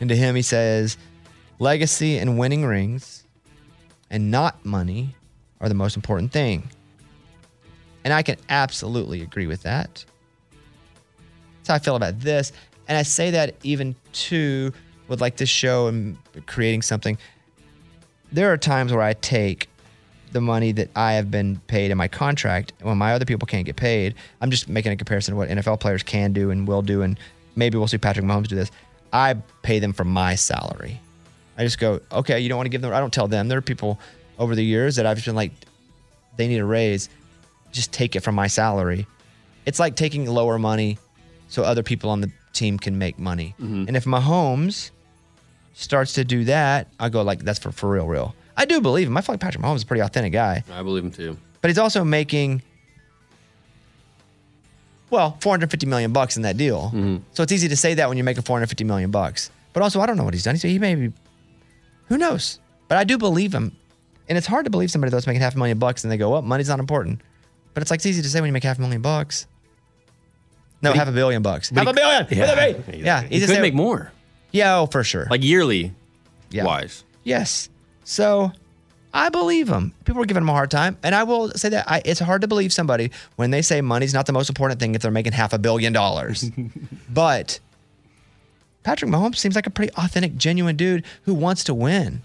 And 0.00 0.08
to 0.08 0.16
him, 0.16 0.34
he 0.34 0.42
says, 0.42 0.96
legacy 1.58 2.18
and 2.18 2.38
winning 2.38 2.64
rings 2.64 3.24
and 4.10 4.30
not 4.30 4.64
money 4.64 5.14
are 5.60 5.68
the 5.68 5.74
most 5.74 5.96
important 5.96 6.32
thing. 6.32 6.68
And 8.04 8.12
I 8.12 8.22
can 8.22 8.36
absolutely 8.48 9.22
agree 9.22 9.46
with 9.46 9.62
that. 9.62 10.04
That's 11.56 11.68
how 11.68 11.74
I 11.74 11.78
feel 11.78 11.96
about 11.96 12.20
this. 12.20 12.52
And 12.86 12.98
I 12.98 13.02
say 13.02 13.30
that 13.30 13.54
even 13.62 13.96
too 14.12 14.72
with 15.08 15.20
like 15.20 15.36
this 15.36 15.48
show 15.48 15.86
and 15.86 16.16
creating 16.46 16.82
something. 16.82 17.18
There 18.32 18.52
are 18.52 18.56
times 18.56 18.92
where 18.92 19.02
I 19.02 19.14
take 19.14 19.68
the 20.32 20.40
money 20.40 20.72
that 20.72 20.90
I 20.96 21.12
have 21.12 21.30
been 21.30 21.60
paid 21.68 21.90
in 21.90 21.96
my 21.96 22.08
contract 22.08 22.72
when 22.82 22.98
my 22.98 23.12
other 23.12 23.24
people 23.24 23.46
can't 23.46 23.64
get 23.64 23.76
paid. 23.76 24.14
I'm 24.40 24.50
just 24.50 24.68
making 24.68 24.92
a 24.92 24.96
comparison 24.96 25.32
to 25.32 25.36
what 25.36 25.48
NFL 25.48 25.80
players 25.80 26.02
can 26.02 26.32
do 26.32 26.50
and 26.50 26.66
will 26.66 26.82
do. 26.82 27.02
And 27.02 27.18
maybe 27.56 27.78
we'll 27.78 27.88
see 27.88 27.98
Patrick 27.98 28.24
Mahomes 28.26 28.48
do 28.48 28.56
this. 28.56 28.70
I 29.12 29.34
pay 29.62 29.78
them 29.78 29.92
from 29.92 30.08
my 30.08 30.34
salary. 30.34 31.00
I 31.56 31.62
just 31.64 31.78
go, 31.78 32.00
okay, 32.10 32.40
you 32.40 32.48
don't 32.48 32.56
want 32.56 32.66
to 32.66 32.70
give 32.70 32.82
them. 32.82 32.92
I 32.92 33.00
don't 33.00 33.12
tell 33.12 33.28
them. 33.28 33.48
There 33.48 33.58
are 33.58 33.62
people 33.62 34.00
over 34.38 34.54
the 34.54 34.64
years 34.64 34.96
that 34.96 35.06
I've 35.06 35.16
just 35.16 35.26
been 35.26 35.36
like, 35.36 35.52
they 36.36 36.48
need 36.48 36.58
a 36.58 36.64
raise. 36.64 37.08
Just 37.70 37.92
take 37.92 38.16
it 38.16 38.20
from 38.20 38.34
my 38.34 38.48
salary. 38.48 39.06
It's 39.66 39.78
like 39.78 39.94
taking 39.94 40.26
lower 40.26 40.58
money 40.58 40.98
so 41.48 41.62
other 41.62 41.82
people 41.84 42.10
on 42.10 42.20
the 42.20 42.30
team 42.52 42.78
can 42.78 42.98
make 42.98 43.18
money. 43.18 43.54
Mm-hmm. 43.60 43.84
And 43.88 43.96
if 43.96 44.04
Mahomes 44.04 44.90
starts 45.74 46.14
to 46.14 46.24
do 46.24 46.44
that, 46.44 46.88
I 46.98 47.08
go 47.08 47.22
like, 47.22 47.40
that's 47.44 47.58
for, 47.58 47.70
for 47.70 47.90
real, 47.90 48.06
real. 48.06 48.34
I 48.56 48.64
do 48.64 48.80
believe 48.80 49.06
him. 49.06 49.16
I 49.16 49.20
feel 49.20 49.34
like 49.34 49.40
Patrick 49.40 49.62
Mahomes 49.64 49.76
is 49.76 49.82
a 49.82 49.86
pretty 49.86 50.02
authentic 50.02 50.32
guy, 50.32 50.62
I 50.72 50.82
believe 50.82 51.04
him 51.04 51.10
too. 51.10 51.36
but 51.60 51.68
he's 51.70 51.78
also 51.78 52.04
making, 52.04 52.62
well, 55.14 55.36
450 55.40 55.86
million 55.86 56.12
bucks 56.12 56.36
in 56.36 56.42
that 56.42 56.56
deal. 56.56 56.86
Mm-hmm. 56.94 57.16
So 57.32 57.42
it's 57.42 57.52
easy 57.52 57.68
to 57.68 57.76
say 57.76 57.94
that 57.94 58.08
when 58.08 58.16
you're 58.18 58.24
making 58.24 58.42
450 58.42 58.84
million 58.84 59.10
bucks. 59.10 59.50
But 59.72 59.82
also, 59.82 60.00
I 60.00 60.06
don't 60.06 60.16
know 60.16 60.24
what 60.24 60.34
he's 60.34 60.42
done. 60.44 60.56
He, 60.56 60.68
he 60.68 60.78
may 60.78 60.94
be, 60.94 61.12
who 62.08 62.18
knows? 62.18 62.58
But 62.88 62.98
I 62.98 63.04
do 63.04 63.16
believe 63.18 63.54
him. 63.54 63.76
And 64.28 64.36
it's 64.38 64.46
hard 64.46 64.64
to 64.64 64.70
believe 64.70 64.90
somebody 64.90 65.10
that's 65.10 65.26
making 65.26 65.40
half 65.42 65.54
a 65.54 65.58
million 65.58 65.78
bucks 65.78 66.04
and 66.04 66.10
they 66.12 66.16
go, 66.16 66.30
well, 66.30 66.42
money's 66.42 66.68
not 66.68 66.80
important. 66.80 67.20
But 67.74 67.82
it's 67.82 67.90
like, 67.90 67.98
it's 67.98 68.06
easy 68.06 68.22
to 68.22 68.28
say 68.28 68.40
when 68.40 68.48
you 68.48 68.52
make 68.52 68.64
half 68.64 68.78
a 68.78 68.80
million 68.80 69.02
bucks. 69.02 69.46
No, 70.82 70.90
But 70.90 70.92
he- 70.94 70.98
half 70.98 71.08
a 71.08 71.12
billion 71.12 71.42
bucks. 71.42 71.70
Half 71.70 71.84
he- 71.84 71.90
a 71.90 71.94
billion. 71.94 72.26
Yeah. 72.30 72.66
With. 72.76 72.88
Yeah. 72.94 73.22
He 73.22 73.40
to 73.40 73.46
could 73.46 73.54
say- 73.56 73.60
make 73.62 73.74
more. 73.74 74.12
Yeah, 74.52 74.78
oh, 74.78 74.86
for 74.86 75.02
sure. 75.02 75.26
Like 75.30 75.42
yearly 75.42 75.92
Yeah. 76.50 76.64
wise. 76.64 77.04
Yes. 77.24 77.68
So 78.04 78.52
I 79.16 79.28
believe 79.28 79.68
him. 79.68 79.94
People 80.04 80.20
are 80.20 80.26
giving 80.26 80.42
him 80.42 80.48
a 80.48 80.52
hard 80.52 80.72
time. 80.72 80.98
And 81.04 81.14
I 81.14 81.22
will 81.22 81.50
say 81.52 81.68
that 81.68 81.88
I, 81.88 82.02
it's 82.04 82.18
hard 82.18 82.40
to 82.42 82.48
believe 82.48 82.72
somebody 82.72 83.12
when 83.36 83.52
they 83.52 83.62
say 83.62 83.80
money's 83.80 84.12
not 84.12 84.26
the 84.26 84.32
most 84.32 84.48
important 84.48 84.80
thing 84.80 84.96
if 84.96 85.02
they're 85.02 85.12
making 85.12 85.32
half 85.32 85.52
a 85.52 85.58
billion 85.58 85.92
dollars. 85.92 86.50
but 87.08 87.60
Patrick 88.82 89.08
Mahomes 89.10 89.36
seems 89.36 89.54
like 89.54 89.68
a 89.68 89.70
pretty 89.70 89.92
authentic, 89.94 90.36
genuine 90.36 90.74
dude 90.74 91.04
who 91.22 91.32
wants 91.32 91.62
to 91.64 91.74
win. 91.74 92.22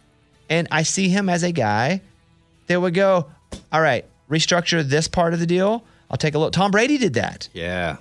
And 0.50 0.68
I 0.72 0.82
see 0.82 1.10
him 1.10 1.30
as 1.30 1.44
a 1.44 1.52
guy 1.52 2.02
that 2.66 2.82
would 2.82 2.96
go, 2.96 3.28
all 3.72 3.82
right, 3.82 4.04
restructure 4.28 4.84
this 4.84 5.08
part 5.08 5.36
of 5.36 5.40
the 5.40 5.46
deal. 5.46 5.84
I'll 6.10 6.18
take 6.18 6.34
a 6.34 6.40
look. 6.40 6.54
Tom 6.54 6.72
Brady 6.72 6.98
did 6.98 7.14
that. 7.14 7.50
Yeah. 7.54 7.98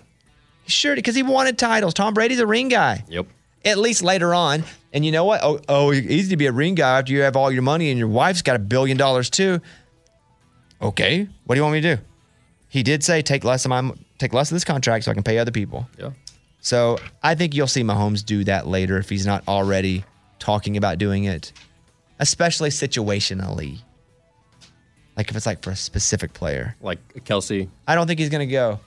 He 0.64 0.70
sure 0.70 0.94
because 0.94 1.14
he 1.14 1.22
wanted 1.22 1.58
titles. 1.58 1.92
Tom 1.92 2.14
Brady's 2.14 2.40
a 2.40 2.46
ring 2.46 2.68
guy. 2.68 3.04
Yep. 3.08 3.26
At 3.64 3.78
least 3.78 4.02
later 4.02 4.34
on. 4.34 4.64
And 4.92 5.04
you 5.04 5.12
know 5.12 5.24
what? 5.24 5.40
Oh, 5.42 5.60
oh, 5.68 5.92
easy 5.92 6.30
to 6.30 6.36
be 6.36 6.46
a 6.46 6.52
ring 6.52 6.74
guy 6.74 6.98
after 6.98 7.12
you 7.12 7.20
have 7.22 7.36
all 7.36 7.50
your 7.50 7.62
money 7.62 7.90
and 7.90 7.98
your 7.98 8.08
wife's 8.08 8.42
got 8.42 8.56
a 8.56 8.58
billion 8.58 8.96
dollars 8.96 9.28
too. 9.28 9.60
Okay, 10.80 11.28
what 11.44 11.54
do 11.54 11.58
you 11.58 11.62
want 11.62 11.74
me 11.74 11.80
to 11.80 11.96
do? 11.96 12.02
He 12.68 12.82
did 12.82 13.02
say 13.02 13.22
take 13.22 13.44
less 13.44 13.64
of 13.64 13.70
my 13.70 13.90
take 14.18 14.32
less 14.32 14.50
of 14.50 14.54
this 14.54 14.64
contract 14.64 15.04
so 15.04 15.10
I 15.10 15.14
can 15.14 15.22
pay 15.22 15.38
other 15.38 15.50
people. 15.50 15.88
Yeah. 15.98 16.10
So 16.60 16.98
I 17.22 17.34
think 17.34 17.54
you'll 17.54 17.66
see 17.66 17.82
Mahomes 17.82 18.24
do 18.24 18.44
that 18.44 18.66
later 18.66 18.98
if 18.98 19.08
he's 19.08 19.26
not 19.26 19.46
already 19.48 20.04
talking 20.38 20.76
about 20.76 20.98
doing 20.98 21.24
it, 21.24 21.52
especially 22.18 22.70
situationally. 22.70 23.80
Like 25.16 25.30
if 25.30 25.36
it's 25.36 25.46
like 25.46 25.62
for 25.62 25.70
a 25.70 25.76
specific 25.76 26.32
player. 26.32 26.76
Like 26.80 27.24
Kelce. 27.24 27.68
I 27.86 27.94
don't 27.94 28.06
think 28.06 28.20
he's 28.20 28.28
gonna 28.28 28.46
go. 28.46 28.80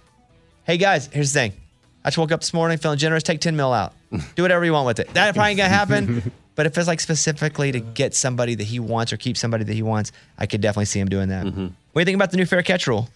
Hey 0.63 0.77
guys, 0.77 1.07
here's 1.07 1.33
the 1.33 1.39
thing. 1.39 1.53
I 2.03 2.09
just 2.09 2.17
woke 2.17 2.31
up 2.31 2.41
this 2.41 2.53
morning 2.53 2.77
feeling 2.77 2.97
generous. 2.97 3.23
Take 3.23 3.41
10 3.41 3.55
mil 3.55 3.73
out. 3.73 3.93
Do 4.35 4.41
whatever 4.41 4.65
you 4.65 4.73
want 4.73 4.87
with 4.87 4.99
it. 4.99 5.13
That 5.13 5.33
probably 5.33 5.51
ain't 5.51 5.57
gonna 5.57 5.69
happen. 5.69 6.31
but 6.55 6.65
if 6.65 6.77
it's 6.77 6.87
like 6.87 6.99
specifically 6.99 7.71
to 7.71 7.79
get 7.79 8.13
somebody 8.15 8.55
that 8.55 8.63
he 8.63 8.79
wants 8.79 9.13
or 9.13 9.17
keep 9.17 9.37
somebody 9.37 9.63
that 9.63 9.73
he 9.73 9.83
wants, 9.83 10.11
I 10.37 10.45
could 10.45 10.61
definitely 10.61 10.85
see 10.85 10.99
him 10.99 11.09
doing 11.09 11.29
that. 11.29 11.45
Mm-hmm. 11.45 11.61
What 11.61 11.71
do 11.93 11.99
you 11.99 12.05
think 12.05 12.15
about 12.15 12.31
the 12.31 12.37
new 12.37 12.45
fair 12.45 12.63
catch 12.63 12.87
rule? 12.87 13.09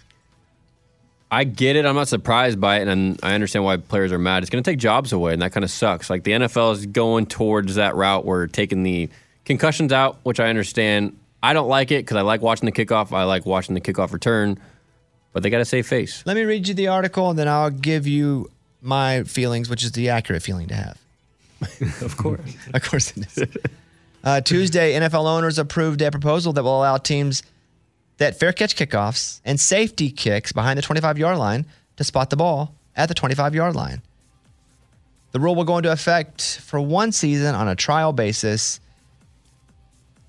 I 1.32 1.44
get 1.44 1.76
it. 1.76 1.86
I'm 1.86 1.96
not 1.96 2.08
surprised 2.08 2.62
by 2.62 2.80
it, 2.80 2.88
and 2.88 3.20
I 3.24 3.34
understand 3.34 3.66
why 3.66 3.78
players 3.78 4.12
are 4.12 4.20
mad. 4.20 4.44
It's 4.44 4.50
going 4.50 4.64
to 4.64 4.70
take 4.70 4.80
jobs 4.80 5.12
away, 5.12 5.34
and 5.34 5.42
that 5.42 5.52
kind 5.52 5.64
of 5.64 5.72
sucks. 5.72 6.10
Like 6.10 6.24
the 6.24 6.32
NFL 6.32 6.74
is 6.74 6.86
going 6.86 7.26
towards 7.26 7.76
that 7.76 7.96
route 7.96 8.26
where 8.26 8.48
taking 8.48 8.84
the 8.84 9.10
concussions 9.44 9.92
out, 9.92 10.18
which 10.24 10.40
I 10.40 10.48
understand. 10.48 11.18
I 11.42 11.54
don't 11.54 11.68
like 11.68 11.92
it 11.92 12.06
because 12.06 12.18
I 12.18 12.22
like 12.22 12.42
watching 12.42 12.66
the 12.66 12.72
kickoff. 12.72 13.12
I 13.12 13.24
like 13.24 13.46
watching 13.46 13.76
the 13.76 13.82
kickoff 13.82 14.14
return, 14.14 14.60
but 15.34 15.44
they 15.44 15.50
got 15.50 15.60
to 15.60 15.66
save 15.66 15.88
face. 15.88 16.24
Let 16.26 16.36
me 16.36 16.44
read 16.44 16.68
you 16.68 16.74
the 16.74 16.88
article 16.88 17.30
and 17.30 17.38
then 17.38 17.48
I'll 17.48 17.70
give 17.70 18.08
you 18.08 18.50
my 18.86 19.24
feelings, 19.24 19.70
which 19.70 19.84
is 19.84 19.92
the 19.94 20.10
accurate 20.10 20.42
feeling 20.42 20.68
to 20.68 20.76
have. 20.76 20.98
of 22.02 22.16
course. 22.18 22.40
of 22.74 22.84
course 22.84 23.18
it 23.18 23.26
is. 23.26 23.48
Uh, 24.24 24.42
Tuesday, 24.42 24.94
NFL 24.94 25.26
owners 25.26 25.58
approved 25.60 26.02
a 26.02 26.12
proposal 26.12 26.54
that 26.54 26.64
will 26.64 26.78
allow 26.78 26.98
teams 26.98 27.44
that 28.18 28.40
fair 28.40 28.54
catch 28.54 28.76
kickoffs 28.76 29.42
and 29.46 29.60
safety 29.60 30.10
kicks 30.10 30.52
behind 30.52 30.78
the 30.78 30.82
25 30.82 31.18
yard 31.18 31.38
line 31.38 31.66
to 31.98 32.04
spot 32.04 32.30
the 32.30 32.36
ball 32.36 32.74
at 32.96 33.08
the 33.08 33.14
25 33.14 33.56
yard 33.56 33.76
line. 33.76 34.02
The 35.32 35.40
rule 35.40 35.56
will 35.56 35.66
go 35.66 35.78
into 35.78 35.92
effect 35.92 36.60
for 36.64 36.80
one 36.80 37.12
season 37.12 37.56
on 37.56 37.68
a 37.68 37.76
trial 37.76 38.14
basis. 38.14 38.80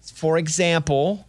For 0.00 0.36
example, 0.36 1.24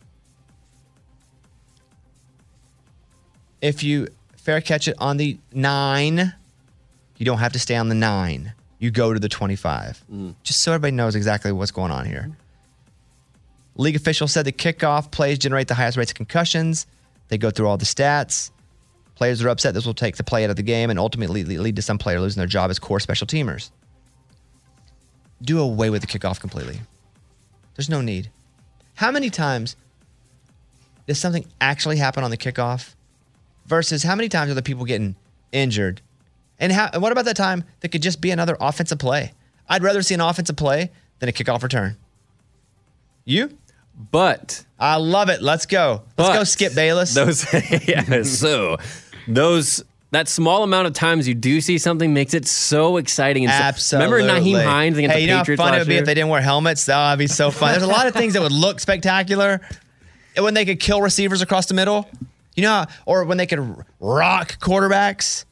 if 3.61 3.83
you 3.83 4.07
fair 4.35 4.61
catch 4.61 4.87
it 4.87 4.95
on 4.97 5.17
the 5.17 5.37
nine, 5.53 6.33
you 7.17 7.25
don't 7.25 7.39
have 7.39 7.53
to 7.53 7.59
stay 7.59 7.75
on 7.75 7.89
the 7.89 7.95
nine. 7.95 8.53
You 8.79 8.91
go 8.91 9.13
to 9.13 9.19
the 9.19 9.29
25. 9.29 10.03
Mm. 10.11 10.35
Just 10.43 10.61
so 10.61 10.71
everybody 10.71 10.95
knows 10.95 11.15
exactly 11.15 11.51
what's 11.51 11.71
going 11.71 11.91
on 11.91 12.05
here. 12.05 12.29
League 13.75 13.95
officials 13.95 14.31
said 14.31 14.45
the 14.45 14.51
kickoff 14.51 15.11
plays 15.11 15.37
generate 15.37 15.67
the 15.67 15.75
highest 15.75 15.97
rates 15.97 16.11
of 16.11 16.15
concussions. 16.15 16.85
They 17.27 17.37
go 17.37 17.51
through 17.51 17.67
all 17.67 17.77
the 17.77 17.85
stats. 17.85 18.51
Players 19.15 19.43
are 19.43 19.49
upset 19.49 19.73
this 19.73 19.85
will 19.85 19.93
take 19.93 20.15
the 20.17 20.23
play 20.23 20.43
out 20.43 20.51
of 20.51 20.55
the 20.55 20.63
game 20.63 20.89
and 20.89 20.99
ultimately 20.99 21.43
lead 21.43 21.59
lead 21.59 21.75
to 21.75 21.81
some 21.81 21.97
player 21.97 22.19
losing 22.19 22.39
their 22.39 22.47
job 22.47 22.69
as 22.69 22.77
core 22.77 22.99
special 22.99 23.25
teamers. 23.25 23.71
Do 25.41 25.59
away 25.59 25.89
with 25.89 26.01
the 26.01 26.07
kickoff 26.07 26.39
completely. 26.39 26.79
There's 27.75 27.89
no 27.89 28.01
need. 28.01 28.29
How 28.95 29.11
many 29.11 29.29
times 29.29 29.75
does 31.07 31.19
something 31.19 31.45
actually 31.61 31.97
happen 31.97 32.23
on 32.23 32.31
the 32.31 32.37
kickoff 32.37 32.95
versus 33.65 34.03
how 34.03 34.15
many 34.15 34.29
times 34.29 34.51
are 34.51 34.55
the 34.55 34.63
people 34.63 34.85
getting 34.85 35.15
injured? 35.51 36.01
And, 36.59 36.71
how, 36.71 36.89
and 36.91 37.01
what 37.01 37.11
about 37.11 37.25
that 37.25 37.35
time 37.35 37.63
that 37.81 37.89
could 37.89 38.01
just 38.01 38.21
be 38.21 38.31
another 38.31 38.57
offensive 38.59 38.99
play? 38.99 39.33
I'd 39.69 39.83
rather 39.83 40.01
see 40.01 40.13
an 40.13 40.21
offensive 40.21 40.55
play 40.55 40.91
than 41.19 41.29
a 41.29 41.31
kickoff 41.31 41.61
return. 41.61 41.97
You? 43.25 43.57
But 44.11 44.63
I 44.79 44.97
love 44.97 45.29
it. 45.29 45.41
Let's 45.41 45.65
go. 45.65 46.03
Let's 46.17 46.37
go, 46.37 46.43
Skip 46.43 46.75
Bayless. 46.75 47.13
Those, 47.13 47.45
yeah, 47.87 48.21
so 48.23 48.77
those 49.27 49.83
that 50.11 50.29
small 50.29 50.63
amount 50.63 50.87
of 50.87 50.93
times 50.93 51.27
you 51.27 51.33
do 51.33 51.59
see 51.59 51.77
something 51.77 52.13
makes 52.13 52.33
it 52.33 52.47
so 52.47 52.97
exciting. 52.97 53.43
And 53.43 53.51
so- 53.51 53.63
Absolutely. 53.63 54.21
remember 54.23 54.41
Nyheim 54.41 54.63
Hines 54.63 54.97
against 54.97 55.13
hey, 55.15 55.19
the 55.19 55.25
you 55.25 55.33
know 55.33 55.39
Patriots 55.39 55.61
how 55.61 55.67
fun 55.67 55.75
it 55.75 55.79
would 55.79 55.87
be 55.87 55.93
year? 55.95 56.03
if 56.03 56.05
they 56.05 56.13
didn't 56.13 56.29
wear 56.29 56.41
helmets? 56.41 56.85
That 56.85 57.11
would 57.11 57.19
be 57.19 57.27
so 57.27 57.51
fun. 57.51 57.71
There's 57.71 57.83
a 57.83 57.87
lot 57.87 58.07
of 58.07 58.13
things 58.13 58.33
that 58.33 58.41
would 58.41 58.51
look 58.51 58.79
spectacular. 58.79 59.61
When 60.37 60.53
they 60.53 60.65
could 60.65 60.79
kill 60.79 61.01
receivers 61.01 61.41
across 61.41 61.65
the 61.65 61.73
middle, 61.73 62.07
you 62.55 62.61
know, 62.61 62.85
or 63.07 63.25
when 63.25 63.37
they 63.37 63.47
could 63.47 63.83
rock 63.99 64.59
quarterbacks. 64.59 65.45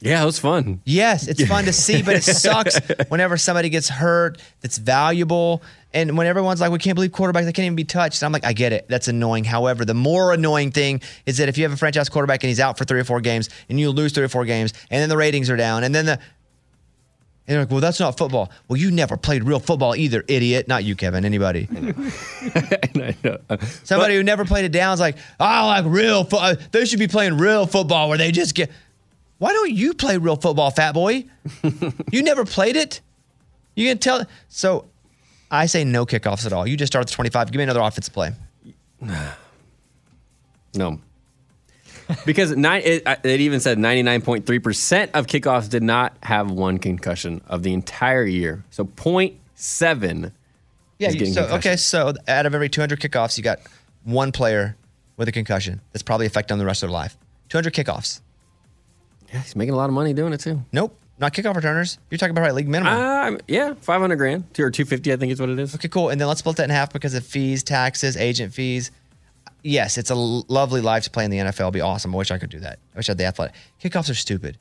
Yeah, 0.00 0.22
it 0.22 0.26
was 0.26 0.38
fun. 0.38 0.80
Yes, 0.84 1.26
it's 1.26 1.44
fun 1.46 1.64
to 1.64 1.72
see, 1.72 2.02
but 2.02 2.16
it 2.16 2.22
sucks 2.24 2.78
whenever 3.08 3.36
somebody 3.36 3.68
gets 3.68 3.88
hurt 3.88 4.40
that's 4.60 4.78
valuable. 4.78 5.62
And 5.94 6.18
when 6.18 6.26
everyone's 6.26 6.60
like, 6.60 6.70
we 6.70 6.78
can't 6.78 6.94
believe 6.94 7.12
quarterbacks, 7.12 7.44
they 7.44 7.52
can't 7.52 7.64
even 7.64 7.76
be 7.76 7.84
touched. 7.84 8.22
I'm 8.22 8.32
like, 8.32 8.44
I 8.44 8.52
get 8.52 8.72
it. 8.72 8.86
That's 8.88 9.08
annoying. 9.08 9.44
However, 9.44 9.86
the 9.86 9.94
more 9.94 10.32
annoying 10.32 10.70
thing 10.70 11.00
is 11.24 11.38
that 11.38 11.48
if 11.48 11.56
you 11.56 11.64
have 11.64 11.72
a 11.72 11.76
franchise 11.76 12.10
quarterback 12.10 12.44
and 12.44 12.48
he's 12.48 12.60
out 12.60 12.76
for 12.76 12.84
three 12.84 13.00
or 13.00 13.04
four 13.04 13.22
games 13.22 13.48
and 13.70 13.80
you 13.80 13.90
lose 13.90 14.12
three 14.12 14.24
or 14.24 14.28
four 14.28 14.44
games 14.44 14.74
and 14.90 15.00
then 15.00 15.08
the 15.08 15.16
ratings 15.16 15.48
are 15.48 15.56
down 15.56 15.84
and 15.84 15.94
then 15.94 16.04
the, 16.04 16.20
and 17.48 17.54
they're 17.54 17.62
like, 17.62 17.70
well, 17.70 17.80
that's 17.80 18.00
not 18.00 18.18
football. 18.18 18.50
Well, 18.66 18.76
you 18.76 18.90
never 18.90 19.16
played 19.16 19.44
real 19.44 19.60
football 19.60 19.94
either, 19.94 20.24
idiot. 20.26 20.66
Not 20.66 20.82
you, 20.82 20.96
Kevin, 20.96 21.24
anybody. 21.24 21.66
Somebody 23.84 24.16
who 24.16 24.24
never 24.24 24.44
played 24.44 24.64
it 24.64 24.72
down 24.72 24.94
is 24.94 25.00
like, 25.00 25.16
I 25.38 25.64
like 25.66 25.84
real 25.86 26.24
football. 26.24 26.56
They 26.72 26.84
should 26.86 26.98
be 26.98 27.06
playing 27.06 27.38
real 27.38 27.66
football 27.66 28.08
where 28.08 28.18
they 28.18 28.32
just 28.32 28.54
get. 28.56 28.70
Why 29.38 29.52
don't 29.52 29.70
you 29.70 29.92
play 29.94 30.16
real 30.18 30.36
football, 30.36 30.70
fat 30.70 30.92
boy? 30.92 31.24
you 32.12 32.22
never 32.22 32.44
played 32.44 32.76
it? 32.76 33.00
You 33.74 33.86
can 33.88 33.98
tell. 33.98 34.24
So 34.48 34.86
I 35.50 35.66
say 35.66 35.84
no 35.84 36.06
kickoffs 36.06 36.46
at 36.46 36.52
all. 36.52 36.66
You 36.66 36.76
just 36.76 36.92
start 36.92 37.02
at 37.02 37.08
the 37.08 37.14
25. 37.14 37.52
Give 37.52 37.58
me 37.58 37.64
another 37.64 37.80
offensive 37.80 38.14
play. 38.14 38.32
No. 40.74 41.00
because 42.26 42.54
nine, 42.54 42.82
it, 42.84 43.02
it 43.24 43.40
even 43.40 43.60
said 43.60 43.78
99.3% 43.78 45.10
of 45.14 45.26
kickoffs 45.26 45.68
did 45.70 45.82
not 45.82 46.14
have 46.22 46.50
one 46.50 46.78
concussion 46.78 47.40
of 47.46 47.62
the 47.62 47.72
entire 47.72 48.24
year. 48.24 48.62
So 48.70 48.84
0.7 48.84 50.32
Yeah. 50.98 51.08
is 51.08 51.14
You, 51.14 51.18
getting 51.18 51.34
so 51.34 51.40
concussion. 51.42 51.70
okay. 51.70 51.76
So 51.76 52.12
out 52.28 52.46
of 52.46 52.54
every 52.54 52.68
200 52.68 53.00
kickoffs, 53.00 53.36
you 53.38 53.42
got 53.42 53.58
one 54.04 54.32
player 54.32 54.76
with 55.16 55.28
a 55.28 55.32
concussion 55.32 55.80
that's 55.92 56.02
probably 56.02 56.26
affecting 56.26 56.58
the 56.58 56.66
rest 56.66 56.82
of 56.82 56.90
their 56.90 56.94
life. 56.94 57.16
200 57.48 57.72
kickoffs. 57.72 58.20
Yeah, 59.32 59.40
he's 59.42 59.56
making 59.56 59.74
a 59.74 59.76
lot 59.76 59.88
of 59.88 59.94
money 59.94 60.12
doing 60.12 60.32
it 60.32 60.40
too. 60.40 60.62
Nope. 60.72 60.96
Not 61.18 61.32
kickoff 61.32 61.56
returners. 61.56 61.98
You're 62.10 62.18
talking 62.18 62.32
about 62.32 62.42
right 62.42 62.54
league 62.54 62.68
minimum. 62.68 62.92
Um, 62.92 63.38
yeah, 63.48 63.72
500 63.80 64.16
grand 64.16 64.52
Two 64.54 64.64
or 64.64 64.70
250, 64.70 65.12
I 65.12 65.16
think 65.16 65.32
is 65.32 65.40
what 65.40 65.48
it 65.48 65.58
is. 65.58 65.74
Okay, 65.74 65.88
cool. 65.88 66.10
And 66.10 66.20
then 66.20 66.28
let's 66.28 66.40
split 66.40 66.56
that 66.56 66.64
in 66.64 66.70
half 66.70 66.92
because 66.92 67.14
of 67.14 67.24
fees, 67.24 67.62
taxes, 67.62 68.16
agent 68.18 68.52
fees. 68.52 68.90
Yes, 69.62 69.96
it's 69.96 70.10
a 70.10 70.14
l- 70.14 70.44
lovely 70.48 70.82
life 70.82 71.04
to 71.04 71.10
play 71.10 71.24
in 71.24 71.30
the 71.30 71.38
NFL. 71.38 71.60
It'd 71.60 71.72
be 71.74 71.80
awesome. 71.80 72.14
I 72.14 72.18
wish 72.18 72.30
I 72.30 72.38
could 72.38 72.50
do 72.50 72.60
that. 72.60 72.78
I 72.94 72.98
wish 72.98 73.08
I 73.08 73.12
had 73.12 73.18
the 73.18 73.24
athletic. 73.24 73.54
Kickoffs 73.82 74.10
are 74.10 74.14
stupid. 74.14 74.58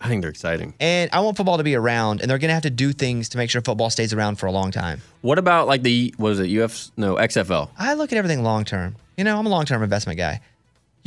I 0.00 0.06
think 0.08 0.20
they're 0.22 0.30
exciting. 0.30 0.74
And 0.78 1.10
I 1.12 1.20
want 1.20 1.36
football 1.36 1.56
to 1.56 1.64
be 1.64 1.74
around, 1.74 2.20
and 2.20 2.30
they're 2.30 2.38
going 2.38 2.50
to 2.50 2.54
have 2.54 2.62
to 2.62 2.70
do 2.70 2.92
things 2.92 3.30
to 3.30 3.38
make 3.38 3.50
sure 3.50 3.60
football 3.62 3.90
stays 3.90 4.12
around 4.12 4.36
for 4.36 4.46
a 4.46 4.52
long 4.52 4.70
time. 4.70 5.00
What 5.22 5.38
about 5.38 5.66
like 5.66 5.82
the, 5.82 6.14
what 6.18 6.30
is 6.32 6.40
it, 6.40 6.56
UF? 6.56 6.92
No, 6.96 7.16
XFL. 7.16 7.70
I 7.76 7.94
look 7.94 8.12
at 8.12 8.18
everything 8.18 8.44
long 8.44 8.64
term. 8.64 8.94
You 9.16 9.24
know, 9.24 9.36
I'm 9.36 9.46
a 9.46 9.48
long 9.48 9.64
term 9.64 9.82
investment 9.82 10.18
guy. 10.18 10.40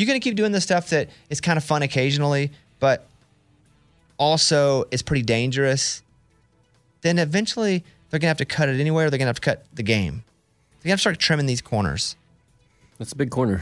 You're 0.02 0.08
going 0.08 0.20
to 0.20 0.24
keep 0.24 0.36
doing 0.36 0.52
this 0.52 0.64
stuff 0.64 0.90
that 0.90 1.10
is 1.30 1.40
kind 1.40 1.58
of 1.58 1.64
fun 1.64 1.84
occasionally, 1.84 2.50
but 2.80 3.08
also 4.18 4.86
is 4.90 5.04
pretty 5.04 5.22
dangerous. 5.22 6.02
Then 7.02 7.20
eventually 7.20 7.84
they're 8.10 8.20
going 8.20 8.22
to 8.22 8.28
have 8.30 8.38
to 8.38 8.46
cut 8.46 8.68
it 8.68 8.80
anyway, 8.80 9.04
or 9.04 9.12
they're 9.12 9.20
going 9.20 9.28
to 9.28 9.30
have 9.30 9.36
to 9.36 9.42
cut 9.42 9.66
the 9.76 9.84
game. 9.84 10.24
They're 10.82 10.90
going 10.90 10.90
to 10.90 10.90
have 10.90 10.98
to 10.98 11.02
start 11.02 11.20
trimming 11.20 11.46
these 11.46 11.62
corners. 11.62 12.16
That's 12.98 13.12
a 13.12 13.16
big 13.16 13.30
corner. 13.30 13.62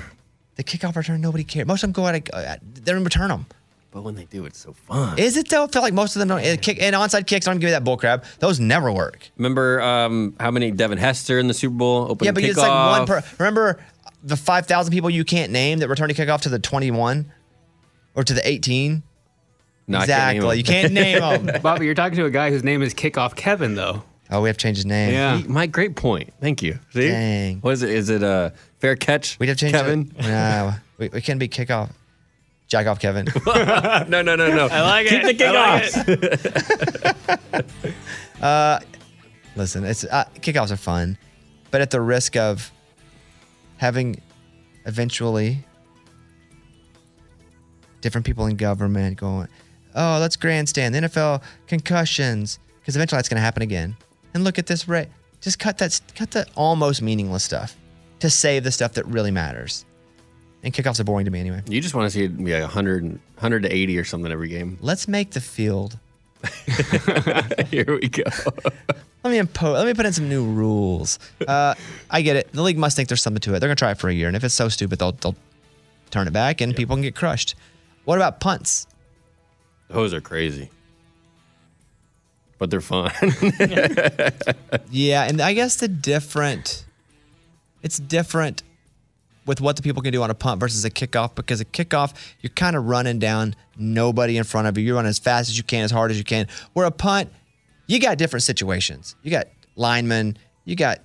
The 0.56 0.64
kickoff 0.64 0.96
return, 0.96 1.20
nobody 1.20 1.44
cares. 1.44 1.68
Most 1.68 1.84
of 1.84 1.90
them 1.90 1.92
go 1.92 2.08
out, 2.08 2.16
of, 2.16 2.24
uh, 2.32 2.56
they 2.74 2.94
don't 2.94 3.04
return 3.04 3.28
them. 3.28 3.46
But 3.92 4.04
when 4.04 4.16
they 4.16 4.26
do, 4.26 4.46
it's 4.46 4.60
so 4.60 4.74
fun. 4.74 5.18
Is 5.18 5.36
it 5.36 5.50
though? 5.50 5.64
I 5.64 5.68
feel 5.68 5.82
like 5.82 5.94
most 5.94 6.16
of 6.16 6.20
them 6.20 6.28
don't. 6.28 6.42
And, 6.42 6.62
kick, 6.62 6.80
and 6.80 6.96
onside 6.96 7.26
kicks, 7.26 7.48
don't 7.48 7.58
give 7.58 7.68
me 7.68 7.72
that 7.72 7.84
bullcrap. 7.84 8.24
Those 8.38 8.60
never 8.60 8.92
work. 8.92 9.30
Remember 9.38 9.82
um, 9.82 10.36
how 10.40 10.52
many 10.52 10.70
Devin 10.70 11.00
Hester 11.00 11.40
in 11.40 11.48
the 11.48 11.56
Super 11.56 11.76
Bowl 11.76 12.12
open 12.12 12.26
yeah, 12.26 12.32
but 12.32 12.44
kickoff? 12.44 12.50
it's 12.50 12.58
like 12.58 13.00
one 13.00 13.08
per. 13.08 13.24
Remember 13.40 13.80
the 14.24 14.38
5,000 14.38 14.92
people 14.92 15.10
you 15.10 15.24
can't 15.24 15.52
name 15.52 15.80
that 15.80 15.88
return 15.88 16.10
to 16.10 16.14
kickoff 16.14 16.42
to 16.42 16.50
the 16.50 16.60
21 16.60 17.32
or 18.16 18.24
to 18.24 18.34
the 18.34 18.48
18? 18.48 19.04
No, 19.88 19.98
I 19.98 20.06
can't 20.06 20.36
exactly. 20.38 20.58
you 20.58 20.64
can't 20.64 20.94
name 20.94 21.20
them. 21.46 21.62
Bobby, 21.62 21.86
you're 21.86 21.96
talking 21.96 22.18
to 22.18 22.26
a 22.26 22.30
guy 22.30 22.52
whose 22.52 22.64
name 22.64 22.82
is 22.84 22.94
Kickoff 22.94 23.36
Kevin, 23.36 23.76
though. 23.76 24.04
Oh, 24.30 24.42
we 24.42 24.50
have 24.50 24.58
to 24.58 24.62
change 24.62 24.78
his 24.78 24.86
name. 24.86 25.14
Yeah. 25.14 25.42
See, 25.42 25.48
my 25.48 25.66
great 25.66 25.96
point. 25.96 26.32
Thank 26.40 26.62
you. 26.62 26.78
See? 26.92 27.08
Dang. 27.08 27.62
What 27.62 27.72
is 27.72 27.82
it? 27.82 27.90
Is 27.90 28.10
it 28.10 28.22
a 28.22 28.54
fair 28.78 28.96
catch? 28.96 29.40
We'd 29.40 29.50
have 29.50 29.58
to 29.58 29.62
change 29.62 29.74
Kevin. 29.74 30.14
It. 30.16 30.26
No, 30.26 30.74
we, 31.00 31.10
we 31.10 31.22
can't 31.22 31.40
be 31.40 31.48
kickoff. 31.48 31.90
Jack 32.68 32.86
off, 32.86 33.00
Kevin. 33.00 33.26
no, 33.48 34.04
no, 34.06 34.22
no, 34.22 34.36
no. 34.36 34.68
I 34.72 34.82
like 34.82 35.08
Keep 35.08 35.24
it. 35.24 35.38
the 35.40 35.46
I 35.48 35.52
like 35.52 35.84
kickoffs. 37.64 37.66
Uh, 38.40 38.80
listen, 39.56 39.84
it's 39.84 40.04
uh, 40.06 40.26
kickoffs 40.36 40.72
are 40.72 40.78
fun, 40.78 41.18
but 41.72 41.82
at 41.82 41.90
the 41.90 42.00
risk 42.00 42.36
of 42.38 42.72
having 43.80 44.22
eventually 44.86 45.66
different 48.02 48.26
people 48.26 48.46
in 48.46 48.56
government 48.56 49.18
going, 49.18 49.48
"Oh, 49.96 50.18
let's 50.20 50.36
grandstand 50.36 50.94
the 50.94 51.00
NFL 51.00 51.42
concussions," 51.68 52.60
because 52.80 52.96
eventually 52.96 53.18
that's 53.18 53.30
going 53.30 53.38
to 53.38 53.42
happen 53.42 53.64
again. 53.64 53.96
And 54.34 54.44
look 54.44 54.60
at 54.60 54.68
this 54.68 54.88
rate. 54.88 55.08
Just 55.42 55.58
cut 55.58 55.78
that 55.80 56.00
cut 56.16 56.32
the 56.32 56.46
almost 56.56 57.02
meaningless 57.02 57.44
stuff 57.44 57.76
to 58.20 58.30
save 58.30 58.64
the 58.64 58.72
stuff 58.72 58.94
that 58.94 59.06
really 59.08 59.32
matters. 59.32 59.86
And 60.62 60.74
kickoffs 60.74 61.00
are 61.00 61.06
boring 61.06 61.26
to 61.26 61.32
me 61.32 61.40
anyway. 61.40 61.62
You 61.70 61.80
just 61.80 61.96
want 61.96 62.06
to 62.06 62.10
see 62.10 62.26
it 62.26 62.38
be 62.38 62.52
like 62.52 62.62
100, 62.64 63.04
100 63.04 63.64
to 63.64 63.74
80 63.74 63.98
or 63.98 64.04
something 64.04 64.30
every 64.30 64.50
game. 64.50 64.78
Let's 64.82 65.08
make 65.08 65.32
the 65.32 65.40
field. 65.40 65.98
Here 67.70 67.98
we 68.02 68.10
go. 68.10 68.24
Let 69.24 69.32
me 69.32 69.38
impose. 69.38 69.78
Let 69.78 69.86
me 69.86 69.94
put 69.94 70.06
in 70.06 70.14
some 70.14 70.30
new 70.30 70.46
rules. 70.46 71.20
Uh, 71.46 71.76
I 72.10 72.22
get 72.22 72.36
it. 72.38 72.52
The 72.54 72.62
league 72.62 72.78
must 72.78 72.96
think 72.96 73.10
there's 73.10 73.22
something 73.22 73.42
to 73.42 73.54
it. 73.56 73.60
They're 73.60 73.68
gonna 73.68 73.76
try 73.76 73.92
it 73.92 73.98
for 73.98 74.10
a 74.10 74.14
year, 74.14 74.28
and 74.28 74.36
if 74.36 74.44
it's 74.44 74.56
so 74.56 74.70
stupid, 74.70 75.00
they'll 75.00 75.12
they'll 75.12 75.36
turn 76.10 76.28
it 76.28 76.32
back, 76.34 76.62
and 76.62 76.76
people 76.76 76.96
can 76.96 77.04
get 77.04 77.16
crushed. 77.16 77.56
What 78.06 78.18
about 78.18 78.40
punts? 78.40 78.88
Those 79.90 80.14
are 80.14 80.22
crazy. 80.22 80.70
But 82.58 82.70
they're 82.70 82.82
fun. 82.82 83.12
Yeah, 84.92 85.24
and 85.26 85.40
I 85.42 85.54
guess 85.54 85.76
the 85.78 85.88
different, 85.88 86.86
it's 87.84 88.00
different 88.00 88.64
with 89.46 89.62
what 89.62 89.76
the 89.76 89.82
people 89.82 90.02
can 90.02 90.12
do 90.12 90.22
on 90.24 90.30
a 90.30 90.34
punt 90.34 90.60
versus 90.60 90.84
a 90.84 90.90
kickoff 90.90 91.36
because 91.36 91.62
a 91.62 91.66
kickoff 91.66 92.14
you're 92.42 92.52
kind 92.52 92.76
of 92.76 92.86
running 92.86 93.20
down 93.20 93.56
nobody 93.78 94.38
in 94.38 94.44
front 94.44 94.68
of 94.68 94.78
you. 94.78 94.84
You're 94.84 94.96
running 94.96 95.10
as 95.10 95.20
fast 95.20 95.50
as 95.50 95.58
you 95.58 95.64
can, 95.64 95.84
as 95.84 95.92
hard 95.92 96.12
as 96.12 96.18
you 96.18 96.24
can. 96.24 96.48
Where 96.74 96.86
a 96.86 96.92
punt, 96.92 97.32
you 97.90 98.00
got 98.00 98.18
different 98.18 98.44
situations. 98.44 99.16
You 99.24 99.32
got 99.32 99.48
linemen, 99.76 100.38
you 100.64 100.76
got, 100.76 101.00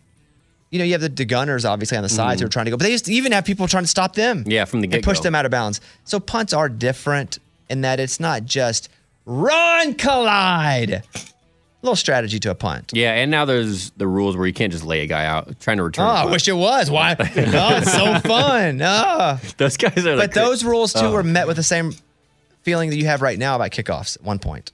you 0.71 0.79
know, 0.79 0.85
you 0.85 0.93
have 0.93 1.01
the, 1.01 1.09
the 1.09 1.25
gunners 1.25 1.65
obviously 1.65 1.97
on 1.97 2.03
the 2.03 2.09
sides 2.11 2.41
who 2.41 2.45
mm-hmm. 2.45 2.49
are 2.49 2.53
trying 2.53 2.65
to 2.67 2.71
go, 2.71 2.77
but 2.77 2.85
they 2.85 2.91
just 2.91 3.09
even 3.09 3.33
have 3.33 3.47
people 3.47 3.67
trying 3.67 3.85
to 3.85 3.89
stop 3.89 4.15
them. 4.15 4.45
yeah, 4.47 4.67
from 4.67 4.83
the 4.83 4.87
get 4.87 5.03
push 5.03 5.21
them 5.21 5.35
out 5.35 5.47
of 5.47 5.51
bounds. 5.51 5.81
So 6.05 6.21
punts 6.21 6.53
are 6.53 6.69
different 6.69 7.39
in 7.71 7.81
that 7.81 8.01
it's 8.01 8.21
not 8.21 8.45
just 8.45 8.91
run, 9.25 9.95
collide. 9.95 10.91
A 10.93 11.03
little 11.81 11.97
strategy 11.97 12.39
to 12.41 12.51
a 12.51 12.55
punt. 12.55 12.93
Yeah, 12.95 13.13
and 13.13 13.31
now 13.31 13.47
there's 13.47 13.91
the 13.93 14.07
rules 14.07 14.37
where 14.37 14.47
you 14.47 14.53
can't 14.53 14.73
just 14.73 14.85
lay 14.85 15.01
a 15.01 15.07
guy 15.07 15.25
out 15.25 15.59
trying 15.61 15.79
to 15.79 15.83
return. 15.85 16.05
Oh, 16.05 16.11
I 16.11 16.27
wish 16.27 16.47
it 16.49 16.53
was. 16.53 16.91
Why? 16.91 17.17
oh, 17.19 17.25
it's 17.27 17.93
so 17.93 18.19
fun. 18.21 18.81
Oh. 18.83 19.39
Those 19.57 19.79
guys 19.79 20.07
are. 20.07 20.17
But 20.17 20.33
those 20.35 20.65
rules 20.65 20.93
too 20.93 21.01
Oh. 21.01 21.13
were 21.13 21.23
met 21.23 21.47
with 21.47 21.57
the 21.57 21.63
same 21.63 21.93
feeling 22.63 22.91
that 22.91 22.97
you 22.97 23.07
have 23.07 23.23
right 23.23 23.39
now 23.39 23.57
about 23.57 23.71
kickoffs 23.71 24.17
at 24.17 24.23
one 24.23 24.39
point. 24.39 24.73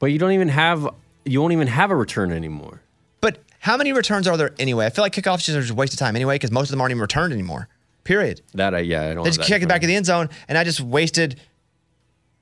But 0.00 0.06
you 0.06 0.18
don't 0.18 0.32
even 0.32 0.48
have. 0.48 0.88
You 1.24 1.40
won't 1.40 1.52
even 1.52 1.68
have 1.68 1.92
a 1.92 1.96
return 1.96 2.32
anymore. 2.32 2.82
But 3.20 3.38
how 3.60 3.76
many 3.76 3.92
returns 3.92 4.26
are 4.26 4.36
there 4.36 4.52
anyway? 4.58 4.86
I 4.86 4.90
feel 4.90 5.04
like 5.04 5.12
kickoffs 5.12 5.44
just 5.44 5.50
are 5.50 5.60
just 5.60 5.70
a 5.70 5.74
waste 5.74 5.92
of 5.92 5.98
time 6.00 6.16
anyway 6.16 6.34
because 6.34 6.50
most 6.50 6.68
of 6.68 6.70
them 6.72 6.80
aren't 6.80 6.90
even 6.90 7.02
returned 7.02 7.32
anymore. 7.32 7.68
Period. 8.02 8.40
That 8.54 8.74
I 8.74 8.80
yeah 8.80 9.10
I 9.10 9.14
don't. 9.14 9.22
They 9.22 9.30
just 9.30 9.42
kick 9.42 9.62
it 9.62 9.68
back 9.68 9.82
in 9.82 9.88
the 9.88 9.94
end 9.94 10.06
zone, 10.06 10.30
and 10.48 10.58
I 10.58 10.64
just 10.64 10.80
wasted, 10.80 11.38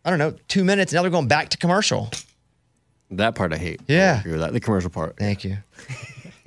I 0.04 0.10
don't 0.10 0.18
know, 0.18 0.34
two 0.46 0.64
minutes. 0.64 0.92
Now 0.92 1.02
they're 1.02 1.10
going 1.10 1.28
back 1.28 1.50
to 1.50 1.58
commercial. 1.58 2.10
That 3.10 3.34
part 3.34 3.52
I 3.52 3.56
hate. 3.56 3.80
Yeah. 3.88 4.22
I 4.24 4.28
that. 4.28 4.52
The 4.52 4.60
commercial 4.60 4.90
part. 4.90 5.16
Thank 5.16 5.42
you. 5.42 5.56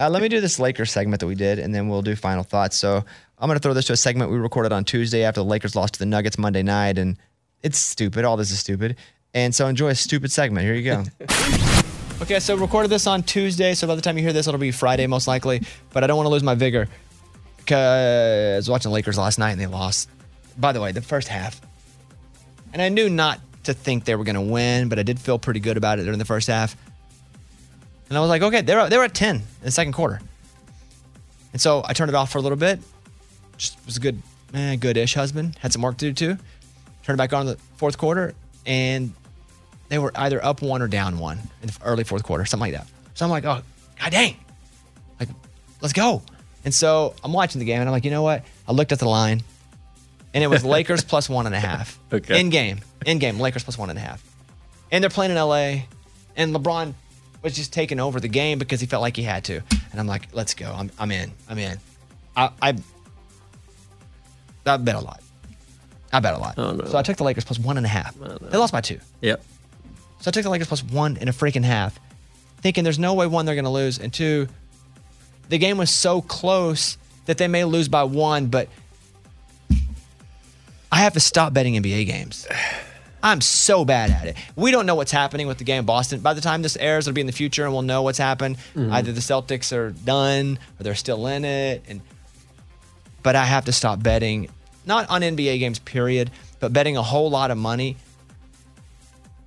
uh, 0.00 0.10
let 0.10 0.22
me 0.22 0.28
do 0.28 0.40
this 0.40 0.58
Lakers 0.58 0.92
segment 0.92 1.20
that 1.20 1.26
we 1.26 1.34
did, 1.34 1.58
and 1.58 1.74
then 1.74 1.88
we'll 1.88 2.02
do 2.02 2.14
final 2.14 2.44
thoughts. 2.44 2.76
So 2.76 3.02
I'm 3.38 3.48
going 3.48 3.56
to 3.56 3.62
throw 3.62 3.74
this 3.74 3.86
to 3.86 3.94
a 3.94 3.96
segment 3.96 4.30
we 4.30 4.36
recorded 4.36 4.72
on 4.72 4.84
Tuesday 4.84 5.24
after 5.24 5.40
the 5.40 5.46
Lakers 5.46 5.74
lost 5.74 5.94
to 5.94 5.98
the 5.98 6.06
Nuggets 6.06 6.38
Monday 6.38 6.62
night, 6.62 6.98
and 6.98 7.16
it's 7.62 7.78
stupid. 7.78 8.24
All 8.24 8.36
this 8.36 8.50
is 8.50 8.58
stupid. 8.58 8.96
And 9.34 9.54
so 9.54 9.66
enjoy 9.66 9.88
a 9.88 9.94
stupid 9.94 10.30
segment. 10.30 10.66
Here 10.66 10.74
you 10.74 10.84
go. 10.84 11.04
okay, 12.22 12.38
so 12.38 12.56
recorded 12.56 12.88
this 12.88 13.06
on 13.06 13.22
Tuesday. 13.22 13.74
So 13.74 13.86
by 13.86 13.94
the 13.94 14.02
time 14.02 14.18
you 14.18 14.22
hear 14.22 14.32
this, 14.32 14.46
it'll 14.46 14.60
be 14.60 14.72
Friday 14.72 15.06
most 15.06 15.26
likely. 15.26 15.62
But 15.90 16.04
I 16.04 16.06
don't 16.06 16.16
want 16.16 16.26
to 16.26 16.30
lose 16.30 16.42
my 16.42 16.54
vigor 16.54 16.88
because 17.56 18.54
I 18.54 18.56
was 18.56 18.68
watching 18.68 18.92
Lakers 18.92 19.16
last 19.16 19.38
night 19.38 19.52
and 19.52 19.60
they 19.60 19.66
lost. 19.66 20.10
By 20.58 20.72
the 20.72 20.80
way, 20.80 20.92
the 20.92 21.00
first 21.00 21.28
half. 21.28 21.60
And 22.74 22.82
I 22.82 22.90
knew 22.90 23.08
not 23.08 23.40
to 23.64 23.72
think 23.72 24.04
they 24.04 24.16
were 24.16 24.24
going 24.24 24.34
to 24.34 24.40
win, 24.40 24.88
but 24.88 24.98
I 24.98 25.02
did 25.02 25.18
feel 25.18 25.38
pretty 25.38 25.60
good 25.60 25.76
about 25.76 25.98
it 25.98 26.04
during 26.04 26.18
the 26.18 26.24
first 26.24 26.48
half. 26.48 26.76
And 28.08 28.18
I 28.18 28.20
was 28.20 28.28
like, 28.28 28.42
okay, 28.42 28.60
they're 28.60 28.90
they 28.90 28.98
were 28.98 29.04
at 29.04 29.14
10 29.14 29.36
in 29.36 29.42
the 29.62 29.70
second 29.70 29.92
quarter. 29.92 30.20
And 31.52 31.60
so 31.60 31.82
I 31.86 31.94
turned 31.94 32.10
it 32.10 32.14
off 32.14 32.30
for 32.30 32.38
a 32.38 32.42
little 32.42 32.58
bit. 32.58 32.80
Just 33.56 33.78
was 33.86 33.96
a 33.96 34.00
good, 34.00 34.22
eh, 34.52 34.76
good-ish 34.76 35.14
husband. 35.14 35.56
Had 35.60 35.72
some 35.72 35.82
work 35.82 35.96
to 35.98 36.12
do 36.12 36.12
too. 36.12 36.42
Turned 37.04 37.16
it 37.16 37.22
back 37.22 37.32
on 37.32 37.42
in 37.42 37.46
the 37.54 37.58
fourth 37.76 37.98
quarter, 37.98 38.34
and 38.66 39.12
they 39.92 39.98
were 39.98 40.10
either 40.14 40.42
up 40.42 40.62
one 40.62 40.80
or 40.80 40.88
down 40.88 41.18
one 41.18 41.38
in 41.60 41.68
the 41.68 41.78
early 41.84 42.02
fourth 42.02 42.22
quarter, 42.22 42.46
something 42.46 42.72
like 42.72 42.80
that. 42.80 42.88
So 43.12 43.26
I'm 43.26 43.30
like, 43.30 43.44
oh, 43.44 43.60
god 44.00 44.10
dang, 44.10 44.36
like, 45.20 45.28
let's 45.82 45.92
go. 45.92 46.22
And 46.64 46.72
so 46.72 47.14
I'm 47.22 47.34
watching 47.34 47.58
the 47.58 47.66
game, 47.66 47.78
and 47.78 47.86
I'm 47.90 47.92
like, 47.92 48.06
you 48.06 48.10
know 48.10 48.22
what? 48.22 48.42
I 48.66 48.72
looked 48.72 48.92
at 48.92 49.00
the 49.00 49.08
line, 49.08 49.42
and 50.32 50.42
it 50.42 50.46
was 50.46 50.64
Lakers 50.76 51.04
plus 51.04 51.28
one 51.28 51.44
and 51.44 51.54
a 51.54 51.60
half. 51.60 51.98
Okay. 52.10 52.40
In 52.40 52.48
game, 52.48 52.80
in 53.04 53.18
game, 53.18 53.38
Lakers 53.38 53.64
plus 53.64 53.76
one 53.76 53.90
and 53.90 53.98
a 53.98 54.02
half. 54.02 54.24
And 54.90 55.04
they're 55.04 55.10
playing 55.10 55.30
in 55.30 55.36
LA, 55.36 55.82
and 56.36 56.54
LeBron 56.54 56.94
was 57.42 57.54
just 57.54 57.74
taking 57.74 58.00
over 58.00 58.18
the 58.18 58.28
game 58.28 58.58
because 58.58 58.80
he 58.80 58.86
felt 58.86 59.02
like 59.02 59.14
he 59.14 59.22
had 59.24 59.44
to. 59.44 59.60
And 59.90 60.00
I'm 60.00 60.06
like, 60.06 60.28
let's 60.32 60.54
go. 60.54 60.72
I'm, 60.74 60.90
I'm 60.98 61.10
in. 61.10 61.30
I'm 61.50 61.58
in. 61.58 61.78
I, 62.34 62.48
I, 62.62 62.76
I 64.64 64.76
bet 64.78 64.94
a 64.94 65.00
lot. 65.00 65.20
I 66.14 66.20
bet 66.20 66.32
a 66.32 66.38
lot. 66.38 66.54
Oh, 66.56 66.72
no. 66.72 66.86
So 66.86 66.96
I 66.96 67.02
took 67.02 67.18
the 67.18 67.24
Lakers 67.24 67.44
plus 67.44 67.58
one 67.58 67.76
and 67.76 67.84
a 67.84 67.90
half. 67.90 68.14
They 68.18 68.56
lost 68.56 68.72
by 68.72 68.80
two. 68.80 68.98
Yep. 69.20 69.44
So 70.22 70.28
I 70.28 70.30
took 70.30 70.44
the 70.44 70.50
Lakers 70.50 70.68
plus 70.68 70.84
one 70.84 71.18
and 71.20 71.28
a 71.28 71.32
freaking 71.32 71.64
half, 71.64 71.98
thinking 72.60 72.84
there's 72.84 72.98
no 72.98 73.14
way 73.14 73.26
one 73.26 73.44
they're 73.44 73.56
going 73.56 73.64
to 73.64 73.70
lose, 73.70 73.98
and 73.98 74.12
two, 74.12 74.46
the 75.48 75.58
game 75.58 75.78
was 75.78 75.90
so 75.90 76.22
close 76.22 76.96
that 77.26 77.38
they 77.38 77.48
may 77.48 77.64
lose 77.64 77.88
by 77.88 78.04
one, 78.04 78.46
but 78.46 78.68
I 80.92 80.98
have 80.98 81.14
to 81.14 81.20
stop 81.20 81.52
betting 81.52 81.74
NBA 81.74 82.06
games. 82.06 82.46
I'm 83.20 83.40
so 83.40 83.84
bad 83.84 84.10
at 84.10 84.26
it. 84.26 84.36
We 84.54 84.70
don't 84.70 84.86
know 84.86 84.94
what's 84.94 85.10
happening 85.10 85.48
with 85.48 85.58
the 85.58 85.64
game 85.64 85.80
in 85.80 85.86
Boston. 85.86 86.20
By 86.20 86.34
the 86.34 86.40
time 86.40 86.62
this 86.62 86.76
airs, 86.76 87.08
it'll 87.08 87.14
be 87.14 87.20
in 87.20 87.26
the 87.26 87.32
future, 87.32 87.64
and 87.64 87.72
we'll 87.72 87.82
know 87.82 88.02
what's 88.02 88.18
happened. 88.18 88.58
Mhm. 88.76 88.92
Either 88.92 89.12
the 89.12 89.20
Celtics 89.20 89.72
are 89.72 89.90
done 89.90 90.56
or 90.78 90.84
they're 90.84 90.94
still 90.94 91.26
in 91.26 91.44
it, 91.44 91.84
and 91.88 92.00
but 93.24 93.34
I 93.34 93.44
have 93.44 93.64
to 93.64 93.72
stop 93.72 94.02
betting, 94.02 94.48
not 94.86 95.10
on 95.10 95.22
NBA 95.22 95.58
games, 95.58 95.80
period, 95.80 96.30
but 96.60 96.72
betting 96.72 96.96
a 96.96 97.02
whole 97.02 97.28
lot 97.30 97.50
of 97.50 97.58
money 97.58 97.96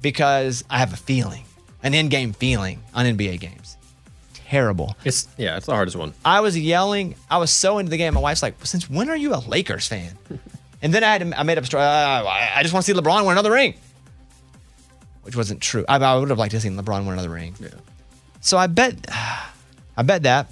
because 0.01 0.63
I 0.69 0.79
have 0.79 0.93
a 0.93 0.97
feeling, 0.97 1.45
an 1.83 1.93
in-game 1.93 2.33
feeling 2.33 2.83
on 2.93 3.05
NBA 3.05 3.39
games. 3.39 3.77
Terrible. 4.33 4.95
It's 5.03 5.27
yeah, 5.37 5.57
it's 5.57 5.65
the 5.65 5.73
hardest 5.73 5.97
one. 5.97 6.13
I 6.23 6.41
was 6.41 6.57
yelling. 6.57 7.15
I 7.31 7.37
was 7.37 7.49
so 7.49 7.79
into 7.79 7.89
the 7.89 7.97
game. 7.97 8.13
My 8.13 8.19
wife's 8.19 8.43
like, 8.43 8.53
"Since 8.63 8.89
when 8.89 9.09
are 9.09 9.17
you 9.17 9.33
a 9.33 9.41
Lakers 9.47 9.87
fan?" 9.87 10.17
and 10.83 10.93
then 10.93 11.03
I 11.03 11.11
had 11.13 11.21
to, 11.31 11.39
I 11.39 11.43
made 11.43 11.57
up 11.57 11.63
a 11.63 11.67
story. 11.67 11.83
Uh, 11.83 11.87
I 11.87 12.51
I 12.55 12.61
just 12.61 12.73
want 12.73 12.85
to 12.85 12.93
see 12.93 12.97
LeBron 12.99 13.21
win 13.21 13.31
another 13.31 13.51
ring, 13.51 13.73
which 15.23 15.35
wasn't 15.35 15.61
true. 15.61 15.83
I, 15.89 15.97
I 15.97 16.17
would 16.17 16.29
have 16.29 16.37
liked 16.37 16.51
to 16.51 16.61
see 16.61 16.69
LeBron 16.69 16.99
win 17.05 17.13
another 17.13 17.29
ring. 17.29 17.55
Yeah. 17.59 17.69
So 18.41 18.57
I 18.57 18.67
bet, 18.67 18.93
I 19.97 20.03
bet 20.03 20.23
that 20.23 20.51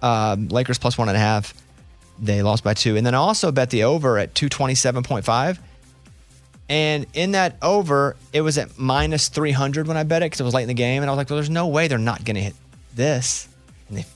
um, 0.00 0.48
Lakers 0.48 0.78
plus 0.78 0.96
one 0.96 1.08
and 1.08 1.16
a 1.16 1.20
half. 1.20 1.52
They 2.18 2.42
lost 2.42 2.64
by 2.64 2.72
two, 2.72 2.96
and 2.96 3.04
then 3.04 3.14
I 3.14 3.18
also 3.18 3.52
bet 3.52 3.68
the 3.70 3.84
over 3.84 4.18
at 4.18 4.34
two 4.34 4.48
twenty 4.48 4.74
seven 4.74 5.02
point 5.02 5.26
five. 5.26 5.60
And 6.68 7.06
in 7.12 7.32
that 7.32 7.56
over, 7.60 8.16
it 8.32 8.40
was 8.40 8.56
at 8.56 8.78
minus 8.78 9.28
300 9.28 9.86
when 9.86 9.96
I 9.96 10.02
bet 10.02 10.22
it 10.22 10.26
because 10.26 10.40
it 10.40 10.44
was 10.44 10.54
late 10.54 10.62
in 10.62 10.68
the 10.68 10.74
game. 10.74 11.02
And 11.02 11.10
I 11.10 11.12
was 11.12 11.18
like, 11.18 11.28
well, 11.28 11.36
there's 11.36 11.50
no 11.50 11.66
way 11.68 11.88
they're 11.88 11.98
not 11.98 12.24
going 12.24 12.36
to 12.36 12.42
hit 12.42 12.54
this. 12.94 13.48
And 13.88 13.98
they, 13.98 14.06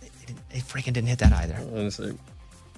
they, 0.00 0.08
didn't- 0.26 0.48
they 0.50 0.58
freaking 0.60 0.92
didn't 0.92 1.06
hit 1.08 1.18
that 1.18 1.32
either. 1.32 1.56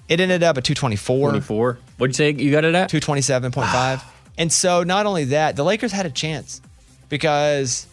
It 0.09 0.21
ended 0.21 0.43
up 0.43 0.57
at 0.59 0.65
224. 0.65 1.31
24. 1.31 1.79
What'd 1.99 2.15
you 2.15 2.17
say 2.17 2.33
you 2.43 2.51
got 2.51 2.65
it 2.65 2.75
at? 2.75 2.91
227.5. 2.91 4.03
and 4.39 4.51
so 4.53 4.82
not 4.82 5.05
only 5.07 5.24
that, 5.27 5.57
the 5.57 5.65
Lakers 5.65 5.93
had 5.93 6.07
a 6.07 6.11
chance 6.11 6.62
because 7.11 7.86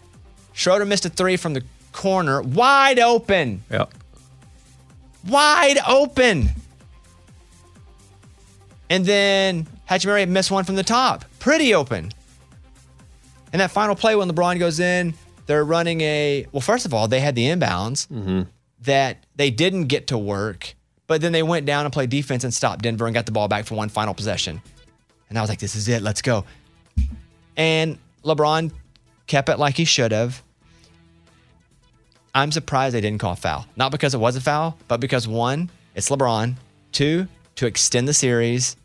Schroeder 0.54 0.86
missed 0.86 1.06
a 1.06 1.10
three 1.10 1.36
from 1.36 1.54
the 1.54 1.64
corner, 1.92 2.42
wide 2.42 3.00
open. 3.00 3.62
Yep. 3.70 3.94
Wide 5.28 5.78
open. 5.86 6.50
And 8.90 9.06
then 9.06 9.68
Hachimura 9.90 10.28
missed 10.28 10.52
one 10.52 10.64
from 10.64 10.76
the 10.76 10.84
top, 10.84 11.26
pretty 11.40 11.74
open. 11.74 12.12
And 13.52 13.60
that 13.60 13.72
final 13.72 13.96
play 13.96 14.16
when 14.16 14.30
LeBron 14.30 14.60
goes 14.60 14.80
in, 14.80 15.16
they're 15.48 15.66
running 15.66 16.02
a 16.02 16.46
well. 16.52 16.62
First 16.62 16.86
of 16.86 16.94
all, 16.94 17.08
they 17.08 17.20
had 17.20 17.34
the 17.34 17.46
inbounds 17.46 18.08
mm-hmm. 18.08 18.44
that 18.82 19.26
they 19.36 19.50
didn't 19.50 19.86
get 19.86 20.08
to 20.08 20.18
work, 20.18 20.76
but 21.08 21.22
then 21.22 21.32
they 21.32 21.42
went 21.42 21.66
down 21.66 21.86
and 21.86 21.92
played 21.92 22.12
defense 22.12 22.44
and 22.44 22.54
stopped 22.54 22.84
Denver 22.84 23.08
and 23.08 23.16
got 23.16 23.26
the 23.26 23.32
ball 23.32 23.48
back 23.48 23.66
for 23.66 23.74
one 23.74 23.90
final 23.90 24.14
possession. 24.14 24.62
And 25.28 25.38
I 25.38 25.42
was 25.42 25.50
like, 25.50 25.60
this 25.60 25.76
is 25.76 25.88
it. 25.88 26.04
Let's 26.04 26.22
go. 26.22 26.46
And 27.58 27.98
LeBron 28.24 28.72
kept 29.26 29.50
it 29.50 29.58
like 29.58 29.76
he 29.76 29.86
should 29.86 30.12
have. 30.12 30.44
I'm 32.36 32.52
surprised 32.52 32.94
they 32.94 33.02
didn't 33.02 33.20
call 33.20 33.36
foul. 33.36 33.66
Not 33.76 33.92
because 33.92 34.14
it 34.14 34.20
was 34.20 34.36
a 34.36 34.42
foul, 34.42 34.78
but 34.88 35.00
because 35.00 35.28
one, 35.28 35.72
it's 35.96 36.10
LeBron. 36.10 36.56
Two, 36.92 37.28
to 37.56 37.66
extend 37.66 38.08
the 38.08 38.14
series, 38.14 38.76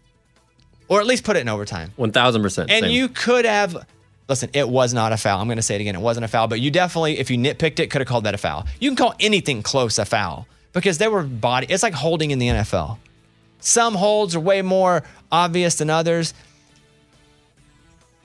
or 0.89 1.01
at 1.01 1.07
least 1.07 1.25
put 1.25 1.37
it 1.37 1.41
in 1.41 1.49
overtime. 1.49 1.93
1000%. 1.99 2.59
And 2.59 2.71
same. 2.71 2.91
you 2.91 3.09
could 3.09 3.45
have, 3.45 3.87
listen, 4.29 4.51
it 4.53 4.69
was 4.69 4.93
not 4.93 5.13
a 5.13 5.17
foul. 5.17 5.41
I'm 5.41 5.47
going 5.47 5.57
to 5.57 5.63
say 5.63 5.77
it 5.77 5.81
again. 5.81 5.95
It 5.95 6.01
wasn't 6.01 6.25
a 6.25 6.29
foul, 6.29 6.49
but 6.49 6.61
you 6.61 6.71
definitely, 6.71 7.19
if 7.19 7.31
you 7.31 7.39
nitpicked 7.39 7.81
it, 7.81 7.91
could 7.91 8.01
have 8.01 8.09
called 8.09 8.25
that 8.25 8.35
a 8.35 8.39
foul. 8.39 8.67
You 8.81 8.91
can 8.91 8.97
call 8.97 9.15
anything 9.21 9.63
close 9.63 9.99
a 9.99 10.05
foul 10.05 10.47
because 10.73 10.99
they 10.99 11.09
were 11.09 11.23
body, 11.23 11.67
it's 11.71 11.83
like 11.83 11.95
holding 11.95 12.31
in 12.31 12.39
the 12.39 12.49
NFL. 12.49 12.99
Some 13.61 13.95
holds 13.95 14.37
are 14.37 14.41
way 14.41 14.61
more 14.61 15.03
obvious 15.33 15.77
than 15.77 15.89
others. 15.89 16.35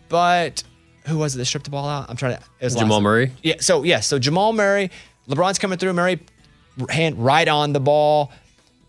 But 0.10 0.64
who 1.06 1.18
was 1.18 1.36
it 1.36 1.38
that 1.38 1.46
stripped 1.46 1.66
the 1.66 1.72
ball 1.72 1.88
out? 1.88 2.10
I'm 2.10 2.18
trying 2.18 2.36
to. 2.36 2.44
It 2.60 2.66
was 2.66 2.76
Jamal 2.76 3.00
Murray? 3.00 3.32
Yeah. 3.42 3.56
So, 3.60 3.84
yes. 3.84 4.08
so 4.08 4.20
Jamal 4.20 4.52
Murray, 4.52 4.92
LeBron's 5.30 5.60
coming 5.60 5.78
through. 5.78 5.94
Murray, 5.94 6.20
hand 6.90 7.24
right 7.24 7.48
on 7.48 7.74
the 7.74 7.80
ball. 7.80 8.32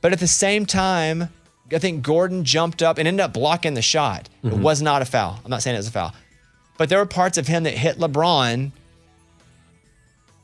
But 0.01 0.12
at 0.12 0.18
the 0.18 0.26
same 0.26 0.66
time, 0.66 1.28
I 1.72 1.78
think 1.78 2.02
Gordon 2.02 2.44
jumped 2.44 2.82
up 2.82 2.98
and 2.98 3.06
ended 3.06 3.20
up 3.20 3.32
blocking 3.32 3.74
the 3.74 3.82
shot. 3.82 4.28
It 4.42 4.48
Mhm. 4.52 4.59
was 4.60 4.82
not 4.82 5.02
a 5.02 5.05
foul. 5.05 5.38
I'm 5.44 5.51
not 5.51 5.62
saying 5.62 5.74
it 5.74 5.78
was 5.78 5.88
a 5.88 5.92
foul. 5.92 6.12
But 6.78 6.88
there 6.88 6.98
were 6.98 7.06
parts 7.06 7.38
of 7.38 7.47
him 7.47 7.62
that 7.64 7.74
hit 7.74 7.98
LeBron 7.98 8.70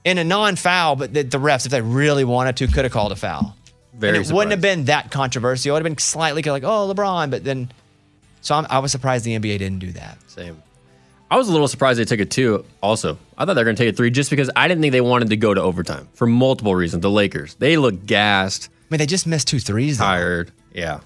in 0.04 0.18
a 0.18 0.24
non 0.24 0.56
foul, 0.56 0.96
but 0.96 1.12
the, 1.12 1.22
the 1.22 1.38
refs, 1.38 1.66
if 1.66 1.72
they 1.72 1.80
really 1.80 2.24
wanted 2.24 2.56
to, 2.58 2.66
could 2.68 2.84
have 2.84 2.92
called 2.92 3.12
a 3.12 3.16
foul. 3.16 3.56
Very 3.94 4.18
and 4.18 4.26
it 4.26 4.32
wouldn't 4.32 4.50
have 4.50 4.60
been 4.60 4.84
that 4.84 5.10
controversial. 5.10 5.70
It 5.70 5.72
would 5.72 5.82
have 5.86 5.90
been 5.90 5.98
slightly 5.98 6.42
like, 6.42 6.64
oh, 6.64 6.92
LeBron, 6.94 7.30
but 7.30 7.44
then. 7.44 7.70
So 8.42 8.54
I'm, 8.54 8.66
I 8.70 8.78
was 8.78 8.92
surprised 8.92 9.24
the 9.24 9.34
NBA 9.38 9.58
didn't 9.58 9.78
do 9.80 9.90
that. 9.92 10.18
Same. 10.28 10.62
I 11.28 11.36
was 11.36 11.48
a 11.48 11.52
little 11.52 11.66
surprised 11.66 11.98
they 11.98 12.04
took 12.04 12.20
it 12.20 12.30
two. 12.30 12.64
Also, 12.80 13.18
I 13.36 13.44
thought 13.44 13.54
they 13.54 13.60
were 13.60 13.64
going 13.64 13.74
to 13.76 13.82
take 13.82 13.88
it 13.88 13.96
three 13.96 14.10
just 14.10 14.30
because 14.30 14.48
I 14.54 14.68
didn't 14.68 14.82
think 14.82 14.92
they 14.92 15.00
wanted 15.00 15.30
to 15.30 15.36
go 15.36 15.52
to 15.54 15.60
overtime 15.60 16.06
for 16.14 16.26
multiple 16.28 16.76
reasons. 16.76 17.02
The 17.02 17.10
Lakers, 17.10 17.54
they 17.54 17.76
look 17.76 18.06
gassed. 18.06 18.68
I 18.70 18.84
mean, 18.90 18.98
they 18.98 19.06
just 19.06 19.26
missed 19.26 19.48
two 19.48 19.58
threes. 19.58 19.98
Though. 19.98 20.04
Tired. 20.04 20.52
Yeah. 20.72 21.00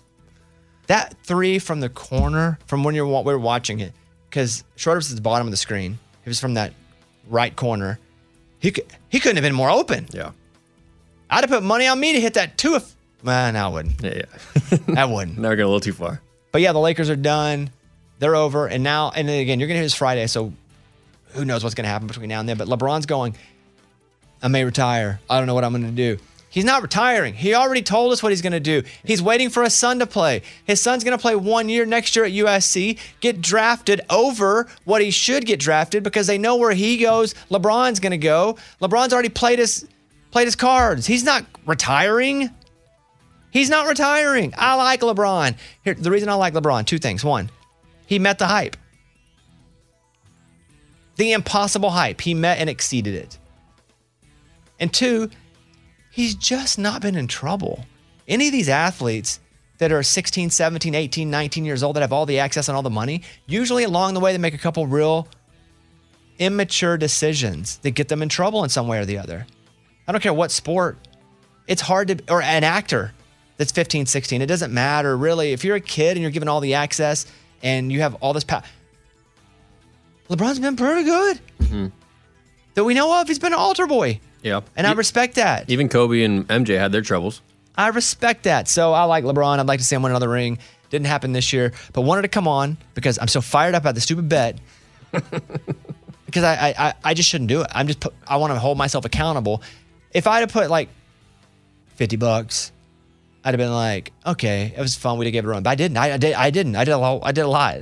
That 0.91 1.15
three 1.23 1.61
from 1.61 1.79
the 1.79 1.89
corner, 1.89 2.59
from 2.67 2.83
when 2.83 2.97
you're 2.97 3.07
we 3.07 3.33
were 3.33 3.39
watching 3.39 3.79
it, 3.79 3.93
because 4.29 4.65
Schroeder 4.75 4.97
was 4.97 5.13
at 5.13 5.15
the 5.15 5.23
bottom 5.23 5.47
of 5.47 5.53
the 5.53 5.57
screen. 5.57 6.01
He 6.25 6.29
was 6.29 6.41
from 6.41 6.55
that 6.55 6.73
right 7.29 7.55
corner. 7.55 8.01
He 8.59 8.73
could, 8.73 8.87
he 9.09 9.21
couldn't 9.21 9.37
have 9.37 9.45
been 9.45 9.55
more 9.55 9.71
open. 9.71 10.09
Yeah. 10.11 10.33
I'd 11.31 11.45
have 11.45 11.51
put 11.51 11.63
money 11.63 11.87
on 11.87 12.01
me 12.01 12.15
to 12.15 12.21
hit 12.21 12.35
that 12.35 12.59
two. 12.59 12.75
If 12.75 12.93
man, 13.23 13.55
I 13.55 13.69
wouldn't. 13.69 14.03
Yeah, 14.03 14.23
yeah. 14.73 14.79
I 14.97 15.05
wouldn't. 15.05 15.39
Never 15.39 15.55
going 15.55 15.67
a 15.67 15.69
little 15.69 15.79
too 15.79 15.93
far. 15.93 16.21
But 16.51 16.61
yeah, 16.61 16.73
the 16.73 16.81
Lakers 16.81 17.09
are 17.09 17.15
done. 17.15 17.71
They're 18.19 18.35
over. 18.35 18.67
And 18.67 18.83
now, 18.83 19.13
and 19.15 19.29
then 19.29 19.41
again, 19.41 19.61
you're 19.61 19.69
going 19.69 19.77
to 19.77 19.83
hear 19.83 19.85
this 19.85 19.95
Friday. 19.95 20.27
So 20.27 20.53
who 21.35 21.45
knows 21.45 21.63
what's 21.63 21.77
going 21.77 21.85
to 21.85 21.89
happen 21.89 22.09
between 22.09 22.31
now 22.31 22.41
and 22.41 22.49
then. 22.49 22.59
But 22.59 22.67
LeBron's 22.67 23.07
going, 23.07 23.37
I 24.43 24.49
may 24.49 24.65
retire. 24.65 25.21
I 25.31 25.39
don't 25.39 25.47
know 25.47 25.55
what 25.55 25.63
I'm 25.63 25.71
going 25.71 25.85
to 25.85 25.93
do. 25.93 26.21
He's 26.51 26.65
not 26.65 26.83
retiring. 26.83 27.35
He 27.35 27.55
already 27.55 27.81
told 27.81 28.13
us 28.13 28.25
what 28.25 28.33
he's 28.33 28.43
going 28.43 28.53
to 28.53 28.61
do. 28.61 28.83
He's 29.05 29.23
waiting 29.23 29.51
for 29.51 29.63
his 29.63 29.73
son 29.73 30.01
to 30.01 30.07
play. 30.07 30.43
His 30.65 30.81
son's 30.81 31.05
going 31.05 31.17
to 31.17 31.23
play 31.23 31.37
one 31.37 31.69
year 31.69 31.87
next 31.87 32.17
year 32.17 32.25
at 32.25 32.33
USC, 32.33 32.99
get 33.21 33.41
drafted 33.41 34.01
over 34.11 34.67
what 34.85 35.01
he 35.01 35.13
should 35.13 35.47
get 35.47 35.61
drafted 35.61 36.03
because 36.03 36.27
they 36.27 36.39
know 36.39 36.57
where 36.57 36.73
he 36.73 36.99
goes. 36.99 37.35
LeBron's 37.51 38.01
going 38.01 38.11
to 38.11 38.19
go. 38.19 38.59
LeBron's 38.83 39.13
already 39.13 39.29
played 39.29 39.61
his 39.61 39.87
played 40.33 40.47
his 40.47 40.57
cards. 40.57 41.07
He's 41.07 41.23
not 41.23 41.45
retiring. 41.67 42.51
He's 43.53 43.71
not 43.71 43.87
retiring. 43.87 44.53
I 44.57 44.75
like 44.75 45.01
LeBron. 45.01 45.57
Here, 45.85 45.95
the 45.95 46.11
reason 46.11 46.29
I 46.29 46.35
like 46.35 46.55
LeBron, 46.55 46.85
two 46.85 46.99
things. 46.99 47.25
One, 47.25 47.51
he 48.07 48.19
met 48.19 48.39
the 48.41 48.47
hype. 48.47 48.77
The 51.15 51.33
impossible 51.33 51.91
hype. 51.91 52.21
He 52.21 52.35
met 52.35 52.59
and 52.59 52.69
exceeded 52.69 53.15
it. 53.15 53.39
And 54.81 54.93
two, 54.93 55.31
he's 56.11 56.35
just 56.35 56.79
not 56.79 57.03
been 57.03 57.17
in 57.17 57.27
trouble. 57.27 57.87
Any 58.29 58.47
of 58.49 58.53
these 58.53 58.69
athletes 58.69 59.41
that 59.79 59.93
are 59.93 60.03
16, 60.03 60.51
17, 60.51 60.95
18, 60.95 61.31
19 61.31 61.65
years 61.65 61.83
old 61.83 61.97
that 61.97 62.01
have 62.01 62.13
all 62.13 62.27
the 62.27 62.39
access 62.39 62.69
and 62.69 62.77
all 62.77 62.83
the 62.83 62.91
money, 62.91 63.23
usually 63.47 63.85
along 63.85 64.15
the 64.15 64.21
way 64.21 64.33
they 64.33 64.39
make 64.39 64.55
a 64.55 64.59
couple 64.59 64.87
real 64.87 65.27
immature 66.39 66.97
decisions 66.97 67.79
that 67.79 67.93
get 67.93 68.09
them 68.09 68.23
in 68.23 68.29
trouble 68.29 68.63
in 68.63 68.71
some 68.71 68.87
way 68.89 68.99
or 68.99 69.05
the 69.05 69.19
other. 69.19 69.47
I 70.07 70.13
don't 70.13 70.21
care 70.21 70.35
what 70.35 70.51
sport. 70.51 70.99
It's 71.67 71.83
hard 71.83 72.09
to 72.09 72.19
or 72.29 72.43
an 72.43 72.65
actor 72.65 73.13
that's 73.57 73.73
15, 73.73 74.07
16. 74.07 74.43
It 74.43 74.47
doesn't 74.47 74.73
matter 74.73 75.17
really. 75.17 75.53
If 75.53 75.65
you're 75.65 75.77
a 75.77 75.81
kid 75.81 76.17
and 76.17 76.23
you're 76.23 76.31
given 76.31 76.49
all 76.49 76.61
the 76.61 76.75
access 76.75 77.27
and 77.63 77.93
you 77.93 78.01
have 78.01 78.15
all 78.17 78.33
this 78.33 78.45
power. 78.45 78.63
LeBron's 80.29 80.59
been 80.59 80.77
pretty 80.77 81.05
good. 81.05 81.41
Mm-hmm. 81.61 81.87
That 82.75 82.85
we 82.85 82.95
know 82.95 83.21
of. 83.21 83.29
He's 83.29 83.39
been 83.39 83.53
an 83.53 83.59
altar 83.59 83.87
boy. 83.87 84.21
Yeah. 84.43 84.61
And 84.77 84.87
I 84.87 84.93
respect 84.93 85.35
that. 85.35 85.69
Even 85.69 85.89
Kobe 85.89 86.23
and 86.23 86.47
MJ 86.49 86.79
had 86.79 86.93
their 86.93 87.03
troubles. 87.03 87.43
I 87.77 87.89
respect 87.89 88.45
that. 88.45 88.69
So 88.69 88.93
I 88.93 89.05
like 89.05 89.25
LeBron. 89.25 89.59
I'd 89.59 89.67
like 89.67 89.81
to 89.81 89.85
see 89.85 89.97
him 89.97 90.03
win 90.03 90.13
another 90.13 90.29
ring. 90.29 90.59
Didn't 90.91 91.07
happen 91.07 91.33
this 91.33 91.53
year, 91.53 91.73
but 91.93 92.03
wanted 92.03 92.23
to 92.23 92.29
come 92.29 92.49
on 92.49 92.77
because 92.95 93.19
I'm 93.19 93.29
so 93.29 93.41
fired 93.41 93.75
up 93.75 93.83
about 93.85 93.95
the 93.95 94.01
stupid 94.01 94.29
bet. 94.29 94.59
because 96.27 96.45
I, 96.45 96.75
I 96.77 96.95
I 97.05 97.15
just 97.15 97.29
shouldn't 97.29 97.49
do 97.49 97.61
it. 97.63 97.69
I'm 97.73 97.87
just 97.87 98.01
put, 98.01 98.15
I 98.27 98.37
want 98.39 98.53
to 98.53 98.59
hold 98.59 98.77
myself 98.77 99.05
accountable. 99.05 99.63
If 100.13 100.27
I'd 100.27 100.41
have 100.41 100.53
put 100.53 100.69
like 100.69 100.89
50 101.95 102.17
bucks, 102.17 102.73
I'd 103.45 103.51
have 103.51 103.59
been 103.59 103.73
like, 103.73 104.13
okay, 104.27 104.73
it 104.77 104.81
was 104.81 104.97
fun. 104.97 105.19
We 105.19 105.25
did 105.25 105.31
give 105.33 105.45
it 105.45 105.49
a 105.49 105.51
run, 105.51 105.63
but 105.63 105.71
I 105.71 105.75
didn't. 105.75 105.97
I, 105.97 106.15
I 106.15 106.17
did. 106.17 106.35
I 106.35 106.51
didn't. 106.51 106.77
I 106.77 106.85
did 106.85 106.93
a 106.93 106.99
lot. 106.99 107.21
I 107.23 107.33
did 107.33 107.43
a 107.43 107.49
lot. 107.49 107.81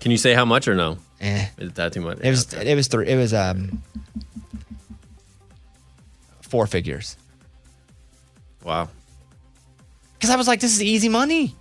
Can 0.00 0.10
you 0.10 0.16
say 0.16 0.34
how 0.34 0.44
much 0.44 0.66
or 0.66 0.74
no? 0.74 0.98
Eh. 1.20 1.46
Is 1.58 1.72
that 1.74 1.92
too 1.92 2.00
much? 2.00 2.18
It 2.20 2.30
was 2.30 2.52
it 2.54 2.74
was 2.74 2.88
three. 2.88 3.08
It 3.08 3.16
was 3.16 3.34
um 3.34 3.82
four 6.50 6.66
figures. 6.66 7.16
Wow. 8.64 8.88
Because 10.14 10.30
I 10.30 10.36
was 10.36 10.46
like, 10.46 10.60
this 10.60 10.72
is 10.72 10.82
easy 10.82 11.08
money. 11.08 11.54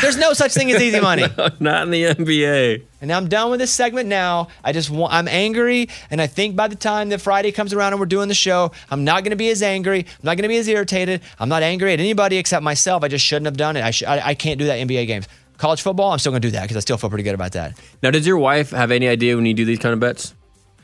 There's 0.00 0.16
no 0.16 0.32
such 0.32 0.52
thing 0.52 0.70
as 0.70 0.80
easy 0.80 1.00
money. 1.00 1.24
No, 1.38 1.48
not 1.60 1.82
in 1.84 1.90
the 1.90 2.02
NBA. 2.04 2.82
And 3.00 3.12
I'm 3.12 3.28
done 3.28 3.50
with 3.50 3.60
this 3.60 3.72
segment 3.72 4.08
now. 4.08 4.48
I 4.64 4.72
just 4.72 4.90
want, 4.90 5.12
I'm 5.12 5.28
angry. 5.28 5.88
And 6.10 6.20
I 6.20 6.26
think 6.26 6.56
by 6.56 6.68
the 6.68 6.76
time 6.76 7.08
that 7.10 7.20
Friday 7.20 7.52
comes 7.52 7.72
around 7.72 7.92
and 7.92 8.00
we're 8.00 8.06
doing 8.06 8.28
the 8.28 8.34
show, 8.34 8.72
I'm 8.90 9.04
not 9.04 9.24
going 9.24 9.30
to 9.30 9.36
be 9.36 9.50
as 9.50 9.62
angry. 9.62 10.00
I'm 10.00 10.24
not 10.24 10.36
going 10.36 10.42
to 10.42 10.48
be 10.48 10.56
as 10.56 10.68
irritated. 10.68 11.22
I'm 11.38 11.48
not 11.48 11.62
angry 11.62 11.92
at 11.92 12.00
anybody 12.00 12.36
except 12.36 12.62
myself. 12.62 13.02
I 13.02 13.08
just 13.08 13.24
shouldn't 13.24 13.46
have 13.46 13.56
done 13.56 13.76
it. 13.76 13.84
I, 13.84 13.90
sh- 13.90 14.04
I, 14.04 14.28
I 14.28 14.34
can't 14.34 14.58
do 14.58 14.66
that 14.66 14.78
NBA 14.78 15.06
games. 15.06 15.26
College 15.56 15.82
football, 15.82 16.12
I'm 16.12 16.18
still 16.18 16.32
going 16.32 16.42
to 16.42 16.48
do 16.48 16.52
that 16.52 16.62
because 16.62 16.76
I 16.76 16.80
still 16.80 16.96
feel 16.96 17.10
pretty 17.10 17.24
good 17.24 17.34
about 17.34 17.52
that. 17.52 17.78
Now, 18.02 18.10
does 18.10 18.26
your 18.26 18.38
wife 18.38 18.70
have 18.70 18.90
any 18.90 19.08
idea 19.08 19.34
when 19.36 19.46
you 19.46 19.54
do 19.54 19.64
these 19.64 19.78
kind 19.80 19.92
of 19.92 20.00
bets? 20.00 20.34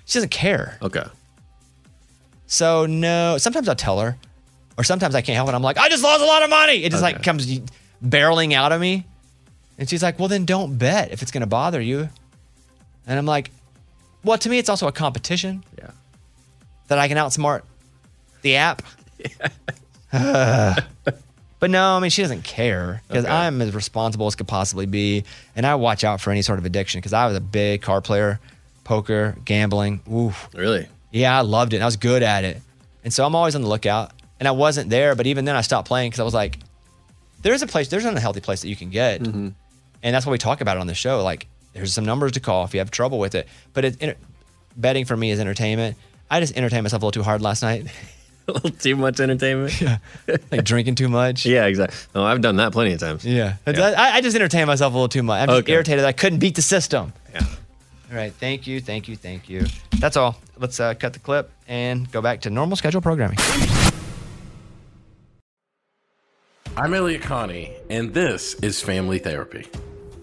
She 0.05 0.15
doesn't 0.19 0.31
care. 0.31 0.79
Okay. 0.83 1.05
So 2.47 2.87
no, 2.87 3.39
sometimes 3.39 3.69
I'll 3.69 3.75
tell 3.75 4.01
her, 4.01 4.17
or 4.77 4.85
sometimes 4.85 5.15
I 5.15 5.23
can't 5.23 5.37
help 5.37 5.49
it. 5.49 5.55
I'm 5.55 5.63
like, 5.63 5.79
I 5.79 5.89
just 5.89 6.05
lost 6.05 6.23
a 6.23 6.27
lot 6.27 6.43
of 6.43 6.51
money. 6.51 6.85
It 6.85 6.91
just 6.91 7.03
like 7.03 7.23
comes 7.23 7.47
barreling 8.05 8.53
out 8.53 8.71
of 8.73 8.81
me, 8.81 9.07
and 9.79 9.89
she's 9.89 10.03
like, 10.03 10.19
Well, 10.19 10.29
then 10.29 10.45
don't 10.45 10.77
bet 10.77 11.11
if 11.13 11.23
it's 11.23 11.31
going 11.31 11.41
to 11.41 11.47
bother 11.47 11.81
you. 11.81 12.09
And 13.07 13.19
I'm 13.19 13.27
like, 13.27 13.51
Well, 14.23 14.39
to 14.39 14.49
me, 14.49 14.59
it's 14.59 14.69
also 14.69 14.87
a 14.87 14.93
competition. 14.93 15.65
Yeah. 15.79 15.91
That 16.89 16.99
I 16.99 17.09
can 17.09 17.17
outsmart 17.17 17.63
the 18.43 18.57
app. 18.57 18.83
but 20.13 21.71
no, 21.71 21.97
I 21.97 22.01
mean, 22.01 22.11
she 22.11 22.23
doesn't 22.23 22.45
care 22.45 23.03
because 23.09 23.25
Okay. 23.25 23.35
I'm 23.35 23.61
as 23.63 23.75
responsible 23.75 24.27
as 24.27 24.35
could 24.35 24.49
possibly 24.49 24.87
be, 24.87 25.25
and 25.57 25.67
I 25.67 25.75
watch 25.77 26.05
out 26.05 26.21
for 26.21 26.31
any 26.31 26.43
sort 26.43 26.59
of 26.59 26.67
addiction 26.67 27.01
because 27.01 27.13
I 27.15 27.27
was 27.27 27.37
a 27.37 27.41
big 27.41 27.81
card 27.83 28.05
player, 28.05 28.39
poker, 28.85 29.37
gambling. 29.45 30.01
Oof. 30.13 30.49
Really? 30.55 30.87
Yeah, 31.11 31.37
I 31.37 31.43
loved 31.43 31.73
it. 31.75 31.83
I 31.83 31.85
was 31.85 31.97
good 31.97 32.23
at 32.23 32.45
it. 32.45 32.61
And 33.03 33.13
so 33.13 33.25
I'm 33.25 33.35
always 33.35 33.55
on 33.55 33.63
the 33.63 33.69
lookout. 33.69 34.13
And 34.41 34.49
I 34.49 34.51
wasn't 34.51 34.91
there, 34.91 35.15
but 35.15 35.27
even 35.27 35.45
then 35.45 35.57
I 35.57 35.61
stopped 35.61 35.89
playing 35.89 36.11
because 36.11 36.21
I 36.21 36.25
was 36.25 36.35
like, 36.35 36.59
there's 37.43 37.63
a 37.63 37.67
place, 37.67 37.89
there's 37.89 38.05
an 38.05 38.11
unhealthy 38.17 38.41
place 38.41 38.63
that 38.63 38.69
you 38.69 38.77
can 38.77 38.91
get. 38.91 39.23
Mm-hmm. 39.23 39.49
And 40.03 40.15
that's 40.15 40.27
what 40.27 40.33
we 40.33 40.39
talk 40.39 40.61
about 40.61 40.77
it 40.77 40.81
on 40.81 40.87
the 40.87 40.95
show. 40.95 41.23
Like, 41.23 41.47
there's 41.73 41.93
some 41.95 42.05
numbers 42.05 42.33
to 42.33 42.41
call 42.41 42.65
if 42.65 42.75
you 42.75 42.81
have 42.81 42.91
trouble 42.91 43.19
with 43.19 43.35
it. 43.35 43.49
But 43.73 43.85
it, 43.85 44.19
betting 44.77 45.05
for 45.05 45.17
me 45.17 45.31
is 45.31 45.41
entertainment. 45.41 45.97
I 46.31 46.41
just 46.41 46.57
entertained 46.57 46.83
myself 46.83 47.03
a 47.03 47.07
little 47.07 47.23
too 47.23 47.25
hard 47.25 47.43
last 47.43 47.63
night. 47.63 47.87
a 48.49 48.53
little 48.53 48.71
too 48.71 48.97
much 48.97 49.21
entertainment? 49.21 49.81
Yeah. 49.81 49.99
like 50.51 50.65
drinking 50.65 50.97
too 50.97 51.09
much. 51.09 51.47
Yeah, 51.47 51.67
exactly. 51.67 51.97
No, 52.15 52.25
I've 52.25 52.41
done 52.41 52.57
that 52.57 52.73
plenty 52.73 52.93
of 52.93 53.01
times. 53.01 53.25
Yeah. 53.25 53.55
I, 53.67 54.17
I 54.17 54.21
just 54.21 54.35
entertained 54.35 54.67
myself 54.67 54.93
a 54.93 54.97
little 54.97 55.09
too 55.09 55.23
much. 55.23 55.41
I'm 55.43 55.49
just 55.49 55.59
Okay. 55.61 55.73
irritated 55.73 56.01
that 56.03 56.09
I 56.09 56.13
couldn't 56.13 56.41
beat 56.41 56.57
the 56.57 56.63
system. 56.63 57.13
Yeah. 57.33 57.47
All 58.11 58.17
right. 58.17 58.33
Thank 58.33 58.67
you. 58.67 58.81
Thank 58.81 59.09
you. 59.09 59.17
Thank 59.17 59.49
you. 59.49 59.67
That's 59.99 60.17
all. 60.17 60.37
Let's 60.59 60.79
uh, 60.79 60.95
cut 60.95 61.13
the 61.15 61.19
clip 61.19 61.51
and 61.67 62.11
go 62.13 62.21
back 62.21 62.43
to 62.43 62.51
normal 62.51 62.77
schedule 62.77 63.01
programming. 63.01 63.39
I'm 66.77 66.93
Elliott 66.93 67.23
Connie, 67.23 67.73
and 67.89 68.13
this 68.13 68.55
is 68.55 68.83
Family 68.83 69.19
Therapy. 69.21 69.67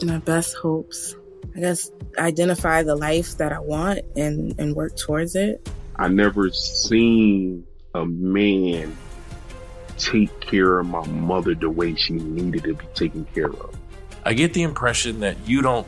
My 0.03 0.18
best 0.18 0.56
hopes. 0.58 1.16
I 1.56 1.60
guess 1.62 1.90
identify 2.18 2.84
the 2.84 2.95
life 2.95 3.38
that 3.38 3.52
I 3.52 3.60
want 3.60 3.99
and, 4.16 4.53
and 4.60 4.76
work 4.76 4.98
towards 4.98 5.36
it. 5.36 5.70
I 5.95 6.08
never 6.08 6.49
seen 6.49 7.66
a 7.94 8.06
man 8.06 8.95
take 9.98 10.40
care 10.40 10.80
of 10.80 10.88
my 10.88 11.06
mother 11.08 11.56
the 11.56 11.70
way 11.70 11.95
she 11.95 12.14
needed 12.14 12.64
to 12.64 12.74
be 12.74 12.86
taken 12.95 13.26
care 13.34 13.49
of. 13.49 13.76
I 14.26 14.34
get 14.34 14.53
the 14.53 14.64
impression 14.64 15.22
that 15.22 15.38
you 15.45 15.62
don't 15.62 15.88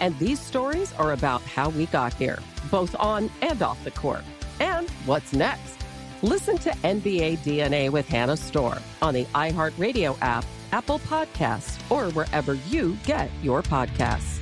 And 0.00 0.18
these 0.18 0.40
stories 0.40 0.92
are 0.94 1.12
about 1.12 1.42
how 1.42 1.68
we 1.68 1.86
got 1.86 2.14
here, 2.14 2.38
both 2.70 2.96
on 2.98 3.30
and 3.42 3.62
off 3.62 3.82
the 3.84 3.90
court. 3.90 4.24
And 4.58 4.88
what's 5.06 5.32
next? 5.32 5.76
Listen 6.22 6.58
to 6.58 6.70
NBA 6.70 7.38
DNA 7.38 7.90
with 7.90 8.08
Hannah 8.08 8.36
Storm 8.36 8.78
on 9.00 9.14
the 9.14 9.24
iHeartRadio 9.26 10.18
app, 10.20 10.44
Apple 10.72 10.98
Podcasts, 11.00 11.78
or 11.90 12.10
wherever 12.12 12.54
you 12.54 12.96
get 13.04 13.30
your 13.42 13.62
podcasts. 13.62 14.40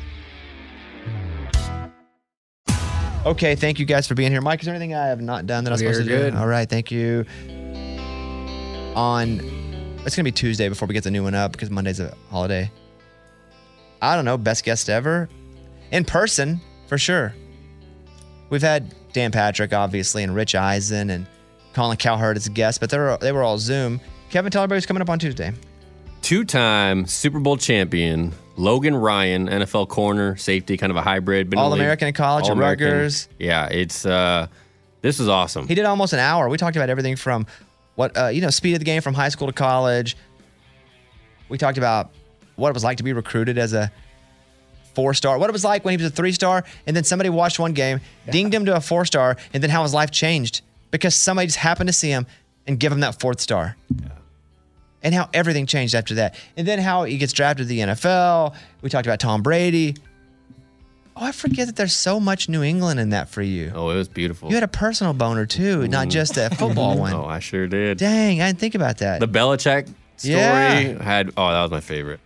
Okay, 3.27 3.57
thank 3.57 3.79
you 3.79 3.85
guys 3.85 4.07
for 4.07 4.15
being 4.15 4.31
here. 4.31 4.41
Mike, 4.41 4.61
is 4.61 4.67
there 4.67 4.75
anything 4.75 4.95
I 4.95 5.07
have 5.09 5.21
not 5.21 5.47
done 5.47 5.65
that 5.65 5.71
I 5.71 5.75
was 5.75 5.83
You're 5.83 5.93
supposed 5.93 6.09
to 6.09 6.17
good. 6.17 6.33
do? 6.33 6.39
All 6.39 6.47
right, 6.47 6.69
thank 6.69 6.91
you. 6.91 7.27
On 8.95 9.41
it's 10.05 10.17
gonna 10.17 10.25
be 10.25 10.33
Tuesday 10.33 10.69
before 10.69 10.89
we 10.89 10.95
get 10.95 11.05
the 11.05 11.11
new 11.11 11.23
one 11.23 11.35
up 11.35 11.53
because 11.53 11.71
Monday's 11.71 12.01
a 12.01 12.17
holiday. 12.31 12.71
I 14.01 14.17
don't 14.17 14.25
know, 14.25 14.39
best 14.39 14.65
guest 14.65 14.89
ever. 14.89 15.29
In 15.91 16.05
person, 16.05 16.61
for 16.87 16.99
sure. 16.99 17.35
We've 18.51 18.63
had 18.63 18.95
Dan 19.13 19.31
Patrick, 19.33 19.73
obviously, 19.73 20.23
and 20.23 20.35
Rich 20.35 20.55
Eisen 20.55 21.11
and 21.11 21.27
Colin 21.75 21.97
Cowherd 21.97 22.37
as 22.37 22.49
guests, 22.49 22.79
but 22.79 22.91
they 22.91 22.99
were 22.99 23.19
they 23.21 23.33
were 23.33 23.43
all 23.43 23.59
Zoom. 23.59 24.01
Kevin, 24.31 24.51
tell 24.51 24.63
everybody 24.63 24.79
who's 24.79 24.87
coming 24.87 25.03
up 25.03 25.11
on 25.11 25.19
Tuesday. 25.19 25.53
Two 26.23 26.45
time 26.45 27.07
Super 27.07 27.39
Bowl 27.39 27.57
champion, 27.57 28.33
Logan 28.57 28.95
Ryan, 28.97 29.49
NFL 29.49 29.89
corner, 29.89 30.37
safety, 30.37 30.77
kind 30.77 30.91
of 30.91 30.97
a 30.97 31.03
hybrid. 31.03 31.49
been 31.49 31.59
in 31.59 31.63
the 31.63 31.69
league- 31.71 31.73
All-American 31.81 32.09
in 32.09 32.15
college 32.15 32.45
at 32.47 32.51
All-American. 32.51 32.87
Rutgers. 32.87 33.29
Yeah, 33.39 33.67
it's 33.67 34.05
uh 34.05 34.49
this 35.01 35.21
is 35.21 35.29
awesome. 35.29 35.69
He 35.69 35.75
did 35.75 35.85
almost 35.85 36.13
an 36.13 36.19
hour. 36.19 36.49
We 36.49 36.59
talked 36.59 36.77
about 36.77 36.91
everything 36.91 37.17
from 37.17 37.47
what 37.95 38.17
uh, 38.17 38.27
you 38.29 38.41
know, 38.41 38.51
speed 38.51 38.75
of 38.75 38.79
the 38.81 38.85
game 38.85 39.01
from 39.03 39.15
high 39.15 39.29
school 39.29 39.47
to 39.47 39.53
college. 39.53 40.17
We 41.49 41.57
talked 41.59 41.79
about 41.79 42.11
what 42.57 42.69
it 42.71 42.75
was 42.75 42.85
like 42.85 42.97
to 42.99 43.03
be 43.05 43.13
recruited 43.13 43.59
as 43.59 43.73
a 43.73 43.91
four 44.99 45.15
star, 45.15 45.39
what 45.39 45.49
it 45.49 45.53
was 45.53 45.63
like 45.63 45.85
when 45.85 45.97
he 45.97 46.03
was 46.03 46.11
a 46.11 46.15
three 46.15 46.33
star, 46.33 46.65
and 46.85 46.97
then 46.97 47.05
somebody 47.05 47.31
watched 47.31 47.61
one 47.61 47.73
game, 47.73 48.01
dinged 48.29 48.53
him 48.53 48.65
to 48.65 48.75
a 48.75 48.81
four 48.81 49.05
star, 49.05 49.37
and 49.53 49.63
then 49.63 49.71
how 49.71 49.85
his 49.85 49.95
life 49.95 50.11
changed 50.11 50.63
because 50.91 51.15
somebody 51.15 51.47
just 51.47 51.59
happened 51.59 51.87
to 51.87 51.93
see 51.93 52.09
him 52.09 52.27
and 52.67 52.81
give 52.81 52.91
him 52.91 52.99
that 52.99 53.21
fourth 53.21 53.41
star. 53.41 53.77
And 55.01 55.15
how 55.15 55.29
everything 55.33 55.67
changed 55.67 55.95
after 55.95 56.17
that. 56.17 56.35
And 56.57 56.67
then 56.67 56.81
how 56.81 57.05
he 57.05 57.17
gets 57.17 57.33
drafted 57.33 57.69
to 57.69 57.69
the 57.69 57.79
NFL. 57.79 58.57
We 58.83 58.91
talked 58.91 59.07
about 59.07 59.21
Tom 59.21 59.41
Brady. 59.41 59.95
Oh, 61.17 61.27
I 61.27 61.31
forget 61.31 61.69
that 61.69 61.77
there's 61.77 61.95
so 61.95 62.19
much 62.19 62.49
New 62.49 62.65
England 62.65 62.99
in 62.99 63.11
that 63.11 63.29
for 63.29 63.41
you. 63.41 63.71
Oh, 63.73 63.91
it 63.91 63.95
was 63.95 64.09
beautiful. 64.09 64.49
You 64.49 64.57
had 64.57 64.65
a 64.65 64.69
personal 64.69 65.13
boner 65.13 65.47
too, 65.47 65.87
not 65.87 66.09
mm. 66.09 66.11
just 66.11 66.37
a 66.37 66.51
football 66.51 66.99
one. 67.07 67.13
Oh, 67.13 67.25
I 67.25 67.39
sure 67.39 67.69
did. 67.69 67.99
Dang, 67.99 68.43
I 68.43 68.49
didn't 68.49 68.59
think 68.59 68.75
about 68.75 68.99
that. 68.99 69.21
The 69.21 69.29
Belichick 69.29 69.87
story 70.17 70.35
Yeah. 70.35 71.01
had 71.01 71.31
oh, 71.37 71.53
that 71.53 71.63
was 71.63 71.71
my 71.71 71.81
favorite. 71.81 72.19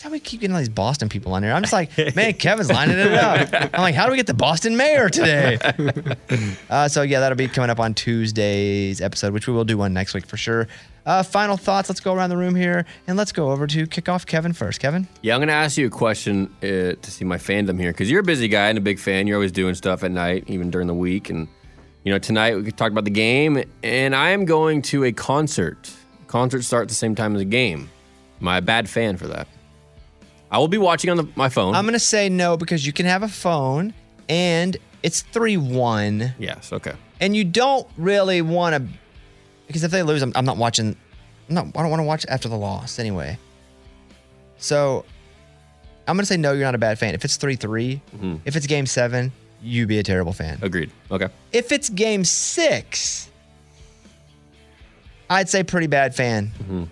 That's 0.00 0.08
how 0.08 0.12
we 0.12 0.20
keep 0.20 0.40
getting 0.40 0.54
all 0.54 0.60
these 0.60 0.70
Boston 0.70 1.10
people 1.10 1.34
on 1.34 1.42
here. 1.42 1.52
I'm 1.52 1.60
just 1.60 1.74
like, 1.74 1.90
man, 2.16 2.32
Kevin's 2.32 2.70
lining 2.70 2.96
it 2.98 3.12
up. 3.12 3.50
I'm 3.74 3.82
like, 3.82 3.94
how 3.94 4.06
do 4.06 4.12
we 4.12 4.16
get 4.16 4.26
the 4.26 4.32
Boston 4.32 4.74
mayor 4.74 5.10
today? 5.10 5.58
uh, 6.70 6.88
so 6.88 7.02
yeah, 7.02 7.20
that'll 7.20 7.36
be 7.36 7.48
coming 7.48 7.68
up 7.68 7.78
on 7.78 7.92
Tuesday's 7.92 9.02
episode, 9.02 9.34
which 9.34 9.46
we 9.46 9.52
will 9.52 9.66
do 9.66 9.76
one 9.76 9.92
next 9.92 10.14
week 10.14 10.24
for 10.24 10.38
sure. 10.38 10.68
Uh, 11.04 11.22
final 11.22 11.58
thoughts. 11.58 11.90
Let's 11.90 12.00
go 12.00 12.14
around 12.14 12.30
the 12.30 12.38
room 12.38 12.54
here 12.54 12.86
and 13.06 13.18
let's 13.18 13.30
go 13.30 13.50
over 13.50 13.66
to 13.66 13.86
Kickoff 13.86 14.24
Kevin 14.24 14.54
first. 14.54 14.80
Kevin, 14.80 15.06
Yeah, 15.20 15.34
I'm 15.34 15.42
gonna 15.42 15.52
ask 15.52 15.76
you 15.76 15.88
a 15.88 15.90
question 15.90 16.46
uh, 16.62 16.96
to 16.96 17.10
see 17.10 17.26
my 17.26 17.36
fandom 17.36 17.78
here 17.78 17.92
because 17.92 18.10
you're 18.10 18.20
a 18.20 18.24
busy 18.24 18.48
guy 18.48 18.70
and 18.70 18.78
a 18.78 18.80
big 18.80 18.98
fan. 18.98 19.26
You're 19.26 19.36
always 19.36 19.52
doing 19.52 19.74
stuff 19.74 20.02
at 20.02 20.12
night, 20.12 20.44
even 20.46 20.70
during 20.70 20.86
the 20.86 20.94
week. 20.94 21.28
And 21.28 21.46
you 22.04 22.12
know, 22.12 22.18
tonight 22.18 22.56
we 22.56 22.62
could 22.62 22.78
talk 22.78 22.90
about 22.90 23.04
the 23.04 23.10
game. 23.10 23.62
And 23.82 24.16
I 24.16 24.30
am 24.30 24.46
going 24.46 24.80
to 24.80 25.04
a 25.04 25.12
concert. 25.12 25.92
Concerts 26.26 26.66
start 26.68 26.84
at 26.84 26.88
the 26.88 26.94
same 26.94 27.14
time 27.14 27.34
as 27.34 27.42
a 27.42 27.44
game. 27.44 27.90
Am 28.40 28.48
I 28.48 28.56
a 28.56 28.62
bad 28.62 28.88
fan 28.88 29.18
for 29.18 29.26
that? 29.26 29.46
I 30.50 30.58
will 30.58 30.68
be 30.68 30.78
watching 30.78 31.10
on 31.10 31.16
the, 31.16 31.28
my 31.36 31.48
phone. 31.48 31.74
I'm 31.74 31.84
gonna 31.84 31.98
say 31.98 32.28
no 32.28 32.56
because 32.56 32.86
you 32.86 32.92
can 32.92 33.06
have 33.06 33.22
a 33.22 33.28
phone 33.28 33.94
and 34.28 34.76
it's 35.02 35.22
three 35.22 35.56
one. 35.56 36.34
yes. 36.38 36.72
Okay. 36.72 36.92
and 37.20 37.36
you 37.36 37.44
don't 37.44 37.86
really 37.96 38.42
want 38.42 38.74
to 38.76 38.82
because 39.66 39.84
if 39.84 39.90
they 39.90 40.02
lose 40.02 40.22
I'm, 40.22 40.32
I'm 40.34 40.44
not 40.44 40.56
watching 40.56 40.96
I'm 41.48 41.54
not 41.54 41.66
I 41.76 41.82
don't 41.82 41.90
want 41.90 42.00
to 42.00 42.04
watch 42.04 42.26
after 42.28 42.48
the 42.48 42.56
loss 42.56 42.98
anyway 42.98 43.38
so 44.58 45.04
I'm 46.08 46.16
gonna 46.16 46.26
say 46.26 46.36
no 46.36 46.52
you're 46.52 46.64
not 46.64 46.74
a 46.74 46.78
bad 46.78 46.98
fan 46.98 47.14
if 47.14 47.24
it's 47.24 47.38
3-3 47.38 47.58
mm-hmm. 48.16 48.36
if 48.44 48.56
it's 48.56 48.66
game 48.66 48.86
7 48.86 49.32
you'd 49.62 49.88
be 49.88 49.98
a 49.98 50.02
terrible 50.02 50.32
fan 50.32 50.58
Agreed. 50.62 50.90
Okay. 51.10 51.28
if 51.52 51.70
it's 51.72 51.88
game 51.88 52.24
6 52.24 53.30
I'd 55.28 55.48
say 55.48 55.62
pretty 55.62 55.86
bad 55.86 56.14
fan 56.14 56.48
mm-hmm. 56.58 56.84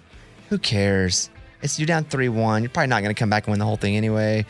who 0.49 0.59
cares 0.59 1.31
it's 1.63 1.79
you're 1.79 1.87
down 1.87 2.05
3-1 2.05 2.61
you're 2.61 2.71
probably 2.71 2.87
not 2.89 3.03
gonna 3.03 3.15
come 3.15 3.31
back 3.31 3.47
and 3.47 3.53
win 3.53 3.59
the 3.59 3.65
whole 3.65 3.77
thing 3.77 3.97
anyway 3.97 4.45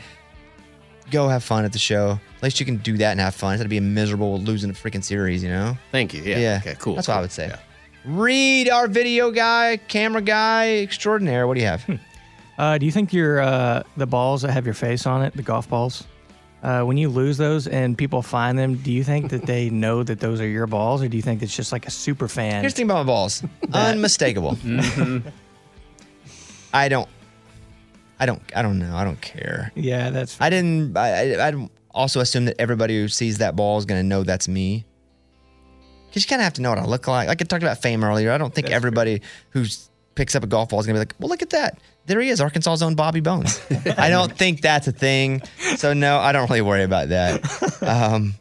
go 1.11 1.27
have 1.27 1.43
fun 1.43 1.65
at 1.65 1.73
the 1.73 1.79
show 1.79 2.19
at 2.37 2.43
least 2.43 2.59
you 2.59 2.65
can 2.65 2.77
do 2.77 2.97
that 2.97 3.11
and 3.11 3.19
have 3.19 3.33
fun 3.33 3.53
instead 3.53 3.65
of 3.65 3.69
being 3.69 3.93
miserable 3.93 4.39
losing 4.39 4.69
a 4.69 4.73
freaking 4.73 5.03
series 5.03 5.41
you 5.43 5.49
know 5.49 5.75
Thank 5.91 6.13
you. 6.13 6.21
Yeah. 6.21 6.37
yeah. 6.39 6.59
Okay. 6.61 6.75
Cool. 6.79 6.95
That's 6.95 7.07
what 7.07 7.17
I 7.17 7.21
would 7.21 7.31
say. 7.31 7.51
Reid 8.05 8.69
our 8.69 8.87
video 8.87 9.29
guy, 9.31 9.77
camera 9.87 10.21
guy 10.21 10.77
extraordinaire. 10.77 11.47
What 11.47 11.55
do 11.55 11.61
you 11.61 11.67
have? 11.67 11.99
Uh, 12.57 12.77
do 12.77 12.85
you 12.85 12.91
think 12.91 13.11
your 13.13 13.39
uh, 13.39 13.83
the 13.97 14.05
balls 14.05 14.41
that 14.41 14.51
have 14.51 14.65
your 14.65 14.73
face 14.73 15.05
on 15.05 15.21
it, 15.23 15.33
the 15.33 15.41
golf 15.41 15.69
balls, 15.69 16.05
uh, 16.61 16.81
when 16.83 16.97
you 16.97 17.07
lose 17.09 17.37
those 17.37 17.67
and 17.67 17.97
people 17.97 18.21
find 18.21 18.59
them, 18.59 18.75
do 18.75 18.91
you 18.91 19.03
think 19.03 19.29
that 19.31 19.45
they 19.45 19.69
know 19.69 20.03
that 20.03 20.19
those 20.19 20.41
are 20.41 20.47
your 20.47 20.67
balls, 20.67 21.01
or 21.01 21.07
do 21.07 21.15
you 21.17 21.23
think 21.23 21.41
it's 21.41 21.55
just 21.55 21.71
like 21.71 21.87
a 21.87 21.91
super 21.91 22.27
fan? 22.27 22.61
Here's 22.61 22.73
the 22.73 22.77
thing 22.77 22.85
about 22.87 23.05
my 23.05 23.11
balls. 23.11 23.43
Unmistakable. 23.73 24.57
I 26.73 26.89
don't. 26.89 27.09
I 28.19 28.25
don't. 28.25 28.41
I 28.55 28.61
don't 28.61 28.79
know. 28.79 28.95
I 28.95 29.03
don't 29.03 29.19
care. 29.21 29.71
Yeah, 29.75 30.09
that's. 30.09 30.39
I 30.41 30.49
didn't. 30.49 30.97
I. 30.97 31.33
I, 31.33 31.47
I 31.47 31.51
don't 31.51 31.71
also 31.91 32.19
assume 32.19 32.45
that 32.45 32.55
everybody 32.59 32.99
who 32.99 33.07
sees 33.07 33.39
that 33.39 33.55
ball 33.55 33.77
is 33.77 33.85
going 33.85 33.99
to 33.99 34.07
know 34.07 34.23
that's 34.23 34.47
me. 34.47 34.85
Because 36.07 36.23
you 36.23 36.29
kind 36.29 36.41
of 36.41 36.45
have 36.45 36.53
to 36.53 36.61
know 36.61 36.69
what 36.69 36.79
I 36.79 36.85
look 36.85 37.07
like. 37.07 37.27
Like 37.27 37.41
I 37.41 37.45
talked 37.45 37.63
about 37.63 37.81
fame 37.81 38.03
earlier. 38.03 38.31
I 38.31 38.37
don't 38.37 38.53
think 38.53 38.71
everybody 38.71 39.21
who 39.51 39.65
picks 40.15 40.35
up 40.35 40.43
a 40.43 40.47
golf 40.47 40.69
ball 40.69 40.79
is 40.79 40.85
going 40.85 40.95
to 40.95 40.97
be 40.97 41.01
like, 41.01 41.15
well, 41.19 41.29
look 41.29 41.41
at 41.41 41.51
that. 41.51 41.79
There 42.07 42.19
he 42.19 42.29
is, 42.29 42.41
Arkansas's 42.41 42.81
own 42.81 42.95
Bobby 42.95 43.19
Bones. 43.19 43.61
I 43.97 44.09
don't 44.09 44.35
think 44.35 44.61
that's 44.61 44.87
a 44.87 44.91
thing. 44.91 45.43
So, 45.77 45.93
no, 45.93 46.17
I 46.17 46.31
don't 46.31 46.49
really 46.49 46.61
worry 46.61 46.83
about 46.83 47.09
that. 47.09 47.41
Um, 47.81 48.35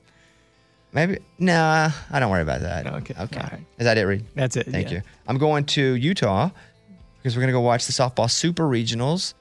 maybe, 0.92 1.18
nah, 1.38 1.92
I 2.10 2.18
don't 2.18 2.30
worry 2.30 2.42
about 2.42 2.62
that. 2.62 2.86
Okay. 2.86 3.14
Okay. 3.20 3.64
Is 3.78 3.84
that 3.84 3.96
it, 3.96 4.02
Reid? 4.02 4.24
That's 4.34 4.56
it. 4.56 4.66
Thank 4.66 4.88
yeah. 4.90 4.96
you. 4.96 5.02
I'm 5.28 5.38
going 5.38 5.64
to 5.66 5.94
Utah 5.94 6.50
because 7.18 7.36
we're 7.36 7.40
going 7.42 7.52
to 7.52 7.58
go 7.58 7.60
watch 7.60 7.86
the 7.86 7.92
softball 7.92 8.30
super 8.30 8.64
regionals. 8.64 9.34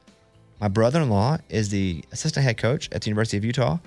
My 0.59 0.67
brother-in-law 0.67 1.37
is 1.49 1.69
the 1.69 2.03
assistant 2.11 2.43
head 2.43 2.57
coach 2.57 2.89
at 2.91 3.01
the 3.01 3.09
University 3.09 3.37
of 3.37 3.45
Utah. 3.45 3.77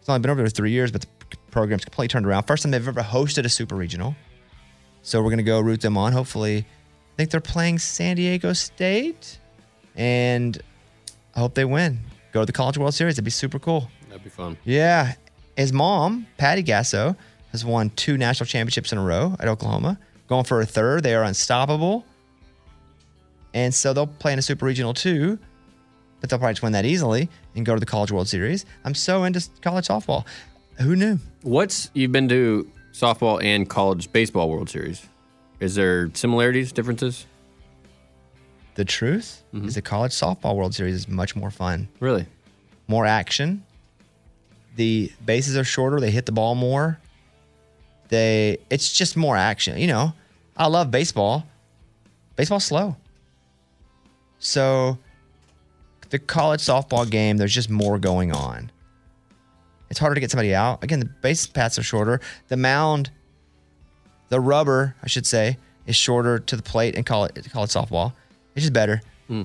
He's 0.00 0.08
only 0.08 0.20
been 0.20 0.30
over 0.30 0.42
there 0.42 0.50
three 0.50 0.72
years, 0.72 0.90
but 0.90 1.02
the 1.02 1.36
program's 1.50 1.84
completely 1.84 2.08
turned 2.08 2.26
around. 2.26 2.44
First 2.44 2.62
time 2.62 2.72
they've 2.72 2.86
ever 2.88 3.02
hosted 3.02 3.44
a 3.44 3.48
super 3.48 3.76
regional. 3.76 4.16
So 5.02 5.22
we're 5.22 5.30
gonna 5.30 5.42
go 5.42 5.60
root 5.60 5.80
them 5.80 5.96
on. 5.96 6.12
Hopefully, 6.12 6.58
I 6.58 7.16
think 7.16 7.30
they're 7.30 7.40
playing 7.40 7.78
San 7.78 8.16
Diego 8.16 8.52
State, 8.52 9.38
and 9.96 10.60
I 11.34 11.40
hope 11.40 11.54
they 11.54 11.64
win. 11.64 12.00
Go 12.32 12.40
to 12.40 12.46
the 12.46 12.52
College 12.52 12.78
World 12.78 12.94
Series. 12.94 13.14
It'd 13.14 13.24
be 13.24 13.30
super 13.30 13.58
cool. 13.58 13.88
That'd 14.08 14.24
be 14.24 14.30
fun. 14.30 14.56
Yeah. 14.64 15.14
His 15.56 15.72
mom, 15.72 16.26
Patty 16.36 16.62
Gasso, 16.62 17.16
has 17.52 17.64
won 17.64 17.90
two 17.90 18.18
national 18.18 18.46
championships 18.46 18.92
in 18.92 18.98
a 18.98 19.02
row 19.02 19.34
at 19.40 19.48
Oklahoma. 19.48 19.98
Going 20.28 20.44
for 20.44 20.60
a 20.60 20.66
third. 20.66 21.02
They 21.02 21.14
are 21.14 21.24
unstoppable. 21.24 22.04
And 23.58 23.74
so 23.74 23.92
they'll 23.92 24.06
play 24.06 24.32
in 24.32 24.38
a 24.38 24.42
super 24.42 24.66
regional 24.66 24.94
too, 24.94 25.36
but 26.20 26.30
they'll 26.30 26.38
probably 26.38 26.52
just 26.52 26.62
win 26.62 26.72
that 26.74 26.84
easily 26.84 27.28
and 27.56 27.66
go 27.66 27.74
to 27.74 27.80
the 27.80 27.86
College 27.86 28.12
World 28.12 28.28
Series. 28.28 28.64
I'm 28.84 28.94
so 28.94 29.24
into 29.24 29.44
college 29.62 29.88
softball. 29.88 30.24
Who 30.80 30.94
knew? 30.94 31.18
What's 31.42 31.90
you've 31.92 32.12
been 32.12 32.28
to 32.28 32.70
softball 32.92 33.42
and 33.42 33.68
college 33.68 34.12
baseball 34.12 34.48
World 34.48 34.70
Series? 34.70 35.04
Is 35.58 35.74
there 35.74 36.08
similarities, 36.14 36.70
differences? 36.70 37.26
The 38.76 38.84
truth 38.84 39.42
mm-hmm. 39.52 39.66
is 39.66 39.74
the 39.74 39.82
college 39.82 40.12
softball 40.12 40.54
World 40.54 40.72
Series 40.72 40.94
is 40.94 41.08
much 41.08 41.34
more 41.34 41.50
fun. 41.50 41.88
Really? 41.98 42.26
More 42.86 43.06
action. 43.06 43.64
The 44.76 45.10
bases 45.26 45.56
are 45.56 45.64
shorter. 45.64 45.98
They 45.98 46.12
hit 46.12 46.26
the 46.26 46.32
ball 46.32 46.54
more. 46.54 47.00
They 48.08 48.58
it's 48.70 48.92
just 48.92 49.16
more 49.16 49.36
action. 49.36 49.78
You 49.78 49.88
know, 49.88 50.12
I 50.56 50.68
love 50.68 50.92
baseball. 50.92 51.44
Baseball's 52.36 52.64
slow. 52.64 52.94
So 54.38 54.98
the 56.10 56.18
college 56.18 56.60
softball 56.60 57.08
game, 57.08 57.36
there's 57.36 57.54
just 57.54 57.70
more 57.70 57.98
going 57.98 58.32
on. 58.32 58.70
It's 59.90 59.98
harder 59.98 60.14
to 60.14 60.20
get 60.20 60.30
somebody 60.30 60.54
out. 60.54 60.84
Again, 60.84 61.00
the 61.00 61.06
base 61.06 61.46
paths 61.46 61.78
are 61.78 61.82
shorter. 61.82 62.20
The 62.48 62.56
mound, 62.56 63.10
the 64.28 64.40
rubber, 64.40 64.94
I 65.02 65.08
should 65.08 65.26
say, 65.26 65.56
is 65.86 65.96
shorter 65.96 66.38
to 66.38 66.56
the 66.56 66.62
plate 66.62 66.94
in 66.94 67.04
college, 67.04 67.50
college 67.50 67.70
softball. 67.70 68.12
It's 68.54 68.64
just 68.64 68.72
better. 68.72 69.00
Hmm. 69.28 69.44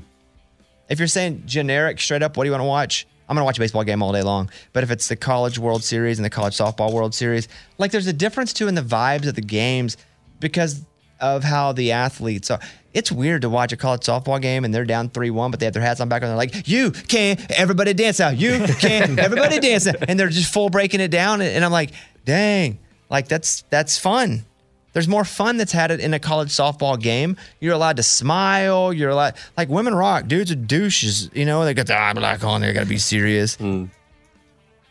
If 0.89 0.99
you're 0.99 1.07
saying 1.07 1.43
generic, 1.45 1.99
straight 1.99 2.21
up, 2.21 2.35
what 2.35 2.43
do 2.43 2.49
you 2.49 2.51
want 2.51 2.61
to 2.61 2.67
watch? 2.67 3.07
I'm 3.27 3.35
going 3.35 3.41
to 3.41 3.45
watch 3.45 3.57
a 3.57 3.61
baseball 3.61 3.85
game 3.85 4.03
all 4.03 4.11
day 4.11 4.21
long. 4.21 4.49
But 4.73 4.83
if 4.83 4.91
it's 4.91 5.07
the 5.07 5.15
College 5.15 5.57
World 5.57 5.83
Series 5.83 6.19
and 6.19 6.25
the 6.25 6.29
College 6.29 6.57
Softball 6.57 6.91
World 6.91 7.15
Series, 7.15 7.47
like 7.77 7.91
there's 7.91 8.07
a 8.07 8.13
difference 8.13 8.51
too 8.51 8.67
in 8.67 8.75
the 8.75 8.81
vibes 8.81 9.27
of 9.27 9.35
the 9.35 9.41
games 9.41 9.95
because 10.41 10.83
of 11.19 11.43
how 11.43 11.71
the 11.71 11.91
athletes 11.91 12.51
are. 12.51 12.59
It's 12.93 13.11
weird 13.11 13.41
to 13.41 13.49
watch 13.49 13.71
a 13.71 13.77
college 13.77 14.01
softball 14.01 14.41
game 14.41 14.65
and 14.65 14.73
they're 14.73 14.85
down 14.85 15.09
3 15.09 15.29
1, 15.31 15.51
but 15.51 15.59
they 15.59 15.65
have 15.65 15.73
their 15.73 15.81
hats 15.81 15.99
on 15.99 16.09
back 16.09 16.21
and 16.21 16.29
they're 16.29 16.37
like, 16.37 16.67
You 16.67 16.91
can, 16.91 17.37
everybody 17.49 17.93
dance 17.93 18.19
out. 18.19 18.37
You 18.37 18.59
can, 18.79 19.17
everybody 19.19 19.59
dance 19.59 19.87
out. 19.87 19.95
And 20.07 20.19
they're 20.19 20.29
just 20.29 20.53
full 20.53 20.69
breaking 20.69 20.99
it 20.99 21.09
down. 21.09 21.41
And 21.41 21.65
I'm 21.65 21.71
like, 21.71 21.91
Dang, 22.25 22.79
like 23.09 23.27
that's 23.27 23.63
that's 23.69 23.97
fun. 23.97 24.45
There's 24.93 25.07
more 25.07 25.25
fun 25.25 25.57
that's 25.57 25.71
had 25.71 25.89
it 25.89 25.99
in 25.99 26.13
a 26.13 26.19
college 26.19 26.49
softball 26.49 26.99
game. 26.99 27.35
You're 27.59 27.73
allowed 27.73 27.97
to 27.97 28.03
smile. 28.03 28.93
You're 28.93 29.09
allowed, 29.09 29.33
like 29.57 29.67
women 29.67 29.95
rock. 29.95 30.27
Dudes 30.27 30.51
are 30.51 30.55
douches. 30.55 31.31
You 31.33 31.45
know, 31.45 31.65
they 31.65 31.73
got 31.73 31.87
the 31.87 31.99
eye 31.99 32.13
black 32.13 32.43
on. 32.43 32.61
They 32.61 32.71
got 32.73 32.81
to 32.81 32.85
be 32.85 32.99
serious. 32.99 33.55
Hmm. 33.55 33.85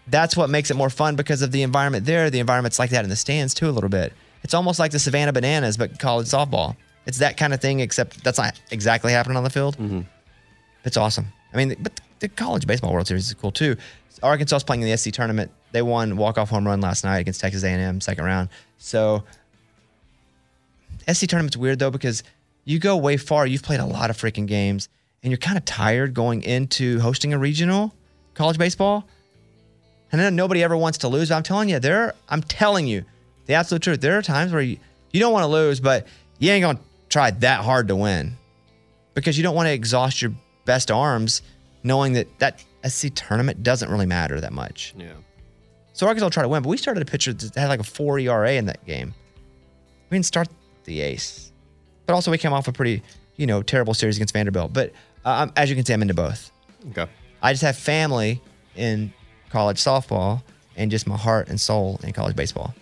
That's 0.09 0.36
what 0.36 0.51
makes 0.51 0.73
it 0.73 0.77
more 0.77 0.90
fun 0.90 1.15
because 1.15 1.43
of 1.43 1.53
the 1.53 1.62
environment 1.62 2.05
there. 2.05 2.31
The 2.31 2.40
environment's 2.40 2.81
like 2.81 2.90
that 2.90 3.05
in 3.05 3.11
the 3.11 3.16
stands 3.16 3.55
too, 3.55 3.69
a 3.69 3.70
little 3.70 3.89
bit. 3.89 4.12
It's 4.43 4.55
almost 4.55 4.78
like 4.78 4.90
the 4.90 4.98
Savannah 4.98 5.32
Bananas, 5.32 5.77
but 5.77 5.98
college 5.98 6.27
softball. 6.27 6.77
It's 7.06 7.19
that 7.19 7.36
kind 7.36 7.52
of 7.52 7.60
thing, 7.60 7.81
except 7.81 8.23
that's 8.23 8.39
not 8.39 8.60
exactly 8.70 9.12
happening 9.12 9.36
on 9.36 9.44
the 9.44 9.51
field. 9.51 9.77
Mm-hmm. 9.77 10.01
It's 10.85 10.97
awesome. 10.97 11.27
I 11.52 11.56
mean, 11.56 11.77
but 11.81 12.01
the 12.20 12.28
college 12.28 12.66
baseball 12.66 12.93
World 12.93 13.06
Series 13.06 13.27
is 13.27 13.35
cool 13.35 13.52
too. 13.52 13.77
Arkansas 14.23 14.56
is 14.56 14.64
playing 14.64 14.82
in 14.82 14.89
the 14.89 14.97
SC 14.97 15.10
tournament. 15.12 15.51
They 15.73 15.82
won 15.82 16.16
walk 16.16 16.39
off 16.39 16.51
home 16.51 16.66
run 16.66 16.81
last 16.81 17.05
night 17.05 17.19
against 17.19 17.40
Texas 17.40 17.64
A&M 17.64 18.01
second 18.01 18.24
round. 18.24 18.48
So 18.78 19.24
SC 21.10 21.27
tournament's 21.27 21.56
weird 21.56 21.78
though 21.78 21.90
because 21.90 22.23
you 22.64 22.78
go 22.78 22.97
way 22.97 23.16
far. 23.16 23.47
You've 23.47 23.62
played 23.62 23.81
a 23.81 23.86
lot 23.86 24.10
of 24.10 24.16
freaking 24.16 24.47
games, 24.47 24.89
and 25.23 25.31
you're 25.31 25.39
kind 25.39 25.59
of 25.59 25.64
tired 25.64 26.14
going 26.14 26.43
into 26.43 27.01
hosting 27.01 27.32
a 27.32 27.39
regional 27.39 27.94
college 28.35 28.59
baseball. 28.59 29.05
And 30.12 30.20
I 30.20 30.24
know 30.24 30.31
nobody 30.31 30.62
ever 30.62 30.77
wants 30.77 30.98
to 30.98 31.09
lose. 31.09 31.31
But 31.31 31.36
I'm 31.36 31.43
telling 31.43 31.69
you, 31.69 31.81
there. 31.81 32.14
I'm 32.28 32.43
telling 32.43 32.86
you, 32.86 33.05
the 33.47 33.55
absolute 33.55 33.82
truth. 33.82 34.01
There 34.01 34.19
are 34.19 34.23
times 34.23 34.52
where 34.52 34.62
you, 34.62 34.78
you 35.12 35.20
don't 35.20 35.32
want 35.32 35.44
to 35.44 35.48
lose, 35.48 35.81
but 35.81 36.06
you 36.39 36.51
ain't 36.51 36.62
gonna 36.62 36.81
try 37.09 37.31
that 37.31 37.60
hard 37.64 37.89
to 37.89 37.97
win 37.97 38.36
because 39.14 39.36
you 39.36 39.43
don't 39.43 39.55
want 39.55 39.66
to 39.66 39.73
exhaust 39.73 40.23
your 40.23 40.32
best 40.64 40.90
arms, 40.90 41.43
knowing 41.82 42.14
that 42.14 42.39
that 42.39 42.64
SC 42.86 43.14
tournament 43.14 43.62
doesn't 43.62 43.90
really 43.90 44.06
matter 44.06 44.40
that 44.40 44.52
much. 44.52 44.94
Yeah. 44.97 45.12
So 45.93 46.06
Arkansas 46.06 46.27
will 46.27 46.31
try 46.31 46.43
to 46.43 46.48
win, 46.48 46.62
but 46.62 46.69
we 46.70 46.77
started 46.77 47.02
a 47.02 47.06
pitcher 47.06 47.32
that 47.32 47.55
had 47.55 47.69
like 47.69 47.81
a 47.81 47.85
four 47.85 48.19
ERA 48.19 48.52
in 48.52 48.66
that 48.66 48.85
game. 48.86 49.14
We 50.10 50.16
didn't 50.16 50.27
start 50.27 50.48
the 50.85 51.01
ace, 51.01 51.52
but 52.06 52.14
also 52.14 52.31
we 52.31 52.39
came 52.39 52.52
off 52.52 52.69
a 52.69 52.73
pretty, 52.73 53.02
you 53.36 53.47
know, 53.47 53.62
terrible 53.62 53.94
series 53.94 54.16
against 54.16 54.32
Vanderbilt. 54.32 54.73
But 54.73 54.93
uh, 55.24 55.48
as 55.56 55.69
you 55.70 55.77
can 55.77 55.85
see, 55.85 55.93
I'm 55.93 56.02
into 56.02 56.14
both. 56.14 56.51
Okay. 56.90 57.06
I 57.43 57.52
just 57.52 57.62
have 57.62 57.77
family 57.77 58.40
in 58.74 59.12
college 59.51 59.78
softball 59.78 60.43
and 60.77 60.90
just 60.90 61.06
my 61.06 61.16
heart 61.16 61.48
and 61.48 61.60
soul 61.60 62.01
in 62.02 62.12
college 62.12 62.35
baseball. 62.35 62.74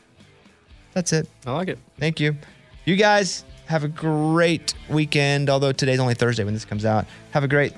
That's 0.93 1.13
it. 1.13 1.29
I 1.47 1.53
like 1.53 1.69
it. 1.69 1.79
Thank 1.99 2.21
you. 2.21 2.37
You 2.85 2.97
guys 2.97 3.45
have 3.67 3.85
a 3.85 3.89
great 3.89 4.75
weekend. 4.89 5.49
Although 5.49 5.73
today's 5.73 6.01
only 6.01 6.15
Thursday 6.15 6.45
when 6.45 6.55
this 6.55 6.65
comes 6.65 6.85
out. 6.85 7.07
Have 7.31 7.45
a 7.45 7.49
great 7.49 7.73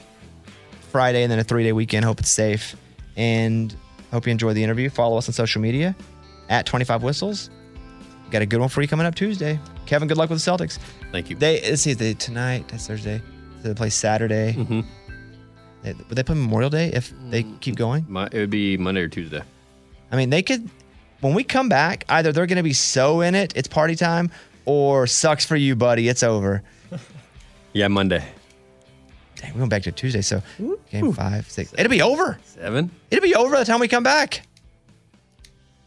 Friday 0.90 1.22
and 1.22 1.30
then 1.30 1.38
a 1.38 1.44
three 1.44 1.64
day 1.64 1.72
weekend. 1.72 2.04
Hope 2.04 2.20
it's 2.20 2.30
safe. 2.30 2.76
And 3.16 3.74
hope 4.10 4.26
you 4.26 4.32
enjoy 4.32 4.54
the 4.54 4.62
interview. 4.64 4.88
Follow 4.88 5.18
us 5.18 5.28
on 5.28 5.34
social 5.34 5.60
media 5.60 5.94
at 6.48 6.66
25 6.66 7.02
Whistles. 7.02 7.50
Got 8.30 8.40
a 8.42 8.46
good 8.46 8.60
one 8.60 8.70
for 8.70 8.80
you 8.80 8.88
coming 8.88 9.06
up 9.06 9.14
Tuesday. 9.14 9.60
Kevin, 9.84 10.08
good 10.08 10.16
luck 10.16 10.30
with 10.30 10.42
the 10.42 10.50
Celtics. 10.50 10.78
Thank 11.10 11.28
you. 11.28 11.36
They 11.36 11.60
let's 11.68 11.82
see, 11.82 11.92
they 11.92 12.14
tonight, 12.14 12.66
that's 12.68 12.86
Thursday. 12.86 13.20
So 13.60 13.68
they 13.68 13.74
play 13.74 13.90
Saturday. 13.90 14.54
Mm-hmm. 14.54 14.80
They, 15.82 15.92
would 15.92 16.16
they 16.16 16.22
play 16.22 16.36
Memorial 16.36 16.70
Day 16.70 16.90
if 16.94 17.12
they 17.28 17.42
keep 17.42 17.76
going? 17.76 18.06
My, 18.08 18.26
it 18.32 18.34
would 18.34 18.50
be 18.50 18.78
Monday 18.78 19.02
or 19.02 19.08
Tuesday. 19.08 19.42
I 20.10 20.16
mean, 20.16 20.30
they 20.30 20.42
could. 20.42 20.68
When 21.22 21.34
we 21.34 21.44
come 21.44 21.68
back, 21.68 22.04
either 22.08 22.32
they're 22.32 22.46
going 22.46 22.56
to 22.56 22.62
be 22.64 22.72
so 22.72 23.20
in 23.20 23.34
it, 23.34 23.52
it's 23.56 23.68
party 23.68 23.94
time, 23.94 24.30
or 24.64 25.06
sucks 25.06 25.44
for 25.46 25.56
you, 25.56 25.74
buddy, 25.76 26.08
it's 26.08 26.22
over. 26.22 26.62
Yeah, 27.74 27.88
Monday. 27.88 28.22
Dang, 29.36 29.54
we 29.54 29.60
went 29.60 29.70
back 29.70 29.84
to 29.84 29.92
Tuesday, 29.92 30.20
so 30.20 30.42
game 30.90 31.10
five, 31.14 31.50
six. 31.50 31.72
It'll 31.78 31.88
be 31.88 32.02
over. 32.02 32.38
Seven. 32.44 32.90
It'll 33.10 33.22
be 33.22 33.34
over 33.34 33.50
by 33.54 33.60
the 33.60 33.64
time 33.64 33.80
we 33.80 33.88
come 33.88 34.02
back. 34.02 34.46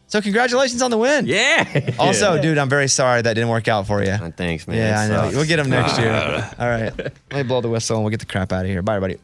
So 0.08 0.20
congratulations 0.20 0.82
on 0.82 0.90
the 0.90 0.98
win. 0.98 1.26
Yeah. 1.26 1.92
Also, 2.00 2.42
dude, 2.42 2.58
I'm 2.58 2.68
very 2.68 2.88
sorry 2.88 3.22
that 3.22 3.34
didn't 3.34 3.50
work 3.50 3.68
out 3.68 3.86
for 3.86 4.02
you. 4.02 4.10
Oh, 4.20 4.32
thanks, 4.36 4.66
man. 4.66 4.76
Yeah, 4.78 5.04
It 5.04 5.06
I 5.06 5.08
know. 5.30 5.36
We'll 5.36 5.46
get 5.46 5.58
them 5.58 5.70
next 5.70 5.96
year. 5.96 6.10
All 6.58 6.68
right. 6.68 6.92
Let 6.98 7.14
me 7.32 7.42
blow 7.44 7.60
the 7.60 7.68
whistle 7.68 7.96
and 7.98 8.04
we'll 8.04 8.10
get 8.10 8.18
the 8.20 8.26
crap 8.26 8.52
out 8.52 8.64
of 8.64 8.70
here. 8.70 8.82
Bye, 8.82 8.96
everybody. 8.96 9.20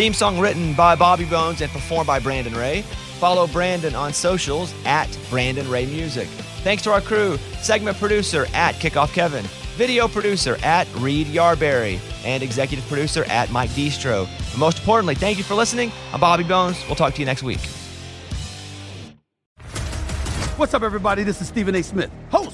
Theme 0.00 0.14
song 0.14 0.38
written 0.38 0.72
by 0.72 0.96
Bobby 0.96 1.26
Bones 1.26 1.60
and 1.60 1.70
performed 1.70 2.06
by 2.06 2.18
Brandon 2.18 2.54
Ray. 2.54 2.80
Follow 3.18 3.46
Brandon 3.46 3.94
on 3.94 4.14
socials 4.14 4.72
at 4.86 5.14
Brandon 5.28 5.68
Ray 5.68 5.84
Music. 5.84 6.26
Thanks 6.64 6.82
to 6.84 6.90
our 6.90 7.02
crew, 7.02 7.36
segment 7.60 7.98
producer 7.98 8.46
at 8.54 8.76
Kickoff 8.76 9.12
Kevin, 9.12 9.44
video 9.76 10.08
producer 10.08 10.56
at 10.62 10.88
Reid 10.94 11.26
Yarberry, 11.26 12.00
and 12.24 12.42
executive 12.42 12.86
producer 12.86 13.24
at 13.24 13.50
Mike 13.50 13.68
Deestro. 13.72 14.26
But 14.52 14.58
most 14.58 14.78
importantly, 14.78 15.16
thank 15.16 15.36
you 15.36 15.44
for 15.44 15.54
listening. 15.54 15.92
I'm 16.14 16.20
Bobby 16.20 16.44
Bones. 16.44 16.82
We'll 16.86 16.96
talk 16.96 17.12
to 17.12 17.20
you 17.20 17.26
next 17.26 17.42
week. 17.42 17.60
What's 20.56 20.72
up, 20.72 20.82
everybody? 20.82 21.24
This 21.24 21.42
is 21.42 21.48
Stephen 21.48 21.74
A. 21.74 21.82
Smith, 21.82 22.10